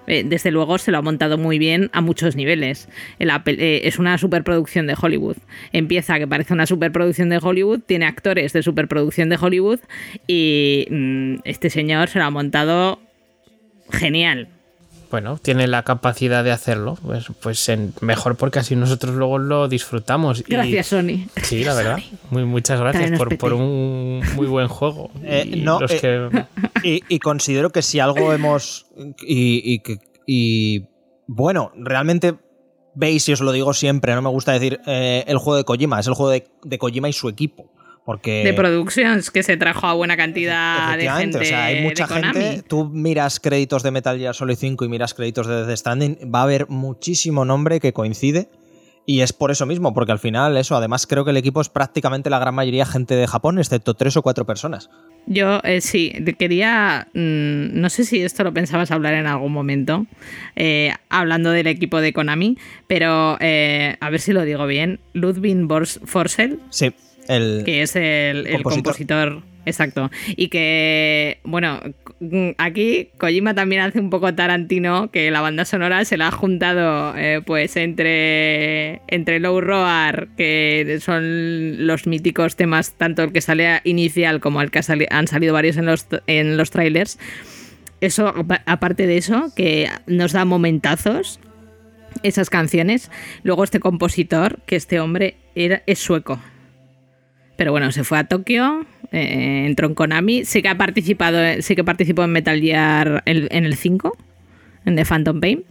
Eh, 0.08 0.24
desde 0.26 0.52
luego 0.52 0.78
se 0.78 0.92
lo 0.92 0.98
ha 0.98 1.02
montado 1.02 1.38
muy 1.38 1.60
bien 1.60 1.90
a 1.94 2.02
muchos 2.02 2.36
niveles. 2.36 2.88
El 3.20 3.30
eh, 3.30 3.82
es 3.84 4.00
una 4.00 4.18
superproducción 4.18 4.88
de 4.88 4.96
Hollywood. 5.00 5.38
Empieza 5.72 6.18
que 6.20 6.28
parece 6.28 6.54
una 6.54 6.66
superproducción 6.66 7.30
de 7.30 7.40
Hollywood, 7.42 7.82
tiene 7.82 8.06
actores 8.06 8.54
de 8.54 8.64
superproducción 8.64 9.30
de 9.30 9.38
Hollywood 9.40 9.80
y 10.28 10.88
mm, 10.90 11.36
este 11.44 11.70
señor 11.70 12.10
se 12.10 12.20
lo 12.20 12.26
ha 12.26 12.30
montado 12.30 13.00
genial. 13.92 14.55
Bueno, 15.16 15.38
tiene 15.42 15.66
la 15.68 15.84
capacidad 15.84 16.44
de 16.44 16.52
hacerlo, 16.52 16.98
pues, 17.02 17.28
pues 17.42 17.70
en- 17.70 17.94
mejor 18.02 18.36
porque 18.36 18.60
así 18.60 18.76
nosotros 18.76 19.16
luego 19.16 19.38
lo 19.38 19.70
disfrutamos. 19.70 20.42
y- 20.42 20.44
Gracias, 20.52 20.88
Sony. 20.88 21.26
Sí, 21.42 21.64
la 21.64 21.74
verdad. 21.74 22.00
Muy, 22.32 22.44
muchas 22.44 22.82
gracias 22.82 23.18
por, 23.18 23.54
un 23.54 24.22
muy 24.36 24.46
buen 24.48 24.68
juego. 24.68 25.12
Eh, 25.24 25.50
Y 25.54 25.62
no, 25.62 25.80
los 25.80 25.90
eh, 25.92 26.00
que- 26.02 26.46
Y, 26.84 27.02
y 27.08 27.20
considero 27.20 27.70
que 27.70 27.82
si 27.82 28.02
algo 28.02 28.34
hemos. 28.34 28.88
Y, 29.26 29.62
y 29.74 29.80
que- 29.80 30.00
y, 30.28 30.88
bueno, 31.28 31.72
realmente 31.78 32.36
veis, 32.94 33.30
y 33.30 33.32
os 33.32 33.40
lo 33.40 33.54
digo 33.54 33.74
siempre, 33.74 34.14
no 34.16 34.22
me 34.22 34.30
gusta 34.30 34.52
decir 34.52 34.82
eh, 34.86 35.24
el 35.28 35.38
juego 35.38 35.56
de 35.56 35.64
Kojima, 35.64 35.98
es 36.02 36.08
el 36.08 36.14
juego 36.14 36.32
de, 36.32 36.46
de 36.64 36.78
Kojima 36.78 37.08
y 37.08 37.14
su 37.14 37.30
equipo. 37.30 37.72
Porque. 38.06 38.44
De 38.44 38.54
Productions, 38.54 39.32
que 39.32 39.42
se 39.42 39.58
trajo 39.58 39.88
a 39.88 39.94
buena 39.94 40.16
cantidad 40.16 40.96
de 40.98 41.10
gente. 41.10 41.40
o 41.40 41.44
sea, 41.44 41.66
hay 41.66 41.82
mucha 41.82 42.08
gente. 42.08 42.64
Tú 42.68 42.86
miras 42.86 43.40
créditos 43.40 43.82
de 43.84 43.92
Metal 43.92 44.18
Gear 44.18 44.36
Solid 44.36 44.56
5 44.56 44.86
y 44.86 44.90
miras 44.90 45.14
créditos 45.14 45.48
de 45.48 45.66
Death 45.66 45.78
Stranding, 45.78 46.18
va 46.34 46.42
a 46.42 46.44
haber 46.44 46.70
muchísimo 46.70 47.46
nombre 47.46 47.80
que 47.80 47.94
coincide 47.94 48.50
Y 49.08 49.22
es 49.22 49.34
por 49.34 49.50
eso 49.50 49.66
mismo, 49.66 49.94
porque 49.94 50.12
al 50.12 50.20
final 50.20 50.56
eso, 50.58 50.76
además 50.76 51.08
creo 51.08 51.26
que 51.26 51.32
el 51.32 51.38
equipo 51.38 51.62
es 51.62 51.70
prácticamente 51.70 52.30
la 52.30 52.38
gran 52.38 52.54
mayoría 52.54 52.86
gente 52.86 53.16
de 53.16 53.28
Japón, 53.28 53.58
excepto 53.58 53.96
tres 53.96 54.16
o 54.18 54.22
cuatro 54.22 54.46
personas. 54.46 54.90
Yo 55.26 55.60
eh, 55.64 55.82
sí, 55.82 56.14
quería, 56.38 57.08
mm, 57.14 57.80
no 57.80 57.90
sé 57.90 58.04
si 58.04 58.22
esto 58.22 58.44
lo 58.44 58.54
pensabas 58.54 58.92
hablar 58.92 59.16
en 59.16 59.26
algún 59.26 59.52
momento, 59.52 60.06
eh, 60.56 60.92
hablando 61.10 61.50
del 61.50 61.66
equipo 61.66 62.00
de 62.00 62.14
Konami, 62.14 62.58
pero 62.86 63.38
eh, 63.40 63.98
a 64.00 64.10
ver 64.12 64.22
si 64.22 64.34
lo 64.34 64.44
digo 64.44 64.68
bien, 64.68 65.00
Ludwig 65.14 65.68
Forsell, 66.06 66.60
Sí, 66.70 66.94
el... 67.28 67.64
que 67.66 67.82
es 67.82 67.96
el, 67.96 68.48
el 68.48 68.64
Compositor. 68.64 68.84
compositor. 68.84 69.44
exacto, 69.66 70.12
y 70.36 70.48
que, 70.50 71.40
bueno, 71.44 71.80
aquí 72.58 73.10
Kojima 73.18 73.54
también 73.56 73.82
hace 73.82 74.00
un 74.00 74.10
poco 74.10 74.34
Tarantino, 74.34 75.10
que 75.12 75.32
la 75.32 75.42
banda 75.42 75.66
sonora 75.66 76.06
se 76.06 76.18
la 76.18 76.28
ha 76.28 76.32
juntado 76.32 77.16
eh, 77.18 77.42
pues 77.46 77.76
entre, 77.78 79.02
entre 79.08 79.40
Low 79.40 79.60
Roar, 79.62 80.28
que 80.38 81.00
son 81.02 81.86
los 81.88 82.08
míticos 82.08 82.56
temas, 82.56 82.94
tanto 82.94 83.24
el 83.24 83.32
que 83.32 83.42
sale 83.42 83.82
inicial 83.84 84.40
como 84.40 84.62
el 84.62 84.72
que 84.72 84.84
sali- 84.84 85.08
han 85.10 85.28
salido 85.28 85.54
varios 85.54 85.78
en 85.78 85.86
los, 85.88 86.06
en 86.28 86.58
los 86.58 86.70
trailers. 86.72 87.18
Eso, 88.02 88.28
apa- 88.28 88.62
aparte 88.66 89.08
de 89.08 89.18
eso, 89.18 89.52
que 89.56 89.90
nos 90.06 90.32
da 90.34 90.46
momentazos 90.46 91.40
esas 92.24 92.50
canciones. 92.50 93.10
Luego 93.44 93.64
este 93.64 93.80
compositor, 93.80 94.60
que 94.66 94.76
este 94.76 95.00
hombre 95.00 95.36
era, 95.56 95.82
es 95.88 96.00
sueco. 96.00 96.40
Pero 97.58 97.72
bueno, 97.72 97.92
se 97.92 98.04
fue 98.04 98.18
a 98.18 98.26
Tokio, 98.26 98.86
eh, 99.12 99.66
entró 99.68 99.88
en 99.88 99.96
Konami, 99.96 100.46
sí 100.46 100.62
que 100.62 100.70
ha 100.70 100.78
participado, 100.78 101.38
sí 101.62 101.76
que 101.76 101.84
participó 101.84 102.24
en 102.24 102.32
Metal 102.32 102.60
Gear 102.60 103.24
en, 103.26 103.48
en 103.50 103.66
el 103.66 103.76
5, 103.76 104.18
en 104.86 104.96
The 104.96 105.06
Phantom 105.06 105.40
Pain, 105.40 105.64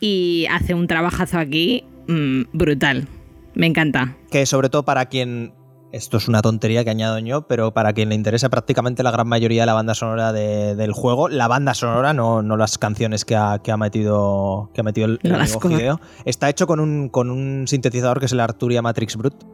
y 0.00 0.46
hace 0.50 0.74
un 0.74 0.86
trabajazo 0.86 1.38
aquí 1.38 1.84
mm, 2.08 2.42
brutal. 2.52 3.06
Me 3.54 3.66
encanta. 3.66 4.16
que 4.30 4.46
sobre 4.46 4.68
todo 4.70 4.82
para 4.84 5.06
quien 5.06 5.52
esto 5.92 6.16
es 6.16 6.26
una 6.26 6.40
tontería 6.40 6.84
que 6.84 6.90
añado 6.90 7.18
yo, 7.18 7.46
pero 7.46 7.74
para 7.74 7.92
quien 7.92 8.08
le 8.08 8.14
interesa 8.14 8.48
prácticamente 8.48 9.02
la 9.02 9.10
gran 9.10 9.28
mayoría 9.28 9.62
de 9.62 9.66
la 9.66 9.74
banda 9.74 9.94
sonora 9.94 10.32
de- 10.32 10.74
del 10.74 10.92
juego, 10.92 11.28
la 11.28 11.48
banda 11.48 11.74
sonora, 11.74 12.14
no, 12.14 12.40
no 12.42 12.56
las 12.56 12.78
canciones 12.78 13.26
que 13.26 13.36
ha, 13.36 13.58
que 13.62 13.72
ha 13.72 13.76
metido, 13.76 14.70
que 14.72 14.80
ha 14.80 14.84
metido 14.84 15.06
el, 15.06 15.20
el 15.22 15.32
No 15.32 15.36
las 15.38 15.52
amigo 15.54 15.70
Hideo, 15.70 16.00
está 16.24 16.48
hecho 16.48 16.66
con 16.66 16.80
un, 16.80 17.10
con 17.10 17.30
un 17.30 17.68
sintetizador 17.68 18.20
que 18.20 18.24
es 18.26 18.32
el 18.32 18.40
Arturia 18.40 18.80
Matrix 18.80 19.16
Brute. 19.18 19.44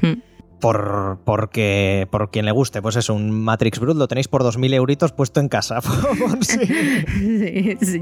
Hmm. 0.00 0.20
Por, 0.60 1.18
porque, 1.24 2.08
por 2.10 2.30
quien 2.32 2.44
le 2.44 2.50
guste, 2.50 2.82
pues 2.82 2.96
eso, 2.96 3.14
un 3.14 3.30
Matrix 3.30 3.78
Brute 3.78 3.96
lo 3.98 4.08
tenéis 4.08 4.26
por 4.26 4.42
2.000 4.42 4.74
euritos 4.74 5.12
puesto 5.12 5.38
en 5.40 5.48
casa. 5.48 5.80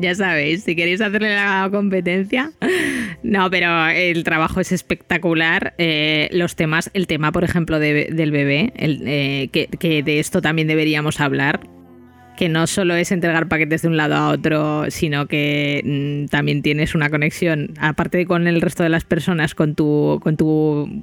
ya 0.01 0.15
sabéis, 0.15 0.65
si 0.65 0.77
queréis 0.77 1.01
hacerle 1.01 1.35
la 1.35 1.69
competencia. 1.71 2.53
No, 3.23 3.51
pero 3.51 3.87
el 3.89 4.25
trabajo 4.25 4.61
es 4.61 4.73
espectacular. 4.73 5.75
Eh, 5.79 6.29
los 6.33 6.57
temas, 6.57 6.91
el 6.95 7.07
tema, 7.07 7.33
por 7.33 7.45
ejemplo, 7.45 7.79
de- 7.79 8.11
del 8.13 8.31
bebé, 8.31 8.73
el, 8.77 9.03
eh, 9.07 9.49
que, 9.53 9.67
que 9.67 10.03
de 10.03 10.19
esto 10.19 10.41
también 10.41 10.69
deberíamos 10.69 11.21
hablar. 11.21 11.61
Que 12.37 12.49
no 12.51 12.67
solo 12.67 12.95
es 12.95 13.13
entregar 13.13 13.49
paquetes 13.49 13.81
de 13.83 13.89
un 13.89 13.97
lado 13.97 14.15
a 14.15 14.29
otro, 14.29 14.91
sino 14.91 15.27
que 15.27 16.27
mm, 16.27 16.31
también 16.31 16.61
tienes 16.63 16.95
una 16.95 17.09
conexión, 17.09 17.73
aparte 17.81 18.19
de 18.19 18.27
con 18.27 18.47
el 18.47 18.61
resto 18.61 18.83
de 18.83 18.91
las 18.91 19.05
personas, 19.05 19.55
con 19.55 19.75
tu, 19.75 20.21
con 20.23 20.37
tu 20.37 21.03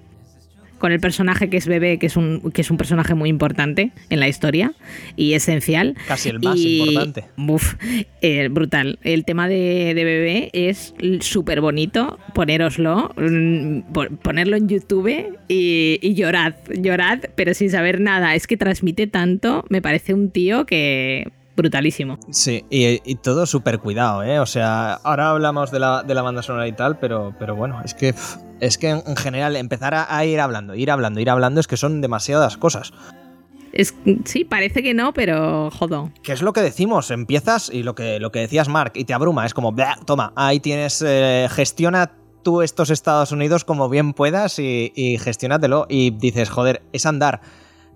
con 0.83 0.91
el 0.91 0.99
personaje 0.99 1.49
que 1.49 1.55
es 1.55 1.65
bebé, 1.65 1.97
que 1.97 2.07
es 2.07 2.17
un, 2.17 2.51
que 2.51 2.59
es 2.59 2.69
un 2.69 2.75
personaje 2.75 3.15
muy 3.15 3.29
importante 3.29 3.91
en 4.09 4.19
la 4.19 4.27
historia 4.27 4.73
y 5.15 5.31
esencial. 5.33 5.95
Casi 6.09 6.27
el 6.27 6.41
más 6.41 6.57
Y, 6.59 6.79
importante. 6.81 7.23
Buf, 7.37 7.75
eh, 8.19 8.49
brutal. 8.51 8.99
El 9.01 9.23
tema 9.23 9.47
de, 9.47 9.93
de 9.95 10.03
bebé 10.03 10.49
es 10.51 10.93
súper 11.21 11.61
bonito. 11.61 12.19
Ponéroslo, 12.33 13.13
mm, 13.15 13.93
po- 13.93 14.09
ponerlo 14.21 14.57
en 14.57 14.67
YouTube 14.67 15.07
y, 15.47 15.99
y 16.01 16.13
llorad, 16.15 16.55
llorad, 16.77 17.19
pero 17.35 17.53
sin 17.53 17.69
saber 17.69 18.01
nada. 18.01 18.35
Es 18.35 18.45
que 18.45 18.57
transmite 18.57 19.07
tanto. 19.07 19.63
Me 19.69 19.81
parece 19.81 20.13
un 20.13 20.31
tío 20.31 20.65
que. 20.65 21.31
Brutalísimo. 21.55 22.17
Sí, 22.31 22.65
y, 22.69 22.99
y 23.09 23.15
todo 23.15 23.45
súper 23.45 23.79
cuidado, 23.79 24.23
¿eh? 24.23 24.39
O 24.39 24.45
sea, 24.45 24.93
ahora 24.95 25.29
hablamos 25.29 25.71
de 25.71 25.79
la, 25.79 26.03
de 26.03 26.13
la 26.15 26.21
banda 26.21 26.41
sonora 26.41 26.67
y 26.67 26.73
tal, 26.73 26.97
pero, 26.97 27.35
pero 27.37 27.55
bueno, 27.55 27.81
es 27.85 27.93
que, 27.93 28.15
es 28.59 28.77
que 28.77 28.89
en, 28.89 29.03
en 29.05 29.15
general 29.15 29.55
empezar 29.55 29.93
a, 29.93 30.15
a 30.15 30.25
ir 30.25 30.39
hablando, 30.39 30.73
ir 30.75 30.89
hablando, 30.89 31.19
ir 31.19 31.29
hablando, 31.29 31.59
es 31.59 31.67
que 31.67 31.77
son 31.77 32.01
demasiadas 32.01 32.57
cosas. 32.57 32.91
Es, 33.71 33.95
sí, 34.25 34.45
parece 34.45 34.83
que 34.83 34.93
no, 34.93 35.13
pero 35.13 35.69
jodo. 35.71 36.11
Que 36.21 36.31
es 36.33 36.41
lo 36.41 36.53
que 36.53 36.61
decimos, 36.61 37.09
empiezas 37.11 37.69
y 37.73 37.83
lo 37.83 37.95
que, 37.95 38.19
lo 38.19 38.31
que 38.31 38.39
decías 38.39 38.67
Mark, 38.69 38.93
y 38.95 39.05
te 39.05 39.13
abruma, 39.13 39.45
es 39.45 39.53
como, 39.53 39.71
"Blah, 39.71 39.97
toma, 40.05 40.31
ahí 40.35 40.59
tienes, 40.59 41.03
eh, 41.05 41.47
gestiona 41.51 42.11
tú 42.43 42.61
estos 42.61 42.89
Estados 42.89 43.31
Unidos 43.31 43.63
como 43.63 43.89
bien 43.89 44.13
puedas 44.13 44.59
y, 44.59 44.91
y 44.95 45.17
gestiónatelo. 45.17 45.85
Y 45.89 46.11
dices, 46.11 46.49
joder, 46.49 46.83
es 46.91 47.05
andar. 47.05 47.41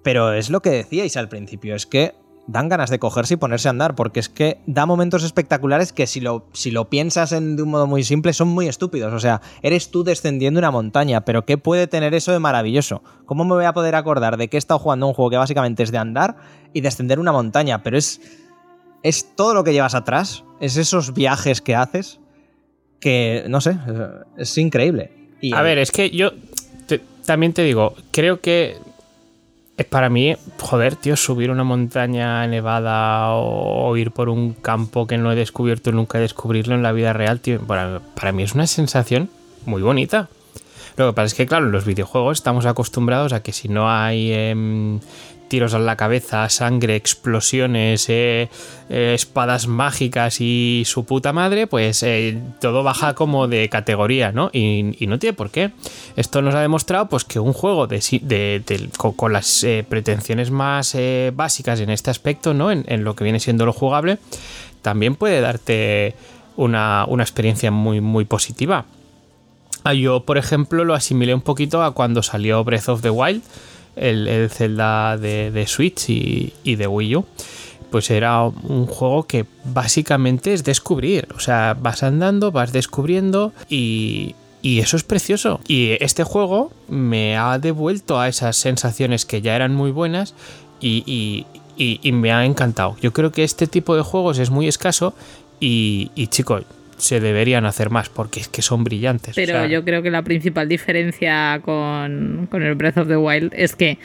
Pero 0.03 0.31
es 0.34 0.49
lo 0.49 0.61
que 0.61 0.69
decíais 0.69 1.17
al 1.17 1.27
principio, 1.27 1.75
es 1.75 1.85
que 1.85 2.15
dan 2.49 2.69
ganas 2.69 2.90
de 2.90 2.98
cogerse 2.98 3.34
y 3.34 3.38
ponerse 3.38 3.68
a 3.68 3.72
andar, 3.72 3.94
porque 3.95 4.22
es 4.22 4.30
que 4.30 4.60
da 4.68 4.86
momentos 4.86 5.24
espectaculares 5.24 5.91
que 5.91 6.07
si 6.07 6.22
lo, 6.22 6.45
si 6.53 6.72
lo 6.72 6.90
piensas 6.90 7.34
en, 7.34 7.57
de 7.57 7.64
un 7.64 7.69
modo 7.72 7.88
muy 7.88 8.03
simple 8.03 8.32
son 8.32 8.48
muy 8.48 8.68
estúpidos. 8.68 9.14
O 9.14 9.19
sea, 9.19 9.41
eres 9.61 9.91
tú 9.91 10.03
descendiendo 10.06 10.57
una 10.57 10.72
montaña, 10.72 11.22
pero 11.26 11.45
¿qué 11.45 11.57
puede 11.57 11.88
tener 11.88 12.14
eso 12.14 12.32
de 12.32 12.40
maravilloso? 12.40 13.03
¿Cómo 13.26 13.44
me 13.44 13.53
voy 13.53 13.65
a 13.65 13.74
poder 13.74 13.95
acordar 13.95 14.38
de 14.38 14.48
que 14.48 14.56
he 14.56 14.60
estado 14.60 14.80
jugando 14.80 15.07
un 15.07 15.14
juego 15.14 15.30
que 15.30 15.38
básicamente 15.38 15.84
es 15.84 15.91
de 15.91 15.98
andar 15.98 16.38
y 16.74 16.80
descender 16.82 17.19
una 17.19 17.34
montaña? 17.34 17.84
Pero 17.84 17.98
es, 17.98 18.22
es 19.03 19.36
todo 19.36 19.53
lo 19.53 19.64
que 19.65 19.74
llevas 19.74 19.94
atrás, 19.94 20.45
es 20.61 20.78
esos 20.78 21.14
viajes 21.14 21.61
que 21.61 21.76
haces, 21.76 22.19
que, 23.02 23.44
no 23.49 23.60
sé, 23.61 23.78
es 24.38 24.57
increíble. 24.57 25.11
Y 25.41 25.53
A 25.53 25.61
ver, 25.61 25.78
es 25.78 25.91
que 25.91 26.10
yo 26.10 26.32
te- 26.88 27.02
también 27.26 27.52
te 27.53 27.64
digo, 27.64 27.94
creo 28.11 28.40
que 28.41 28.78
es 29.78 29.86
para 29.86 30.10
mí, 30.10 30.36
joder, 30.60 30.95
tío, 30.95 31.16
subir 31.16 31.52
una 31.52 31.64
montaña 31.64 32.45
nevada 32.48 33.30
o, 33.34 33.95
ir 33.95 34.12
por 34.12 34.28
un 34.28 34.54
campo 34.54 35.06
que 35.06 35.20
no 35.20 35.32
he 35.32 35.36
descubierto 35.36 35.91
nunca 35.91 36.18
descubrirlo 36.18 36.74
en 36.74 36.82
la 36.82 36.91
vida 36.91 37.14
real, 37.14 37.40
tío, 37.40 37.62
para, 37.62 38.02
para 38.16 38.32
mí 38.32 38.41
es 38.41 38.56
una 38.56 38.66
sensación 38.66 39.30
muy 39.66 39.84
bonita. 39.84 40.30
Lo 40.95 41.08
que 41.08 41.14
pasa 41.14 41.28
es 41.28 41.34
que, 41.36 41.45
claro, 41.45 41.68
en 41.68 41.72
los 41.72 41.86
videojuegos 41.86 42.40
estamos 42.40 42.66
acostumbrados 42.66 43.34
a 43.34 43.44
que 43.44 43.54
si 43.54 43.70
no 43.70 43.88
hay 43.88 44.34
em, 44.34 44.99
tiros 45.48 45.74
a 45.74 45.80
la 45.80 45.95
cabeza, 45.95 46.48
sangre, 46.49 46.95
explosiones, 46.95 48.10
eh, 48.10 48.49
eh, 48.90 49.14
espadas 49.15 49.68
mágicas 49.68 50.41
y 50.41 50.84
su 50.86 51.06
puta 51.06 51.34
madre, 51.34 51.68
pues 51.68 52.03
eh, 52.03 52.38
todo 52.61 52.84
baja 52.84 53.14
como 53.15 53.48
de 53.48 53.69
categoría, 53.69 54.32
¿no? 54.32 54.49
Y, 54.53 54.95
no 55.07 55.19
tiene 55.19 55.34
por 55.34 55.49
qué. 55.49 55.72
Esto 56.15 56.41
nos 56.41 56.53
ha 56.56 56.61
demostrado 56.61 57.07
pues 57.10 57.24
que 57.24 57.40
un 57.40 57.53
juego 57.53 57.88
de, 57.88 57.99
de- 58.22 58.90
con, 58.98 59.34
las 59.34 59.65
pretensiones 59.88 60.52
más 60.52 60.98
básicas 61.34 61.80
en 61.80 61.90
este 61.90 62.11
aspecto, 62.11 62.53
¿no? 62.53 62.72
En, 62.72 62.84
en 62.88 63.03
lo 63.03 63.15
que 63.15 63.24
viene 63.24 63.40
siendo 63.40 63.65
lo 63.65 63.74
jugable, 63.74 64.18
también 64.82 65.15
puede 65.15 65.41
darte 65.41 66.15
una, 66.57 67.06
una 67.07 67.24
experiencia 67.24 67.72
muy, 67.72 68.02
muy 68.02 68.26
positiva. 68.26 68.86
Ah, 69.84 69.94
Yo, 69.94 70.26
por 70.26 70.38
ejemplo, 70.38 70.84
lo 70.84 70.94
asimilé 70.94 71.34
un 71.34 71.41
poquito 71.41 71.82
a 71.84 71.91
cuando 71.94 72.22
salió 72.22 72.64
Breath 72.64 72.90
of 72.90 73.02
the 73.02 73.10
Wild, 73.10 73.41
el, 73.98 74.28
el 74.28 74.49
Zelda 74.49 75.18
de, 75.18 75.52
de 75.52 75.68
Switch 75.68 76.10
y, 76.10 76.53
y 76.64 76.76
de 76.76 76.88
Wii 76.88 77.15
U. 77.18 77.26
Pues 77.91 78.10
era 78.11 78.44
un 78.44 78.86
juego 78.86 79.24
que 79.28 79.45
básicamente 79.64 80.53
es 80.53 80.64
descubrir. 80.64 81.28
O 81.36 81.40
sea, 81.40 81.76
vas 81.80 82.03
andando, 82.03 82.52
vas 82.52 82.74
descubriendo 82.74 83.53
y, 83.69 84.36
y 84.61 84.80
eso 84.80 84.98
es 84.98 85.03
precioso. 85.03 85.61
Y 85.69 85.91
este 86.03 86.24
juego 86.26 86.72
me 86.90 87.38
ha 87.38 87.60
devuelto 87.60 88.19
a 88.19 88.28
esas 88.28 88.57
sensaciones 88.57 89.26
que 89.26 89.41
ya 89.41 89.56
eran 89.56 89.74
muy 89.74 89.91
buenas 89.91 90.34
y, 90.82 91.03
y- 91.07 91.45
me 92.11 92.32
ha 92.34 92.44
encantado. 92.44 92.98
Yo 93.02 93.14
creo 93.14 93.32
que 93.32 93.44
este 93.44 93.68
tipo 93.68 93.95
de 93.95 94.02
juegos 94.02 94.40
es 94.40 94.49
muy 94.49 94.68
escaso 94.68 95.14
y, 95.60 96.10
y 96.15 96.28
chicos, 96.28 96.64
se 96.98 97.19
deberían 97.19 97.65
hacer 97.65 97.90
más 97.90 98.10
porque 98.10 98.40
es 98.40 98.48
que 98.48 98.61
son 98.61 98.84
brillantes. 98.84 99.32
O 99.32 99.36
Pero 99.36 99.53
sea, 99.53 99.68
yo 99.68 99.84
creo 99.86 100.02
que 100.02 100.10
la 100.10 100.24
principal 100.24 100.68
diferencia 100.68 101.61
con, 101.64 102.48
con 102.52 102.64
el 102.64 102.76
Breath 102.76 102.98
of 102.98 103.07
the 103.07 103.18
Wild 103.18 103.53
es 103.56 103.76
que, 103.76 103.98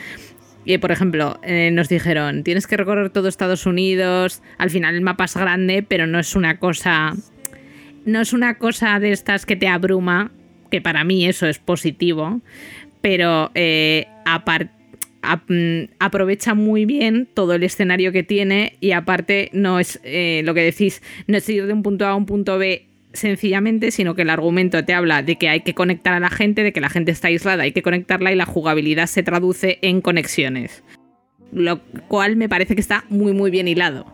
eh, 0.66 0.78
por 0.78 0.92
ejemplo, 0.92 1.40
eh, 1.42 1.70
nos 1.72 1.88
dijeron, 1.88 2.44
tienes 2.44 2.66
que 2.66 2.76
recorrer 2.76 3.10
todo 3.10 3.28
Estados 3.28 3.66
Unidos, 3.66 4.42
al 4.58 4.70
final 4.70 4.94
el 4.94 5.00
mapa 5.00 5.24
es 5.24 5.34
grande, 5.36 5.82
pero 5.86 6.06
no 6.06 6.18
es 6.18 6.36
una 6.36 6.58
cosa... 6.58 7.14
No 8.04 8.20
es 8.20 8.32
una 8.32 8.58
cosa 8.58 8.98
de 8.98 9.12
estas 9.12 9.46
que 9.46 9.54
te 9.54 9.68
abruma, 9.68 10.32
que 10.72 10.80
para 10.80 11.04
mí 11.04 11.24
eso 11.26 11.46
es 11.46 11.58
positivo, 11.60 12.40
pero 13.00 13.52
eh, 13.54 14.06
aparte 14.26 14.72
ap- 14.72 14.81
aprovecha 15.22 16.54
muy 16.54 16.84
bien 16.84 17.28
todo 17.32 17.54
el 17.54 17.62
escenario 17.62 18.12
que 18.12 18.22
tiene 18.22 18.76
y 18.80 18.92
aparte 18.92 19.50
no 19.52 19.78
es 19.78 20.00
eh, 20.02 20.42
lo 20.44 20.52
que 20.54 20.62
decís, 20.62 21.02
no 21.26 21.36
es 21.36 21.48
ir 21.48 21.66
de 21.66 21.72
un 21.72 21.82
punto 21.82 22.06
A 22.06 22.10
a 22.10 22.14
un 22.16 22.26
punto 22.26 22.58
B 22.58 22.86
sencillamente, 23.12 23.90
sino 23.90 24.14
que 24.14 24.22
el 24.22 24.30
argumento 24.30 24.84
te 24.84 24.94
habla 24.94 25.22
de 25.22 25.36
que 25.36 25.48
hay 25.48 25.60
que 25.60 25.74
conectar 25.74 26.14
a 26.14 26.20
la 26.20 26.30
gente, 26.30 26.62
de 26.62 26.72
que 26.72 26.80
la 26.80 26.88
gente 26.88 27.12
está 27.12 27.28
aislada, 27.28 27.64
hay 27.64 27.72
que 27.72 27.82
conectarla 27.82 28.32
y 28.32 28.36
la 28.36 28.46
jugabilidad 28.46 29.06
se 29.06 29.22
traduce 29.22 29.78
en 29.82 30.00
conexiones. 30.00 30.82
Lo 31.52 31.80
cual 32.08 32.36
me 32.36 32.48
parece 32.48 32.74
que 32.74 32.80
está 32.80 33.04
muy 33.08 33.32
muy 33.32 33.50
bien 33.50 33.68
hilado. 33.68 34.06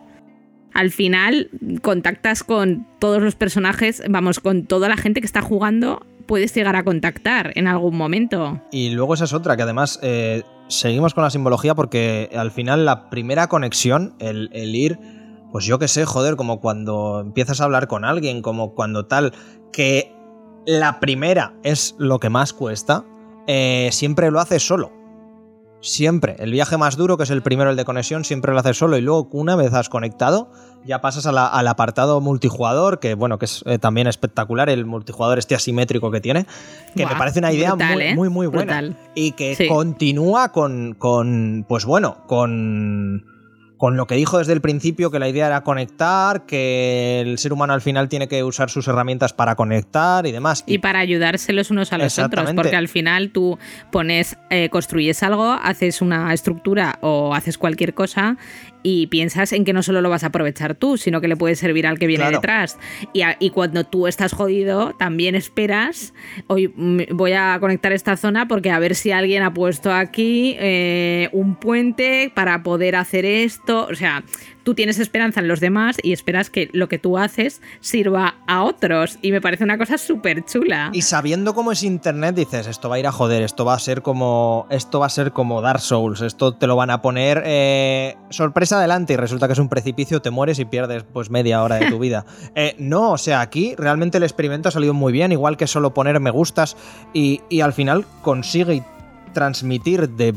Al 0.73 0.91
final 0.91 1.49
contactas 1.81 2.43
con 2.43 2.85
todos 2.99 3.23
los 3.23 3.35
personajes, 3.35 4.03
vamos, 4.07 4.39
con 4.39 4.65
toda 4.65 4.89
la 4.89 4.97
gente 4.97 5.21
que 5.21 5.25
está 5.25 5.41
jugando 5.41 6.05
puedes 6.29 6.53
llegar 6.53 6.75
a 6.75 6.83
contactar 6.83 7.53
en 7.55 7.67
algún 7.67 7.97
momento. 7.97 8.61
Y 8.71 8.91
luego 8.91 9.15
esa 9.15 9.23
es 9.23 9.33
otra, 9.33 9.57
que 9.57 9.63
además 9.63 9.99
eh, 10.03 10.43
seguimos 10.69 11.13
con 11.13 11.23
la 11.23 11.29
simbología 11.29 11.75
porque 11.75 12.29
al 12.35 12.51
final 12.51 12.85
la 12.85 13.09
primera 13.09 13.47
conexión, 13.49 14.15
el, 14.19 14.49
ir, 14.53 14.99
pues 15.51 15.65
yo 15.65 15.79
qué 15.79 15.87
sé, 15.87 16.05
joder, 16.05 16.35
como 16.35 16.61
cuando 16.61 17.19
empiezas 17.19 17.59
a 17.59 17.65
hablar 17.65 17.87
con 17.87 18.05
alguien, 18.05 18.41
como 18.41 18.73
cuando 18.73 19.05
tal, 19.05 19.33
que 19.73 20.15
la 20.65 20.99
primera 20.99 21.53
es 21.63 21.95
lo 21.97 22.19
que 22.19 22.29
más 22.29 22.53
cuesta, 22.53 23.03
eh, 23.47 23.89
siempre 23.91 24.31
lo 24.31 24.39
haces 24.39 24.65
solo. 24.65 24.98
Siempre. 25.81 26.35
El 26.39 26.51
viaje 26.51 26.77
más 26.77 26.97
duro, 26.97 27.15
que 27.17 27.23
es 27.23 27.29
el 27.29 27.41
primero, 27.41 27.69
el 27.69 27.77
de 27.77 27.85
conexión, 27.85 28.25
siempre 28.25 28.51
lo 28.53 28.59
haces 28.59 28.77
solo. 28.77 28.97
Y 28.97 29.01
luego, 29.01 29.29
una 29.31 29.55
vez 29.55 29.73
has 29.73 29.87
conectado, 29.87 30.51
ya 30.85 30.99
pasas 30.99 31.25
a 31.25 31.31
la- 31.31 31.47
al 31.47 31.67
apartado 31.69 32.19
multijugador, 32.19 32.99
que 32.99 33.13
bueno, 33.13 33.39
que 33.39 33.45
es 33.45 33.63
eh, 33.65 33.79
también 33.79 34.07
espectacular, 34.07 34.69
el 34.69 34.85
multijugador 34.85 35.39
este 35.39 35.55
asimétrico 35.55 36.11
que 36.11 36.19
tiene, 36.19 36.45
que 36.95 37.05
me 37.05 37.15
parece 37.15 37.39
una 37.39 37.53
idea 37.53 37.69
brutal, 37.75 37.93
muy, 37.93 38.03
¿eh? 38.03 38.15
muy, 38.15 38.29
muy 38.29 38.47
buena. 38.47 38.81
Brutal. 38.81 38.97
Y 39.15 39.31
que 39.33 39.55
Sí. 39.55 39.67
continúa 39.69 40.51
con, 40.51 40.95
con, 40.95 41.65
pues 41.67 41.85
bueno, 41.85 42.17
con, 42.27 43.25
con 43.79 43.95
lo 43.95 44.07
que 44.07 44.15
dijo 44.15 44.39
desde 44.39 44.51
el 44.51 44.59
principio, 44.59 45.09
que 45.09 45.19
la 45.19 45.29
idea 45.29 45.47
era 45.47 45.61
conectar, 45.61 46.45
que 46.45 47.21
el 47.21 47.37
ser 47.37 47.53
humano 47.53 47.71
al 47.71 47.79
final 47.79 48.09
tiene 48.09 48.27
que 48.27 48.43
usar 48.43 48.69
sus 48.69 48.85
herramientas 48.89 49.31
para 49.31 49.55
conectar 49.55 50.27
y 50.27 50.33
demás. 50.33 50.65
Y 50.67 50.79
para 50.79 50.99
ayudarse 50.99 51.53
los 51.53 51.71
unos 51.71 51.93
a 51.93 51.97
los 51.97 52.19
otros, 52.19 52.51
porque 52.55 52.75
al 52.75 52.89
final 52.89 53.31
tú 53.31 53.57
pones, 53.89 54.37
eh, 54.49 54.67
construyes 54.69 55.23
algo, 55.23 55.53
haces 55.53 56.01
una 56.01 56.33
estructura 56.33 56.99
o 57.01 57.33
haces 57.33 57.57
cualquier 57.57 57.93
cosa 57.93 58.35
y 58.83 59.07
piensas 59.07 59.51
en 59.53 59.65
que 59.65 59.73
no 59.73 59.83
solo 59.83 60.01
lo 60.01 60.09
vas 60.09 60.23
a 60.23 60.27
aprovechar 60.27 60.73
tú, 60.75 60.97
sino 60.97 61.19
que 61.21 61.27
le 61.27 61.35
puede 61.35 61.55
servir 61.55 61.85
al 61.85 61.99
que 61.99 62.07
viene 62.07 62.23
Claro. 62.23 62.37
detrás. 62.37 62.77
Y, 63.13 63.21
a- 63.23 63.35
y 63.39 63.49
cuando 63.49 63.83
tú 63.83 64.07
estás 64.07 64.31
jodido, 64.33 64.93
también 64.97 65.35
esperas, 65.35 66.13
hoy 66.47 66.71
mm, 66.75 67.01
voy 67.11 67.33
a 67.33 67.57
conectar 67.59 67.91
esta 67.91 68.15
zona 68.17 68.47
porque 68.47 68.71
a 68.71 68.79
ver 68.79 68.95
si 68.95 69.11
alguien 69.11 69.43
ha 69.43 69.53
puesto 69.53 69.91
aquí 69.93 70.55
eh, 70.59 71.29
un 71.33 71.55
puente 71.55 72.31
para 72.33 72.63
poder 72.63 72.95
hacer 72.95 73.25
esto. 73.25 73.87
O 73.89 73.95
sea, 73.95 74.23
tú 74.63 74.75
tienes 74.75 74.99
esperanza 74.99 75.39
en 75.39 75.47
los 75.47 75.59
demás 75.59 75.97
y 76.01 76.13
esperas 76.13 76.49
que 76.49 76.69
lo 76.73 76.89
que 76.89 76.99
tú 76.99 77.17
haces 77.17 77.61
sirva 77.79 78.35
a 78.47 78.63
otros. 78.63 79.17
Y 79.21 79.31
me 79.31 79.41
parece 79.41 79.63
una 79.63 79.77
cosa 79.77 79.97
súper 79.97 80.45
chula. 80.45 80.89
Y 80.93 81.01
sabiendo 81.01 81.53
cómo 81.53 81.71
es 81.71 81.83
internet, 81.83 82.35
dices, 82.35 82.67
esto 82.67 82.89
va 82.89 82.95
a 82.95 82.99
ir 82.99 83.07
a 83.07 83.11
joder, 83.11 83.43
esto 83.43 83.65
va 83.65 83.73
a 83.73 83.79
ser 83.79 84.01
como. 84.01 84.67
Esto 84.69 84.99
va 84.99 85.07
a 85.07 85.09
ser 85.09 85.31
como 85.31 85.61
Dark 85.61 85.81
Souls, 85.81 86.21
esto 86.21 86.53
te 86.53 86.67
lo 86.67 86.75
van 86.75 86.89
a 86.89 87.01
poner 87.01 87.43
eh, 87.45 88.15
sorpresa 88.29 88.77
adelante 88.77 89.13
y 89.13 89.15
resulta 89.15 89.47
que 89.47 89.53
es 89.53 89.59
un 89.59 89.69
precipicio, 89.69 90.21
te 90.21 90.29
mueres 90.29 90.59
y 90.59 90.65
pierdes 90.65 91.03
pues 91.03 91.29
media 91.29 91.63
hora 91.63 91.75
de 91.75 91.89
tu 91.89 91.99
vida. 91.99 92.25
Eh, 92.55 92.75
no, 92.77 93.11
o 93.11 93.17
sea, 93.17 93.41
aquí 93.41 93.75
realmente 93.77 94.17
el 94.17 94.23
experimento 94.23 94.69
ha 94.69 94.71
salido 94.71 94.93
muy 94.93 95.11
bien, 95.13 95.31
igual 95.31 95.57
que 95.57 95.67
solo 95.67 95.93
poner 95.93 96.19
me 96.19 96.31
gustas 96.31 96.77
y, 97.13 97.41
y 97.49 97.61
al 97.61 97.73
final 97.73 98.05
consigue 98.21 98.83
transmitir 99.33 100.09
de 100.09 100.33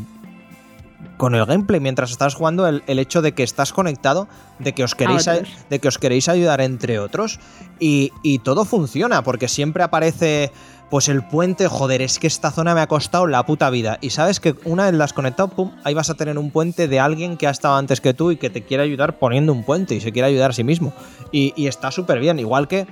con 1.17 1.35
el 1.35 1.45
gameplay 1.47 1.81
mientras 1.81 2.11
estás 2.11 2.35
jugando 2.35 2.67
el, 2.67 2.83
el 2.87 2.99
hecho 2.99 3.23
de 3.23 3.33
que 3.33 3.43
estás 3.43 3.73
conectado, 3.73 4.29
de 4.59 4.73
que 4.73 4.85
os 4.85 4.95
queréis, 4.95 5.27
a- 5.29 5.35
de 5.71 5.79
que 5.79 5.89
os 5.89 5.99
queréis 5.99 6.29
ayudar 6.29 6.61
entre 6.61 6.99
otros 6.99 7.39
y, 7.79 8.11
y 8.23 8.39
todo 8.41 8.65
funciona 8.65 9.23
porque 9.23 9.49
siempre 9.49 9.83
aparece 9.83 10.51
pues 10.91 11.09
el 11.09 11.23
puente, 11.27 11.69
joder, 11.69 12.03
es 12.03 12.19
que 12.19 12.27
esta 12.27 12.51
zona 12.51 12.75
me 12.75 12.83
ha 12.83 12.87
costado 12.87 13.27
la 13.27 13.47
puta 13.47 13.71
vida 13.71 13.97
y 14.03 14.11
sabes 14.11 14.41
que 14.41 14.55
una 14.67 14.85
vez 14.85 14.95
la 14.95 15.05
has 15.05 15.15
conectado, 15.15 15.49
pum, 15.49 15.71
ahí 15.85 15.95
vas 15.95 16.11
a 16.11 16.15
tener 16.15 16.37
un 16.37 16.51
puente 16.51 16.87
de 16.87 17.01
alguien 17.01 17.39
que 17.39 17.47
ha 17.47 17.51
estado 17.51 17.77
antes 17.77 18.03
que 18.03 18.13
tú 18.13 18.31
y 18.31 18.37
que 18.37 18.51
te 18.51 18.63
quiere 18.63 18.83
ayudar 18.83 19.19
poniendo 19.19 19.55
un 19.55 19.65
puente 19.65 19.95
y 19.95 20.01
se 20.03 20.13
quiere 20.13 20.29
ayudar 20.29 20.51
a 20.51 20.55
sí 20.55 20.65
mismo 20.65 20.93
y, 21.31 21.55
y 21.57 21.67
está 21.67 21.91
súper 21.91 22.21
bien, 22.21 22.39
igual 22.39 22.69
que 22.69 22.87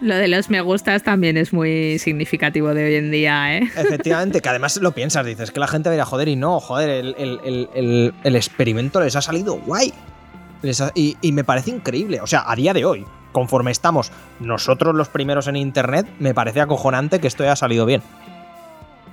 Lo 0.00 0.14
de 0.14 0.28
los 0.28 0.48
me 0.48 0.60
gustas 0.62 1.02
también 1.02 1.36
es 1.36 1.52
muy 1.52 1.98
significativo 1.98 2.72
de 2.72 2.84
hoy 2.84 2.94
en 2.94 3.10
día, 3.10 3.58
¿eh? 3.58 3.70
Efectivamente, 3.76 4.40
que 4.40 4.48
además 4.48 4.76
lo 4.78 4.92
piensas, 4.92 5.26
dices 5.26 5.50
que 5.50 5.60
la 5.60 5.66
gente 5.66 6.00
a 6.00 6.04
joder 6.04 6.28
y 6.28 6.36
no, 6.36 6.58
joder, 6.60 7.14
el, 7.18 8.14
experimento 8.24 9.00
les 9.00 9.14
ha 9.16 9.22
salido 9.22 9.54
guay. 9.54 9.92
Y 10.94 11.32
me 11.32 11.44
parece 11.44 11.70
increíble. 11.70 12.20
O 12.20 12.26
sea, 12.26 12.44
a 12.46 12.56
día 12.56 12.72
de 12.72 12.84
hoy, 12.84 13.04
conforme 13.32 13.70
estamos 13.70 14.10
nosotros 14.40 14.94
los 14.94 15.08
primeros 15.08 15.48
en 15.48 15.56
internet, 15.56 16.06
me 16.18 16.34
parece 16.34 16.60
acojonante 16.60 17.18
que 17.18 17.26
esto 17.26 17.42
haya 17.42 17.56
salido 17.56 17.84
bien. 17.84 18.02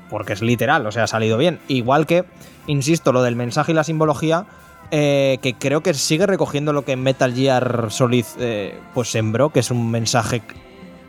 Porque 0.09 0.33
es 0.33 0.41
literal, 0.41 0.85
o 0.85 0.91
sea, 0.91 1.03
ha 1.03 1.07
salido 1.07 1.37
bien. 1.37 1.59
Igual 1.67 2.05
que, 2.05 2.23
insisto, 2.65 3.11
lo 3.11 3.23
del 3.23 3.35
mensaje 3.35 3.73
y 3.73 3.75
la 3.75 3.83
simbología, 3.83 4.45
eh, 4.89 5.39
que 5.41 5.53
creo 5.53 5.81
que 5.83 5.93
sigue 5.93 6.25
recogiendo 6.25 6.71
lo 6.71 6.85
que 6.85 6.95
Metal 6.95 7.33
Gear 7.33 7.87
Solid 7.89 8.25
eh, 8.39 8.79
pues 8.93 9.09
sembró, 9.09 9.49
que 9.49 9.59
es 9.59 9.69
un 9.69 9.91
mensaje, 9.91 10.41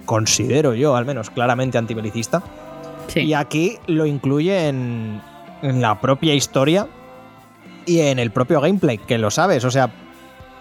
considero 0.08 0.72
yo, 0.72 0.96
al 0.96 1.04
menos 1.04 1.28
claramente 1.28 1.76
antibelicista. 1.76 2.42
Sí. 3.08 3.20
Y 3.20 3.34
aquí 3.34 3.78
lo 3.86 4.06
incluye 4.06 4.68
en, 4.68 5.20
en 5.60 5.82
la 5.82 6.00
propia 6.00 6.32
historia 6.32 6.88
y 7.84 8.00
en 8.00 8.18
el 8.18 8.30
propio 8.30 8.62
gameplay, 8.62 8.96
que 8.96 9.18
lo 9.18 9.30
sabes. 9.30 9.66
O 9.66 9.70
sea, 9.70 9.90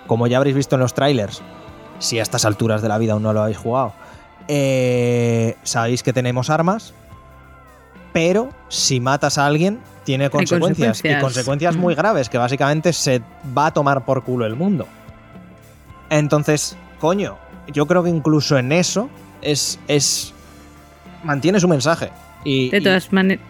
como 0.06 0.28
ya 0.28 0.36
habréis 0.36 0.58
visto 0.58 0.76
en 0.76 0.82
los 0.82 0.94
trailers, 0.94 1.42
si 2.00 2.20
a 2.20 2.24
estas 2.24 2.44
alturas 2.44 2.82
de 2.82 2.90
la 2.90 2.98
vida 2.98 3.14
aún 3.14 3.24
no 3.24 3.32
lo 3.32 3.42
habéis 3.42 3.58
jugado, 3.58 3.94
eh, 4.50 5.56
sabéis 5.64 6.04
que 6.04 6.12
tenemos 6.12 6.50
armas, 6.50 6.94
pero 8.12 8.50
si 8.68 9.00
matas 9.00 9.38
a 9.38 9.46
alguien, 9.46 9.80
tiene 10.04 10.30
consecuencias. 10.30 11.00
Y 11.00 11.04
consecuencias. 11.04 11.24
consecuencias 11.24 11.76
Mm. 11.78 11.80
muy 11.80 11.96
graves, 11.96 12.28
que 12.28 12.38
básicamente 12.38 12.92
se 12.92 13.22
va 13.58 13.68
a 13.68 13.72
tomar 13.72 14.04
por 14.04 14.26
culo 14.26 14.46
el 14.46 14.58
mundo. 14.58 14.88
Entonces, 16.10 16.76
coño, 17.00 17.38
yo 17.72 17.86
creo 17.86 18.04
que 18.04 18.10
incluso 18.10 18.58
en 18.58 18.74
eso 18.74 19.10
es. 19.42 19.80
es 19.88 20.34
mantiene 21.24 21.60
su 21.60 21.68
mensaje. 21.68 22.10
Y, 22.44 22.70
De 22.70 22.78
y- 22.78 22.84
todas 22.84 23.12
maneras. 23.12 23.44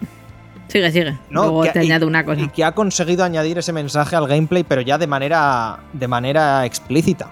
Sigue, 0.67 0.91
sigue. 0.91 1.11
no, 1.29 1.43
Luego 1.43 1.63
que- 1.63 1.69
te 1.71 1.83
y- 1.83 1.87
añado 1.87 2.07
una 2.07 2.25
cosa. 2.25 2.41
y 2.41 2.49
que 2.49 2.63
ha 2.65 2.73
conseguido 2.73 3.23
añadir 3.23 3.57
ese 3.57 3.71
mensaje 3.71 4.15
al 4.17 4.27
gameplay, 4.27 4.63
pero 4.63 4.81
ya 4.81 4.97
de 4.97 5.07
manera, 5.07 5.79
de 5.93 6.07
manera 6.07 6.65
explícita. 6.65 7.29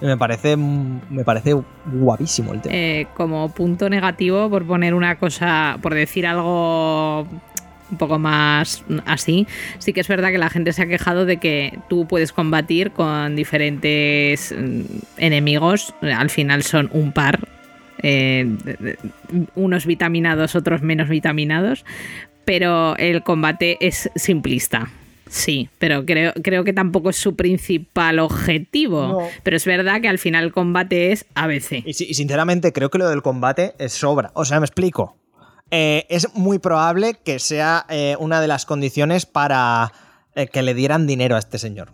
Y 0.00 0.06
Me 0.06 0.16
parece, 0.16 0.56
me 0.56 1.24
parece 1.24 1.54
guapísimo 1.84 2.54
el 2.54 2.62
tema. 2.62 2.74
Eh, 2.74 3.06
como 3.14 3.50
punto 3.50 3.90
negativo, 3.90 4.48
por 4.48 4.64
poner 4.66 4.94
una 4.94 5.18
cosa, 5.18 5.76
por 5.82 5.92
decir 5.92 6.26
algo 6.26 7.26
un 7.90 7.98
poco 7.98 8.18
más 8.18 8.84
así, 9.06 9.46
sí 9.78 9.92
que 9.92 10.00
es 10.00 10.08
verdad 10.08 10.30
que 10.30 10.38
la 10.38 10.50
gente 10.50 10.72
se 10.72 10.82
ha 10.82 10.86
quejado 10.86 11.26
de 11.26 11.38
que 11.38 11.78
tú 11.88 12.06
puedes 12.06 12.32
combatir 12.32 12.90
con 12.92 13.36
diferentes 13.36 14.54
mm, 14.56 14.82
enemigos, 15.18 15.94
al 16.02 16.30
final 16.30 16.62
son 16.62 16.90
un 16.92 17.12
par, 17.12 17.40
eh, 18.02 18.46
unos 19.54 19.86
vitaminados, 19.86 20.54
otros 20.54 20.82
menos 20.82 21.08
vitaminados, 21.08 21.84
pero 22.44 22.96
el 22.96 23.22
combate 23.22 23.76
es 23.80 24.10
simplista. 24.16 24.90
Sí, 25.28 25.68
pero 25.78 26.04
creo, 26.04 26.32
creo 26.42 26.64
que 26.64 26.72
tampoco 26.72 27.10
es 27.10 27.16
su 27.16 27.36
principal 27.36 28.18
objetivo. 28.18 29.06
No. 29.06 29.28
Pero 29.44 29.56
es 29.56 29.64
verdad 29.64 30.00
que 30.00 30.08
al 30.08 30.18
final 30.18 30.44
el 30.44 30.52
combate 30.52 31.12
es 31.12 31.24
ABC. 31.34 31.84
Y, 31.84 31.90
y 31.90 32.14
sinceramente 32.14 32.72
creo 32.72 32.90
que 32.90 32.98
lo 32.98 33.08
del 33.08 33.22
combate 33.22 33.74
es 33.78 33.92
sobra. 33.92 34.32
O 34.34 34.44
sea, 34.44 34.58
me 34.58 34.66
explico. 34.66 35.19
Eh, 35.70 36.06
es 36.08 36.34
muy 36.34 36.58
probable 36.58 37.14
que 37.14 37.38
sea 37.38 37.86
eh, 37.88 38.16
una 38.18 38.40
de 38.40 38.48
las 38.48 38.66
condiciones 38.66 39.24
para 39.24 39.92
eh, 40.34 40.48
que 40.48 40.62
le 40.62 40.74
dieran 40.74 41.06
dinero 41.06 41.36
a 41.36 41.38
este 41.38 41.58
señor 41.58 41.92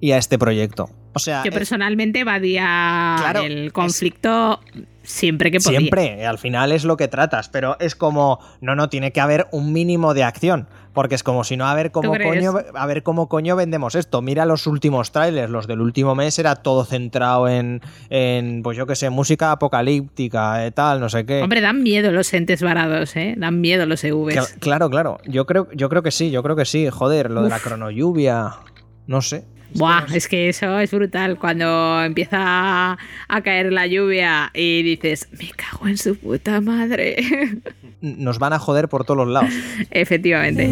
y 0.00 0.12
a 0.12 0.18
este 0.18 0.38
proyecto. 0.38 0.90
O 1.16 1.18
sea, 1.18 1.42
Yo 1.44 1.48
es- 1.48 1.54
personalmente 1.54 2.20
evadía 2.20 3.16
Claro, 3.18 3.40
el 3.40 3.66
es- 3.68 3.72
conflicto 3.72 4.60
siempre 5.02 5.50
que 5.50 5.60
podía. 5.60 5.78
Siempre, 5.78 6.26
al 6.26 6.36
final 6.36 6.72
es 6.72 6.84
lo 6.84 6.98
que 6.98 7.08
tratas, 7.08 7.48
pero 7.48 7.76
es 7.80 7.94
como, 7.94 8.38
no, 8.60 8.74
no, 8.76 8.90
tiene 8.90 9.12
que 9.12 9.20
haber 9.22 9.46
un 9.50 9.72
mínimo 9.72 10.12
de 10.12 10.24
acción, 10.24 10.68
porque 10.92 11.14
es 11.14 11.22
como 11.22 11.42
si 11.44 11.56
no, 11.56 11.66
a 11.66 11.74
ver 11.74 11.90
cómo 11.92 12.12
coño, 12.12 12.52
a 12.74 12.86
ver 12.86 13.02
cómo 13.02 13.28
coño 13.30 13.56
vendemos 13.56 13.94
esto. 13.94 14.20
Mira 14.20 14.44
los 14.44 14.66
últimos 14.66 15.12
trailers, 15.12 15.48
los 15.50 15.66
del 15.66 15.80
último 15.80 16.14
mes 16.14 16.38
era 16.38 16.56
todo 16.56 16.84
centrado 16.84 17.48
en, 17.48 17.80
en 18.10 18.62
pues 18.62 18.76
yo 18.76 18.86
qué 18.86 18.94
sé, 18.94 19.08
música 19.08 19.52
apocalíptica, 19.52 20.66
eh, 20.66 20.70
tal, 20.72 21.00
no 21.00 21.08
sé 21.08 21.24
qué. 21.24 21.40
Hombre, 21.42 21.62
dan 21.62 21.82
miedo 21.82 22.12
los 22.12 22.34
entes 22.34 22.60
varados, 22.62 23.16
¿eh? 23.16 23.36
Dan 23.38 23.60
miedo 23.62 23.86
los 23.86 24.04
EVs. 24.04 24.34
Cla- 24.36 24.58
claro, 24.58 24.90
claro, 24.90 25.18
yo 25.26 25.46
creo, 25.46 25.68
yo 25.72 25.88
creo 25.88 26.02
que 26.02 26.10
sí, 26.10 26.30
yo 26.30 26.42
creo 26.42 26.56
que 26.56 26.66
sí, 26.66 26.90
joder, 26.90 27.30
lo 27.30 27.42
de 27.42 27.48
la 27.48 27.60
cronolluvia, 27.60 28.50
no 29.06 29.22
sé. 29.22 29.44
Buah, 29.76 30.06
es 30.14 30.28
que 30.28 30.48
eso 30.48 30.78
es 30.78 30.90
brutal. 30.90 31.38
Cuando 31.38 32.02
empieza 32.02 32.38
a, 32.40 32.98
a 33.28 33.40
caer 33.42 33.72
la 33.72 33.86
lluvia 33.86 34.50
y 34.54 34.82
dices, 34.82 35.28
me 35.32 35.50
cago 35.50 35.86
en 35.86 35.98
su 35.98 36.16
puta 36.16 36.60
madre. 36.60 37.16
Nos 38.00 38.38
van 38.38 38.52
a 38.52 38.58
joder 38.58 38.88
por 38.88 39.04
todos 39.04 39.18
los 39.18 39.28
lados. 39.28 39.52
Efectivamente. 39.90 40.70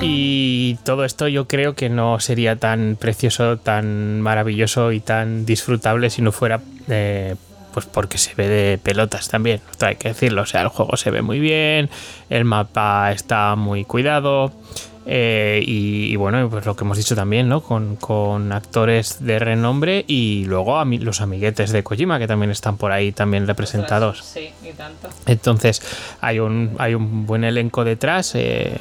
Y 0.00 0.78
todo 0.84 1.04
esto 1.04 1.28
yo 1.28 1.46
creo 1.48 1.74
que 1.74 1.88
no 1.88 2.20
sería 2.20 2.56
tan 2.56 2.96
precioso, 2.98 3.58
tan 3.58 4.20
maravilloso 4.20 4.92
y 4.92 5.00
tan 5.00 5.44
disfrutable 5.46 6.10
si 6.10 6.22
no 6.22 6.32
fuera 6.32 6.60
eh, 6.88 7.36
pues 7.72 7.86
porque 7.86 8.18
se 8.18 8.34
ve 8.34 8.48
de 8.48 8.78
pelotas 8.78 9.28
también, 9.28 9.60
hay 9.80 9.96
que 9.96 10.08
decirlo. 10.08 10.42
O 10.42 10.46
sea, 10.46 10.62
el 10.62 10.68
juego 10.68 10.96
se 10.96 11.10
ve 11.10 11.22
muy 11.22 11.40
bien, 11.40 11.88
el 12.28 12.44
mapa 12.44 13.12
está 13.12 13.56
muy 13.56 13.84
cuidado. 13.84 14.52
Eh, 15.06 15.62
y, 15.66 16.12
y 16.12 16.16
bueno, 16.16 16.48
pues 16.50 16.66
lo 16.66 16.76
que 16.76 16.84
hemos 16.84 16.96
dicho 16.98 17.16
también, 17.16 17.48
¿no? 17.48 17.62
Con, 17.62 17.96
con 17.96 18.52
actores 18.52 19.24
de 19.24 19.38
renombre 19.38 20.04
y 20.06 20.44
luego 20.46 20.78
ami- 20.78 21.00
los 21.00 21.20
amiguetes 21.20 21.72
de 21.72 21.82
Kojima 21.82 22.18
que 22.18 22.26
también 22.26 22.50
están 22.50 22.76
por 22.76 22.92
ahí 22.92 23.12
también 23.12 23.46
representados. 23.46 24.22
Sí, 24.22 24.50
y 24.62 24.72
tanto. 24.72 25.08
Entonces, 25.26 25.82
hay 26.20 26.38
un, 26.38 26.74
hay 26.78 26.94
un 26.94 27.26
buen 27.26 27.44
elenco 27.44 27.84
detrás. 27.84 28.32
eh, 28.34 28.76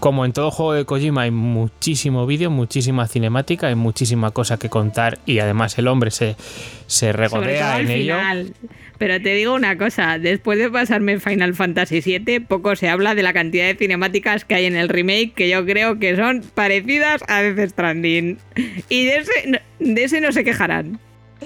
como 0.00 0.24
en 0.24 0.32
todo 0.32 0.50
juego 0.50 0.72
de 0.72 0.84
Kojima 0.84 1.22
hay 1.22 1.30
muchísimo 1.30 2.26
vídeo, 2.26 2.50
muchísima 2.50 3.06
cinemática, 3.06 3.68
hay 3.68 3.76
muchísima 3.76 4.32
cosa 4.32 4.56
que 4.58 4.68
contar 4.68 5.20
y 5.26 5.38
además 5.38 5.78
el 5.78 5.86
hombre 5.86 6.10
se, 6.10 6.34
se 6.88 7.12
regodea 7.12 7.78
en 7.78 7.88
ello. 7.88 8.14
final. 8.16 8.54
Pero 9.02 9.20
te 9.20 9.34
digo 9.34 9.54
una 9.54 9.76
cosa, 9.76 10.16
después 10.20 10.60
de 10.60 10.70
pasarme 10.70 11.18
Final 11.18 11.54
Fantasy 11.54 12.00
VII, 12.00 12.38
poco 12.38 12.76
se 12.76 12.88
habla 12.88 13.16
de 13.16 13.24
la 13.24 13.32
cantidad 13.32 13.66
de 13.66 13.74
cinemáticas 13.74 14.44
que 14.44 14.54
hay 14.54 14.66
en 14.66 14.76
el 14.76 14.88
remake, 14.88 15.32
que 15.34 15.48
yo 15.48 15.66
creo 15.66 15.98
que 15.98 16.14
son 16.14 16.44
parecidas 16.54 17.20
a 17.26 17.42
Death 17.42 17.70
Stranding. 17.70 18.38
Y 18.88 19.06
de 19.06 19.16
ese, 19.16 19.60
de 19.80 20.04
ese 20.04 20.20
no 20.20 20.30
se 20.30 20.44
quejarán. 20.44 21.00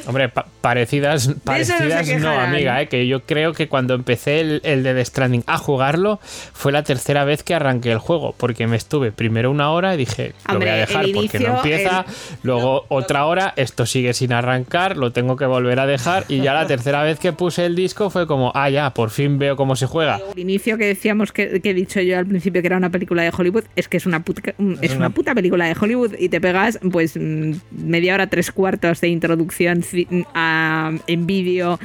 Hombre, 0.07 0.29
pa- 0.29 0.47
parecidas, 0.61 1.31
parecidas 1.45 2.09
no, 2.21 2.31
amiga, 2.41 2.81
eh, 2.83 2.89
que 2.89 3.07
yo 3.07 3.23
creo 3.23 3.53
que 3.53 3.69
cuando 3.69 3.95
empecé 3.95 4.41
el, 4.41 4.61
el 4.65 4.83
de 4.83 4.95
The 4.95 5.05
Stranding 5.05 5.45
a 5.47 5.59
jugarlo 5.59 6.21
fue 6.53 6.73
la 6.73 6.83
tercera 6.83 7.25
vez 7.25 7.43
que 7.43 7.55
arranqué 7.55 7.93
el 7.93 7.99
juego, 7.99 8.35
porque 8.37 8.67
me 8.67 8.77
estuve 8.77 9.13
primero 9.13 9.51
una 9.51 9.71
hora 9.71 9.95
y 9.95 9.99
dije, 9.99 10.33
lo 10.53 10.59
voy 10.59 10.69
a 10.69 10.75
dejar 10.75 11.05
porque 11.15 11.39
no 11.39 11.57
empieza, 11.57 12.01
el- 12.09 12.15
luego 12.43 12.85
otra 12.89 13.27
hora, 13.27 13.53
esto 13.57 13.87
sigue 13.87 14.13
sin 14.15 14.33
arrancar, 14.33 14.97
lo 14.97 15.13
tengo 15.13 15.37
que 15.37 15.47
volver 15.47 15.81
a 15.81 15.87
dejar 15.87 16.25
y 16.29 16.39
ya 16.41 16.53
la 16.55 16.67
tercera 16.67 17.03
vez 17.03 17.19
que 17.19 17.33
puse 17.33 17.65
el 17.67 17.77
disco 17.77 18.11
fue 18.11 18.27
como, 18.27 18.53
ah, 18.55 18.69
ya, 18.71 18.91
por 18.95 19.11
fin 19.11 19.39
veo 19.39 19.57
cómo 19.57 19.77
se 19.77 19.87
juega. 19.87 20.21
El 20.35 20.41
inicio 20.41 20.77
que 20.79 20.87
decíamos 20.87 21.33
que, 21.33 21.61
que 21.61 21.71
he 21.71 21.75
dicho 21.75 22.01
yo 22.01 22.19
al 22.19 22.27
principio 22.27 22.61
que 22.61 22.67
era 22.69 22.77
una 22.77 22.91
película 22.91 23.23
de 23.23 23.33
Hollywood, 23.37 23.65
es 23.77 23.89
que 23.89 23.97
es 23.97 24.07
una 24.07 24.21
puta, 24.25 24.55
es 24.81 24.95
una 24.97 25.11
puta 25.11 25.35
película 25.35 25.67
de 25.67 25.77
Hollywood 25.81 26.15
y 26.19 26.29
te 26.29 26.41
pegas 26.41 26.79
pues 26.93 27.17
mm, 27.17 27.53
media 27.71 28.15
hora, 28.15 28.27
tres 28.29 28.51
cuartos 28.53 29.01
de 29.01 29.09
introducción 29.09 29.83
ci- 29.83 29.86
a- 30.35 30.93
en 31.07 31.27
vídeo 31.27 31.79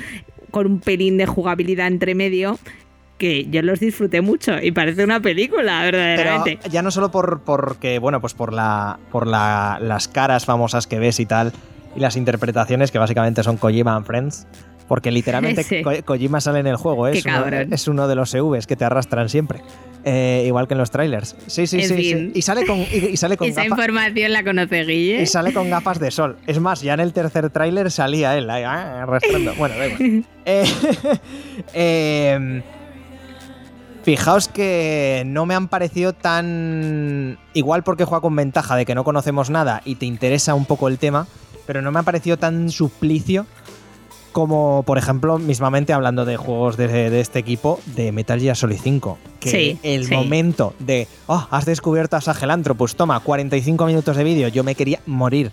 con 0.51 0.65
un 0.67 0.79
pelín 0.79 1.17
de 1.17 1.25
jugabilidad 1.25 1.87
entre 1.87 2.15
medio 2.15 2.59
que 3.17 3.45
yo 3.51 3.61
los 3.61 3.79
disfruté 3.79 4.21
mucho 4.21 4.59
y 4.61 4.71
parece 4.71 5.03
una 5.03 5.19
película, 5.19 5.83
verdaderamente. 5.83 6.57
ya 6.71 6.81
no 6.81 6.89
solo 6.89 7.11
por 7.11 7.41
porque, 7.41 7.99
bueno, 7.99 8.19
pues 8.19 8.33
por 8.33 8.51
la. 8.51 8.97
por 9.11 9.27
la, 9.27 9.77
las 9.79 10.07
caras 10.07 10.45
famosas 10.45 10.87
que 10.87 10.97
ves 10.97 11.19
y 11.19 11.25
tal. 11.27 11.51
Y 11.95 11.99
las 11.99 12.15
interpretaciones 12.15 12.89
que 12.89 12.97
básicamente 12.97 13.43
son 13.43 13.57
Kojima 13.57 13.95
and 13.95 14.05
Friends. 14.07 14.47
Porque 14.91 15.09
literalmente 15.09 15.63
Sí. 15.71 15.83
Ko- 15.83 16.03
Kojima 16.03 16.41
sale 16.41 16.59
en 16.59 16.67
el 16.67 16.75
juego, 16.75 17.07
¿eh? 17.07 17.17
Es, 17.17 17.23
uno, 17.25 17.33
cabrón. 17.33 17.71
es 17.71 17.87
uno 17.87 18.09
de 18.09 18.15
los 18.15 18.33
EVs 18.33 18.67
que 18.67 18.75
te 18.75 18.83
arrastran 18.83 19.29
siempre. 19.29 19.61
Eh, 20.03 20.43
igual 20.45 20.67
que 20.67 20.73
en 20.73 20.79
los 20.79 20.91
trailers. 20.91 21.33
Sí, 21.47 21.65
sí, 21.65 21.81
sí. 21.83 22.31
Y 22.35 22.41
sale 22.41 22.65
con, 22.65 22.79
y, 22.79 23.11
y 23.13 23.15
sale 23.15 23.37
con 23.37 23.47
Esa 23.47 23.63
información 23.65 24.33
la 24.33 24.43
conoce 24.43 24.83
Guille. 24.83 25.21
y 25.21 25.25
sale 25.27 25.53
con 25.53 25.69
gafas 25.69 25.97
de 25.97 26.11
sol. 26.11 26.35
Es 26.45 26.59
más, 26.59 26.81
ya 26.81 26.93
en 26.95 26.99
el 26.99 27.13
tercer 27.13 27.49
tráiler 27.51 27.89
salía 27.89 28.37
él 28.37 28.49
ahí, 28.49 28.63
ah, 28.63 29.03
arrastrando. 29.03 29.53
Bueno, 29.55 29.77
da 29.77 29.87
igual. 29.87 30.25
Eh, 30.45 30.65
eh, 31.73 32.61
fijaos 34.03 34.47
que 34.49 35.23
no 35.25 35.45
me 35.45 35.55
han 35.55 35.67
parecido 35.69 36.11
tan. 36.13 37.37
Igual 37.53 37.83
porque 37.83 38.03
juega 38.03 38.21
con 38.21 38.35
ventaja 38.35 38.75
de 38.75 38.85
que 38.85 38.93
no 38.95 39.05
conocemos 39.05 39.49
nada 39.49 39.81
y 39.85 39.95
te 39.95 40.05
interesa 40.05 40.53
un 40.53 40.65
poco 40.65 40.87
el 40.87 40.97
tema, 40.97 41.27
pero 41.65 41.81
no 41.81 41.91
me 41.91 41.99
ha 41.99 42.03
parecido 42.03 42.37
tan 42.37 42.69
suplicio 42.71 43.45
como, 44.31 44.83
por 44.85 44.97
ejemplo, 44.97 45.37
mismamente 45.37 45.93
hablando 45.93 46.25
de 46.25 46.37
juegos 46.37 46.77
de, 46.77 46.87
de 46.87 47.19
este 47.19 47.39
equipo, 47.39 47.79
de 47.95 48.11
Metal 48.11 48.39
Gear 48.39 48.55
Solid 48.55 48.79
5. 48.81 49.17
Que 49.39 49.49
Sí, 49.49 49.79
el 49.83 50.05
sí. 50.05 50.13
momento 50.13 50.73
de, 50.79 51.07
oh, 51.27 51.47
has 51.51 51.65
descubierto 51.65 52.15
a 52.15 52.21
Sagelantro, 52.21 52.75
pues 52.75 52.95
toma, 52.95 53.19
45 53.19 53.85
minutos 53.85 54.15
de 54.17 54.23
vídeo, 54.23 54.47
yo 54.47 54.63
me 54.63 54.75
quería 54.75 54.99
morir. 55.05 55.51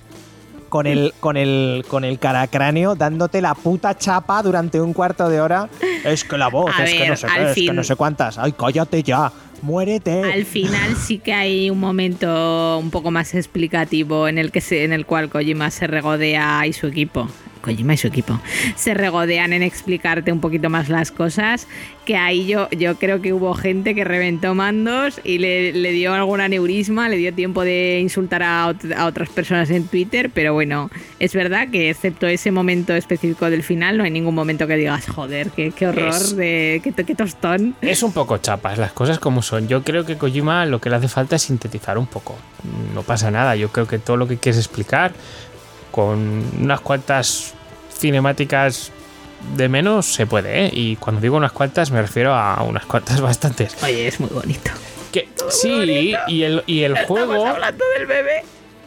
Con 0.68 0.86
el, 0.86 1.14
con 1.18 1.38
el, 1.38 1.82
con 1.88 2.04
el 2.04 2.18
caracráneo 2.18 2.94
dándote 2.94 3.40
la 3.40 3.54
puta 3.54 3.96
chapa 3.96 4.42
durante 4.42 4.78
un 4.82 4.92
cuarto 4.92 5.30
de 5.30 5.40
hora. 5.40 5.66
Es 6.04 6.24
que 6.24 6.36
la 6.36 6.48
voz, 6.48 6.70
A 6.78 6.84
es 6.84 6.92
que 6.92 7.08
no 7.08 7.16
sé 7.16 7.26
qué, 7.26 7.50
es 7.50 7.54
que 7.54 7.72
no 7.72 7.82
sé 7.82 7.96
cuántas. 7.96 8.36
Ay, 8.36 8.52
cállate 8.52 9.02
ya, 9.02 9.32
muérete. 9.62 10.30
Al 10.30 10.44
final 10.44 10.94
sí 10.96 11.20
que 11.20 11.32
hay 11.32 11.70
un 11.70 11.80
momento 11.80 12.78
un 12.78 12.90
poco 12.90 13.10
más 13.10 13.34
explicativo 13.34 14.28
en 14.28 14.36
el 14.36 14.52
que 14.52 14.60
se, 14.60 14.84
en 14.84 14.92
el 14.92 15.06
cual 15.06 15.30
Kojima 15.30 15.70
se 15.70 15.86
regodea 15.86 16.66
y 16.66 16.74
su 16.74 16.86
equipo. 16.86 17.26
Kojima 17.58 17.94
y 17.94 17.96
su 17.96 18.06
equipo 18.08 18.40
se 18.76 18.94
regodean 18.94 19.52
en 19.52 19.62
explicarte 19.62 20.32
un 20.32 20.40
poquito 20.40 20.70
más 20.70 20.88
las 20.88 21.10
cosas. 21.10 21.66
Que 22.04 22.16
ahí 22.16 22.46
yo, 22.46 22.70
yo 22.70 22.96
creo 22.96 23.20
que 23.20 23.34
hubo 23.34 23.52
gente 23.52 23.94
que 23.94 24.02
reventó 24.02 24.54
mandos 24.54 25.20
y 25.24 25.36
le, 25.38 25.72
le 25.74 25.92
dio 25.92 26.14
algún 26.14 26.40
aneurisma, 26.40 27.06
le 27.10 27.18
dio 27.18 27.34
tiempo 27.34 27.64
de 27.64 27.98
insultar 28.00 28.42
a, 28.42 28.66
ot- 28.70 28.94
a 28.96 29.04
otras 29.04 29.28
personas 29.28 29.68
en 29.68 29.86
Twitter. 29.88 30.30
Pero 30.32 30.54
bueno, 30.54 30.90
es 31.18 31.34
verdad 31.34 31.68
que 31.68 31.90
excepto 31.90 32.26
ese 32.26 32.50
momento 32.50 32.94
específico 32.94 33.50
del 33.50 33.62
final, 33.62 33.98
no 33.98 34.04
hay 34.04 34.10
ningún 34.10 34.34
momento 34.34 34.66
que 34.66 34.76
digas, 34.76 35.06
joder, 35.06 35.50
qué, 35.50 35.70
qué 35.72 35.86
horror, 35.86 36.08
Es- 36.08 36.34
de, 36.34 36.80
qué, 36.82 36.92
qué 37.04 37.14
tostón. 37.14 37.74
Es 37.82 38.02
un 38.02 38.12
poco 38.12 38.38
chapas, 38.38 38.78
las 38.78 38.92
cosas 38.92 39.18
como 39.18 39.42
son. 39.42 39.68
Yo 39.68 39.82
creo 39.82 40.06
que 40.06 40.16
Kojima 40.16 40.64
lo 40.64 40.80
que 40.80 40.88
le 40.88 40.96
hace 40.96 41.08
falta 41.08 41.36
es 41.36 41.42
sintetizar 41.42 41.98
un 41.98 42.06
poco. 42.06 42.36
No 42.94 43.02
pasa 43.02 43.30
nada, 43.30 43.54
yo 43.54 43.68
creo 43.68 43.86
que 43.86 43.98
todo 43.98 44.16
lo 44.16 44.26
que 44.26 44.38
quieres 44.38 44.58
explicar 44.58 45.12
con 45.98 46.44
unas 46.60 46.80
cuantas 46.80 47.54
cinemáticas 47.92 48.92
de 49.56 49.68
menos 49.68 50.06
se 50.06 50.26
puede, 50.26 50.66
¿eh? 50.66 50.70
Y 50.72 50.94
cuando 50.94 51.20
digo 51.20 51.36
unas 51.36 51.50
cuantas 51.50 51.90
me 51.90 52.00
refiero 52.00 52.32
a 52.34 52.62
unas 52.62 52.86
cuantas 52.86 53.20
bastantes. 53.28 53.76
Oye, 53.82 54.06
es 54.06 54.20
muy 54.20 54.30
bonito. 54.30 54.70
Que, 55.10 55.28
sí, 55.48 56.14
y 56.28 56.42
el, 56.44 56.62
y 56.66 56.82
el 56.82 56.96
juego... 57.06 57.32
Estamos 57.32 57.48
hablando 57.56 57.84
del 57.98 58.06
bebé. 58.06 58.44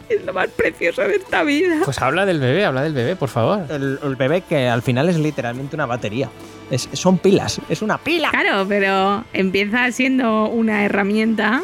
Es 0.08 0.24
lo 0.24 0.32
más 0.32 0.48
precioso 0.48 1.02
de 1.02 1.16
esta 1.16 1.42
vida. 1.42 1.80
Pues 1.84 2.00
habla 2.00 2.24
del 2.24 2.40
bebé, 2.40 2.64
habla 2.64 2.82
del 2.82 2.94
bebé, 2.94 3.14
por 3.14 3.28
favor. 3.28 3.60
El, 3.70 3.98
el 4.02 4.16
bebé 4.16 4.40
que 4.42 4.68
al 4.68 4.80
final 4.80 5.10
es 5.10 5.16
literalmente 5.18 5.76
una 5.76 5.84
batería. 5.86 6.30
Es- 6.70 6.88
son 6.94 7.18
pilas, 7.18 7.60
es 7.68 7.82
una 7.82 7.98
pila. 7.98 8.30
Claro, 8.30 8.64
pero 8.66 9.24
empieza 9.34 9.90
siendo 9.92 10.46
una 10.48 10.84
herramienta 10.86 11.60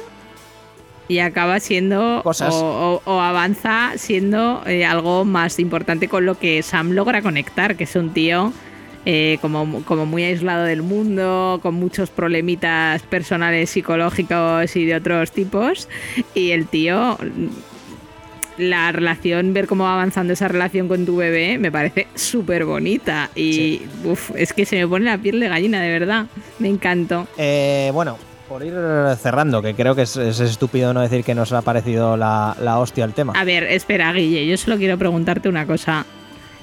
y 1.08 1.18
acaba 1.20 1.58
siendo 1.60 2.20
Cosas. 2.22 2.54
O, 2.54 3.00
o- 3.04 3.10
o 3.10 3.20
avanza 3.20 3.92
siendo 3.96 4.62
eh, 4.66 4.84
algo 4.84 5.24
más 5.24 5.58
importante 5.58 6.06
con 6.08 6.26
lo 6.26 6.38
que 6.38 6.62
Sam 6.62 6.92
logra 6.92 7.22
conectar, 7.22 7.76
que 7.76 7.84
es 7.84 7.96
un 7.96 8.10
tío 8.12 8.52
eh, 9.06 9.38
como, 9.40 9.82
como 9.84 10.04
muy 10.04 10.22
aislado 10.24 10.64
del 10.64 10.82
mundo, 10.82 11.60
con 11.62 11.74
muchos 11.74 12.10
problemitas 12.10 13.02
personales, 13.04 13.70
psicológicos 13.70 14.76
y 14.76 14.84
de 14.84 14.96
otros 14.96 15.32
tipos. 15.32 15.88
Y 16.34 16.50
el 16.50 16.66
tío, 16.66 17.16
la 18.58 18.90
relación, 18.90 19.54
ver 19.54 19.66
cómo 19.68 19.84
va 19.84 19.94
avanzando 19.94 20.32
esa 20.32 20.48
relación 20.48 20.88
con 20.88 21.06
tu 21.06 21.16
bebé, 21.16 21.58
me 21.58 21.70
parece 21.70 22.08
súper 22.16 22.64
bonita. 22.64 23.30
Y 23.36 23.82
uf, 24.04 24.32
es 24.36 24.52
que 24.52 24.66
se 24.66 24.76
me 24.76 24.86
pone 24.88 25.04
la 25.04 25.16
piel 25.16 25.38
de 25.40 25.48
gallina, 25.48 25.80
de 25.80 25.90
verdad. 25.96 26.26
Me 26.58 26.68
encantó. 26.68 27.28
Eh, 27.38 27.90
bueno, 27.94 28.18
por 28.48 28.64
ir 28.64 28.74
cerrando, 29.20 29.60
que 29.62 29.74
creo 29.74 29.94
que 29.94 30.02
es, 30.02 30.16
es 30.16 30.40
estúpido 30.40 30.94
no 30.94 31.00
decir 31.00 31.22
que 31.24 31.34
nos 31.34 31.52
ha 31.52 31.62
parecido 31.62 32.16
la, 32.16 32.56
la 32.60 32.78
hostia 32.78 33.04
el 33.04 33.12
tema. 33.12 33.34
A 33.36 33.44
ver, 33.44 33.64
espera, 33.64 34.12
Guille, 34.12 34.46
yo 34.46 34.56
solo 34.56 34.76
quiero 34.78 34.96
preguntarte 34.98 35.48
una 35.48 35.66
cosa. 35.66 36.06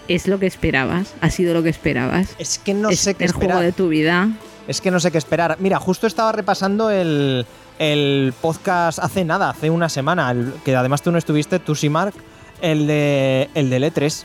¿Es 0.07 0.27
lo 0.27 0.37
que 0.39 0.45
esperabas? 0.45 1.13
¿Ha 1.21 1.29
sido 1.31 1.53
lo 1.55 1.63
que 1.63 1.69
esperabas? 1.69 2.35
Es 2.37 2.59
que 2.59 2.73
no 2.75 2.89
¿Es 2.89 2.99
sé 2.99 3.15
qué 3.15 3.23
el 3.25 3.31
esperar. 3.31 3.55
juego 3.57 3.61
de 3.65 3.71
tu 3.71 3.87
vida? 3.89 4.29
Es 4.67 4.81
que 4.81 4.91
no 4.91 4.99
sé 4.99 5.11
qué 5.11 5.17
esperar. 5.17 5.57
Mira, 5.59 5.79
justo 5.79 6.05
estaba 6.07 6.31
repasando 6.31 6.89
el, 6.91 7.45
el 7.79 8.33
podcast 8.41 8.99
hace 8.99 9.25
nada, 9.25 9.49
hace 9.49 9.69
una 9.71 9.89
semana, 9.89 10.29
el- 10.31 10.53
que 10.63 10.75
además 10.75 11.01
tú 11.01 11.11
no 11.11 11.17
estuviste, 11.17 11.57
tú 11.59 11.73
sí, 11.75 11.89
Mark, 11.89 12.13
el 12.61 12.85
de 12.87 13.49
el 13.55 13.69
del 13.71 13.83
E3, 13.83 14.23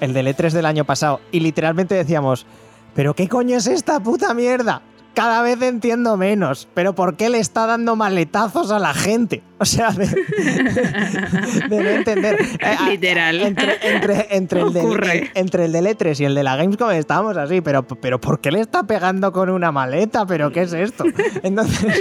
el 0.00 0.12
del 0.14 0.26
E3 0.28 0.52
del 0.52 0.64
año 0.66 0.84
pasado, 0.84 1.20
y 1.32 1.40
literalmente 1.40 1.94
decíamos, 1.94 2.46
¿pero 2.94 3.14
qué 3.14 3.28
coño 3.28 3.58
es 3.58 3.66
esta 3.66 4.00
puta 4.00 4.32
mierda? 4.34 4.80
Cada 5.14 5.42
vez 5.42 5.60
entiendo 5.60 6.16
menos, 6.16 6.68
pero 6.72 6.94
¿por 6.94 7.16
qué 7.16 7.28
le 7.30 7.38
está 7.40 7.66
dando 7.66 7.96
maletazos 7.96 8.70
a 8.70 8.78
la 8.78 8.94
gente? 8.94 9.42
O 9.58 9.64
sea, 9.64 9.90
de, 9.90 10.06
de 10.06 11.82
no 11.82 11.88
entender. 11.90 12.38
Eh, 12.40 12.76
Literal. 12.90 13.40
Entre, 13.42 13.74
entre- 13.94 14.26
entre 14.36 14.60
el 14.60 14.72
del, 14.72 14.86
en- 15.10 15.30
entre 15.34 15.64
el 15.66 15.72
del 15.72 15.86
E3 15.86 16.20
y 16.20 16.24
el 16.24 16.34
de 16.34 16.42
la 16.44 16.56
Gamescom 16.56 16.90
estábamos 16.92 17.36
así, 17.36 17.60
pero, 17.60 17.86
pero 17.86 18.20
¿por 18.20 18.40
qué 18.40 18.50
le 18.50 18.60
está 18.60 18.84
pegando 18.84 19.32
con 19.32 19.50
una 19.50 19.72
maleta? 19.72 20.24
¿Pero 20.26 20.52
qué 20.52 20.62
es 20.62 20.72
esto? 20.72 21.04
Entonces, 21.42 22.00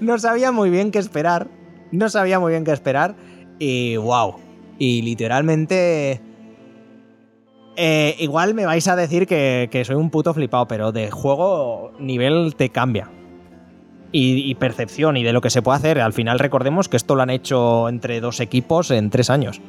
no 0.00 0.18
sabía 0.18 0.52
muy 0.52 0.70
bien 0.70 0.90
qué 0.90 0.98
esperar. 1.00 1.48
No 1.90 2.08
sabía 2.08 2.38
muy 2.40 2.52
bien 2.52 2.64
qué 2.64 2.72
esperar. 2.72 3.14
Y 3.58 3.96
wow. 3.96 4.36
Y 4.78 5.02
literalmente. 5.02 6.20
Eh, 7.76 8.16
igual 8.18 8.54
me 8.54 8.66
vais 8.66 8.86
a 8.88 8.96
decir 8.96 9.26
que, 9.26 9.68
que 9.70 9.84
soy 9.84 9.96
un 9.96 10.10
puto 10.10 10.32
flipado, 10.34 10.66
pero 10.68 10.92
de 10.92 11.10
juego 11.10 11.92
nivel 11.98 12.54
te 12.56 12.68
cambia. 12.70 13.10
Y, 14.12 14.48
y 14.48 14.54
percepción 14.54 15.16
y 15.16 15.24
de 15.24 15.32
lo 15.32 15.40
que 15.40 15.50
se 15.50 15.60
puede 15.60 15.76
hacer. 15.78 16.00
Al 16.00 16.12
final 16.12 16.38
recordemos 16.38 16.88
que 16.88 16.96
esto 16.96 17.16
lo 17.16 17.22
han 17.22 17.30
hecho 17.30 17.88
entre 17.88 18.20
dos 18.20 18.38
equipos 18.38 18.92
en 18.92 19.10
tres 19.10 19.28
años. 19.28 19.60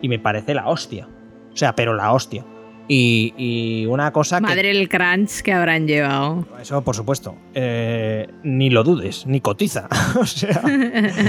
Y 0.00 0.08
me 0.08 0.18
parece 0.18 0.54
la 0.54 0.68
hostia. 0.68 1.06
O 1.52 1.56
sea, 1.56 1.74
pero 1.74 1.94
la 1.94 2.12
hostia. 2.12 2.42
Y, 2.88 3.34
y 3.36 3.84
una 3.86 4.10
cosa 4.10 4.38
que... 4.38 4.46
Madre 4.46 4.70
el 4.70 4.88
crunch 4.88 5.42
que 5.42 5.52
habrán 5.52 5.86
llevado. 5.86 6.46
Eso, 6.60 6.82
por 6.82 6.96
supuesto. 6.96 7.36
eh, 7.54 8.26
ni 8.42 8.70
lo 8.70 8.82
dudes, 8.82 9.26
ni 9.26 9.40
cotiza. 9.42 9.86
o 10.18 10.24
sea, 10.24 10.62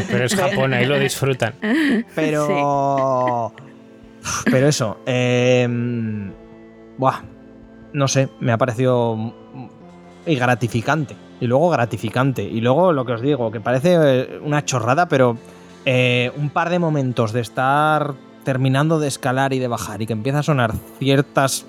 Pero 0.10 0.24
es 0.26 0.34
Japón, 0.34 0.74
ahí 0.74 0.86
lo 0.86 0.98
disfrutan. 0.98 1.54
pero... 2.16 3.54
Pero 4.46 4.68
eso. 4.68 4.98
eh, 5.06 5.68
buah, 6.98 7.22
no 7.94 8.08
sé, 8.08 8.30
me 8.40 8.52
ha 8.52 8.58
parecido... 8.58 9.34
Y 10.26 10.36
gratificante. 10.36 11.16
Y 11.40 11.48
luego 11.48 11.70
gratificante. 11.70 12.44
Y 12.44 12.62
luego 12.62 12.94
lo 12.94 13.06
que 13.06 13.14
os 13.14 13.22
digo, 13.22 13.52
que 13.52 13.60
parece 13.60 13.98
eh, 14.00 14.40
una 14.44 14.64
chorrada, 14.64 15.08
pero 15.08 15.36
eh, 15.86 16.32
un 16.38 16.52
par 16.52 16.70
de 16.70 16.78
momentos 16.78 17.34
de 17.34 17.42
estar 17.42 18.14
terminando 18.44 19.00
de 19.00 19.08
escalar 19.08 19.54
y 19.54 19.60
de 19.60 19.68
bajar 19.68 20.02
y 20.02 20.06
que 20.08 20.14
empieza 20.14 20.40
a 20.40 20.44
sonar 20.44 20.74
ciertas 21.00 21.66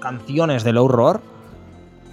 canciones 0.00 0.62
de 0.62 0.72
low 0.72 0.86
roar. 0.88 1.20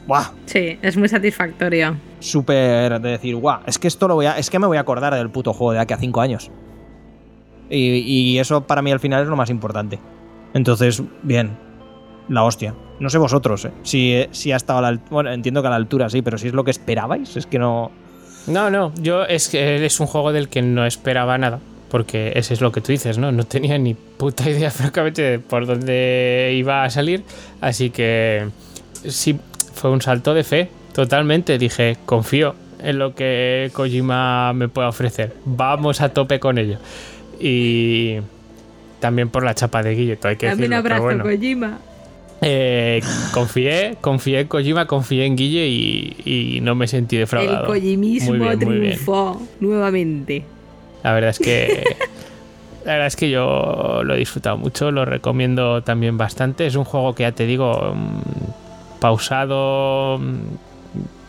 Buah, 0.07 0.31
Sí, 0.45 0.77
es 0.81 0.97
muy 0.97 1.07
satisfactorio. 1.07 1.95
súper 2.19 2.99
de 2.99 3.11
decir, 3.11 3.35
guau, 3.35 3.61
es 3.65 3.77
que 3.79 3.87
esto 3.87 4.07
lo 4.07 4.15
voy 4.15 4.25
a. 4.25 4.37
Es 4.37 4.49
que 4.49 4.59
me 4.59 4.67
voy 4.67 4.77
a 4.77 4.81
acordar 4.81 5.13
del 5.15 5.29
puto 5.29 5.53
juego 5.53 5.73
de 5.73 5.79
aquí 5.79 5.93
a 5.93 5.97
cinco 5.97 6.19
años. 6.19 6.51
Y, 7.69 8.37
eso 8.37 8.61
para 8.61 8.81
mí 8.81 8.91
al 8.91 8.99
final 8.99 9.23
es 9.23 9.27
lo 9.29 9.35
más 9.35 9.49
importante. 9.49 9.99
Entonces, 10.53 11.01
bien. 11.23 11.51
La 12.29 12.43
hostia. 12.43 12.73
No 12.99 13.09
sé 13.09 13.17
vosotros, 13.17 13.65
¿eh? 13.65 13.71
Si, 13.83 14.13
eh, 14.13 14.29
si 14.31 14.51
ha 14.51 14.55
estado 14.55 14.79
a 14.79 14.91
la. 14.91 14.99
Bueno, 15.09 15.31
entiendo 15.31 15.61
que 15.61 15.67
a 15.67 15.71
la 15.71 15.75
altura 15.75 16.09
sí, 16.09 16.21
pero 16.21 16.37
si 16.37 16.47
es 16.47 16.53
lo 16.53 16.63
que 16.63 16.71
esperabais, 16.71 17.35
es 17.35 17.45
que 17.45 17.59
no. 17.59 17.91
No, 18.47 18.69
no, 18.69 18.93
yo 18.95 19.23
es 19.25 19.49
que 19.49 19.85
es 19.85 19.99
un 19.99 20.07
juego 20.07 20.31
del 20.31 20.47
que 20.49 20.61
no 20.61 20.85
esperaba 20.85 21.37
nada. 21.37 21.59
Porque 21.89 22.33
ese 22.35 22.55
es 22.55 22.61
lo 22.61 22.71
que 22.71 22.81
tú 22.81 22.91
dices, 22.91 23.17
¿no? 23.17 23.31
No 23.31 23.43
tenía 23.43 23.77
ni 23.77 23.93
puta 23.93 24.49
idea, 24.49 24.71
francamente, 24.71 25.21
de 25.21 25.39
por 25.39 25.65
dónde 25.65 26.53
iba 26.55 26.83
a 26.83 26.89
salir. 26.89 27.23
Así 27.61 27.89
que 27.89 28.47
sí, 29.05 29.37
fue 29.73 29.91
un 29.91 30.01
salto 30.01 30.33
de 30.33 30.43
fe, 30.43 30.69
totalmente. 30.93 31.57
Dije, 31.57 31.97
confío 32.05 32.55
en 32.83 32.99
lo 32.99 33.15
que 33.15 33.71
Kojima 33.73 34.53
me 34.53 34.67
pueda 34.67 34.89
ofrecer. 34.89 35.35
Vamos 35.45 36.01
a 36.01 36.09
tope 36.09 36.39
con 36.39 36.57
ello. 36.57 36.77
Y 37.45 38.19
también 39.01 39.27
por 39.29 39.43
la 39.43 39.53
chapa 39.53 39.83
de 39.83 39.95
Guille, 39.95 40.15
todo 40.15 40.29
hay 40.29 40.37
que 40.37 40.45
Dame 40.45 40.63
un 40.65 40.69
decirlo. 40.69 40.83
pero 40.83 40.95
abrazo, 40.95 41.03
bueno. 41.03 41.23
Kojima. 41.25 41.77
Eh, 42.45 43.01
confié, 43.33 43.97
confié 44.01 44.39
en 44.41 44.47
Kojima, 44.47 44.85
confié 44.87 45.25
en 45.25 45.35
Guille 45.35 45.67
y, 45.67 46.15
y 46.25 46.61
no 46.61 46.73
me 46.75 46.87
sentí 46.87 47.17
defraudado. 47.17 47.61
El 47.61 47.65
Kojimismo 47.67 48.29
Muy 48.29 48.39
bien, 48.39 48.59
muy 48.59 48.79
bien. 48.79 48.91
triunfó 48.93 49.41
nuevamente. 49.59 50.43
La 51.03 51.13
verdad 51.13 51.31
es 51.31 51.39
que. 51.39 51.83
La 52.85 52.93
verdad 52.93 53.07
es 53.07 53.15
que 53.15 53.29
yo 53.29 54.01
lo 54.03 54.13
he 54.13 54.17
disfrutado 54.17 54.57
mucho, 54.57 54.91
lo 54.91 55.05
recomiendo 55.05 55.83
también 55.83 56.17
bastante. 56.17 56.65
Es 56.67 56.75
un 56.75 56.83
juego 56.83 57.15
que 57.15 57.23
ya 57.23 57.31
te 57.31 57.45
digo, 57.45 57.93
mm, 57.95 58.99
pausado, 58.99 60.19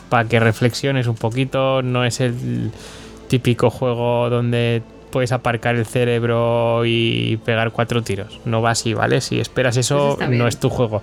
para 0.09 0.27
que 0.27 0.39
reflexiones 0.41 1.07
un 1.07 1.15
poquito. 1.15 1.81
No 1.81 2.03
es 2.03 2.19
el 2.19 2.71
típico 3.29 3.69
juego 3.69 4.29
donde 4.29 4.81
puedes 5.15 5.31
aparcar 5.31 5.75
el 5.75 5.85
cerebro 5.85 6.81
y 6.85 7.37
pegar 7.45 7.71
cuatro 7.71 8.01
tiros. 8.01 8.37
No 8.43 8.61
va 8.61 8.71
así, 8.71 8.93
¿vale? 8.93 9.21
Si 9.21 9.39
esperas 9.39 9.77
Eso 9.77 10.17
no 10.27 10.45
es 10.45 10.59
tu 10.59 10.69
juego. 10.69 11.01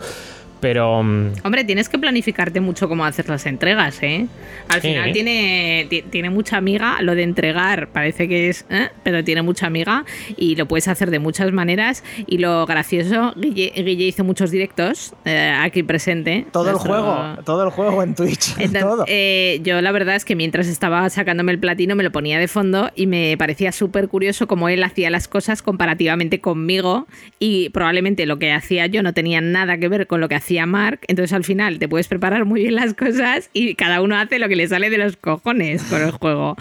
Pero 0.62 1.02
mm, 1.02 1.32
Hombre, 1.44 1.64
tienes 1.64 1.88
que 1.90 1.98
planificarte 1.98 2.60
mucho 2.60 2.88
cómo 2.88 3.04
hacer 3.04 3.28
las 3.28 3.44
entregas, 3.46 4.00
¿eh? 4.02 4.26
Al 4.68 4.80
Sí. 4.80 4.88
final 4.88 5.12
tiene, 5.12 5.86
ti- 5.90 6.02
tiene 6.08 6.30
mucha 6.30 6.56
amiga. 6.56 7.02
Lo 7.02 7.14
de 7.14 7.24
entregar 7.24 7.88
parece 7.88 8.28
que 8.28 8.48
es. 8.48 8.64
¿eh? 8.70 8.88
Pero 9.02 9.22
tiene 9.24 9.42
mucha 9.42 9.66
amiga 9.66 10.04
y 10.36 10.54
lo 10.56 10.66
puedes 10.66 10.86
hacer 10.88 11.10
de 11.10 11.18
muchas 11.18 11.52
maneras. 11.52 12.04
Y 12.28 12.38
lo 12.38 12.64
gracioso, 12.64 13.34
Guille, 13.36 13.72
Guille 13.76 14.04
hizo 14.06 14.22
muchos 14.24 14.52
directos 14.52 15.14
eh, 15.24 15.52
aquí 15.60 15.82
presente. 15.82 16.46
Todo 16.52 16.66
el 16.68 16.72
Nuestro- 16.74 16.92
juego, 16.94 17.42
todo 17.44 17.64
el 17.64 17.70
juego 17.70 18.02
en 18.04 18.14
Twitch. 18.14 18.50
Entonces, 18.58 18.80
todo. 18.80 19.04
eh, 19.08 19.58
yo 19.64 19.80
la 19.82 19.90
verdad 19.90 20.14
es 20.14 20.24
que 20.24 20.36
mientras 20.36 20.68
estaba 20.68 21.10
sacándome 21.10 21.50
el 21.50 21.58
platino 21.58 21.96
me 21.96 22.04
lo 22.04 22.12
ponía 22.12 22.38
de 22.38 22.46
fondo 22.46 22.90
y 22.94 23.08
me 23.08 23.36
parecía 23.36 23.72
súper 23.72 24.06
curioso 24.06 24.46
cómo 24.46 24.68
él 24.68 24.84
hacía 24.84 25.10
las 25.10 25.26
cosas 25.26 25.60
comparativamente 25.60 26.40
conmigo 26.40 27.08
y 27.40 27.70
probablemente 27.70 28.26
lo 28.26 28.38
que 28.38 28.52
hacía 28.52 28.86
yo 28.86 29.02
no 29.02 29.12
tenía 29.12 29.40
nada 29.40 29.76
que 29.78 29.88
ver 29.88 30.06
con 30.06 30.20
lo 30.20 30.28
que 30.28 30.36
hacía 30.36 30.51
Mark. 30.66 31.00
Entonces 31.08 31.32
al 31.32 31.44
final 31.44 31.78
te 31.78 31.88
puedes 31.88 32.08
preparar 32.08 32.44
muy 32.44 32.62
bien 32.62 32.74
las 32.74 32.94
cosas 32.94 33.50
y 33.52 33.74
cada 33.74 34.00
uno 34.02 34.16
hace 34.16 34.38
lo 34.38 34.48
que 34.48 34.56
le 34.56 34.68
sale 34.68 34.90
de 34.90 34.98
los 34.98 35.16
cojones 35.16 35.82
con 35.84 36.02
el 36.02 36.10
juego. 36.10 36.56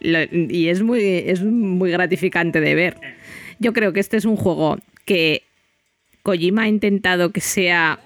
Y 0.00 0.68
es 0.68 0.82
muy, 0.82 1.00
es 1.02 1.42
muy 1.42 1.90
gratificante 1.90 2.60
de 2.60 2.74
ver. 2.74 2.96
Yo 3.58 3.72
creo 3.72 3.92
que 3.92 4.00
este 4.00 4.16
es 4.16 4.24
un 4.24 4.36
juego 4.36 4.78
que 5.04 5.42
Kojima 6.22 6.62
ha 6.62 6.68
intentado 6.68 7.30
que 7.30 7.40
sea 7.40 8.00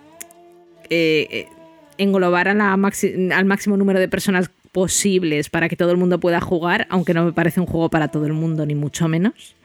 eh, 0.91 1.27
eh, 1.31 1.47
englobar 1.99 2.49
al 2.49 3.45
máximo 3.47 3.77
número 3.77 3.99
de 3.99 4.09
personas 4.09 4.51
posibles 4.73 5.51
para 5.51 5.69
que 5.69 5.77
todo 5.77 5.91
el 5.91 5.97
mundo 5.97 6.21
pueda 6.21 6.41
jugar, 6.41 6.87
aunque 6.91 7.15
no 7.15 7.25
me 7.25 7.33
parece 7.33 7.61
un 7.61 7.67
juego 7.67 7.89
para 7.89 8.09
todo 8.09 8.27
el 8.27 8.33
mundo, 8.33 8.67
ni 8.67 8.75
mucho 8.75 9.09
menos. 9.09 9.57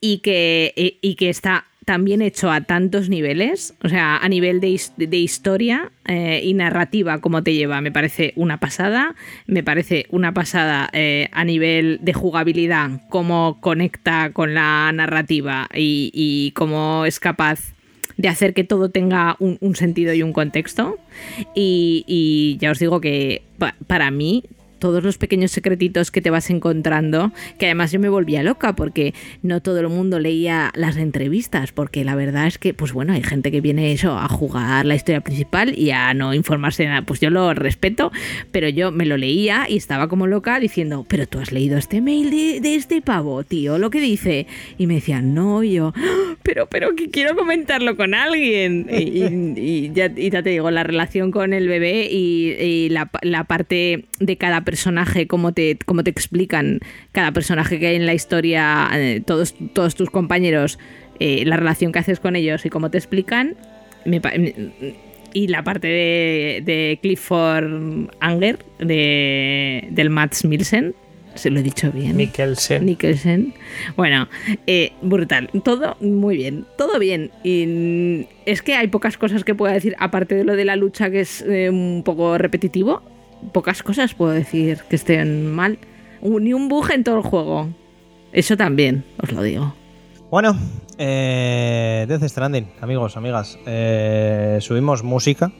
Y 0.00 0.18
que, 0.18 0.72
y 1.00 1.14
que 1.16 1.28
está 1.28 1.67
también 1.88 2.20
hecho 2.20 2.50
a 2.50 2.60
tantos 2.60 3.08
niveles, 3.08 3.72
o 3.82 3.88
sea, 3.88 4.18
a 4.18 4.28
nivel 4.28 4.60
de, 4.60 4.78
de 4.98 5.16
historia 5.16 5.90
eh, 6.04 6.42
y 6.44 6.52
narrativa, 6.52 7.22
como 7.22 7.42
te 7.42 7.54
lleva, 7.54 7.80
me 7.80 7.90
parece 7.90 8.34
una 8.36 8.60
pasada. 8.60 9.14
Me 9.46 9.62
parece 9.62 10.04
una 10.10 10.34
pasada 10.34 10.90
eh, 10.92 11.30
a 11.32 11.44
nivel 11.44 11.98
de 12.02 12.12
jugabilidad, 12.12 13.00
cómo 13.08 13.56
conecta 13.62 14.32
con 14.34 14.52
la 14.52 14.92
narrativa 14.92 15.66
y, 15.74 16.52
cómo 16.54 17.06
es 17.06 17.20
capaz 17.20 17.72
de 18.18 18.28
hacer 18.28 18.52
que 18.52 18.64
todo 18.64 18.90
tenga 18.90 19.36
un, 19.38 19.74
sentido 19.74 20.12
y 20.12 20.22
un 20.22 20.34
contexto. 20.34 20.98
Y, 21.54 22.58
ya 22.60 22.70
os 22.70 22.78
digo 22.80 23.00
que 23.00 23.40
pa- 23.56 23.76
para 23.86 24.10
mí 24.10 24.44
todos 24.78 25.02
los 25.02 25.18
pequeños 25.18 25.50
secretitos 25.50 26.10
que 26.10 26.22
te 26.22 26.30
vas 26.30 26.50
encontrando, 26.50 27.32
que 27.58 27.66
además 27.66 27.92
yo 27.92 28.00
me 28.00 28.08
volvía 28.08 28.42
loca 28.42 28.74
porque 28.74 29.14
no 29.42 29.60
todo 29.60 29.80
el 29.80 29.88
mundo 29.88 30.18
leía 30.18 30.70
las 30.74 30.96
entrevistas, 30.96 31.72
porque 31.72 32.04
la 32.04 32.14
verdad 32.14 32.46
es 32.46 32.58
que, 32.58 32.74
pues 32.74 32.92
bueno, 32.92 33.12
hay 33.12 33.22
gente 33.22 33.50
que 33.50 33.60
viene 33.60 33.92
eso 33.92 34.18
a 34.18 34.28
jugar 34.28 34.86
la 34.86 34.94
historia 34.94 35.20
principal 35.20 35.76
y 35.78 35.90
a 35.90 36.14
no 36.14 36.34
informarse 36.34 36.84
de 36.84 36.90
nada. 36.90 37.02
Pues 37.02 37.20
yo 37.20 37.30
lo 37.30 37.52
respeto, 37.54 38.12
pero 38.52 38.68
yo 38.68 38.90
me 38.90 39.06
lo 39.06 39.16
leía 39.16 39.66
y 39.68 39.76
estaba 39.76 40.08
como 40.08 40.26
loca 40.26 40.58
diciendo, 40.60 41.04
pero 41.08 41.26
tú 41.26 41.38
has 41.38 41.52
leído 41.52 41.78
este 41.78 42.00
mail 42.00 42.30
de, 42.30 42.74
este 42.74 43.02
pavo, 43.02 43.42
tío, 43.44 43.78
lo 43.78 43.90
que 43.90 44.00
dice. 44.00 44.46
Y 44.76 44.86
me 44.86 44.94
decían, 44.94 45.34
no, 45.34 45.62
yo, 45.62 45.92
"Ah, 45.96 46.34
pero, 46.42 46.66
pero 46.66 46.94
que 46.94 47.10
quiero 47.10 47.36
comentarlo 47.36 47.96
con 47.96 48.14
alguien. 48.14 48.86
Y, 48.90 49.90
ya, 49.92 50.12
y 50.14 50.30
ya 50.30 50.42
te 50.42 50.50
digo, 50.50 50.70
la 50.70 50.84
relación 50.84 51.30
con 51.30 51.52
el 51.52 51.68
bebé 51.68 52.08
y, 52.10 52.52
y 52.60 52.88
la, 52.90 53.10
la 53.22 53.44
parte 53.44 54.04
de 54.20 54.36
cada 54.36 54.62
personaje, 54.68 55.26
cómo 55.26 55.54
te, 55.54 55.78
cómo 55.86 56.04
te 56.04 56.10
explican 56.10 56.80
cada 57.12 57.32
personaje 57.32 57.78
que 57.78 57.86
hay 57.86 57.96
en 57.96 58.04
la 58.04 58.12
historia, 58.12 58.90
eh, 58.92 59.22
todos, 59.24 59.54
todos 59.72 59.94
tus 59.94 60.10
compañeros, 60.10 60.78
eh, 61.20 61.42
la 61.46 61.56
relación 61.56 61.90
que 61.90 62.00
haces 62.00 62.20
con 62.20 62.36
ellos 62.36 62.66
y 62.66 62.68
cómo 62.68 62.90
te 62.90 62.98
explican. 62.98 63.56
me 64.04 64.20
y 65.32 65.46
la 65.48 65.62
parte 65.64 65.86
de, 65.86 66.62
de 66.66 66.98
Clifford 67.00 68.10
Anger, 68.20 68.58
de, 68.78 69.88
del 69.90 70.10
Mats 70.10 70.44
Milsen, 70.44 70.94
se 71.34 71.50
lo 71.50 71.60
he 71.60 71.62
dicho 71.62 71.90
bien. 71.90 72.16
Mikkelsen. 72.16 72.84
Nicholson. 72.84 73.54
Bueno, 73.96 74.28
eh, 74.66 74.92
brutal. 75.02 75.48
Todo 75.64 75.96
muy 76.00 76.36
bien. 76.36 76.66
Todo 76.76 76.98
bien. 76.98 77.30
Y 77.44 78.26
es 78.44 78.60
que 78.60 78.74
hay 78.74 78.88
pocas 78.88 79.16
cosas 79.16 79.44
que 79.44 79.54
puedo 79.54 79.72
decir, 79.72 79.94
aparte 79.98 80.34
de 80.34 80.44
lo 80.44 80.56
de 80.56 80.64
la 80.64 80.76
lucha 80.76 81.10
que 81.10 81.20
es 81.20 81.42
eh, 81.42 81.70
un 81.70 82.02
poco 82.04 82.36
repetitivo. 82.38 83.02
Pocas 83.52 83.82
cosas 83.82 84.14
puedo 84.14 84.32
decir 84.32 84.80
que 84.88 84.96
estén 84.96 85.50
mal. 85.54 85.78
Un- 86.20 86.44
Ni 86.44 86.52
un 86.52 86.68
bug 86.68 86.90
en 86.90 87.04
todo 87.04 87.16
el 87.16 87.22
juego. 87.22 87.68
Eso 88.32 88.56
también, 88.56 89.04
os 89.22 89.32
lo 89.32 89.42
digo. 89.42 89.74
Bueno, 90.30 90.56
eh, 90.98 92.04
Death 92.08 92.24
Stranding, 92.28 92.68
amigos, 92.80 93.16
amigas. 93.16 93.58
eh, 93.66 94.58
subimos 94.60 95.02
música 95.02 95.50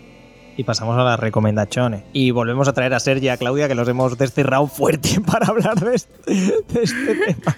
y 0.57 0.65
pasamos 0.65 0.99
a 0.99 1.05
las 1.05 1.19
recomendaciones. 1.19 2.03
Y 2.13 2.33
volvemos 2.33 2.69
a 2.69 2.73
traer 2.75 2.93
a 2.93 3.01
Sergi 3.01 3.27
y 3.27 3.29
a 3.31 3.37
Claudia, 3.39 3.69
que 3.69 3.75
los 3.75 3.89
hemos 3.89 4.19
desterrado 4.19 4.67
fuerte 4.67 5.21
para 5.27 5.47
hablar 5.47 5.81
de 5.81 5.95
este, 5.95 6.13
de 6.35 6.83
este 6.83 7.15
tema. 7.35 7.57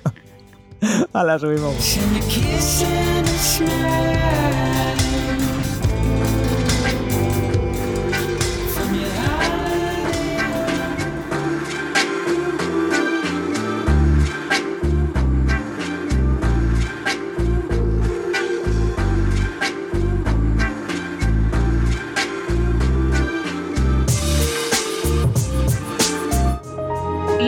A 1.12 1.24
la 1.24 1.38
subimos. 1.38 1.98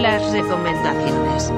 Las 0.03 0.31
recomendaciones. 0.33 1.53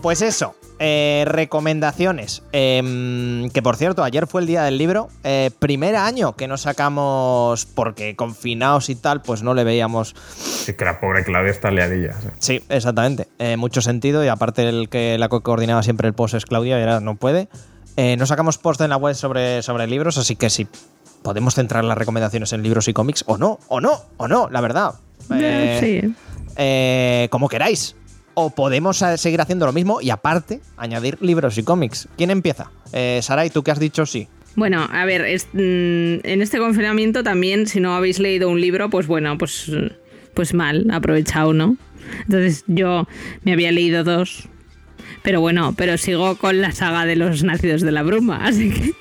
Pues 0.00 0.22
eso, 0.22 0.54
eh, 0.78 1.24
recomendaciones. 1.26 2.42
Em, 2.52 3.50
que 3.50 3.60
por 3.62 3.74
cierto, 3.76 4.04
ayer 4.04 4.26
fue 4.28 4.40
el 4.42 4.46
día 4.46 4.62
del 4.62 4.78
libro. 4.78 5.08
Eh, 5.24 5.50
primer 5.58 5.96
año 5.96 6.36
que 6.36 6.46
nos 6.46 6.62
sacamos, 6.62 7.66
porque 7.66 8.14
confinados 8.14 8.88
y 8.88 8.94
tal, 8.94 9.20
pues 9.22 9.42
no 9.42 9.54
le 9.54 9.64
veíamos. 9.64 10.14
Sí, 10.36 10.74
que 10.74 10.84
la 10.84 11.00
pobre 11.00 11.24
Claudia 11.24 11.50
está 11.50 11.70
liadilla. 11.72 12.12
sí. 12.12 12.28
Sí, 12.38 12.62
exactamente. 12.68 13.26
Eh, 13.40 13.56
mucho 13.56 13.80
sentido. 13.82 14.24
Y 14.24 14.28
aparte, 14.28 14.68
el 14.68 14.88
que 14.88 15.18
la 15.18 15.28
co- 15.28 15.42
coordinaba 15.42 15.82
siempre 15.82 16.06
el 16.08 16.14
post 16.14 16.34
es 16.34 16.46
Claudia 16.46 16.78
y 16.78 16.82
ahora 16.82 17.00
no 17.00 17.16
puede. 17.16 17.48
Eh, 17.96 18.16
no 18.16 18.26
sacamos 18.26 18.58
post 18.58 18.80
en 18.80 18.90
la 18.90 18.96
web 18.96 19.14
sobre, 19.16 19.60
sobre 19.62 19.88
libros, 19.88 20.16
así 20.18 20.36
que 20.36 20.50
si 20.50 20.68
podemos 21.22 21.56
centrar 21.56 21.82
las 21.82 21.98
recomendaciones 21.98 22.52
en 22.52 22.62
libros 22.62 22.86
y 22.86 22.92
cómics, 22.92 23.24
o 23.26 23.36
no, 23.36 23.58
o 23.66 23.80
no, 23.80 24.02
o 24.18 24.28
no, 24.28 24.48
la 24.50 24.60
verdad. 24.60 24.94
Eh, 25.34 25.78
sí. 26.04 26.14
Eh, 26.58 27.28
como 27.30 27.48
queráis. 27.48 27.96
O 28.34 28.50
podemos 28.50 29.00
eh, 29.02 29.16
seguir 29.16 29.40
haciendo 29.40 29.64
lo 29.66 29.72
mismo 29.72 30.00
y 30.02 30.10
aparte 30.10 30.60
añadir 30.76 31.16
libros 31.22 31.56
y 31.58 31.62
cómics. 31.62 32.08
¿Quién 32.18 32.30
empieza? 32.30 32.70
Eh, 32.92 33.20
Saray, 33.22 33.48
tú 33.50 33.62
que 33.62 33.70
has 33.70 33.80
dicho 33.80 34.04
sí. 34.04 34.28
Bueno, 34.54 34.86
a 34.92 35.04
ver, 35.06 35.22
es- 35.24 35.46
mm, 35.52 36.20
en 36.24 36.42
este 36.42 36.58
confinamiento 36.58 37.22
también, 37.24 37.66
si 37.66 37.80
no 37.80 37.94
habéis 37.94 38.18
leído 38.18 38.48
un 38.50 38.60
libro, 38.60 38.90
pues 38.90 39.06
bueno, 39.06 39.38
pues, 39.38 39.70
pues 40.34 40.52
mal, 40.54 40.86
aprovechado, 40.92 41.52
¿no? 41.52 41.76
Entonces 42.22 42.64
yo 42.68 43.06
me 43.42 43.52
había 43.52 43.70
leído 43.72 44.02
dos, 44.04 44.48
pero 45.22 45.40
bueno, 45.40 45.74
pero 45.76 45.98
sigo 45.98 46.36
con 46.36 46.60
la 46.60 46.72
saga 46.72 47.04
de 47.06 47.16
los 47.16 47.42
nacidos 47.42 47.82
de 47.82 47.92
la 47.92 48.02
bruma, 48.02 48.44
así 48.46 48.70
que 48.70 48.92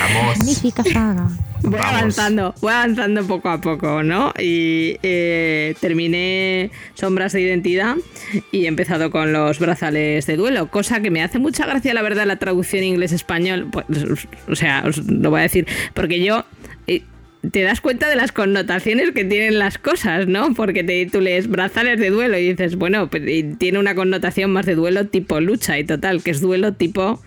Vamos. 0.00 0.38
Magnífica 0.38 0.82
saga. 0.84 1.28
Voy 1.66 1.78
Vamos. 1.78 1.94
avanzando, 1.94 2.54
voy 2.60 2.72
avanzando 2.72 3.26
poco 3.26 3.48
a 3.48 3.60
poco, 3.60 4.02
¿no? 4.02 4.32
Y 4.38 4.96
eh, 5.02 5.74
terminé 5.80 6.70
Sombras 6.94 7.32
de 7.32 7.42
Identidad 7.42 7.96
y 8.52 8.64
he 8.64 8.68
empezado 8.68 9.10
con 9.10 9.32
los 9.32 9.58
brazales 9.58 10.26
de 10.26 10.36
duelo, 10.36 10.70
cosa 10.70 11.00
que 11.00 11.10
me 11.10 11.22
hace 11.22 11.38
mucha 11.38 11.66
gracia, 11.66 11.92
la 11.94 12.02
verdad, 12.02 12.26
la 12.26 12.36
traducción 12.36 12.84
inglés-español. 12.84 13.68
Pues, 13.70 13.86
o 14.48 14.56
sea, 14.56 14.84
os 14.86 14.98
lo 14.98 15.30
voy 15.30 15.40
a 15.40 15.42
decir, 15.42 15.66
porque 15.94 16.20
yo... 16.24 16.44
eh, 16.86 17.02
te 17.52 17.62
das 17.62 17.80
cuenta 17.80 18.08
de 18.08 18.16
las 18.16 18.32
connotaciones 18.32 19.12
que 19.12 19.24
tienen 19.24 19.60
las 19.60 19.78
cosas, 19.78 20.26
¿no? 20.26 20.52
Porque 20.54 20.82
te, 20.82 21.06
tú 21.06 21.20
lees 21.20 21.46
brazales 21.48 22.00
de 22.00 22.10
duelo 22.10 22.36
y 22.36 22.48
dices, 22.48 22.74
bueno, 22.74 23.08
pues, 23.08 23.22
y 23.24 23.44
tiene 23.54 23.78
una 23.78 23.94
connotación 23.94 24.50
más 24.52 24.66
de 24.66 24.74
duelo 24.74 25.06
tipo 25.06 25.38
lucha 25.40 25.78
y 25.78 25.84
total, 25.84 26.24
que 26.24 26.32
es 26.32 26.40
duelo 26.40 26.72
tipo 26.72 27.22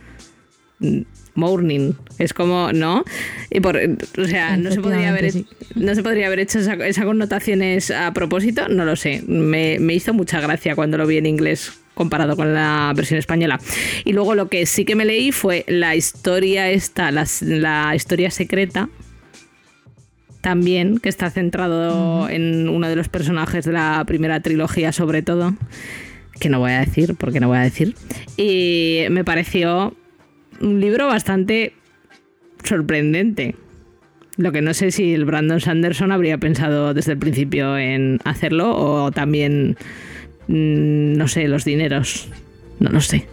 mourning. 1.36 1.96
Es 2.18 2.34
como, 2.34 2.72
¿no? 2.74 3.04
Y 3.50 3.60
por, 3.60 3.78
o 3.78 4.26
sea, 4.26 4.58
no 4.58 4.72
se 4.72 4.82
podría 4.82 5.10
haber, 5.10 5.32
no 5.76 5.96
se 5.96 6.04
podría 6.04 6.28
haber 6.28 6.40
hecho 6.40 6.60
esa, 6.60 6.74
esa 6.74 7.06
connotaciones 7.06 7.92
a 7.92 8.14
propósito, 8.14 8.68
no 8.70 8.86
lo 8.86 8.96
sé. 8.96 9.24
Me, 9.28 9.80
me 9.80 9.94
hizo 9.94 10.14
mucha 10.14 10.42
gracia 10.42 10.76
cuando 10.76 10.98
lo 10.98 11.08
vi 11.08 11.18
en 11.18 11.26
inglés 11.26 11.74
comparado 11.94 12.38
con 12.38 12.54
la 12.54 12.94
versión 12.96 13.20
española. 13.20 13.60
Y 14.06 14.14
luego 14.14 14.34
lo 14.34 14.48
que 14.48 14.66
sí 14.66 14.86
que 14.86 14.96
me 14.96 15.04
leí 15.04 15.34
fue 15.34 15.66
la 15.68 15.98
historia 15.98 16.70
esta, 16.70 17.12
la, 17.12 17.26
la 17.42 17.94
historia 17.94 18.32
secreta, 18.32 18.88
también, 20.42 21.00
que 21.00 21.10
está 21.10 21.30
centrado 21.30 22.30
en 22.30 22.70
uno 22.70 22.88
de 22.88 22.96
los 22.96 23.10
personajes 23.10 23.66
de 23.66 23.74
la 23.74 24.04
primera 24.08 24.40
trilogía 24.40 24.94
sobre 24.94 25.22
todo, 25.22 25.54
que 26.40 26.50
no 26.50 26.60
voy 26.60 26.72
a 26.72 26.80
decir, 26.80 27.16
porque 27.16 27.42
no 27.42 27.50
voy 27.50 27.58
a 27.58 27.62
decir. 27.62 27.96
Y 28.38 29.04
me 29.10 29.26
pareció 29.26 29.96
un 30.61 30.80
libro 30.80 31.07
bastante 31.07 31.73
sorprendente. 32.64 33.56
Lo 34.38 34.52
que 34.52 34.61
no 34.61 34.73
sé 34.73 34.91
si 34.91 35.14
el 35.14 35.26
Brandon 35.26 35.60
Sanderson 35.60 36.11
habría 36.11 36.38
pensado 36.38 36.94
desde 36.94 37.14
el 37.14 37.18
principio 37.18 37.77
en 37.77 38.19
hacerlo 38.23 38.72
o 38.76 39.11
también, 39.11 39.77
mm, 40.48 41.14
no 41.14 41.27
sé, 41.27 41.48
los 41.48 41.65
dineros. 41.65 42.30
No 42.80 42.90
lo 42.90 43.02
sé. 43.02 43.27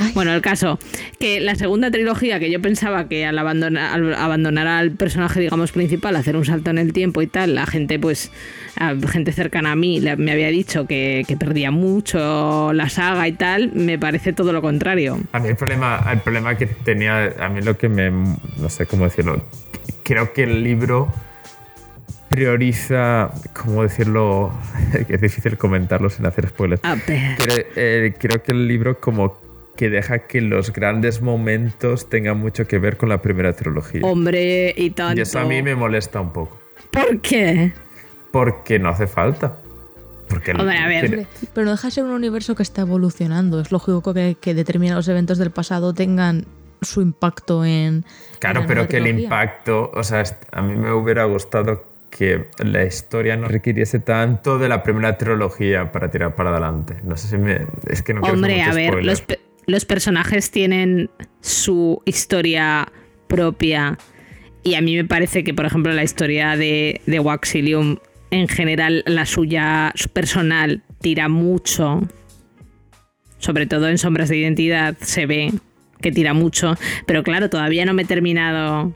Ay. 0.00 0.12
Bueno, 0.14 0.32
el 0.34 0.40
caso, 0.42 0.78
que 1.18 1.40
la 1.40 1.54
segunda 1.54 1.90
trilogía, 1.90 2.38
que 2.38 2.50
yo 2.50 2.60
pensaba 2.60 3.08
que 3.08 3.26
al, 3.26 3.38
abandona- 3.38 3.92
al 3.92 4.14
abandonar 4.14 4.66
al 4.66 4.90
personaje, 4.92 5.40
digamos, 5.40 5.72
principal, 5.72 6.16
hacer 6.16 6.36
un 6.36 6.44
salto 6.44 6.70
en 6.70 6.78
el 6.78 6.92
tiempo 6.92 7.22
y 7.22 7.26
tal, 7.26 7.54
la 7.54 7.66
gente, 7.66 7.98
pues, 7.98 8.30
a- 8.76 8.94
gente 9.08 9.32
cercana 9.32 9.72
a 9.72 9.76
mí 9.76 10.00
me 10.18 10.32
había 10.32 10.48
dicho 10.48 10.86
que, 10.86 11.24
que 11.28 11.36
perdía 11.36 11.70
mucho 11.70 12.72
la 12.72 12.88
saga 12.88 13.28
y 13.28 13.32
tal, 13.32 13.72
me 13.74 13.98
parece 13.98 14.32
todo 14.32 14.52
lo 14.52 14.62
contrario. 14.62 15.18
A 15.32 15.38
mí 15.38 15.48
el 15.48 15.56
problema, 15.56 16.04
el 16.12 16.18
problema 16.20 16.56
que 16.56 16.66
tenía, 16.66 17.32
a 17.38 17.48
mí 17.48 17.60
lo 17.62 17.76
que 17.78 17.88
me, 17.88 18.10
no 18.10 18.68
sé 18.68 18.86
cómo 18.86 19.04
decirlo, 19.04 19.44
creo 20.02 20.32
que 20.32 20.42
el 20.44 20.62
libro 20.64 21.12
prioriza, 22.28 23.30
¿cómo 23.52 23.82
decirlo? 23.82 24.52
es 25.08 25.20
difícil 25.20 25.56
comentarlo 25.56 26.10
sin 26.10 26.26
hacer 26.26 26.48
spoilers. 26.48 26.80
Pero, 27.06 27.54
eh, 27.76 28.14
creo 28.18 28.42
que 28.42 28.52
el 28.52 28.66
libro 28.66 28.98
como 28.98 29.38
que 29.76 29.90
deja 29.90 30.20
que 30.20 30.40
los 30.40 30.72
grandes 30.72 31.20
momentos 31.22 32.08
tengan 32.08 32.38
mucho 32.38 32.66
que 32.66 32.78
ver 32.78 32.96
con 32.96 33.08
la 33.08 33.20
primera 33.22 33.52
trilogía. 33.54 34.00
Hombre, 34.04 34.72
y 34.76 34.90
tanto. 34.90 35.18
y 35.18 35.22
eso 35.22 35.38
a 35.40 35.44
mí 35.44 35.62
me 35.62 35.74
molesta 35.74 36.20
un 36.20 36.32
poco. 36.32 36.58
¿Por 36.90 37.20
qué? 37.20 37.72
Porque 38.30 38.78
no 38.78 38.88
hace 38.88 39.06
falta. 39.06 39.58
Porque 40.28 40.52
el- 40.52 40.60
Hombre, 40.60 40.78
a 40.78 40.88
ver. 40.88 41.04
Hombre, 41.04 41.26
Pero 41.52 41.64
no 41.66 41.70
deja 41.72 41.88
de 41.88 41.90
ser 41.92 42.04
un 42.04 42.10
universo 42.10 42.54
que 42.54 42.62
está 42.62 42.82
evolucionando. 42.82 43.60
Es 43.60 43.72
lógico 43.72 44.14
que, 44.14 44.36
que 44.40 44.54
determinados 44.54 45.08
eventos 45.08 45.38
del 45.38 45.50
pasado 45.50 45.92
tengan 45.92 46.44
su 46.82 47.02
impacto 47.02 47.64
en. 47.64 48.04
Claro, 48.38 48.60
en 48.60 48.64
la 48.64 48.68
pero 48.68 48.88
que 48.88 48.98
el 48.98 49.06
impacto, 49.06 49.90
o 49.94 50.02
sea, 50.02 50.22
a 50.52 50.62
mí 50.62 50.74
me 50.76 50.92
hubiera 50.92 51.24
gustado 51.24 51.84
que 52.10 52.46
la 52.58 52.84
historia 52.84 53.36
no 53.36 53.48
requiriese 53.48 53.98
tanto 53.98 54.58
de 54.58 54.68
la 54.68 54.82
primera 54.84 55.18
trilogía 55.18 55.90
para 55.90 56.10
tirar 56.10 56.36
para 56.36 56.50
adelante. 56.50 56.96
No 57.02 57.16
sé 57.16 57.26
si 57.28 57.38
me... 57.38 57.66
Es 57.88 58.02
que 58.02 58.14
no 58.14 58.20
quiero 58.20 58.34
hacer 58.36 58.44
Hombre, 58.44 58.56
mucho 58.58 58.70
a 58.70 58.74
ver, 58.74 58.88
spoiler. 58.90 59.04
los, 59.06 59.24
los 59.66 59.84
personajes 59.84 60.50
tienen 60.50 61.10
su 61.40 62.02
historia 62.04 62.92
propia. 63.28 63.98
Y 64.62 64.74
a 64.74 64.80
mí 64.80 64.96
me 64.96 65.04
parece 65.04 65.44
que, 65.44 65.54
por 65.54 65.66
ejemplo, 65.66 65.92
la 65.92 66.04
historia 66.04 66.56
de, 66.56 67.00
de 67.06 67.20
Waxilium, 67.20 67.98
en 68.30 68.48
general, 68.48 69.02
la 69.06 69.26
suya 69.26 69.92
personal, 70.12 70.82
tira 71.00 71.28
mucho. 71.28 72.02
Sobre 73.38 73.66
todo 73.66 73.88
en 73.88 73.98
Sombras 73.98 74.30
de 74.30 74.38
Identidad 74.38 74.96
se 75.00 75.26
ve 75.26 75.52
que 76.00 76.12
tira 76.12 76.34
mucho. 76.34 76.76
Pero 77.06 77.22
claro, 77.22 77.50
todavía 77.50 77.84
no 77.84 77.94
me 77.94 78.02
he 78.02 78.06
terminado 78.06 78.94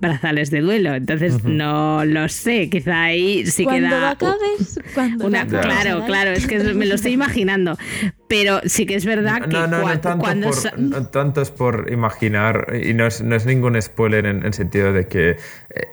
Brazales 0.00 0.50
de 0.50 0.60
Duelo. 0.60 0.94
Entonces 0.94 1.42
no 1.44 2.04
lo 2.04 2.28
sé. 2.28 2.68
Quizá 2.70 3.04
ahí 3.04 3.46
sí 3.46 3.64
Cuando 3.64 3.88
queda. 3.88 4.00
lo 4.00 4.06
acabes, 4.08 4.80
cuando 4.94 5.26
Una- 5.26 5.44
lo 5.44 5.58
acabes, 5.58 5.66
claro, 5.82 6.04
claro, 6.06 6.30
es 6.32 6.46
que 6.46 6.58
me 6.74 6.86
lo 6.86 6.94
estoy 6.96 7.12
imaginando. 7.12 7.76
Pero 8.28 8.60
sí 8.64 8.86
que 8.86 8.96
es 8.96 9.06
verdad 9.06 9.42
que 9.42 9.46
No, 9.56 9.66
no, 9.68 9.82
cua- 9.84 9.94
no, 9.94 10.00
tanto 10.00 10.18
cuando 10.24 10.50
por- 10.50 10.78
no 10.78 11.06
tanto 11.06 11.40
es 11.42 11.50
por 11.50 11.86
imaginar, 11.92 12.72
y 12.82 12.92
no 12.92 13.06
es, 13.06 13.22
no 13.22 13.36
es 13.36 13.46
ningún 13.46 13.80
spoiler 13.80 14.26
en 14.26 14.44
el 14.44 14.52
sentido 14.52 14.92
de 14.92 15.06
que 15.06 15.30
eh, 15.30 15.36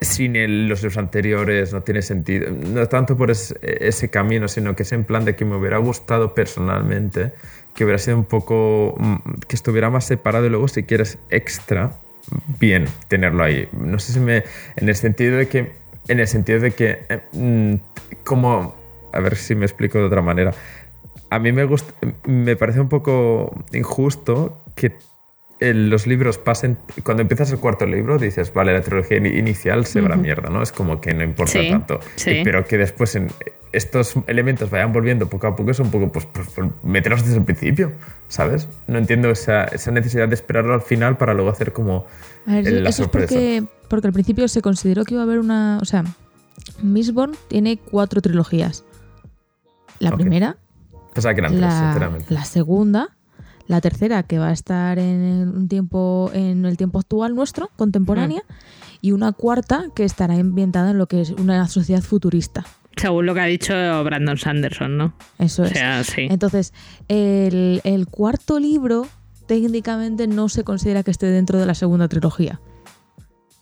sin 0.01 0.35
el- 0.35 0.67
los 0.67 0.81
libros 0.81 0.97
anteriores 0.97 1.71
no 1.73 1.81
tiene 1.81 2.01
sentido. 2.01 2.49
No 2.51 2.87
tanto 2.87 3.15
por 3.15 3.29
es- 3.31 3.53
ese 3.61 4.09
camino, 4.09 4.47
sino 4.47 4.75
que 4.75 4.83
es 4.83 4.91
en 4.93 5.03
plan 5.03 5.25
de 5.25 5.35
que 5.35 5.45
me 5.45 5.55
hubiera 5.55 5.77
gustado 5.77 6.33
personalmente 6.33 7.31
que 7.75 7.83
hubiera 7.85 7.97
sido 7.99 8.17
un 8.17 8.25
poco. 8.25 8.95
mm, 8.99 9.15
que 9.47 9.55
estuviera 9.55 9.89
más 9.89 10.05
separado 10.05 10.45
y 10.45 10.49
luego, 10.49 10.67
si 10.67 10.83
quieres, 10.83 11.17
extra, 11.29 11.91
bien 12.59 12.85
tenerlo 13.07 13.43
ahí. 13.43 13.67
No 13.71 13.99
sé 13.99 14.13
si 14.13 14.19
me. 14.19 14.43
En 14.75 14.89
el 14.89 14.95
sentido 14.95 15.37
de 15.37 15.47
que. 15.47 15.71
En 16.07 16.19
el 16.19 16.27
sentido 16.27 16.59
de 16.59 16.71
que. 16.71 17.05
eh, 17.09 17.21
mm, 17.33 17.75
como. 18.23 18.75
A 19.11 19.19
ver 19.19 19.35
si 19.35 19.53
me 19.53 19.65
explico 19.65 19.99
de 19.99 20.05
otra 20.05 20.23
manera 20.23 20.53
a 21.33 21.39
mí 21.39 21.51
me 21.51 21.65
gusta, 21.65 21.93
me 22.27 22.55
parece 22.55 22.79
un 22.79 22.89
poco 22.89 23.63
injusto 23.73 24.61
que 24.75 24.93
los 25.59 26.07
libros 26.07 26.37
pasen. 26.37 26.77
Cuando 27.03 27.21
empiezas 27.21 27.51
el 27.51 27.59
cuarto 27.59 27.85
libro 27.85 28.17
dices, 28.17 28.53
vale, 28.53 28.73
la 28.73 28.81
trilogía 28.81 29.17
ini- 29.17 29.37
inicial 29.37 29.85
se 29.85 30.01
va 30.01 30.07
a 30.07 30.09
la 30.09 30.15
mierda, 30.17 30.49
¿no? 30.49 30.61
Es 30.61 30.71
como 30.71 30.99
que 30.99 31.13
no 31.13 31.23
importa 31.23 31.53
Sí, 31.61 31.69
tanto. 31.69 31.99
sí. 32.15 32.41
Pero 32.43 32.65
que 32.65 32.77
después 32.77 33.15
en 33.15 33.29
estos 33.71 34.15
elementos 34.27 34.69
vayan 34.69 34.91
volviendo 34.91 35.29
poco 35.29 35.47
a 35.47 35.55
poco 35.55 35.71
es 35.71 35.79
un 35.79 35.89
poco, 35.89 36.11
pues, 36.11 36.25
pues, 36.25 36.47
pues, 36.53 36.69
meterlos 36.83 37.23
desde 37.23 37.37
el 37.37 37.43
principio, 37.45 37.93
¿sabes? 38.27 38.67
No 38.87 38.97
entiendo 38.97 39.29
esa, 39.31 39.63
esa 39.65 39.91
necesidad 39.91 40.27
de 40.27 40.35
esperarlo 40.35 40.73
al 40.73 40.81
final 40.81 41.17
para 41.17 41.33
luego 41.33 41.49
hacer 41.49 41.71
como 41.71 42.05
A 42.45 42.55
ver, 42.55 42.71
la 42.73 42.89
eso 42.89 43.03
sorpresa. 43.03 43.33
es 43.35 43.61
porque, 43.63 43.63
porque 43.87 44.07
al 44.07 44.13
principio 44.13 44.47
se 44.47 44.61
consideró 44.61 45.05
que 45.05 45.13
iba 45.13 45.21
a 45.21 45.25
haber 45.25 45.39
una. 45.39 45.79
O 45.81 45.85
sea, 45.85 46.03
Mistborn 46.81 47.35
tiene 47.47 47.77
cuatro 47.77 48.21
trilogías. 48.21 48.83
La 49.99 50.11
primera, 50.11 50.57
que 51.13 51.19
eran 51.21 51.51
tres, 51.51 51.61
la, 51.61 51.79
sinceramente. 51.79 52.33
la 52.33 52.45
segunda, 52.45 53.15
la 53.67 53.79
tercera, 53.81 54.23
que 54.23 54.39
va 54.39 54.49
a 54.49 54.51
estar 54.53 54.99
en 54.99 55.49
un 55.55 55.67
tiempo, 55.67 56.29
en 56.33 56.65
el 56.65 56.77
tiempo 56.77 56.99
actual 56.99 57.33
nuestro, 57.35 57.69
contemporánea, 57.77 58.43
y 59.01 59.11
una 59.11 59.31
cuarta 59.31 59.85
que 59.95 60.03
estará 60.03 60.33
ambientada 60.35 60.91
en 60.91 60.97
lo 60.97 61.07
que 61.07 61.21
es 61.21 61.31
una 61.31 61.67
sociedad 61.67 62.01
futurista. 62.01 62.65
según 62.97 63.25
lo 63.25 63.33
que 63.33 63.39
ha 63.41 63.45
dicho 63.45 63.73
Brandon 64.03 64.37
Sanderson, 64.37 64.97
¿no? 64.97 65.13
Eso 65.39 65.63
O 65.63 65.65
es. 65.65 65.71
sea, 65.71 66.03
sí. 66.03 66.27
Entonces, 66.29 66.73
el, 67.07 67.81
el 67.83 68.07
cuarto 68.07 68.59
libro 68.59 69.07
técnicamente 69.47 70.27
no 70.27 70.47
se 70.49 70.63
considera 70.63 71.03
que 71.03 71.11
esté 71.11 71.25
dentro 71.27 71.57
de 71.59 71.65
la 71.65 71.73
segunda 71.75 72.07
trilogía. 72.07 72.59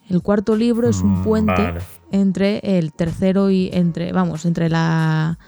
El 0.09 0.21
cuarto 0.21 0.55
libro 0.55 0.89
es 0.89 0.97
un 1.01 1.21
Mm, 1.21 1.23
puente 1.23 1.53
vale. 1.53 1.79
entre 2.11 2.59
el 2.77 2.91
tercero 2.91 3.49
y 3.49 3.69
entre, 3.73 4.11
vamos, 4.11 4.45
entre 4.45 4.67
la 4.69 5.39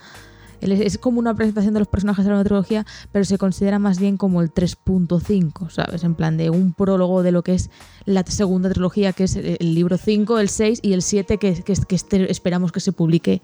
es, 0.71 0.97
como 0.97 1.19
una 1.19 1.35
presentación 1.35 1.73
de 1.73 1.79
los 1.81 1.87
personajes 1.87 2.25
de 2.25 2.31
la 2.31 2.43
trilogía, 2.43 2.85
pero 3.11 3.25
se 3.25 3.37
considera 3.37 3.79
más 3.79 3.99
bien 3.99 4.17
como 4.17 4.41
el 4.41 4.51
3.5, 4.53 5.69
¿sabes? 5.69 6.03
En 6.03 6.15
plan 6.15 6.37
de 6.37 6.49
un 6.49 6.73
prólogo 6.73 7.23
de 7.23 7.31
lo 7.31 7.43
que 7.43 7.53
es 7.55 7.69
la 8.05 8.23
segunda 8.23 8.69
trilogía, 8.69 9.13
que 9.13 9.25
es 9.25 9.35
el, 9.35 9.75
libro 9.75 9.97
5, 9.97 10.39
el 10.39 10.49
6 10.49 10.79
y 10.81 10.93
el 10.93 11.01
7, 11.01 11.37
que, 11.37 11.53
que, 11.63 11.73
que 11.87 11.95
este- 11.95 12.31
esperamos 12.31 12.71
que 12.71 12.79
se 12.79 12.91
publique 12.91 13.41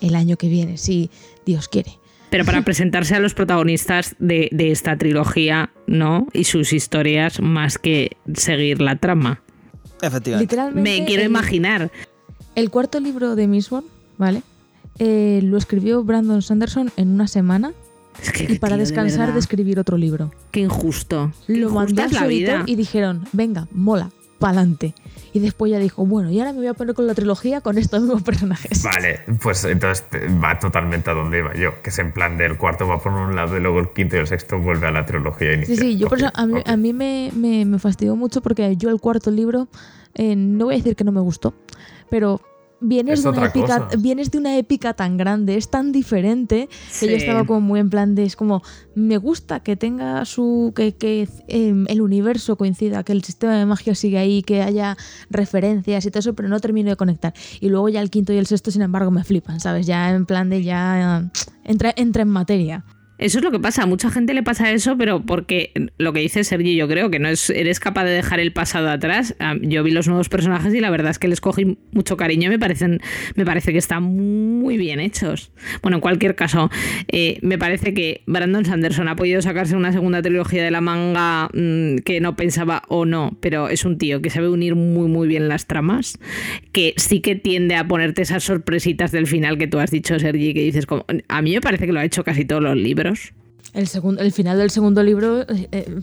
el 0.00 0.14
año 0.14 0.36
que 0.36 0.48
viene, 0.48 0.78
si 0.78 1.10
Dios 1.46 1.68
quiere. 1.68 1.98
Pero 2.30 2.44
para 2.44 2.62
presentarse 2.64 3.14
a 3.14 3.20
los 3.20 3.34
protagonistas 3.34 4.16
de, 4.18 4.48
de 4.52 4.70
esta 4.72 4.96
trilogía, 4.96 5.70
¿no? 5.86 6.26
Y 6.32 6.44
sus 6.44 6.72
historias, 6.72 7.40
más 7.40 7.78
que 7.78 8.16
seguir 8.34 8.80
la 8.80 8.96
trama. 8.96 9.42
Efectivamente. 10.00 10.44
Literalmente. 10.54 11.00
Me 11.00 11.06
quiero 11.06 11.22
el- 11.22 11.28
imaginar. 11.28 11.90
El 12.54 12.70
cuarto 12.70 13.00
libro 13.00 13.36
de 13.36 13.46
Mistborn, 13.46 13.86
¿vale? 14.18 14.42
Eh, 14.98 15.40
lo 15.42 15.56
escribió 15.56 16.04
Brandon 16.04 16.42
Sanderson 16.42 16.90
en 16.96 17.08
una 17.10 17.26
semana 17.26 17.72
Es 18.22 18.30
que, 18.30 18.44
y 18.52 18.58
para 18.58 18.76
tío, 18.76 18.84
descansar 18.84 19.32
de, 19.32 19.38
escribir 19.38 19.78
otro 19.78 19.96
libro. 19.96 20.30
Qué 20.50 20.60
injusto. 20.60 21.32
Qué 21.46 21.56
Lo 21.56 21.70
mandó 21.70 22.02
a 22.02 22.08
su 22.08 22.14
la 22.14 22.26
editor 22.26 22.54
vida. 22.58 22.64
y 22.66 22.76
dijeron, 22.76 23.24
venga, 23.32 23.68
mola, 23.72 24.10
pa'lante. 24.38 24.94
Y 25.32 25.38
después 25.38 25.72
ya 25.72 25.78
dijo, 25.78 26.04
bueno, 26.04 26.30
y 26.30 26.38
ahora 26.38 26.52
me 26.52 26.58
voy 26.58 26.66
a 26.66 26.74
poner 26.74 26.94
con 26.94 27.06
la 27.06 27.14
trilogía 27.14 27.62
con 27.62 27.78
estos 27.78 28.02
mismos 28.02 28.22
personajes. 28.22 28.82
Vale, 28.82 29.20
pues 29.42 29.64
entonces 29.64 30.04
va 30.44 30.58
totalmente 30.58 31.10
a 31.10 31.14
donde 31.14 31.38
iba 31.38 31.54
yo, 31.54 31.80
que 31.82 31.88
es 31.88 31.98
en 31.98 32.12
plan 32.12 32.36
del 32.36 32.58
cuarto 32.58 32.86
va 32.86 33.00
por 33.02 33.12
un 33.12 33.34
lado 33.34 33.56
y 33.56 33.60
luego 33.60 33.78
el 33.80 33.88
quinto 33.94 34.16
y 34.16 34.18
el 34.18 34.26
sexto 34.26 34.58
vuelve 34.58 34.86
a 34.88 34.90
la 34.90 35.06
trilogía 35.06 35.48
Sí, 35.52 35.54
inicial. 35.56 35.78
sí, 35.78 35.96
yo 35.96 36.08
por 36.08 36.18
Ok, 36.18 36.24
eso- 36.24 36.32
a 36.34 36.46
mí, 36.46 36.60
ok. 36.60 36.68
a 36.68 36.76
mí 36.76 36.92
me, 36.92 37.30
me, 37.34 37.64
me 37.64 37.78
fastidió 37.78 38.14
mucho 38.14 38.42
porque 38.42 38.76
yo 38.76 38.90
el 38.90 39.00
cuarto 39.00 39.30
libro, 39.30 39.68
eh, 40.14 40.36
no 40.36 40.66
voy 40.66 40.74
a 40.74 40.76
decir 40.76 40.96
que 40.96 41.04
no 41.04 41.12
me 41.12 41.20
gustó, 41.22 41.54
pero 42.10 42.42
vienes 42.82 43.20
Es 43.20 43.24
de, 43.24 43.30
una 43.30 43.46
épica, 43.46 43.88
vienes 43.98 44.30
de 44.30 44.38
una 44.38 44.56
épica 44.58 44.94
tan 44.94 45.16
grande, 45.16 45.56
es 45.56 45.70
tan 45.70 45.92
diferente 45.92 46.68
que 46.98 47.08
yo 47.08 47.16
estaba 47.16 47.44
como 47.44 47.60
muy 47.60 47.80
en 47.80 47.90
plan 47.90 48.14
de, 48.14 48.24
es 48.24 48.36
como, 48.36 48.62
me 48.94 49.16
gusta 49.16 49.60
que 49.60 49.76
tenga 49.76 50.24
su, 50.24 50.72
que, 50.74 50.94
que 50.94 51.28
eh, 51.48 51.84
el 51.88 52.00
universo 52.00 52.56
coincida, 52.56 53.04
que 53.04 53.12
el 53.12 53.22
sistema 53.24 53.56
de 53.56 53.66
magia 53.66 53.94
sigue 53.94 54.18
ahí, 54.18 54.42
que 54.42 54.62
haya 54.62 54.96
referencias 55.30 56.04
y 56.04 56.10
todo 56.10 56.20
eso, 56.20 56.34
pero 56.34 56.48
no 56.48 56.60
termino 56.60 56.90
de 56.90 56.96
conectar. 56.96 57.32
Y 57.60 57.68
luego 57.68 57.88
ya 57.88 58.00
el 58.00 58.10
quinto 58.10 58.32
y 58.32 58.36
el 58.36 58.46
sexto, 58.46 58.70
sin 58.70 58.82
embargo, 58.82 59.10
me 59.10 59.24
flipan, 59.24 59.60
¿sabes? 59.60 59.86
Ya 59.86 60.10
en 60.10 60.26
plan 60.26 60.50
de 60.50 60.62
ya 60.62 61.20
eh, 61.22 61.40
entra, 61.64 61.92
entra 61.96 62.22
en 62.22 62.28
materia. 62.28 62.84
Eso 63.22 63.38
es 63.38 63.44
lo 63.44 63.52
que 63.52 63.60
pasa. 63.60 63.84
A 63.84 63.86
mucha 63.86 64.10
gente 64.10 64.34
le 64.34 64.42
pasa 64.42 64.72
eso, 64.72 64.96
pero 64.98 65.22
porque 65.24 65.72
lo 65.96 66.12
que 66.12 66.20
dice 66.20 66.42
Sergi, 66.42 66.74
yo 66.74 66.88
creo 66.88 67.08
que 67.08 67.20
no 67.20 67.28
es, 67.28 67.50
eres 67.50 67.78
capaz 67.78 68.04
de 68.04 68.10
dejar 68.10 68.40
el 68.40 68.52
pasado 68.52 68.90
atrás. 68.90 69.36
Ah, 69.38 69.54
Yo 69.60 69.84
vi 69.84 69.92
los 69.92 70.08
nuevos 70.08 70.28
personajes 70.28 70.74
y 70.74 70.80
la 70.80 70.90
verdad 70.90 71.12
es 71.12 71.18
que 71.20 71.28
les 71.28 71.40
cogí 71.40 71.78
mucho 71.92 72.16
cariño. 72.16 72.48
y 72.48 72.50
Me 72.50 72.58
parecen, 72.58 73.00
me 73.36 73.44
parece 73.44 73.70
que 73.70 73.78
están 73.78 74.02
muy 74.02 74.76
bien 74.76 74.98
hechos. 74.98 75.52
Bueno, 75.82 75.98
en 75.98 76.00
cualquier 76.00 76.34
caso, 76.34 76.68
eh, 77.06 77.38
me 77.42 77.58
parece 77.58 77.94
que 77.94 78.22
Brandon 78.26 78.64
Sanderson 78.64 79.06
ha 79.06 79.14
podido 79.14 79.40
sacarse 79.40 79.76
una 79.76 79.92
segunda 79.92 80.20
trilogía 80.20 80.64
de 80.64 80.72
la 80.72 80.80
manga 80.80 81.48
mm, 81.54 81.98
que 81.98 82.20
no 82.20 82.34
pensaba 82.34 82.82
o 82.88 83.04
no, 83.04 83.36
pero 83.40 83.68
es 83.68 83.84
un 83.84 83.98
tío 83.98 84.20
que 84.20 84.30
sabe 84.30 84.48
unir 84.48 84.74
muy 84.74 85.08
muy 85.08 85.28
bien 85.28 85.48
las 85.48 85.66
tramas, 85.66 86.18
que 86.72 86.94
sí 86.96 87.20
que 87.20 87.36
tiende 87.36 87.76
a 87.76 87.86
ponerte 87.86 88.22
esas 88.22 88.42
sorpresitas 88.42 89.12
del 89.12 89.26
final 89.28 89.58
que 89.58 89.68
tú 89.68 89.78
has 89.78 89.90
dicho, 89.90 90.18
Sergi, 90.18 90.54
que 90.54 90.62
dices 90.62 90.86
como, 90.86 91.04
a 91.28 91.42
mí 91.42 91.52
me 91.52 91.60
parece 91.60 91.86
que 91.86 91.92
lo 91.92 92.00
ha 92.00 92.04
hecho 92.04 92.24
casi 92.24 92.44
todos 92.44 92.62
los 92.62 92.76
libros. 92.76 93.11
El, 93.74 93.86
segundo, 93.88 94.20
el 94.22 94.32
final 94.32 94.58
del 94.58 94.70
segundo 94.70 95.02
libro 95.02 95.42
eh, 95.42 95.68
eh, 95.72 96.00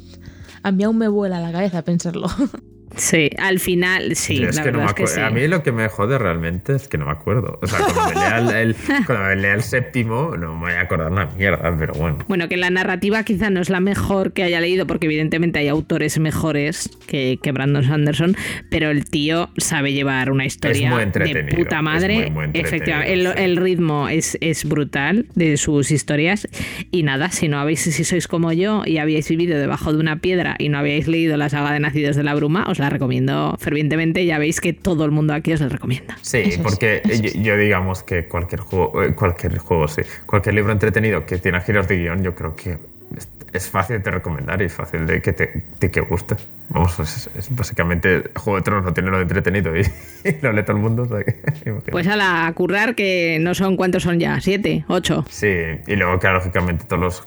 a 0.64 0.72
mí 0.72 0.84
aún 0.84 0.98
me 0.98 1.08
vuela 1.08 1.40
la 1.40 1.52
cabeza 1.52 1.84
pensarlo. 1.84 2.28
Sí, 2.96 3.30
al 3.38 3.60
final, 3.60 4.16
sí, 4.16 4.40
Yo 4.40 4.50
es 4.50 4.56
la 4.56 4.64
que 4.64 4.72
no 4.72 4.80
me 4.80 4.86
es 4.86 4.94
que 4.94 5.08
sí. 5.08 5.20
A 5.20 5.30
mí 5.30 5.48
lo 5.48 5.64
que 5.64 5.72
me 5.72 5.88
jode 5.90 6.18
realmente 6.18 6.76
es 6.76 6.88
que 6.88 6.98
no 6.98 7.06
me 7.06 7.12
acuerdo. 7.12 7.60
O 7.62 7.68
sea, 7.68 7.80
cuando 7.80 8.08
me 8.08 8.16
lea 8.16 8.38
el, 8.40 8.50
el- 8.70 8.76
cuando 9.06 9.26
me 9.26 9.36
lea 9.36 9.54
el 9.54 9.64
séptimo, 9.64 10.36
no 10.38 10.54
me 10.56 10.60
voy 10.60 10.72
a 10.74 10.82
acordar 10.82 11.12
una 11.12 11.26
mierda, 11.28 11.76
pero 11.78 11.94
bueno. 11.94 12.18
Bueno, 12.28 12.50
que 12.50 12.58
la 12.58 12.70
narrativa 12.70 13.24
quizá 13.24 13.50
no 13.50 13.62
es 13.62 13.70
la 13.70 13.80
mejor 13.80 14.34
que 14.34 14.44
haya 14.44 14.60
leído, 14.60 14.88
porque 14.88 15.06
evidentemente 15.06 15.60
hay 15.60 15.68
autores 15.68 16.20
mejores 16.20 16.90
que, 17.08 17.40
que 17.42 17.52
Brandon 17.52 17.84
Sanderson, 17.84 18.36
pero 18.70 18.90
el 18.90 19.06
tío 19.10 19.50
sabe 19.58 19.94
llevar 19.94 20.32
una 20.32 20.46
historia 20.46 20.90
muy 20.90 21.06
de 21.06 21.44
puta 21.56 21.78
es 21.78 21.82
madre. 21.84 22.16
muy, 22.16 22.32
muy 22.32 22.46
entretenido, 22.46 22.68
Efectivamente, 22.68 23.14
el, 23.14 23.28
sí. 23.28 23.34
el 23.44 23.58
ritmo 23.58 24.10
es, 24.10 24.38
es 24.42 24.66
brutal 24.66 25.28
de 25.36 25.58
sus 25.58 25.92
historias. 25.92 26.48
Y 26.92 27.04
nada, 27.04 27.30
si 27.30 27.48
no 27.48 27.60
habéis, 27.60 27.82
si 27.82 28.04
sois 28.04 28.28
como 28.28 28.52
yo 28.52 28.84
y 28.86 28.98
habíais 28.98 29.30
vivido 29.30 29.58
debajo 29.60 29.94
de 29.94 30.00
una 30.00 30.18
piedra 30.20 30.56
y 30.60 30.70
no 30.70 30.78
habíais 30.80 31.08
leído 31.08 31.38
la 31.38 31.50
saga 31.50 31.72
de 31.74 31.80
Nacidos 31.80 32.16
de 32.16 32.24
la 32.24 32.34
Bruma, 32.36 32.66
os 32.68 32.79
la 32.80 32.90
recomiendo 32.90 33.56
fervientemente. 33.60 34.26
Ya 34.26 34.40
veis 34.40 34.62
que 34.62 34.74
todo 34.74 35.06
el 35.06 35.12
mundo 35.12 35.34
aquí 35.34 35.54
os 35.54 35.62
la 35.62 35.70
recomienda. 35.70 36.18
Sí, 36.22 36.38
Eso 36.40 36.50
es, 36.50 36.58
porque 36.60 37.02
eso 37.04 37.24
yo, 37.24 37.42
yo 37.42 37.58
digamos 37.58 38.04
que 38.04 38.26
cualquier 38.26 38.62
juego, 38.62 39.04
eh, 39.04 39.14
cualquier 39.14 39.58
juego, 39.58 39.88
sí, 39.88 40.02
cualquier 40.26 40.56
libro 40.56 40.72
entretenido 40.72 41.26
que 41.26 41.38
tiene 41.38 41.62
giros 41.62 41.88
de 41.88 41.98
guion, 41.98 42.24
yo 42.24 42.36
creo 42.36 42.56
que 42.56 42.78
es, 43.16 43.30
es 43.54 43.70
fácil 43.70 44.02
de 44.02 44.12
recomendar 44.12 44.62
y 44.62 44.70
fácil 44.70 45.06
de 45.06 45.22
que 45.22 45.34
te, 45.34 45.64
de 45.80 45.92
que 45.92 46.02
guste. 46.02 46.36
Vamos, 46.70 47.00
es, 47.00 47.30
es 47.36 47.56
básicamente 47.56 48.30
Juego 48.36 48.58
de 48.58 48.64
Tronos 48.64 48.86
no 48.86 48.94
tiene 48.94 49.10
lo 49.10 49.18
de 49.18 49.24
entretenido 49.24 49.76
y, 49.76 49.82
y 50.24 50.38
lo 50.42 50.54
lee 50.54 50.64
todo 50.64 50.78
el 50.78 50.84
mundo. 50.84 51.04
o 51.04 51.08
sea 51.08 51.24
que. 51.24 51.40
Pues 51.92 52.08
a 52.08 52.16
la 52.16 52.52
currar 52.56 52.96
que 52.96 53.40
no 53.42 53.56
son 53.56 53.76
cuántos 53.76 54.04
son 54.04 54.20
ya, 54.20 54.40
siete, 54.40 54.86
ocho. 54.88 55.26
Sí, 55.30 55.52
y 55.88 55.96
luego, 55.96 56.20
claro, 56.20 56.38
lógicamente, 56.38 56.86
todos 56.86 57.02
los. 57.02 57.24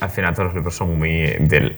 Al 0.00 0.10
final, 0.10 0.34
todos 0.34 0.46
los 0.46 0.54
libros 0.56 0.74
son 0.74 0.98
muy 0.98 1.10
del. 1.38 1.76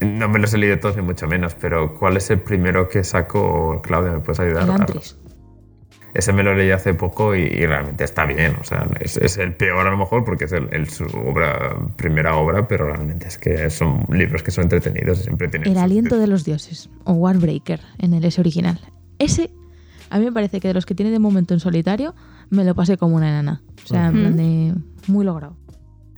No 0.00 0.28
me 0.28 0.38
los 0.38 0.52
he 0.54 0.58
leído 0.58 0.78
todos, 0.78 0.96
ni 0.96 1.02
mucho 1.02 1.26
menos, 1.26 1.54
pero 1.54 1.94
¿cuál 1.94 2.16
es 2.16 2.30
el 2.30 2.40
primero 2.40 2.88
que 2.88 3.04
sacó 3.04 3.80
Claudia? 3.82 4.12
¿Me 4.12 4.20
puedes 4.20 4.40
ayudar? 4.40 4.64
El 4.64 4.70
Antris. 4.70 5.16
Ese 6.12 6.32
me 6.32 6.42
lo 6.42 6.54
leí 6.54 6.70
hace 6.72 6.92
poco 6.94 7.36
y, 7.36 7.42
y 7.42 7.66
realmente 7.66 8.02
está 8.02 8.24
bien. 8.26 8.56
O 8.60 8.64
sea, 8.64 8.88
es, 8.98 9.16
es 9.16 9.36
el 9.38 9.54
peor 9.54 9.86
a 9.86 9.90
lo 9.90 9.96
mejor 9.96 10.24
porque 10.24 10.46
es 10.46 10.52
el, 10.52 10.68
el- 10.72 10.88
su 10.88 11.04
obra, 11.04 11.76
primera 11.96 12.34
obra, 12.36 12.66
pero 12.66 12.86
realmente 12.86 13.28
es 13.28 13.38
que 13.38 13.70
son 13.70 14.06
libros 14.10 14.42
que 14.42 14.50
son 14.50 14.64
entretenidos 14.64 15.20
y 15.20 15.22
siempre 15.24 15.46
tienen. 15.48 15.68
El 15.68 15.74
sus- 15.74 15.82
aliento 15.84 16.18
de 16.18 16.26
los 16.26 16.44
dioses, 16.44 16.90
o 17.04 17.12
Warbreaker 17.12 17.80
en 17.98 18.14
el 18.14 18.24
S 18.24 18.40
original. 18.40 18.80
Ese, 19.20 19.50
a 20.08 20.18
mí 20.18 20.24
me 20.24 20.32
parece 20.32 20.58
que 20.60 20.66
de 20.68 20.74
los 20.74 20.84
que 20.84 20.96
tiene 20.96 21.12
de 21.12 21.20
momento 21.20 21.54
en 21.54 21.60
solitario, 21.60 22.14
me 22.48 22.64
lo 22.64 22.74
pasé 22.74 22.96
como 22.96 23.14
una 23.14 23.28
enana. 23.28 23.62
O 23.84 23.86
sea, 23.86 24.08
en 24.08 24.12
plan 24.14 24.36
de 24.36 24.74
muy 25.06 25.24
logrado. 25.24 25.56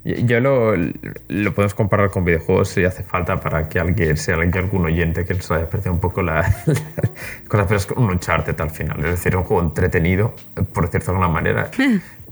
Yo 0.04 0.40
lo, 0.40 0.74
lo 0.76 1.54
podemos 1.54 1.74
comparar 1.74 2.10
con 2.10 2.24
videojuegos 2.24 2.70
si 2.70 2.84
hace 2.84 3.04
falta 3.04 3.36
para 3.36 3.68
que 3.68 3.78
alguien, 3.78 4.16
sea 4.16 4.34
algún 4.34 4.84
oyente 4.84 5.24
que 5.24 5.34
nos 5.34 5.48
haya 5.52 5.70
perdido 5.70 5.92
un 5.92 6.00
poco 6.00 6.22
la, 6.22 6.42
cosa, 7.48 7.66
pero 7.66 7.76
es 7.76 7.88
un 7.92 8.10
Uncharted 8.10 8.60
al 8.60 8.70
final. 8.70 8.98
Es 8.98 9.10
decir, 9.12 9.36
un 9.36 9.44
juego 9.44 9.62
entretenido, 9.62 10.34
por 10.72 10.90
decirlo 10.90 11.06
de 11.06 11.10
alguna 11.12 11.28
manera. 11.28 11.70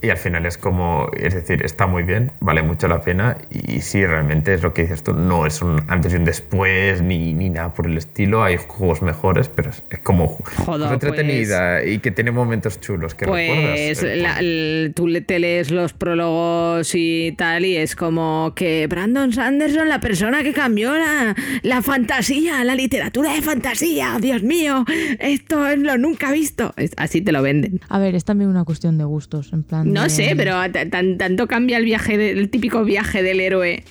Y 0.03 0.09
al 0.11 0.17
final 0.17 0.47
es 0.47 0.57
como, 0.57 1.11
es 1.15 1.35
decir, 1.35 1.63
está 1.65 1.87
muy 1.87 2.03
bien, 2.05 2.33
vale 2.41 2.63
mucho 2.63 2.89
la 2.89 3.03
pena. 3.03 3.37
Y 3.51 3.81
sí, 3.83 4.05
realmente 4.07 4.55
es 4.55 4.63
lo 4.63 4.73
que 4.73 4.83
dices 4.83 5.03
tú, 5.03 5.13
no 5.13 5.45
es 5.47 5.61
un 5.61 5.83
antes 5.89 6.15
y 6.15 6.17
un 6.17 6.25
después, 6.25 7.03
ni, 7.03 7.35
ni 7.35 7.51
nada 7.51 7.75
por 7.75 7.87
el 7.87 7.99
estilo. 7.99 8.43
Hay 8.43 8.57
juegos 8.57 9.03
mejores, 9.03 9.49
pero 9.51 9.71
es, 9.71 9.83
es 9.91 9.99
como 9.99 10.29
Joder, 10.29 10.55
cosa 10.89 10.95
entretenida 10.95 11.85
y 11.85 11.99
que 11.99 12.11
tiene 12.11 12.31
momentos 12.31 12.81
chulos 12.81 13.15
que 13.15 13.27
recuerdas. 13.27 13.79
Pues 13.79 14.03
eh, 14.03 14.17
la- 14.17 14.29
pues- 14.35 14.41
el- 14.41 14.93
tú 14.97 15.07
le- 15.07 15.21
te 15.21 15.39
lees 15.39 15.71
los 15.71 15.93
prólogos 15.93 16.93
y 16.95 17.33
tal, 17.37 17.65
y 17.65 17.77
es 17.77 17.95
como 17.97 18.53
que 18.57 18.87
Brandon 18.89 19.33
Sanderson, 19.33 19.89
la 19.89 20.01
persona 20.01 20.43
que 20.43 20.53
cambió 20.53 20.97
la, 20.97 21.35
la 21.63 21.83
fantasía, 21.83 22.65
la 22.65 22.75
literatura 22.75 23.35
de 23.35 23.43
fantasía, 23.43 24.17
Dios 24.21 24.43
mío, 24.43 24.85
esto 25.19 25.67
es 25.67 25.79
lo 25.79 25.99
nunca 25.99 26.33
visto. 26.33 26.73
Es- 26.77 26.93
Así 26.97 27.21
te 27.21 27.33
lo 27.33 27.43
venden. 27.43 27.81
A 27.89 27.99
ver, 27.99 28.15
es 28.15 28.25
también 28.25 28.51
una 28.51 28.65
cuestión 28.65 28.97
de 28.99 29.05
gustos, 29.05 29.53
en 29.53 29.63
plan. 29.63 29.90
No 29.93 30.05
de- 30.05 30.11
sé, 30.11 30.35
pero 30.37 30.53
ta- 30.73 30.89
tan- 30.89 31.19
tanto 31.19 31.47
cambia 31.47 31.77
el 31.79 31.85
viaje, 31.85 32.17
de- 32.19 32.31
el 32.33 32.49
típico 32.51 32.85
viaje 32.85 33.23
del 33.23 33.41
héroe. 33.41 33.85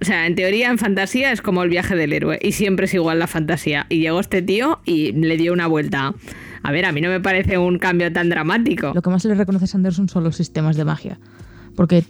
O 0.00 0.04
sea, 0.04 0.26
en 0.26 0.34
teoría, 0.34 0.70
en 0.70 0.78
fantasía 0.78 1.30
es 1.32 1.40
como 1.40 1.62
el 1.62 1.70
viaje 1.70 1.94
del 1.94 2.12
héroe. 2.12 2.38
Y 2.42 2.52
siempre 2.52 2.86
es 2.86 2.94
igual 2.94 3.18
la 3.20 3.26
fantasía. 3.28 3.86
Y 3.88 4.00
llegó 4.00 4.18
este 4.20 4.42
tío 4.42 4.80
y 4.84 5.12
le 5.12 5.36
dio 5.36 5.52
una 5.52 5.66
vuelta. 5.68 6.14
A 6.62 6.72
ver, 6.72 6.84
a 6.84 6.92
mí 6.92 7.00
no 7.00 7.10
me 7.10 7.20
parece 7.20 7.58
un 7.58 7.78
cambio 7.78 8.12
tan 8.12 8.28
dramático. 8.28 8.92
Lo 8.94 9.02
que 9.02 9.10
más 9.10 9.22
se 9.22 9.28
le 9.28 9.34
reconoce 9.34 9.66
a 9.66 9.68
Sanderson 9.68 10.08
son 10.08 10.24
los 10.24 10.36
sistemas 10.36 10.76
de 10.76 10.84
magia. 10.84 11.20
Porque 11.76 12.04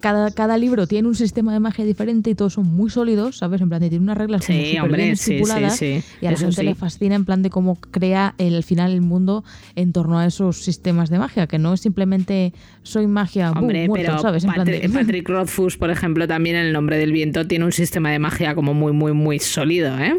cada, 0.00 0.30
cada 0.32 0.58
libro 0.58 0.86
tiene 0.86 1.08
un 1.08 1.14
sistema 1.14 1.52
de 1.52 1.60
magia 1.60 1.84
diferente 1.84 2.30
y 2.30 2.34
todos 2.34 2.54
son 2.54 2.66
muy 2.66 2.90
sólidos, 2.90 3.38
¿sabes? 3.38 3.60
En 3.60 3.68
plan, 3.68 3.80
de 3.80 3.88
tiene 3.88 4.02
unas 4.02 4.18
reglas 4.18 4.44
Sí, 4.44 4.76
hombre, 4.78 5.04
bien 5.04 5.16
sí, 5.16 5.24
sí, 5.24 5.32
estipuladas 5.34 5.76
sí. 5.76 6.02
y 6.20 6.26
a 6.26 6.30
la 6.30 6.34
Eso 6.36 6.46
gente 6.46 6.62
le 6.64 6.74
fascina 6.74 7.14
en 7.14 7.24
plan 7.24 7.42
de 7.42 7.50
cómo 7.50 7.76
crea 7.76 8.34
el, 8.38 8.54
al 8.56 8.62
final 8.62 8.92
el 8.92 9.00
mundo 9.02 9.44
en 9.74 9.92
torno 9.92 10.18
a 10.18 10.26
esos 10.26 10.62
sistemas 10.62 11.10
de 11.10 11.18
magia, 11.18 11.46
que 11.46 11.58
no 11.58 11.74
es 11.74 11.80
simplemente 11.80 12.52
soy 12.82 13.06
magia. 13.06 13.52
Hombre, 13.52 13.88
pero 13.92 14.18
¿sabes? 14.18 14.44
En 14.44 14.52
plan 14.52 14.66
Patri- 14.66 14.80
de- 14.82 14.88
Patrick 14.92 15.28
Rothfuss, 15.28 15.76
por 15.76 15.90
ejemplo, 15.90 16.26
también 16.26 16.56
en 16.56 16.66
El 16.66 16.72
Nombre 16.72 16.98
del 16.98 17.12
Viento 17.12 17.46
tiene 17.46 17.64
un 17.64 17.72
sistema 17.72 18.10
de 18.10 18.18
magia 18.18 18.54
como 18.54 18.74
muy, 18.74 18.92
muy, 18.92 19.12
muy 19.12 19.38
sólido, 19.38 19.96
¿eh? 19.98 20.14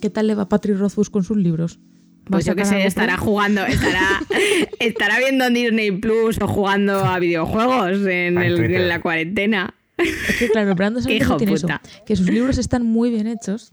¿Qué 0.00 0.10
tal 0.10 0.26
le 0.26 0.34
va 0.34 0.48
Patrick 0.48 0.78
Rothfuss 0.78 1.10
con 1.10 1.24
sus 1.24 1.36
libros? 1.36 1.78
¿Va 2.30 2.36
Pues 2.36 2.44
yo 2.44 2.52
sacar 2.52 2.66
sé, 2.66 2.86
estará 2.86 3.16
jugando, 3.16 3.64
estará, 3.66 4.20
estará 4.78 5.18
viendo 5.18 5.50
Disney 5.50 5.90
Plus 5.90 6.38
o 6.40 6.46
jugando 6.46 7.04
a 7.04 7.18
videojuegos 7.18 8.06
en, 8.06 8.38
el- 8.38 8.88
la 8.88 9.00
cuarentena. 9.00 9.74
Es 9.98 10.36
que 10.38 10.48
claro, 10.50 10.74
Brandon 10.74 11.02
Qué 11.06 11.18
Sanderson 11.18 11.38
tiene 11.38 11.54
eso, 11.54 11.68
que 12.06 12.16
sus 12.16 12.28
libros 12.28 12.56
están 12.58 12.86
muy 12.86 13.10
bien 13.10 13.26
hechos, 13.26 13.72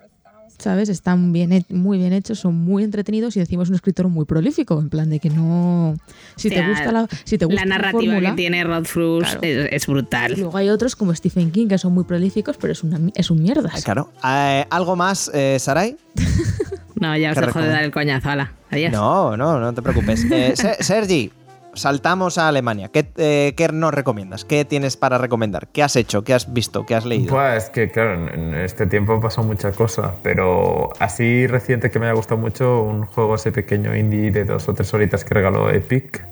¿sabes? 0.58 0.90
Están 0.90 1.32
bien, 1.32 1.64
muy 1.70 2.00
bien 2.00 2.14
hechos, 2.14 2.40
son 2.40 2.56
muy 2.56 2.84
entretenidos 2.84 3.38
y 3.38 3.40
encima 3.42 3.62
es 3.64 3.70
un 3.70 3.76
escritor 3.76 4.08
muy 4.10 4.26
prolífico, 4.26 4.80
en 4.82 4.90
plan 4.90 5.10
de 5.10 5.20
que 5.20 5.30
no... 5.30 5.96
Si 6.36 6.48
O 6.48 6.52
sea, 6.52 6.64
te 6.64 6.70
gusta 6.70 6.92
la, 6.92 7.08
si 7.26 7.38
te 7.38 7.46
gusta 7.46 7.62
la 7.64 7.70
narrativa 7.70 8.02
fórmula, 8.14 8.30
que 8.32 8.36
tiene 8.36 8.64
Rod 8.64 8.86
Claro. 8.86 9.40
es, 9.44 9.70
es 9.72 9.88
brutal. 9.88 10.34
Luego 10.36 10.58
hay 10.58 10.70
otros 10.70 10.96
como 10.96 11.14
Stephen 11.14 11.52
King 11.52 11.68
que 11.68 11.78
son 11.78 11.94
muy 11.94 12.06
prolíficos, 12.06 12.58
pero 12.60 12.74
es, 12.74 12.84
una, 12.84 13.00
es 13.14 13.30
un 13.30 13.42
mierda. 13.44 13.70
Ah, 13.72 13.80
Claro. 13.84 14.12
Eh, 14.28 14.66
¿Algo 14.70 14.96
más, 14.96 15.30
eh, 15.34 15.58
Sarai? 15.60 15.96
No, 17.00 17.16
ya 17.18 17.32
os 17.32 17.38
¿Qué 17.40 17.46
dejo 17.46 17.60
de 17.62 17.68
dar 17.70 17.84
el 17.84 17.92
coñazo. 17.92 18.30
Ala, 18.30 18.52
adiós. 18.72 18.92
No, 18.92 19.38
no, 19.38 19.60
no 19.60 19.74
te 19.74 19.82
preocupes. 19.82 20.26
Eh, 20.32 20.54
Se- 20.56 20.84
Sergi, 20.84 21.32
saltamos 21.74 22.38
a 22.38 22.48
Alemania. 22.48 22.90
¿Qué, 22.90 23.08
eh, 23.18 23.54
qué 23.56 23.68
nos 23.70 23.94
recomiendas? 23.94 24.46
¿Qué 24.46 24.66
tienes 24.66 24.98
para 24.98 25.18
recomendar? 25.18 25.68
¿Qué 25.68 25.84
has 25.84 25.96
hecho? 25.96 26.24
¿Qué 26.24 26.34
has 26.34 26.52
visto? 26.52 26.86
¿Qué 26.86 26.96
has 26.96 27.06
leído? 27.06 27.34
Pues 27.34 27.66
es 27.66 27.70
que, 27.70 27.92
claro, 27.92 28.28
en- 28.34 28.56
este 28.56 28.88
tiempo 28.88 29.14
ha 29.14 29.22
pasado 29.22 29.46
mucha 29.48 29.72
cosa, 29.72 30.14
pero 30.24 30.90
así 31.00 31.46
reciente 31.48 31.92
que 31.92 32.00
me 32.00 32.08
haya 32.08 32.16
gustado 32.16 32.40
mucho, 32.42 32.82
un 32.82 33.06
juego 33.06 33.36
así 33.36 33.52
pequeño 33.52 33.96
indie 33.96 34.32
de 34.32 34.44
dos 34.46 34.68
o 34.68 34.74
tres 34.74 34.92
horitas 34.94 35.24
que 35.24 35.34
regaló 35.36 35.70
Epic 35.70 36.26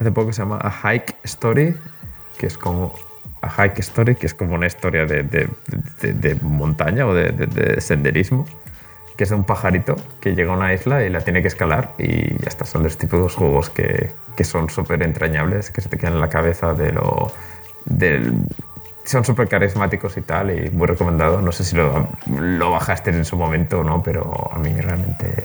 hace 0.00 0.10
poco 0.12 0.28
que 0.28 0.32
se 0.34 0.42
llama 0.42 0.58
A 0.60 0.70
Hike 0.92 1.14
Story, 1.24 1.74
que 2.36 2.46
es 2.46 2.58
como 2.58 2.92
A 3.40 3.48
Hike 3.48 3.78
Story, 3.80 4.14
que 4.16 4.26
es 4.26 4.34
como 4.34 4.54
una 4.56 4.66
historia 4.66 5.06
de, 5.06 5.22
de- 5.22 5.48
de- 6.02 6.12
de 6.12 6.34
montaña 6.42 7.06
o 7.06 7.14
de, 7.14 7.30
de- 7.32 7.46
de 7.46 7.80
senderismo, 7.80 8.44
que 9.16 9.24
es 9.24 9.30
de 9.30 9.36
un 9.36 9.44
pajarito 9.44 9.96
que 10.20 10.34
llega 10.34 10.52
a 10.52 10.56
una 10.56 10.72
isla 10.72 11.04
y 11.04 11.10
la 11.10 11.20
tiene 11.20 11.42
que 11.42 11.48
escalar 11.48 11.94
y 11.98 12.36
ya 12.38 12.48
está. 12.48 12.64
Son 12.64 12.82
los 12.82 12.96
típicos 12.96 13.34
juegos 13.34 13.70
que, 13.70 14.10
que 14.36 14.44
son 14.44 14.70
súper 14.70 15.02
entrañables, 15.02 15.70
que 15.70 15.80
se 15.80 15.88
te 15.88 15.98
quedan 15.98 16.14
en 16.14 16.20
la 16.20 16.28
cabeza 16.28 16.74
de 16.74 16.92
lo... 16.92 17.32
Del, 17.84 18.34
son 19.04 19.24
súper 19.24 19.48
carismáticos 19.48 20.16
y 20.16 20.22
tal, 20.22 20.50
y 20.56 20.70
muy 20.70 20.86
recomendado. 20.86 21.40
No 21.40 21.50
sé 21.52 21.64
si 21.64 21.76
lo, 21.76 22.08
lo 22.38 22.70
bajaste 22.70 23.10
en 23.10 23.24
su 23.24 23.36
momento 23.36 23.80
o 23.80 23.84
no, 23.84 24.02
pero 24.02 24.50
a 24.52 24.58
mí 24.58 24.72
realmente 24.80 25.44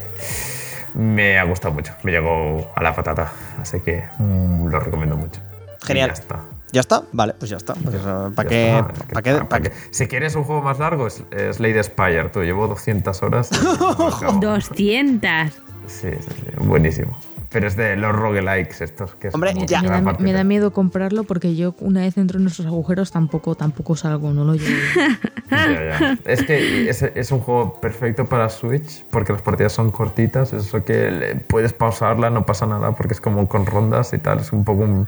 me 0.93 1.39
ha 1.39 1.43
gustado 1.43 1.73
mucho. 1.73 1.93
Me 2.03 2.11
llegó 2.11 2.71
a 2.75 2.83
la 2.83 2.95
patata, 2.95 3.31
así 3.59 3.79
que 3.79 4.03
mm, 4.19 4.67
lo 4.67 4.79
recomiendo 4.79 5.17
mucho. 5.17 5.41
Y 5.83 5.87
Genial. 5.87 6.09
ya 6.09 6.13
está. 6.13 6.39
¿Ya 6.71 6.81
está? 6.81 7.03
Vale, 7.13 7.33
pues 7.39 7.49
ya 7.49 7.57
está. 7.57 7.73
Pues, 7.75 7.95
eh, 7.95 8.29
¿Para 8.35 8.49
qué? 8.49 8.77
está, 8.77 8.87
¿Para 8.87 9.21
qué? 9.21 9.31
¿para 9.33 9.49
para 9.49 9.61
qué? 9.63 9.71
Si 9.91 10.07
quieres 10.07 10.35
un 10.35 10.43
juego 10.43 10.61
más 10.61 10.79
largo, 10.79 11.07
es, 11.07 11.23
es 11.31 11.59
Lady 11.59 11.81
Spire. 11.81 12.29
Tú 12.29 12.41
llevo 12.43 12.67
200 12.67 13.23
horas. 13.23 13.49
y 13.51 13.63
no 13.79 13.95
lo 13.97 14.07
acabo. 14.07 14.39
200. 14.39 15.51
Sí, 15.87 16.09
sí, 16.19 16.29
sí, 16.29 16.51
buenísimo. 16.59 17.17
Pero 17.49 17.67
es 17.67 17.75
de 17.77 17.95
los 17.95 18.13
roguelikes 18.13 18.81
estos. 18.83 19.15
Que 19.15 19.29
Hombre, 19.33 19.53
ya. 19.67 19.81
Me 19.81 19.87
da, 19.89 20.01
me 20.19 20.43
miedo 20.43 20.71
comprarlo 20.71 21.23
porque 21.23 21.55
yo 21.55 21.73
una 21.79 22.01
vez 22.01 22.17
entro 22.17 22.39
en 22.39 22.47
esos 22.47 22.65
agujeros 22.65 23.11
tampoco, 23.11 23.55
tampoco 23.55 23.95
salgo, 23.95 24.31
no 24.33 24.43
lo 24.43 24.53
llevo. 24.55 24.77
Ya, 25.49 25.99
ya. 25.99 26.17
Es 26.25 26.43
que 26.43 26.89
es, 26.89 27.01
es 27.03 27.31
un 27.31 27.39
juego 27.39 27.79
perfecto 27.79 28.25
para 28.25 28.49
Switch 28.49 29.05
porque 29.09 29.31
las 29.31 29.41
partidas 29.41 29.71
son 29.71 29.91
cortitas, 29.91 30.51
eso 30.51 30.83
que 30.83 31.09
le- 31.09 31.35
puedes 31.35 31.71
pausarla, 31.71 32.29
no 32.29 32.45
pasa 32.45 32.65
nada 32.65 32.91
porque 32.93 33.13
es 33.13 33.21
como 33.21 33.47
con 33.47 33.65
rondas 33.65 34.11
y 34.11 34.17
tal, 34.17 34.39
es 34.39 34.51
un 34.51 34.65
poco 34.65 34.83
un... 34.83 35.07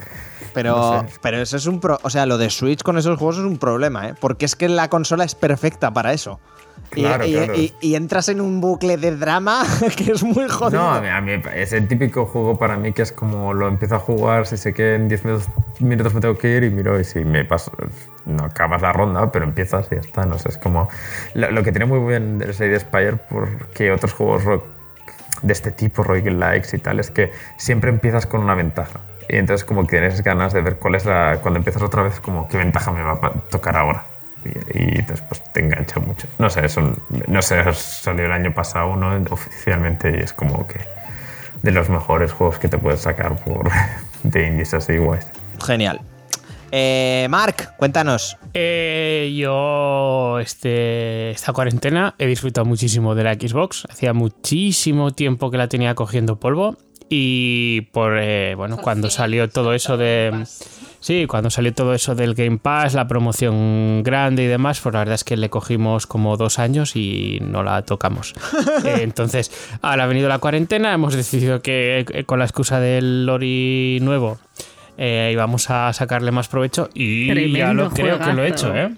Pero, 0.54 0.78
no 0.78 1.10
sé. 1.10 1.16
pero 1.22 1.38
eso 1.42 1.58
es 1.58 1.66
un 1.68 1.82
pro, 1.82 2.00
o 2.04 2.10
sea, 2.10 2.26
lo 2.26 2.38
de 2.38 2.50
Switch 2.50 2.84
con 2.84 2.98
esos 2.98 3.18
juegos 3.18 3.38
es 3.38 3.44
un 3.44 3.58
problema, 3.58 4.08
¿eh? 4.08 4.16
Porque 4.18 4.46
es 4.46 4.56
que 4.56 4.70
la 4.70 4.88
consola 4.90 5.26
es 5.26 5.36
perfecta 5.36 5.92
para 5.92 6.14
eso. 6.14 6.40
Claro, 6.90 7.26
y, 7.26 7.34
claro. 7.34 7.54
y- 7.56 7.74
y 7.82 7.96
entras 7.96 8.30
en 8.30 8.42
un 8.42 8.62
bucle 8.62 8.98
de 8.98 9.16
drama 9.16 9.64
que 9.98 10.12
es 10.12 10.24
muy 10.24 10.48
jodido. 10.50 10.82
No, 10.82 10.92
a 10.92 11.02
mí, 11.02 11.08
a 11.08 11.22
mí 11.22 11.42
es 11.56 11.72
el 11.74 11.88
típico 11.88 12.26
juego 12.26 12.58
para 12.58 12.78
mí 12.78 12.92
que 12.94 13.02
es 13.04 13.12
como 13.12 13.54
lo 13.54 13.68
empiezo 13.68 13.96
a 13.96 14.00
jugar, 14.00 14.48
si 14.48 14.58
sé 14.58 14.74
que 14.74 14.96
en 14.96 15.08
10 15.08 15.24
minutos, 15.26 15.48
minutos 15.80 16.14
me 16.14 16.22
tengo 16.22 16.38
que 16.38 16.50
ir 16.56 16.64
y 16.64 16.70
miro 16.70 17.00
y 17.00 17.04
si 17.04 17.20
me 17.24 17.46
paso, 17.46 17.72
no 18.26 18.46
acabas 18.46 18.82
la 18.82 18.92
ronda, 18.92 19.32
pero 19.32 19.46
empiezas 19.46 19.88
y 19.92 19.96
ya 19.96 20.02
está, 20.02 20.26
no 20.26 20.38
sé, 20.40 20.50
es 20.50 20.58
como... 20.58 20.90
Lo, 21.36 21.52
lo 21.52 21.64
que 21.64 21.72
tiene 21.72 21.86
muy 21.86 22.00
bien 22.08 22.42
el 22.44 22.54
Slade 22.54 22.80
Spire 22.80 23.18
porque 23.30 23.92
otros 23.92 24.14
juegos 24.14 24.44
ro- 24.44 24.68
de 25.42 25.54
este 25.54 25.72
tipo, 25.72 26.04
roguelikes 26.04 26.74
y 26.76 26.80
tal, 26.80 27.00
es 27.00 27.12
que 27.12 27.32
siempre 27.58 27.90
empiezas 27.92 28.26
con 28.26 28.42
una 28.42 28.56
ventaja. 28.56 29.00
Y 29.30 29.36
entonces 29.38 29.64
como 29.64 29.86
que 29.86 29.98
tienes 30.00 30.22
ganas 30.24 30.54
de 30.54 30.62
ver 30.62 30.78
cuál 30.80 30.96
es 30.96 31.06
la... 31.06 31.38
Cuando 31.42 31.60
empiezas 31.60 31.82
otra 31.84 32.02
vez, 32.04 32.20
como 32.20 32.48
qué 32.48 32.58
ventaja 32.58 32.92
me 32.92 33.04
va 33.04 33.12
a 33.14 33.32
tocar 33.50 33.78
ahora. 33.78 34.04
Y, 34.74 35.02
pues 35.04 35.44
te 35.54 35.60
engancha 35.60 36.00
mucho. 36.00 36.28
No 36.38 36.50
sé, 36.50 36.66
es 36.66 36.78
un- 36.78 36.98
no 37.28 37.42
sé, 37.42 37.62
salió 37.74 38.26
el 38.26 38.32
año 38.32 38.54
pasado 38.54 38.96
¿no? 38.96 39.16
oficialmente 39.32 40.16
y 40.18 40.24
es 40.24 40.34
como 40.34 40.66
que 40.68 40.80
de 41.62 41.72
los 41.72 41.90
mejores 41.90 42.32
juegos 42.32 42.58
que 42.60 42.68
te 42.70 42.78
puedes 42.78 43.02
sacar 43.02 43.36
por 43.44 43.70
de 44.24 44.48
indies 44.48 44.74
así 44.74 44.98
guays. 44.98 45.28
Genial. 45.66 46.02
Eh, 46.72 47.28
Mark, 47.30 47.74
cuéntanos. 47.78 48.38
Eh, 48.54 49.36
yo 49.36 50.40
este, 50.40 51.32
esta 51.32 51.52
cuarentena 51.52 52.14
he 52.20 52.28
disfrutado 52.28 52.66
muchísimo 52.66 53.16
de 53.16 53.24
la 53.24 53.34
Xbox. 53.34 53.86
Hacía 53.90 54.14
muchísimo 54.14 55.12
tiempo 55.12 55.50
que 55.52 55.58
la 55.58 55.68
tenía 55.68 55.96
cogiendo 55.96 56.40
polvo. 56.40 56.78
Y 57.10 57.82
por 57.92 58.20
eh, 58.20 58.54
bueno, 58.56 58.78
cuando 58.78 59.10
salió 59.10 59.50
todo 59.50 59.74
eso 59.74 59.98
de. 59.98 60.46
Sí, 61.00 61.26
cuando 61.28 61.50
salió 61.50 61.74
todo 61.74 61.94
eso 61.94 62.14
del 62.14 62.36
Game 62.36 62.58
Pass, 62.58 62.94
la 62.94 63.08
promoción 63.08 64.04
grande 64.04 64.44
y 64.44 64.48
demás, 64.48 64.82
pues 64.82 64.94
la 64.94 65.00
verdad 65.00 65.16
es 65.16 65.24
que 65.24 65.38
le 65.38 65.50
cogimos 65.50 66.08
como 66.08 66.36
dos 66.36 66.60
años 66.60 66.96
y 66.96 67.40
no 67.42 67.64
la 67.64 67.82
tocamos. 67.84 68.34
Eh, 68.86 69.00
entonces, 69.02 69.52
ahora 69.82 70.06
ha 70.06 70.08
venido 70.08 70.30
la 70.30 70.40
cuarentena, 70.40 70.94
hemos 70.94 71.14
decidido 71.14 71.62
que 71.62 72.06
eh, 72.14 72.24
con 72.24 72.40
la 72.40 72.46
excusa 72.46 72.80
del 72.80 73.26
Lori 73.26 74.00
nuevo 74.02 74.38
eh, 74.98 75.32
íbamos 75.34 75.70
a 75.70 75.92
sacarle 75.92 76.32
más 76.32 76.48
provecho 76.48 76.90
y 76.94 77.52
ya 77.52 77.74
lo 77.74 77.90
creo 77.90 78.20
que 78.20 78.34
lo 78.34 78.44
he 78.44 78.48
hecho, 78.48 78.74
¿eh? 78.76 78.92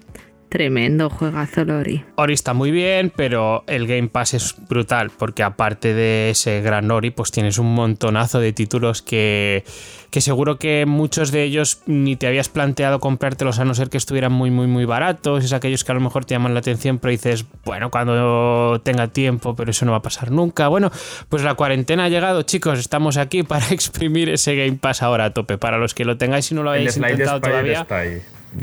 Tremendo 0.52 1.10
juegazo, 1.10 1.64
Lori. 1.64 2.04
Ori 2.16 2.34
está 2.34 2.54
muy 2.54 2.72
bien, 2.72 3.10
pero 3.16 3.64
el 3.68 3.88
Game 3.88 4.10
Pass 4.10 4.34
es 4.34 4.54
brutal, 4.68 5.10
porque 5.10 5.44
aparte 5.44 5.94
de 5.94 6.30
ese 6.32 6.60
gran 6.60 6.92
Ori, 6.92 7.10
pues 7.10 7.32
tienes 7.32 7.58
un 7.58 7.74
montonazo 7.74 8.42
de 8.42 8.52
títulos 8.52 9.02
que, 9.02 9.64
que 10.10 10.20
seguro 10.20 10.60
que 10.60 10.86
muchos 10.86 11.32
de 11.32 11.44
ellos 11.44 11.82
ni 11.86 12.18
te 12.18 12.28
habías 12.28 12.50
planteado 12.50 13.00
comprártelos 13.00 13.60
a 13.60 13.64
no 13.64 13.74
ser 13.74 13.90
que 13.90 13.96
estuvieran 13.96 14.34
muy, 14.34 14.52
muy, 14.52 14.68
muy 14.68 14.84
baratos. 14.84 15.46
Es 15.46 15.54
aquellos 15.54 15.86
que 15.86 15.94
a 15.94 15.96
lo 15.96 16.02
mejor 16.02 16.26
te 16.26 16.34
llaman 16.34 16.54
la 16.54 16.60
atención, 16.60 17.00
pero 17.00 17.12
dices, 17.12 17.46
bueno, 17.64 17.90
cuando 17.90 18.82
tenga 18.84 19.08
tiempo, 19.08 19.56
pero 19.56 19.72
eso 19.72 19.86
no 19.86 19.92
va 19.94 20.00
a 20.00 20.02
pasar 20.02 20.32
nunca. 20.32 20.68
Bueno, 20.68 20.92
pues 21.30 21.44
la 21.44 21.54
cuarentena 21.54 22.04
ha 22.04 22.10
llegado, 22.10 22.42
chicos, 22.42 22.78
estamos 22.78 23.16
aquí 23.16 23.44
para 23.44 23.70
exprimir 23.70 24.28
ese 24.28 24.58
Game 24.58 24.78
Pass 24.82 25.02
ahora 25.02 25.24
a 25.24 25.34
tope. 25.34 25.58
Para 25.58 25.78
los 25.78 25.94
que 25.94 26.04
lo 26.04 26.18
tengáis 26.18 26.52
y 26.52 26.56
no 26.56 26.64
lo 26.64 26.74
El 26.74 26.80
habéis 26.82 26.98
intentado 26.98 27.40
todavía. 27.40 27.84
está 27.84 28.00
ahí. 28.00 28.22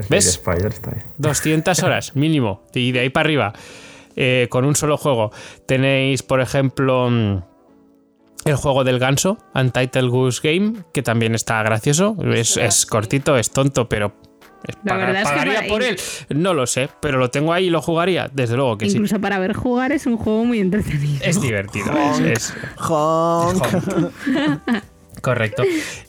¿Ves? 0.09 0.33
Spire 0.35 0.69
está 0.69 0.91
ahí. 0.93 0.99
200 1.19 1.83
horas 1.83 2.15
mínimo 2.17 2.63
y 2.75 2.93
de 2.93 3.01
ahí 3.01 3.11
para 3.11 3.27
arriba 3.27 3.53
eh, 4.17 4.47
con 4.51 4.65
un 4.65 4.75
solo 4.77 4.97
juego 4.97 5.31
tenéis 5.67 6.23
por 6.23 6.41
ejemplo 6.41 7.09
mm, 7.11 7.43
el 8.45 8.57
juego 8.57 8.85
del 8.85 8.99
ganso 8.99 9.39
Untitled 9.55 10.09
Goose 10.11 10.41
Game 10.43 10.85
que 10.93 11.03
también 11.03 11.35
está 11.35 11.63
gracioso 11.63 12.17
es, 12.35 12.57
es 12.57 12.85
cortito 12.87 13.37
es 13.37 13.51
tonto 13.51 13.89
pero 13.89 14.13
La 14.85 14.97
verdad 14.97 15.23
es 15.23 15.29
que 15.29 15.35
pagaría 15.35 15.55
para- 15.61 15.69
por 15.69 15.83
él 15.83 15.97
no 16.31 16.53
lo 16.55 16.67
sé 16.67 16.89
pero 17.01 17.19
lo 17.19 17.31
tengo 17.31 17.53
ahí 17.53 17.67
y 17.67 17.71
lo 17.71 17.81
jugaría 17.81 18.29
desde 18.33 18.57
luego 18.57 18.77
que 18.79 18.87
sí 18.91 18.97
Incluso 18.97 19.21
para 19.21 19.39
ver 19.39 19.53
jugar 19.55 19.93
es 19.93 20.07
un 20.07 20.17
juego 20.17 20.45
muy 20.45 20.61
entretenido. 20.61 21.19
es 21.25 21.41
divertido 21.41 21.93
es- 22.25 22.51
es, 22.51 22.55
Honk. 22.89 23.65
Correcto. 25.21 25.63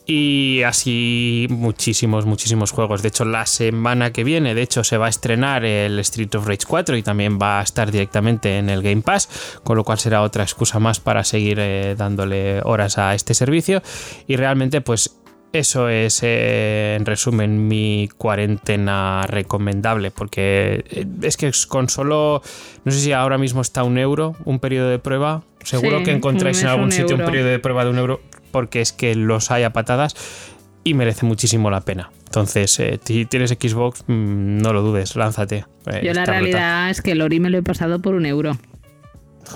Y 0.06 0.64
así 0.64 1.48
muchísimos, 1.49 2.26
muchísimos 2.26 2.72
juegos. 2.72 3.02
De 3.02 3.10
hecho, 3.10 3.26
la 3.26 3.45
semana 3.45 4.11
que 4.11 4.23
viene, 4.23 4.56
de 4.56 4.61
hecho, 4.61 4.84
se 4.84 4.98
va 4.98 5.07
a 5.07 5.10
estrenar 5.10 5.65
el 5.65 5.99
Street 5.99 6.34
of 6.36 6.48
Rage 6.48 6.65
4 6.68 6.98
y 6.98 7.03
también 7.03 7.40
va 7.41 7.60
a 7.60 7.64
estar 7.64 7.91
directamente 7.91 8.57
en 8.57 8.69
el 8.69 8.81
Game 8.81 9.02
Pass, 9.02 9.60
con 9.64 9.77
lo 9.77 9.84
cual 9.84 9.99
será 9.99 10.22
otra 10.22 10.44
excusa 10.44 10.80
más 10.80 10.99
para 10.99 11.23
seguir 11.23 11.57
eh, 11.60 11.95
dándole 11.98 12.61
horas 12.64 12.98
a 12.98 13.14
este 13.15 13.34
servicio. 13.34 13.81
Y 14.27 14.36
realmente, 14.36 14.81
pues 14.81 15.19
eso 15.52 15.90
es, 15.90 16.22
eh, 16.22 16.95
en 16.95 17.06
resumen, 17.06 17.68
mi 17.68 18.07
cuarentena 18.18 19.26
recomendable, 19.27 20.11
porque 20.11 20.86
eh, 20.91 21.06
es 21.23 21.38
que 21.38 21.52
con 21.68 21.90
solo, 21.90 22.44
no 22.84 22.91
sé 22.91 22.99
si 22.99 23.14
ahora 23.14 23.40
mismo 23.40 23.61
está 23.61 23.84
un 23.84 23.98
euro, 23.98 24.36
un 24.45 24.60
periodo 24.60 24.90
de 24.90 24.99
prueba, 24.99 25.41
seguro 25.64 25.99
Sí, 25.99 26.03
que 26.06 26.11
encontráis 26.11 26.60
en 26.61 26.68
es 26.68 26.72
algún 26.72 26.91
sitio 26.91 27.15
un 27.15 27.26
periodo 27.26 27.48
de 27.48 27.60
prueba 27.60 27.84
de 27.84 27.90
un 27.90 27.98
euro, 27.98 28.22
porque 28.52 28.82
es 28.82 28.92
que 28.92 29.16
los 29.16 29.52
hay 29.52 29.64
a 29.64 29.72
patadas 29.74 30.16
y 30.84 30.94
merece 30.94 31.26
muchísimo 31.26 31.70
la 31.70 31.82
pena. 31.82 32.10
Entonces, 32.26 32.80
eh, 32.80 33.00
si 33.04 33.26
tienes 33.26 33.52
Xbox, 33.52 34.04
mm, 34.08 34.58
no 34.58 34.74
lo 34.74 34.82
dudes, 34.82 35.16
lánzate. 35.16 35.66
Eh, 35.88 36.02
Yo 36.04 36.14
la 36.14 36.22
brutal. 36.22 36.26
realidad 36.28 36.90
es 36.90 37.02
que 37.02 37.16
Lori 37.16 37.40
me 37.40 37.50
lo 37.50 37.58
he 37.58 37.64
pasado 37.64 38.00
por 38.02 38.16
un 38.16 38.26
euro. 38.26 38.58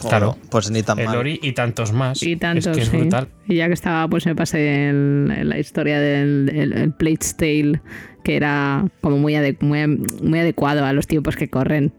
Claro. 0.09 0.37
Pues 0.49 0.71
ni 0.71 0.81
tan 0.81 0.97
El 0.99 1.05
mal. 1.05 1.17
Ori 1.17 1.39
y 1.43 1.51
tantos 1.51 1.91
más. 1.93 2.23
Y 2.23 2.35
tanto, 2.35 2.71
es 2.71 2.77
que 2.77 2.83
es 2.83 2.89
sí. 2.89 2.97
brutal. 2.97 3.27
Y 3.47 3.55
ya 3.57 3.67
que 3.67 3.73
estaba, 3.73 4.07
pues 4.07 4.25
me 4.25 4.35
pasé 4.35 4.89
el- 4.89 5.47
la 5.47 5.59
historia 5.59 5.99
del 5.99 6.49
el, 6.53 6.73
el 6.73 6.91
Plague's 6.93 7.37
Tale, 7.37 7.79
que 8.23 8.35
era 8.35 8.85
como 9.01 9.17
muy, 9.19 9.35
ade- 9.35 9.57
muy, 9.61 9.85
muy 9.87 10.39
adecuado 10.39 10.83
a 10.85 10.93
los 10.93 11.05
tiempos 11.05 11.35
que 11.35 11.47
corren. 11.49 11.93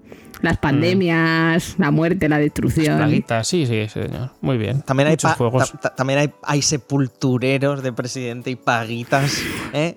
Las 0.45 0.59
pandemias, 0.59 1.75
la 1.79 1.91
muerte, 1.91 2.29
la 2.29 2.39
destrucción. 2.39 2.99
Plaguitas, 2.99 3.49
sí, 3.49 3.67
sí, 3.67 3.89
señor. 3.89 4.31
Muy 4.43 4.59
bien. 4.59 4.83
También 4.83 5.09
hay, 5.09 5.17
juegos. 5.39 5.73
ta- 5.73 5.79
ta- 5.81 5.95
también 5.95 6.19
hay, 6.19 6.31
hay 6.43 6.61
sepultureros 6.61 7.83
de 7.83 7.93
presidente 7.95 8.51
y 8.51 8.57
paguitas. 8.57 9.39
¿eh? 9.73 9.97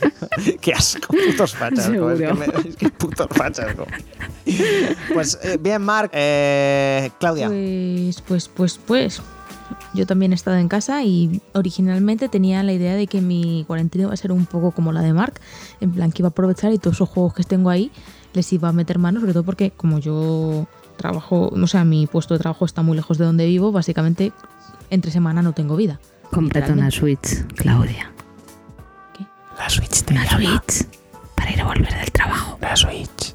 Qué 0.60 0.72
asco, 0.72 1.08
putos 1.08 1.54
fachas. 1.56 1.78
Es 1.80 1.86
que, 1.86 1.92
Seguro. 1.96 2.34
me- 2.36 2.46
es 2.68 2.76
que 2.76 2.88
putos 2.88 3.26
fachas. 3.30 3.74
Pues 5.12 5.38
eh, 5.42 5.58
bien, 5.60 5.82
Marc. 5.82 6.10
Eh, 6.14 7.10
Claudia. 7.18 7.48
Pues, 7.48 8.20
pues, 8.22 8.48
pues, 8.48 8.78
pues. 8.86 9.22
Yo 9.94 10.06
también 10.06 10.30
he 10.32 10.34
estado 10.36 10.56
en 10.56 10.68
casa 10.68 11.02
y 11.02 11.40
originalmente 11.52 12.28
tenía 12.28 12.62
la 12.62 12.72
idea 12.72 12.94
de 12.94 13.08
que 13.08 13.20
mi 13.20 13.64
cuarentena 13.66 14.04
iba 14.04 14.12
a 14.14 14.16
ser 14.16 14.30
un 14.30 14.46
poco 14.46 14.70
como 14.70 14.92
la 14.92 15.00
de 15.02 15.12
Mark, 15.12 15.40
en 15.80 15.90
plan 15.92 16.12
que 16.12 16.22
iba 16.22 16.28
a 16.28 16.30
aprovechar 16.30 16.72
y 16.72 16.78
todos 16.78 16.96
esos 16.96 17.08
juegos 17.08 17.34
que 17.34 17.42
tengo 17.42 17.70
ahí 17.70 17.90
les 18.32 18.52
iba 18.52 18.68
a 18.68 18.72
meter 18.72 18.98
manos, 18.98 19.20
sobre 19.20 19.32
todo 19.32 19.44
porque 19.44 19.70
como 19.70 19.98
yo 19.98 20.66
trabajo, 20.96 21.52
no 21.54 21.66
sé, 21.66 21.82
mi 21.84 22.06
puesto 22.06 22.34
de 22.34 22.40
trabajo 22.40 22.64
está 22.64 22.82
muy 22.82 22.96
lejos 22.96 23.18
de 23.18 23.24
donde 23.24 23.46
vivo, 23.46 23.72
básicamente 23.72 24.32
entre 24.90 25.10
semana 25.10 25.42
no 25.42 25.52
tengo 25.52 25.76
vida. 25.76 25.98
Cómprate 26.30 26.72
una 26.72 26.90
Switch, 26.90 27.44
Claudia. 27.56 28.12
¿Qué? 29.16 29.24
La 29.58 29.68
Switch 29.68 30.02
te 30.02 30.14
Una 30.14 30.24
llama. 30.24 30.60
Switch 30.60 30.86
para 31.34 31.52
ir 31.52 31.60
a 31.60 31.64
volver 31.64 31.92
del 31.92 32.10
trabajo. 32.12 32.58
La 32.60 32.76
Switch. 32.76 33.34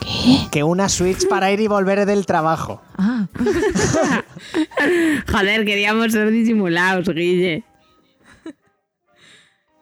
¿Qué? 0.00 0.48
Que 0.50 0.62
una 0.62 0.88
Switch 0.88 1.28
para 1.28 1.50
ir 1.52 1.60
y 1.60 1.66
volver 1.66 2.06
del 2.06 2.24
trabajo. 2.26 2.80
Ah, 2.96 3.26
Joder, 5.30 5.64
queríamos 5.64 6.12
ser 6.12 6.30
disimulados, 6.30 7.08
Guille. 7.08 7.64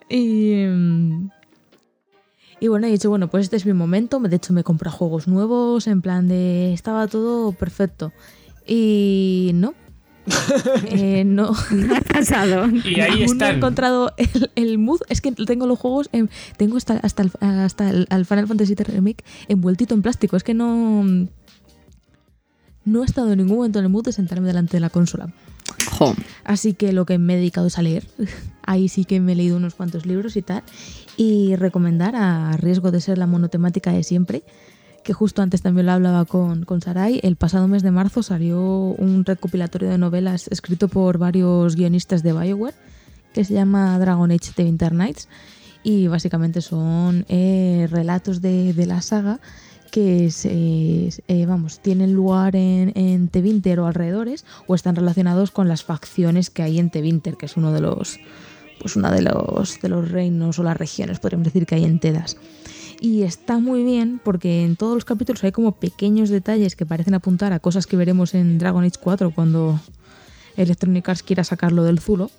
Y, 0.08 0.66
mm, 0.66 1.30
y 2.64 2.68
bueno, 2.68 2.86
he 2.86 2.90
dicho, 2.90 3.10
bueno, 3.10 3.28
pues 3.28 3.44
este 3.44 3.56
es 3.56 3.66
mi 3.66 3.72
momento. 3.72 4.18
De 4.20 4.36
hecho, 4.36 4.52
me 4.52 4.60
he 4.60 4.64
comprado 4.64 4.96
juegos 4.96 5.26
nuevos, 5.28 5.86
en 5.86 6.00
plan 6.02 6.28
de. 6.28 6.72
Estaba 6.72 7.06
todo 7.08 7.52
perfecto. 7.52 8.12
Y 8.66 9.50
no. 9.54 9.74
Eh, 10.86 11.24
no. 11.24 11.52
¿Qué 11.68 11.96
ha 11.96 12.00
pasado? 12.00 12.66
Y 12.84 13.00
ahí 13.00 13.10
Aún 13.10 13.18
no 13.18 13.22
he 13.22 13.24
están. 13.24 13.56
encontrado 13.56 14.12
el, 14.16 14.50
el 14.54 14.78
mood. 14.78 15.00
Es 15.08 15.20
que 15.20 15.32
tengo 15.32 15.66
los 15.66 15.78
juegos. 15.78 16.08
en- 16.12 16.30
tengo 16.56 16.76
hasta, 16.76 16.94
hasta, 16.98 17.22
el, 17.22 17.32
hasta 17.40 17.90
el, 17.90 18.06
al 18.10 18.24
Final 18.26 18.46
Fantasy 18.46 18.74
VII 18.76 18.84
Remake 18.84 19.24
envueltito 19.48 19.94
en 19.94 20.02
plástico. 20.02 20.36
Es 20.36 20.44
que 20.44 20.54
no. 20.54 21.02
No 22.84 23.02
he 23.02 23.04
estado 23.04 23.32
en 23.32 23.38
ningún 23.38 23.56
momento 23.56 23.78
en 23.78 23.84
el 23.86 23.90
mood 23.90 24.04
de 24.04 24.12
sentarme 24.12 24.46
delante 24.48 24.76
de 24.76 24.80
la 24.80 24.90
consola. 24.90 25.32
Jo. 25.90 26.14
Así 26.44 26.74
que 26.74 26.92
lo 26.92 27.06
que 27.06 27.18
me 27.18 27.34
he 27.34 27.36
dedicado 27.36 27.66
es 27.68 27.78
a 27.78 27.82
leer. 27.82 28.06
Ahí 28.62 28.88
sí 28.88 29.04
que 29.04 29.20
me 29.20 29.32
he 29.32 29.34
leído 29.36 29.56
unos 29.56 29.74
cuantos 29.74 30.04
libros 30.06 30.36
y 30.36 30.42
tal. 30.42 30.62
Y 31.16 31.56
recomendar, 31.56 32.16
a 32.16 32.56
riesgo 32.56 32.90
de 32.90 33.00
ser 33.00 33.18
la 33.18 33.26
monotemática 33.26 33.92
de 33.92 34.02
siempre, 34.02 34.42
que 35.04 35.12
justo 35.12 35.42
antes 35.42 35.62
también 35.62 35.86
lo 35.86 35.92
hablaba 35.92 36.24
con, 36.24 36.64
con 36.64 36.80
Sarai, 36.80 37.20
el 37.22 37.36
pasado 37.36 37.68
mes 37.68 37.82
de 37.82 37.90
marzo 37.90 38.22
salió 38.22 38.60
un 38.60 39.24
recopilatorio 39.24 39.90
de 39.90 39.98
novelas 39.98 40.48
escrito 40.48 40.88
por 40.88 41.18
varios 41.18 41.76
guionistas 41.76 42.22
de 42.22 42.32
Bioware, 42.32 42.74
que 43.34 43.44
se 43.44 43.54
llama 43.54 43.98
Dragon 43.98 44.30
Age 44.30 44.52
The 44.54 44.64
Winter 44.64 44.92
Nights. 44.92 45.28
Y 45.84 46.06
básicamente 46.06 46.60
son 46.60 47.24
eh, 47.28 47.88
relatos 47.90 48.40
de, 48.40 48.72
de 48.72 48.86
la 48.86 49.02
saga 49.02 49.40
que 49.90 50.30
se, 50.30 51.10
eh, 51.28 51.46
vamos, 51.46 51.80
tienen 51.80 52.14
lugar 52.14 52.56
en, 52.56 52.92
en 52.94 53.28
Tevinter 53.28 53.78
o 53.80 53.86
alrededores 53.86 54.46
o 54.66 54.74
están 54.74 54.96
relacionados 54.96 55.50
con 55.50 55.68
las 55.68 55.84
facciones 55.84 56.48
que 56.48 56.62
hay 56.62 56.78
en 56.78 56.90
Tevinter, 56.90 57.36
que 57.36 57.46
es 57.46 57.58
uno 57.58 57.72
de 57.72 57.82
los 57.82 58.18
pues 58.82 58.96
una 58.96 59.12
de 59.12 59.22
los 59.22 59.80
de 59.80 59.88
los 59.88 60.10
reinos 60.10 60.58
o 60.58 60.64
las 60.64 60.76
regiones, 60.76 61.20
podríamos 61.20 61.44
decir 61.44 61.66
que 61.66 61.76
hay 61.76 61.84
en 61.84 62.00
Tedas. 62.00 62.36
Y 63.00 63.22
está 63.22 63.58
muy 63.58 63.84
bien 63.84 64.20
porque 64.22 64.64
en 64.64 64.76
todos 64.76 64.94
los 64.94 65.04
capítulos 65.04 65.42
hay 65.44 65.52
como 65.52 65.72
pequeños 65.72 66.30
detalles 66.30 66.76
que 66.76 66.84
parecen 66.84 67.14
apuntar 67.14 67.52
a 67.52 67.60
cosas 67.60 67.86
que 67.86 67.96
veremos 67.96 68.34
en 68.34 68.58
Dragon 68.58 68.84
Age 68.84 68.98
4 69.00 69.30
cuando 69.30 69.80
Electronic 70.56 71.08
Arts 71.08 71.22
quiera 71.22 71.44
sacarlo 71.44 71.84
del 71.84 72.00
zulo. 72.00 72.30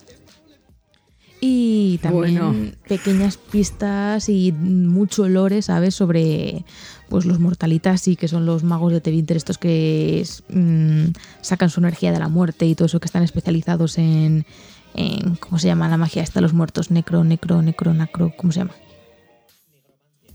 Y 1.39 1.99
también 2.01 2.39
Bueno. 2.39 2.71
pequeñas 2.87 3.35
pistas 3.35 4.29
y 4.29 4.53
mucho 4.53 5.27
lore, 5.27 5.61
¿sabes? 5.61 5.95
Sobre 5.95 6.63
pues 7.09 7.25
los 7.25 7.39
mortalitas 7.39 8.07
y 8.07 8.15
que 8.15 8.29
son 8.29 8.45
los 8.45 8.63
magos 8.63 8.93
de 8.93 9.01
Tevinter, 9.01 9.35
estos 9.35 9.57
que 9.57 10.21
es, 10.21 10.43
mm, 10.49 11.07
sacan 11.41 11.69
su 11.69 11.81
energía 11.81 12.13
de 12.13 12.19
la 12.19 12.29
muerte 12.29 12.65
y 12.65 12.75
todo 12.75 12.85
eso 12.85 13.01
que 13.01 13.07
están 13.07 13.23
especializados 13.23 13.97
en, 13.97 14.45
en 14.95 15.35
¿cómo 15.35 15.59
se 15.59 15.67
llama 15.67 15.89
la 15.89 15.97
magia 15.97 16.23
esta 16.23 16.41
los 16.41 16.53
muertos? 16.53 16.91
Necro, 16.91 17.23
necro, 17.23 17.61
necro, 17.61 17.93
nacro, 17.93 18.33
¿cómo 18.35 18.51
se 18.51 18.59
llama? 18.59 18.73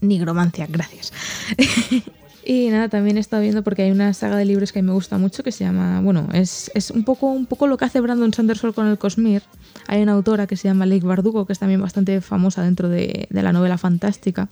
Nigromancia, 0.01 0.67
gracias. 0.69 1.13
y 2.45 2.69
nada, 2.69 2.89
también 2.89 3.17
he 3.17 3.21
estado 3.21 3.43
viendo 3.43 3.63
porque 3.63 3.83
hay 3.83 3.91
una 3.91 4.15
saga 4.15 4.37
de 4.37 4.45
libros 4.45 4.73
que 4.73 4.79
a 4.79 4.83
mí 4.83 4.87
me 4.87 4.95
gusta 4.95 5.19
mucho 5.19 5.43
que 5.43 5.53
se 5.53 5.65
llama, 5.65 6.01
bueno, 6.01 6.29
es, 6.33 6.71
es 6.75 6.91
un, 6.91 7.05
poco, 7.05 7.27
un 7.27 7.47
poco 7.47 7.67
lo 7.67 7.77
que 7.77 7.85
hace 7.85 8.01
Brandon 8.01 8.33
Sanderson 8.33 8.73
con 8.73 8.87
el 8.87 8.99
Cosmere. 8.99 9.45
Hay 9.87 10.03
una 10.03 10.13
autora 10.13 10.47
que 10.47 10.57
se 10.57 10.69
llama 10.69 10.87
Lake 10.87 11.07
Bardugo, 11.07 11.47
que 11.47 11.53
es 11.53 11.59
también 11.59 11.81
bastante 11.81 12.21
famosa 12.21 12.63
dentro 12.63 12.89
de, 12.89 13.27
de 13.31 13.43
la 13.43 13.53
novela 13.53 13.79
fantástica, 13.79 14.49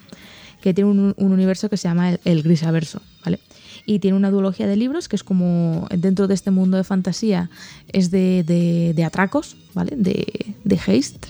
que 0.61 0.75
tiene 0.75 0.91
un, 0.91 1.15
un 1.17 1.33
universo 1.33 1.69
que 1.69 1.77
se 1.77 1.89
llama 1.89 2.11
el, 2.11 2.21
el 2.25 2.43
Grisaverso, 2.43 3.01
¿vale? 3.25 3.41
Y 3.87 4.01
tiene 4.01 4.17
una 4.17 4.31
duología 4.33 4.67
de 4.67 4.77
libros 4.77 5.09
que 5.09 5.15
es 5.17 5.23
como 5.23 5.87
dentro 5.97 6.27
de 6.27 6.35
este 6.35 6.51
mundo 6.51 6.77
de 6.77 6.83
fantasía, 6.85 7.49
es 7.93 8.11
de, 8.11 8.43
de- 8.95 9.05
atracos, 9.05 9.57
¿vale? 9.75 9.95
De, 9.97 10.27
de 10.65 10.77
haste 10.77 11.29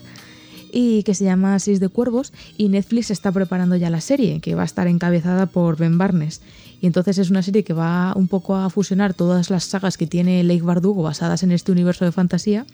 y 0.73 1.05
que 1.05 1.15
se 1.15 1.25
llama 1.25 1.59
Seis 1.59 1.79
de 1.81 1.89
Cuervos 1.89 2.33
y 2.59 2.69
Netflix 2.69 3.11
está 3.11 3.31
preparando 3.33 3.77
ya 3.77 3.89
la 3.89 4.01
serie 4.01 4.41
que 4.41 4.55
va 4.55 4.63
a 4.63 4.65
estar 4.65 4.87
encabezada 4.89 5.47
por 5.47 5.77
Ben 5.79 5.97
Barnes 5.97 6.41
y 6.83 6.87
entonces 6.87 7.19
es 7.19 7.31
una 7.31 7.43
serie 7.43 7.63
que 7.63 7.73
va 7.73 8.13
un 8.17 8.27
poco 8.29 8.57
a 8.57 8.69
fusionar 8.69 9.15
todas 9.15 9.49
las 9.49 9.65
sagas 9.65 9.97
que 9.97 10.07
tiene 10.07 10.43
Lake 10.43 10.63
Bardugo 10.63 11.03
basadas 11.03 11.43
en 11.45 11.53
este 11.53 11.73
universo 11.73 12.05
de 12.05 12.13
fantasía 12.13 12.67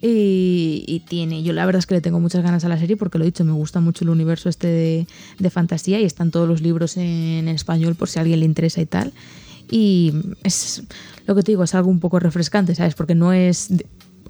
y, 0.00 1.02
tiene, 1.08 1.42
yo 1.42 1.52
la 1.52 1.66
verdad 1.66 1.80
es 1.80 1.86
que 1.86 1.94
le 1.94 2.00
tengo 2.00 2.20
muchas 2.20 2.42
ganas 2.42 2.64
a 2.64 2.68
la 2.68 2.78
serie 2.78 2.96
porque 2.96 3.18
lo 3.18 3.24
he 3.24 3.26
dicho, 3.26 3.44
me 3.44 3.52
gusta 3.52 3.80
mucho 3.80 4.04
el 4.04 4.10
universo 4.10 4.48
este 4.48 5.06
de, 5.38 5.50
fantasía 5.50 6.00
y 6.00 6.04
están 6.04 6.30
todos 6.30 6.48
los 6.48 6.62
libros 6.62 6.96
en, 6.96 7.48
español 7.48 7.96
por 7.96 8.08
si 8.08 8.18
a 8.18 8.22
alguien 8.22 8.40
le 8.40 8.46
interesa 8.46 8.80
y 8.80 8.86
tal. 8.86 9.12
Y 9.70 10.12
es 10.44 10.84
lo 11.26 11.34
que 11.34 11.42
te 11.42 11.52
digo, 11.52 11.64
es 11.64 11.74
algo 11.74 11.90
un 11.90 12.00
poco 12.00 12.20
refrescante, 12.20 12.74
¿sabes? 12.74 12.94
Porque 12.94 13.14
no 13.14 13.32
es. 13.32 13.70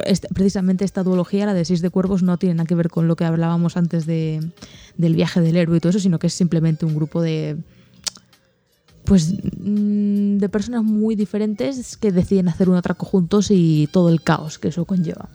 es- 0.05 0.21
precisamente 0.35 0.85
esta 0.85 1.03
duología, 1.03 1.47
la 1.47 1.55
de 1.55 1.65
Seis 1.65 1.83
de 1.83 1.91
Cuervos, 1.91 2.23
no 2.23 2.39
tiene 2.39 2.57
nada 2.57 2.67
que 2.67 2.75
ver 2.75 2.89
con 2.89 3.07
lo 3.07 3.15
que 3.15 3.25
hablábamos 3.25 3.77
antes 3.77 4.07
de, 4.07 4.41
del 4.97 5.15
viaje 5.15 5.41
del 5.41 5.57
héroe 5.57 5.77
y 5.77 5.81
todo 5.81 5.91
eso, 5.91 6.01
sino 6.01 6.19
que 6.19 6.29
es 6.29 6.35
simplemente 6.35 6.87
un 6.87 6.95
grupo 6.95 7.21
de. 7.21 7.57
Pues 9.05 9.35
mm, 9.59 10.39
de 10.39 10.49
personas 10.49 10.83
muy 10.83 11.15
diferentes 11.15 11.97
que 11.97 12.11
deciden 12.11 12.49
hacer 12.49 12.69
un 12.69 12.77
atraco 12.77 13.07
juntos 13.07 13.51
y 13.51 13.89
todo 13.93 14.09
el 14.09 14.23
caos 14.23 14.59
que 14.59 14.69
eso 14.69 14.87
conlleva. 14.87 15.29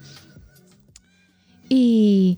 Y, 1.69 2.35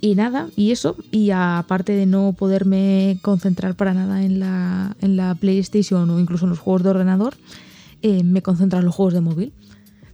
y 0.00 0.14
nada, 0.14 0.48
y 0.56 0.70
eso, 0.72 0.96
y 1.10 1.30
aparte 1.30 1.92
de 1.92 2.06
no 2.06 2.32
poderme 2.36 3.18
concentrar 3.22 3.74
para 3.76 3.94
nada 3.94 4.24
en 4.24 4.40
la, 4.40 4.96
en 5.00 5.16
la 5.16 5.34
PlayStation 5.34 6.08
o 6.10 6.18
incluso 6.18 6.44
en 6.46 6.50
los 6.50 6.58
juegos 6.58 6.82
de 6.82 6.90
ordenador, 6.90 7.34
eh, 8.02 8.24
me 8.24 8.42
concentro 8.42 8.78
en 8.80 8.84
los 8.84 8.94
juegos 8.94 9.14
de 9.14 9.20
móvil. 9.20 9.52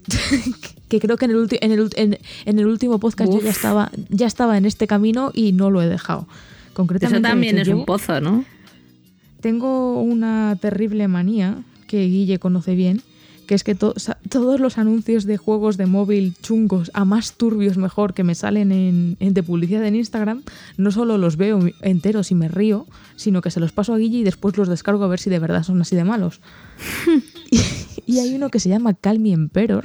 que 0.88 1.00
creo 1.00 1.16
que 1.18 1.26
en 1.26 1.32
el, 1.32 1.48
en 1.60 1.72
el, 1.72 1.90
en- 1.96 2.18
en 2.46 2.58
el 2.58 2.66
último 2.66 2.98
podcast 2.98 3.30
yo 3.32 3.40
ya 3.42 3.50
estaba, 3.50 3.90
ya 4.08 4.26
estaba 4.26 4.56
en 4.56 4.64
este 4.64 4.86
camino 4.86 5.30
y 5.34 5.52
no 5.52 5.70
lo 5.70 5.82
he 5.82 5.86
dejado. 5.88 6.26
Concretamente, 6.72 7.18
Eso 7.18 7.22
también 7.30 7.58
hecho, 7.58 7.72
es 7.72 7.76
un 7.76 7.84
pozo, 7.84 8.20
¿no? 8.20 8.44
tengo 9.40 10.00
una 10.02 10.56
terrible 10.60 11.06
manía 11.08 11.58
que 11.86 12.06
Guille 12.06 12.38
conoce 12.38 12.74
bien, 12.74 13.02
que 13.48 13.54
es 13.56 13.64
que 13.64 13.74
to- 13.74 13.94
todos 14.28 14.60
los 14.60 14.78
anuncios 14.78 15.24
de 15.24 15.36
juegos 15.38 15.76
de 15.76 15.86
móvil 15.86 16.34
chungos, 16.42 16.90
a 16.94 17.04
más 17.04 17.32
turbios 17.32 17.76
mejor, 17.78 18.14
que 18.14 18.22
me 18.22 18.34
salen 18.36 18.70
en, 18.70 19.16
en- 19.18 19.34
de 19.34 19.42
publicidad 19.42 19.84
en 19.84 19.96
Instagram, 19.96 20.42
no 20.76 20.92
solo 20.92 21.18
los 21.18 21.36
veo 21.36 21.58
enteros 21.82 22.30
y 22.30 22.34
me 22.36 22.46
río, 22.48 22.86
sino 23.16 23.40
que 23.42 23.50
se 23.50 23.58
los 23.58 23.72
paso 23.72 23.94
a 23.94 23.98
Guille 23.98 24.18
y 24.18 24.22
después 24.24 24.56
los 24.56 24.68
descargo 24.68 25.02
a 25.02 25.08
ver 25.08 25.18
si 25.18 25.30
de 25.30 25.38
verdad 25.40 25.64
son 25.64 25.80
así 25.80 25.96
de 25.96 26.04
malos. 26.04 26.40
y, 27.50 27.60
y 28.06 28.18
hay 28.20 28.34
uno 28.34 28.50
que 28.50 28.60
se 28.60 28.68
llama 28.68 28.94
Call 28.94 29.18
Me 29.18 29.32
Emperor, 29.32 29.84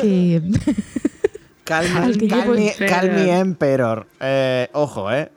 que 0.00 0.42
Calmi, 1.64 1.96
Al 1.98 2.18
que 2.18 2.26
llevo 2.28 2.54
Calmi- 2.54 2.70
Emperor. 2.72 2.88
Calmi 2.90 3.30
Emperor. 3.30 4.06
Eh, 4.20 4.68
ojo, 4.72 5.12
¿eh? 5.12 5.30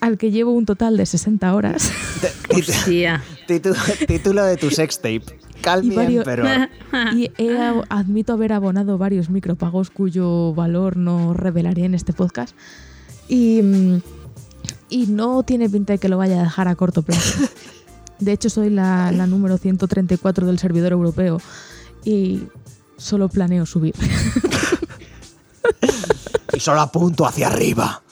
al 0.00 0.18
que 0.18 0.32
llevo 0.32 0.50
un 0.50 0.66
total 0.66 0.96
de 0.96 1.06
60 1.06 1.54
horas. 1.54 1.92
T- 2.20 2.28
tit- 2.56 2.68
Hostia. 2.68 3.22
titu- 3.46 4.06
título 4.08 4.42
de 4.44 4.56
tu 4.56 4.68
sextape. 4.70 5.22
Y 5.84 5.90
varios- 5.90 6.26
Emperor. 6.26 6.68
Y 7.14 7.30
he 7.38 7.56
admito 7.88 8.32
haber 8.34 8.52
abonado 8.52 8.98
varios 8.98 9.30
micropagos 9.30 9.90
cuyo 9.90 10.52
valor 10.54 10.96
no 10.96 11.32
revelaré 11.34 11.84
en 11.84 11.94
este 11.94 12.12
podcast. 12.12 12.54
Y, 13.28 13.62
mm, 13.62 14.00
y 14.90 15.06
no 15.06 15.42
tiene 15.42 15.70
pinta 15.70 15.94
de 15.94 15.98
que 15.98 16.08
lo 16.08 16.18
vaya 16.18 16.40
a 16.40 16.42
dejar 16.44 16.68
a 16.68 16.74
corto 16.74 17.02
plazo. 17.02 17.38
De 18.20 18.32
hecho, 18.32 18.50
soy 18.50 18.70
la, 18.70 19.10
la 19.10 19.26
número 19.26 19.58
134 19.58 20.46
del 20.46 20.58
servidor 20.58 20.92
europeo 20.92 21.40
y 22.04 22.42
solo 22.96 23.28
planeo 23.28 23.66
subir. 23.66 23.94
Y 26.52 26.60
solo 26.60 26.80
apunto 26.82 27.26
hacia 27.26 27.48
arriba. 27.48 28.02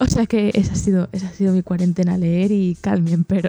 O 0.00 0.06
sea 0.06 0.26
que 0.26 0.52
esa 0.54 0.72
ha 0.72 0.76
sido, 0.76 1.08
esa 1.12 1.28
ha 1.28 1.32
sido 1.32 1.52
mi 1.52 1.62
cuarentena, 1.62 2.16
leer 2.16 2.52
y 2.52 2.76
calmen, 2.80 3.24
pero 3.24 3.48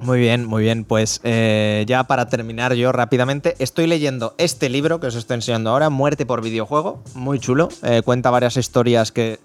Muy 0.00 0.20
bien, 0.20 0.44
muy 0.46 0.62
bien. 0.62 0.84
Pues 0.84 1.20
eh, 1.24 1.84
ya 1.88 2.04
para 2.04 2.28
terminar 2.28 2.74
yo 2.74 2.92
rápidamente, 2.92 3.56
estoy 3.58 3.86
leyendo 3.86 4.34
este 4.38 4.68
libro 4.68 5.00
que 5.00 5.08
os 5.08 5.14
estoy 5.16 5.34
enseñando 5.36 5.70
ahora, 5.70 5.90
Muerte 5.90 6.24
por 6.26 6.42
videojuego, 6.42 7.02
muy 7.14 7.38
chulo. 7.40 7.68
Eh, 7.82 8.02
cuenta 8.04 8.30
varias 8.30 8.56
historias 8.56 9.10
que 9.12 9.40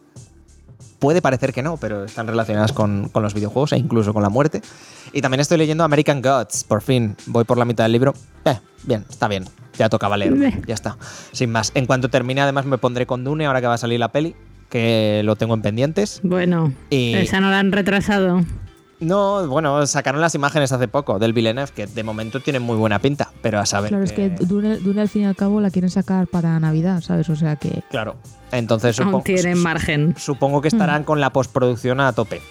puede 1.00 1.22
parecer 1.22 1.52
que 1.54 1.64
no, 1.64 1.78
pero 1.78 2.06
están 2.06 2.28
relacionadas 2.28 2.72
con, 2.72 3.10
con 3.10 3.24
los 3.24 3.34
videojuegos 3.34 3.74
e 3.74 3.78
incluso 3.78 4.14
con 4.14 4.24
la 4.24 4.30
muerte. 4.30 4.62
Y 5.12 5.22
también 5.22 5.42
estoy 5.42 5.58
leyendo 5.58 5.84
American 5.84 6.22
Gods, 6.22 6.64
por 6.64 6.82
fin. 6.82 7.16
Voy 7.26 7.44
por 7.44 7.58
la 7.58 7.66
mitad 7.66 7.84
del 7.86 7.92
libro. 7.92 8.14
Eh, 8.46 8.58
bien, 8.84 9.06
está 9.10 9.28
bien. 9.28 9.46
Ya 9.78 9.90
tocaba 9.90 10.16
leer. 10.18 10.62
Ya 10.68 10.74
está. 10.76 10.98
Sin 11.32 11.52
más. 11.52 11.72
En 11.76 11.88
cuanto 11.88 12.10
termine, 12.10 12.42
además 12.42 12.66
me 12.66 12.78
pondré 12.78 13.06
con 13.08 13.24
Dune 13.24 13.48
ahora 13.48 13.60
que 13.60 13.68
va 13.68 13.74
a 13.74 13.78
salir 13.80 14.00
la 14.00 14.12
peli, 14.12 14.36
que 14.70 15.22
lo 15.26 15.36
tengo 15.36 15.56
en 15.56 15.62
pendientes. 15.64 16.20
Bueno, 16.24 16.72
Y- 16.92 17.16
esa 17.16 17.42
no 17.42 17.50
la 17.50 17.60
han 17.60 17.72
retrasado. 17.72 18.42
No, 19.00 19.48
bueno, 19.48 19.86
sacaron 19.86 20.22
las 20.22 20.34
imágenes 20.36 20.72
hace 20.72 20.88
poco 20.88 21.20
del 21.20 21.34
Villeneuve, 21.34 21.72
que 21.76 21.88
de 21.88 22.04
momento 22.04 22.40
tienen 22.40 22.62
muy 22.62 22.78
buena 22.78 23.00
pinta, 23.00 23.32
pero 23.42 23.60
a 23.60 23.66
saber. 23.66 23.90
Claro, 23.90 24.04
es 24.04 24.14
que 24.14 24.30
Dune, 24.30 24.78
Dune 24.78 25.02
al 25.02 25.10
fin 25.10 25.24
y 25.24 25.26
al 25.26 25.36
cabo 25.36 25.60
la 25.60 25.70
quieren 25.72 25.90
sacar 25.90 26.28
para 26.28 26.60
Navidad, 26.60 27.02
¿sabes? 27.02 27.30
O 27.30 27.36
sea 27.36 27.56
que. 27.58 27.84
Claro. 27.90 28.16
Entonces 28.52 28.98
Aún 29.00 29.08
supongo, 29.08 29.24
tienen 29.24 29.58
margen. 29.58 30.16
supongo 30.18 30.62
que 30.62 30.68
estarán 30.68 31.04
con 31.04 31.20
la 31.20 31.32
postproducción 31.32 32.00
a 32.00 32.14
tope. 32.14 32.42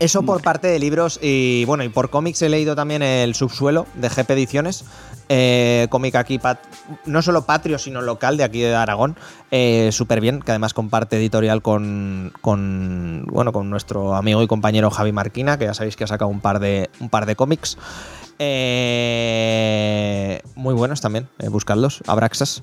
Eso 0.00 0.22
por 0.22 0.42
parte 0.42 0.68
de 0.68 0.78
libros 0.78 1.18
y 1.20 1.64
bueno, 1.64 1.82
y 1.82 1.88
por 1.88 2.08
cómics 2.08 2.40
he 2.42 2.48
leído 2.48 2.76
también 2.76 3.02
El 3.02 3.34
Subsuelo 3.34 3.86
de 3.94 4.08
GP 4.08 4.30
Ediciones, 4.30 4.84
eh, 5.28 5.86
cómic 5.90 6.14
aquí, 6.14 6.40
no 7.06 7.22
solo 7.22 7.44
patrio, 7.44 7.78
sino 7.78 8.00
local 8.02 8.36
de 8.36 8.44
aquí 8.44 8.60
de 8.60 8.74
Aragón, 8.74 9.16
eh, 9.50 9.90
súper 9.92 10.20
bien, 10.20 10.40
que 10.40 10.52
además 10.52 10.74
comparte 10.74 11.16
editorial 11.16 11.62
con, 11.62 12.32
con, 12.40 13.26
bueno, 13.26 13.52
con 13.52 13.70
nuestro 13.70 14.14
amigo 14.14 14.42
y 14.42 14.46
compañero 14.46 14.90
Javi 14.90 15.12
Marquina, 15.12 15.58
que 15.58 15.66
ya 15.66 15.74
sabéis 15.74 15.96
que 15.96 16.04
ha 16.04 16.08
sacado 16.08 16.30
un 16.30 16.40
par 16.40 16.60
de, 16.60 16.90
un 17.00 17.08
par 17.08 17.26
de 17.26 17.36
cómics. 17.36 17.76
Eh, 18.38 19.20
muy 20.54 20.74
buenos 20.74 21.00
también, 21.00 21.28
eh, 21.38 21.48
buscadlos, 21.48 22.02
Abraxas. 22.06 22.62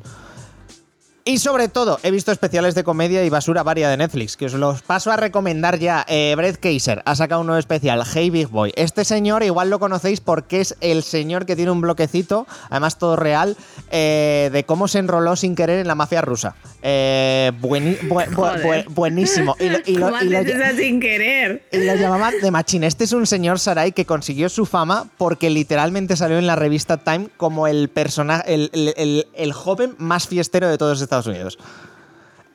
Y 1.28 1.40
sobre 1.40 1.70
todo, 1.70 2.00
he 2.04 2.12
visto 2.12 2.32
especiales 2.32 2.76
de 2.76 2.84
comedia 2.84 3.26
y 3.26 3.32
basura 3.32 3.64
varia 3.64 3.90
de 3.90 3.98
Netflix, 3.98 4.38
que 4.38 4.46
os 4.46 4.54
los 4.54 4.84
paso 4.84 5.12
a 5.12 5.18
recomendar 5.18 5.80
ya. 5.80 6.06
Eh, 6.08 6.36
Brett 6.38 6.60
Kaiser 6.60 7.02
ha 7.04 7.16
sacado 7.16 7.42
un 7.42 7.48
nuevo 7.48 7.58
especial, 7.60 8.04
Hey 8.14 8.30
Big 8.30 8.48
Boy. 8.48 8.72
Este 8.76 9.04
señor 9.04 9.42
igual 9.42 9.72
lo 9.72 9.80
conocéis 9.80 10.22
porque 10.22 10.62
es 10.62 10.76
el 10.82 11.02
señor 11.02 11.48
que 11.48 11.56
tiene 11.56 11.72
un 11.72 11.82
bloquecito, 11.82 12.46
además 12.70 13.00
todo 13.00 13.16
real, 13.16 13.58
eh, 13.90 14.52
de 14.54 14.66
cómo 14.66 14.88
se 14.88 15.00
enroló 15.00 15.36
sin 15.36 15.56
querer 15.56 15.80
en 15.80 15.88
la 15.88 15.96
mafia 15.96 16.22
rusa. 16.22 16.56
Eh, 16.84 17.52
bueni- 17.60 17.98
buenísimo. 18.90 19.56
Y 19.60 19.70
lo, 19.70 19.80
y 19.84 19.96
lo- 19.96 20.12
¿Cómo 20.12 20.22
y 20.22 20.30
lo- 20.30 20.38
haces 20.38 20.56
eso 20.58 20.78
sin 20.78 21.00
querer? 21.00 21.68
y 21.72 21.78
lo 21.78 21.96
llamaban 21.96 22.36
de 22.40 22.52
machín. 22.52 22.84
Este 22.84 23.04
es 23.04 23.14
un 23.14 23.26
señor 23.26 23.58
Sarai 23.58 23.94
que 23.94 24.06
consiguió 24.06 24.48
su 24.48 24.68
fama 24.68 25.08
porque 25.18 25.50
literalmente 25.50 26.18
salió 26.18 26.38
en 26.38 26.46
la 26.46 26.56
revista 26.56 26.98
Time 26.98 27.30
como 27.36 27.66
el 27.66 27.90
personaje, 27.90 28.54
el, 28.54 28.70
el- 28.74 28.94
el- 28.96 29.28
el 29.34 29.54
joven 29.54 29.96
más 29.98 30.28
fiestero 30.28 30.70
de 30.70 30.78
todos 30.78 31.02
Estados 31.02 31.15
Unidos. 31.28 31.58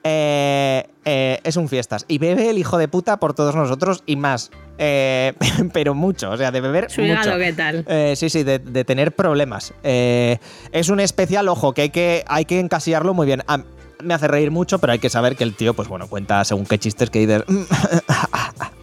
Eh, 0.03 0.87
eh, 1.05 1.41
es 1.45 1.57
un 1.57 1.69
fiestas. 1.69 2.05
Y 2.09 2.19
bebe 2.19 2.49
el 2.51 2.59
hijo 2.59 2.79
de 2.79 2.89
puta 2.89 3.19
por 3.19 3.35
todos 3.35 3.55
nosotros 3.55 4.03
y 4.07 4.17
más. 4.17 4.51
Eh, 4.79 5.35
pero 5.73 5.95
mucho, 5.95 6.31
o 6.31 6.37
sea, 6.37 6.51
de 6.51 6.61
beber 6.61 6.91
Su 6.91 7.03
mucho. 7.03 7.13
hígado, 7.13 7.39
¿qué 7.39 7.53
tal? 7.53 7.85
Sí, 8.17 8.31
sí, 8.31 8.43
de, 8.43 8.59
de 8.59 8.85
tener 8.85 9.13
problemas. 9.13 9.75
Es 9.83 10.89
un 10.89 11.01
especial, 11.01 11.49
ojo, 11.49 11.75
que 11.75 11.83
hay 11.83 11.91
que, 11.91 12.25
hay 12.29 12.45
que 12.45 12.61
encasillarlo 12.61 13.15
muy 13.15 13.27
bien. 13.27 13.43
Ah, 13.47 13.63
me 14.03 14.15
hace 14.15 14.29
reír 14.29 14.51
mucho, 14.51 14.79
pero 14.79 14.93
hay 14.95 14.99
que 14.99 15.11
saber 15.11 15.37
que 15.37 15.45
el 15.45 15.55
tío, 15.55 15.75
pues 15.75 15.89
bueno, 15.89 16.09
cuenta 16.09 16.43
según 16.45 16.65
qué 16.65 16.79
chistes 16.79 17.11
que 17.11 17.19
dices. 17.21 17.45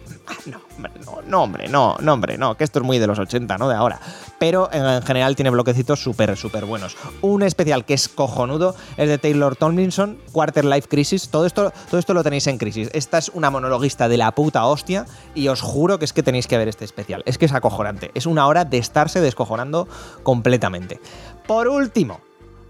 No, 1.28 1.42
hombre, 1.42 1.68
no, 1.68 1.96
no, 2.00 2.14
hombre, 2.14 2.38
no, 2.38 2.56
que 2.56 2.64
esto 2.64 2.78
es 2.78 2.84
muy 2.84 2.98
de 2.98 3.06
los 3.06 3.18
80, 3.18 3.58
no 3.58 3.68
de 3.68 3.74
ahora. 3.74 4.00
Pero 4.38 4.68
en, 4.72 4.84
en 4.84 5.02
general 5.02 5.36
tiene 5.36 5.50
bloquecitos 5.50 6.02
súper, 6.02 6.36
súper 6.36 6.64
buenos. 6.64 6.96
Un 7.20 7.42
especial 7.42 7.84
que 7.84 7.94
es 7.94 8.08
cojonudo 8.08 8.74
es 8.96 9.08
de 9.08 9.18
Taylor 9.18 9.54
Tomlinson, 9.54 10.18
Quarter 10.32 10.64
Life 10.64 10.88
Crisis. 10.88 11.28
Todo 11.28 11.46
esto, 11.46 11.72
todo 11.90 11.98
esto 11.98 12.14
lo 12.14 12.24
tenéis 12.24 12.46
en 12.46 12.58
Crisis. 12.58 12.88
Esta 12.92 13.18
es 13.18 13.28
una 13.28 13.50
monologuista 13.50 14.08
de 14.08 14.16
la 14.16 14.32
puta 14.32 14.64
hostia 14.64 15.06
y 15.34 15.48
os 15.48 15.60
juro 15.60 15.98
que 15.98 16.04
es 16.04 16.12
que 16.12 16.22
tenéis 16.22 16.46
que 16.46 16.56
ver 16.56 16.68
este 16.68 16.84
especial. 16.84 17.22
Es 17.26 17.38
que 17.38 17.44
es 17.44 17.52
acojonante. 17.52 18.10
Es 18.14 18.26
una 18.26 18.46
hora 18.46 18.64
de 18.64 18.78
estarse 18.78 19.20
descojonando 19.20 19.86
completamente. 20.22 21.00
Por 21.46 21.68
último, 21.68 22.20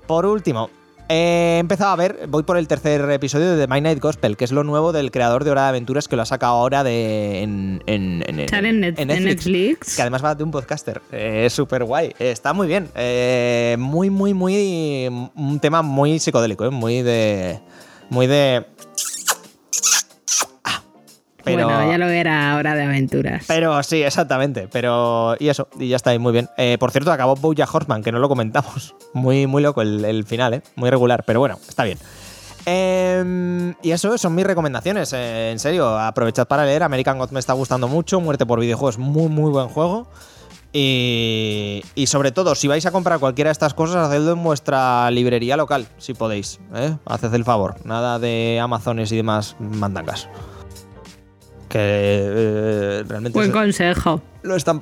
por 0.06 0.26
último, 0.26 0.70
he 1.08 1.58
empezado 1.58 1.90
a 1.92 1.96
ver, 1.96 2.26
voy 2.28 2.42
por 2.42 2.56
el 2.58 2.68
tercer 2.68 3.08
episodio 3.10 3.54
de 3.56 3.66
The 3.66 3.72
My 3.72 3.80
Night 3.80 4.00
Gospel, 4.00 4.36
que 4.36 4.44
es 4.44 4.52
lo 4.52 4.64
nuevo 4.64 4.92
del 4.92 5.10
creador 5.10 5.44
de 5.44 5.50
Hora 5.50 5.62
de 5.62 5.68
Aventuras 5.68 6.08
que 6.08 6.16
lo 6.16 6.22
ha 6.22 6.26
sacado 6.26 6.52
ahora 6.54 6.84
de, 6.84 7.42
en, 7.42 7.82
en- 7.86 8.22
en- 8.26 8.40
en- 8.40 8.48
¿Sale 8.48 8.68
en, 8.68 8.80
Net- 8.80 8.98
en 8.98 9.08
Netflix? 9.08 9.96
Que 9.96 10.02
además 10.02 10.24
va 10.24 10.34
de 10.34 10.44
un 10.44 10.50
podcaster. 10.50 11.00
Eh, 11.12 11.44
es 11.46 11.52
súper 11.52 11.84
guay. 11.84 12.08
Eh, 12.18 12.30
está 12.30 12.52
muy 12.52 12.66
bien. 12.66 12.88
Eh, 12.94 13.76
muy, 13.78 14.10
muy, 14.10 14.34
muy. 14.34 15.08
Un 15.34 15.58
tema 15.60 15.82
muy 15.82 16.18
psicodélico, 16.18 16.70
muy 16.70 17.02
de. 17.02 17.60
Muy 18.10 18.26
de. 18.26 18.66
Pero, 21.56 21.66
Bueno, 21.66 21.90
ya 21.90 21.98
lo 21.98 22.06
era 22.08 22.56
hora 22.56 22.74
de 22.74 22.84
aventuras. 22.84 23.44
pero 23.48 23.82
sí, 23.82 24.02
exactamente. 24.02 24.68
Pero. 24.70 25.36
Y 25.38 25.48
eso, 25.48 25.68
y 25.78 25.88
ya 25.88 25.96
está 25.96 26.10
ahí 26.10 26.18
muy 26.18 26.32
bien. 26.32 26.48
Eh, 26.56 26.76
por 26.78 26.90
cierto, 26.90 27.10
acabó 27.12 27.34
Boya 27.36 27.66
Horseman, 27.70 28.02
que 28.02 28.12
no 28.12 28.18
lo 28.18 28.28
comentamos. 28.28 28.94
Muy, 29.14 29.46
muy 29.46 29.62
loco 29.62 29.82
el, 29.82 30.04
el 30.04 30.24
final, 30.24 30.54
¿eh? 30.54 30.62
Muy 30.76 30.90
regular, 30.90 31.24
pero 31.26 31.40
bueno, 31.40 31.58
está 31.68 31.82
bien. 31.84 31.98
Em, 32.66 33.74
y 33.82 33.90
eso 33.92 34.16
son 34.18 34.34
mis 34.34 34.46
recomendaciones. 34.46 35.12
eh, 35.14 35.50
en 35.52 35.58
serio, 35.58 35.98
aprovechad 35.98 36.46
para 36.46 36.64
leer. 36.64 36.82
American 36.82 37.18
God 37.18 37.30
me 37.30 37.40
está 37.40 37.54
gustando 37.54 37.88
mucho. 37.88 38.20
Muerte 38.20 38.44
por 38.46 38.60
videojuegos, 38.60 38.98
muy, 38.98 39.28
muy 39.28 39.50
buen 39.50 39.68
juego. 39.68 40.06
Y, 40.70 41.82
y 41.94 42.06
sobre 42.08 42.30
todo, 42.30 42.54
si 42.54 42.68
vais 42.68 42.84
a 42.84 42.90
comprar 42.92 43.18
cualquiera 43.18 43.48
de 43.48 43.52
estas 43.52 43.72
cosas, 43.72 44.06
hacedlo 44.06 44.32
en 44.32 44.44
vuestra 44.44 45.10
librería 45.10 45.56
local, 45.56 45.86
si 45.96 46.12
podéis. 46.12 46.60
¿eh? 46.74 46.94
Haced 47.06 47.32
el 47.32 47.44
favor. 47.44 47.76
Nada 47.84 48.18
de 48.18 48.60
Amazones 48.62 49.10
y 49.12 49.16
demás 49.16 49.56
mandangas. 49.58 50.28
Que 51.68 51.78
eh, 51.80 53.04
realmente 53.06 53.36
Buen 53.38 53.48
se- 53.48 53.52
consejo. 53.52 54.22
lo 54.42 54.56
están 54.56 54.80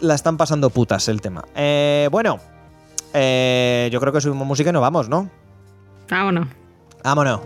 la 0.00 0.14
están 0.14 0.36
pasando 0.36 0.70
putas 0.70 1.08
el 1.08 1.20
tema. 1.20 1.44
Eh, 1.54 2.08
bueno, 2.12 2.38
eh, 3.14 3.88
yo 3.92 4.00
creo 4.00 4.12
que 4.12 4.20
subimos 4.20 4.46
música 4.46 4.70
y 4.70 4.72
nos 4.72 4.82
vamos, 4.82 5.08
¿no? 5.08 5.30
Vámonos. 6.10 6.48
Vámonos. 7.02 7.40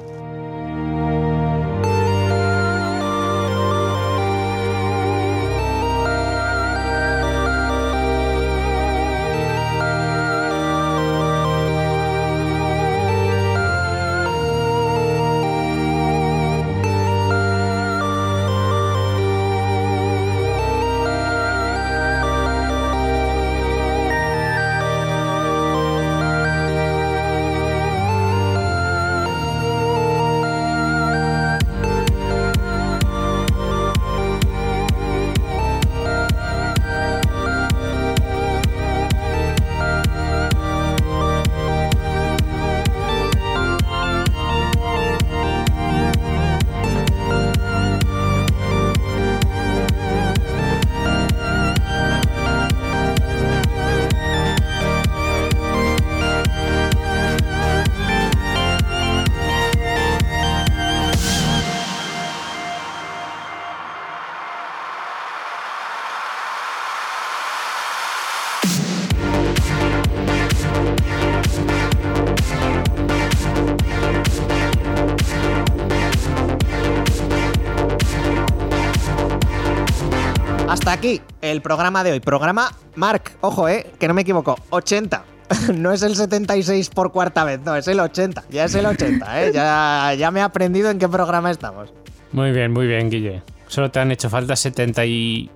El 81.59 81.63
programa 81.63 82.05
de 82.05 82.13
hoy. 82.13 82.21
Programa 82.21 82.71
Mark, 82.95 83.33
ojo, 83.41 83.69
eh, 83.69 83.85
que 83.99 84.07
no 84.07 84.15
me 84.15 84.23
equivoco, 84.23 84.57
80. 84.71 85.25
No 85.75 85.93
es 85.93 86.03
el 86.03 86.15
76 86.15 86.91
por 86.91 87.11
cuarta 87.11 87.43
vez, 87.43 87.61
no, 87.65 87.75
es 87.75 87.89
el 87.89 87.99
80. 87.99 88.45
Ya 88.51 88.65
es 88.65 88.75
el 88.75 88.87
80, 88.87 89.43
¿eh? 89.43 89.53
Ya, 89.53 90.15
ya 90.17 90.31
me 90.31 90.41
he 90.41 90.43
aprendido 90.43 90.91
en 90.91 90.99
qué 90.99 91.09
programa 91.09 91.51
estamos. 91.51 91.93
Muy 92.33 92.53
bien, 92.53 92.73
muy 92.73 92.87
bien, 92.87 93.11
Guille. 93.11 93.43
Solo 93.67 93.91
te 93.91 93.99
han 93.99 94.13
hecho 94.13 94.31
falta 94.31 94.55
79 94.55 95.51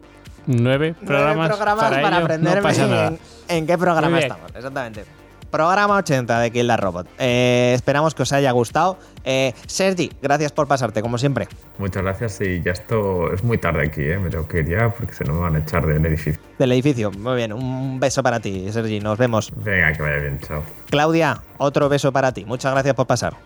Nueve 0.46 0.94
programas, 0.94 1.48
programas 1.50 1.84
para, 1.84 2.00
ello. 2.00 2.16
aprenderme 2.16 2.72
No 2.72 3.06
en, 3.06 3.18
en 3.48 3.66
qué 3.66 3.78
programa 3.78 4.18
estamos, 4.18 4.50
exactamente. 4.54 5.04
Programa 5.52 5.96
80 5.96 6.40
de 6.40 6.50
Kill 6.50 6.66
the 6.66 6.76
Robot. 6.76 7.06
Eh, 7.18 7.72
esperamos 7.76 8.14
que 8.14 8.22
os 8.22 8.32
haya 8.32 8.50
gustado. 8.50 8.98
Eh, 9.22 9.52
Sergi, 9.66 10.10
gracias 10.20 10.50
por 10.50 10.66
pasarte, 10.66 11.02
como 11.02 11.18
siempre. 11.18 11.46
Muchas 11.78 12.02
gracias 12.02 12.40
y 12.40 12.62
ya 12.62 12.72
esto 12.72 13.32
es 13.32 13.44
muy 13.44 13.58
tarde 13.58 13.86
aquí, 13.86 14.02
¿eh? 14.02 14.18
me 14.18 14.30
tengo 14.30 14.48
que 14.48 14.60
ir 14.60 14.68
ya 14.70 14.88
porque 14.90 15.12
se 15.12 15.24
no 15.24 15.34
me 15.34 15.40
van 15.40 15.54
a 15.54 15.58
echar 15.60 15.86
del 15.86 16.04
edificio. 16.04 16.42
Del 16.58 16.72
edificio. 16.72 17.12
Muy 17.12 17.36
bien, 17.36 17.52
un 17.52 18.00
beso 18.00 18.22
para 18.22 18.40
ti, 18.40 18.72
Sergi. 18.72 18.98
Nos 18.98 19.18
vemos. 19.18 19.52
Venga, 19.54 19.92
que 19.92 20.02
vaya 20.02 20.16
bien, 20.16 20.40
chao. 20.40 20.62
Claudia, 20.90 21.42
otro 21.58 21.88
beso 21.88 22.10
para 22.12 22.32
ti. 22.32 22.44
Muchas 22.44 22.72
gracias 22.72 22.94
por 22.94 23.06
pasar. 23.06 23.36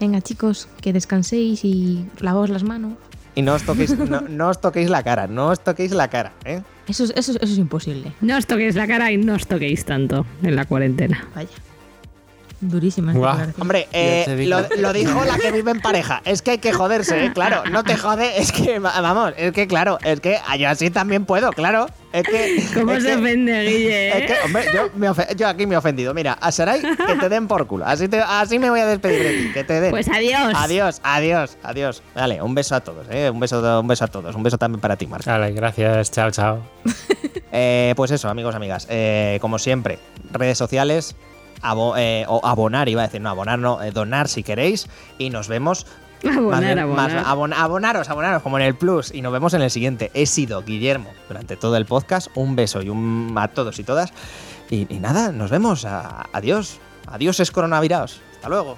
Venga, 0.00 0.22
chicos, 0.22 0.66
que 0.80 0.94
descanséis 0.94 1.62
y 1.64 2.08
lavaos 2.18 2.48
las 2.48 2.64
manos. 2.64 2.94
Y 3.34 3.42
no 3.42 3.54
os 3.54 3.62
toquéis, 3.62 3.96
no, 3.98 4.22
no 4.22 4.48
os 4.48 4.60
toquéis 4.60 4.88
la 4.88 5.02
cara, 5.02 5.26
no 5.26 5.48
os 5.48 5.60
toquéis 5.60 5.92
la 5.92 6.08
cara, 6.08 6.32
¿eh? 6.44 6.62
Eso, 6.90 7.04
es- 7.04 7.10
eso, 7.16 7.32
es- 7.32 7.38
eso 7.40 7.52
es 7.52 7.58
imposible. 7.58 8.12
No 8.20 8.36
os 8.36 8.46
toquéis 8.46 8.74
la 8.74 8.86
cara 8.86 9.10
y 9.12 9.16
no 9.16 9.34
os 9.34 9.46
toquéis 9.46 9.84
tanto 9.84 10.26
en 10.42 10.56
la 10.56 10.64
cuarentena. 10.64 11.26
Vaya. 11.34 11.48
Durísima. 12.60 13.12
Hombre, 13.58 13.88
eh, 13.92 14.44
lo, 14.46 14.60
lo 14.78 14.92
dijo 14.92 15.24
la 15.24 15.38
que 15.38 15.50
vive 15.50 15.70
en 15.70 15.80
pareja. 15.80 16.20
Es 16.24 16.42
que 16.42 16.52
hay 16.52 16.58
que 16.58 16.72
joderse, 16.72 17.24
¿eh? 17.24 17.32
Claro, 17.32 17.62
no 17.70 17.84
te 17.84 17.96
jode, 17.96 18.38
es 18.40 18.52
que, 18.52 18.78
va- 18.78 19.00
vamos, 19.00 19.32
es 19.38 19.52
que 19.52 19.66
claro, 19.66 19.98
es 20.04 20.20
que 20.20 20.38
yo 20.58 20.68
así 20.68 20.90
también 20.90 21.24
puedo, 21.24 21.50
claro. 21.52 21.86
Es 22.12 22.24
que. 22.24 22.62
¿Cómo 22.74 22.92
es 22.92 23.02
se 23.04 23.10
que- 23.10 23.14
ofende, 23.16 23.62
Guille? 23.62 24.08
Es 24.18 24.26
que, 24.26 24.32
eh? 24.32 24.36
hombre, 24.44 24.64
yo, 24.74 24.90
me 24.96 25.08
ofe- 25.08 25.34
yo 25.36 25.48
aquí 25.48 25.64
me 25.66 25.74
he 25.74 25.78
ofendido. 25.78 26.12
Mira, 26.12 26.32
a 26.34 26.50
Sarai, 26.52 26.80
que 26.82 27.14
te 27.20 27.28
den 27.28 27.46
por 27.48 27.66
culo. 27.66 27.86
Así, 27.86 28.08
te- 28.08 28.20
así 28.20 28.58
me 28.58 28.68
voy 28.68 28.80
a 28.80 28.86
despedir 28.86 29.22
de 29.22 29.32
ti. 29.42 29.52
Que 29.54 29.64
te 29.64 29.80
den. 29.80 29.90
Pues 29.90 30.08
adiós. 30.08 30.52
Adiós, 30.54 31.00
adiós, 31.04 31.56
adiós. 31.62 32.02
Vale, 32.14 32.42
un 32.42 32.54
beso 32.54 32.74
a 32.74 32.80
todos, 32.80 33.06
¿eh? 33.10 33.30
Un 33.30 33.40
beso, 33.40 33.80
un 33.80 33.86
beso 33.88 34.04
a 34.04 34.08
todos. 34.08 34.34
Un 34.34 34.42
beso 34.42 34.58
también 34.58 34.80
para 34.80 34.96
ti, 34.96 35.06
Marta. 35.06 35.38
Vale, 35.38 35.52
gracias. 35.52 36.10
Chao, 36.10 36.30
chao. 36.30 36.62
Eh, 37.52 37.94
pues 37.96 38.10
eso, 38.10 38.28
amigos, 38.28 38.54
amigas. 38.54 38.86
Eh, 38.90 39.38
como 39.40 39.58
siempre, 39.58 39.98
redes 40.32 40.58
sociales. 40.58 41.14
Abo- 41.62 41.94
eh, 41.96 42.24
o 42.28 42.40
abonar, 42.46 42.88
iba 42.88 43.02
a 43.02 43.06
decir, 43.06 43.20
no, 43.20 43.30
abonar, 43.30 43.58
no, 43.58 43.82
eh, 43.82 43.90
donar 43.92 44.28
si 44.28 44.42
queréis. 44.42 44.88
Y 45.18 45.30
nos 45.30 45.48
vemos. 45.48 45.86
Abonar, 46.22 46.60
bien- 46.62 46.78
abonar. 46.78 47.12
más- 47.14 47.26
abon- 47.26 47.54
abonaros, 47.54 48.10
abonaros, 48.10 48.42
como 48.42 48.58
en 48.58 48.64
el 48.64 48.74
Plus. 48.74 49.12
Y 49.14 49.22
nos 49.22 49.32
vemos 49.32 49.54
en 49.54 49.62
el 49.62 49.70
siguiente. 49.70 50.10
He 50.14 50.26
sido 50.26 50.62
Guillermo 50.62 51.10
durante 51.28 51.56
todo 51.56 51.76
el 51.76 51.86
podcast. 51.86 52.28
Un 52.34 52.56
beso 52.56 52.82
y 52.82 52.88
un 52.90 53.34
a 53.38 53.48
todos 53.48 53.78
y 53.78 53.84
todas. 53.84 54.12
Y, 54.68 54.86
y 54.94 54.98
nada, 55.00 55.32
nos 55.32 55.50
vemos. 55.50 55.84
A- 55.84 56.26
adiós. 56.32 56.78
Adiós, 57.06 57.40
es 57.40 57.50
coronavirus. 57.50 58.20
Hasta 58.34 58.48
luego. 58.48 58.76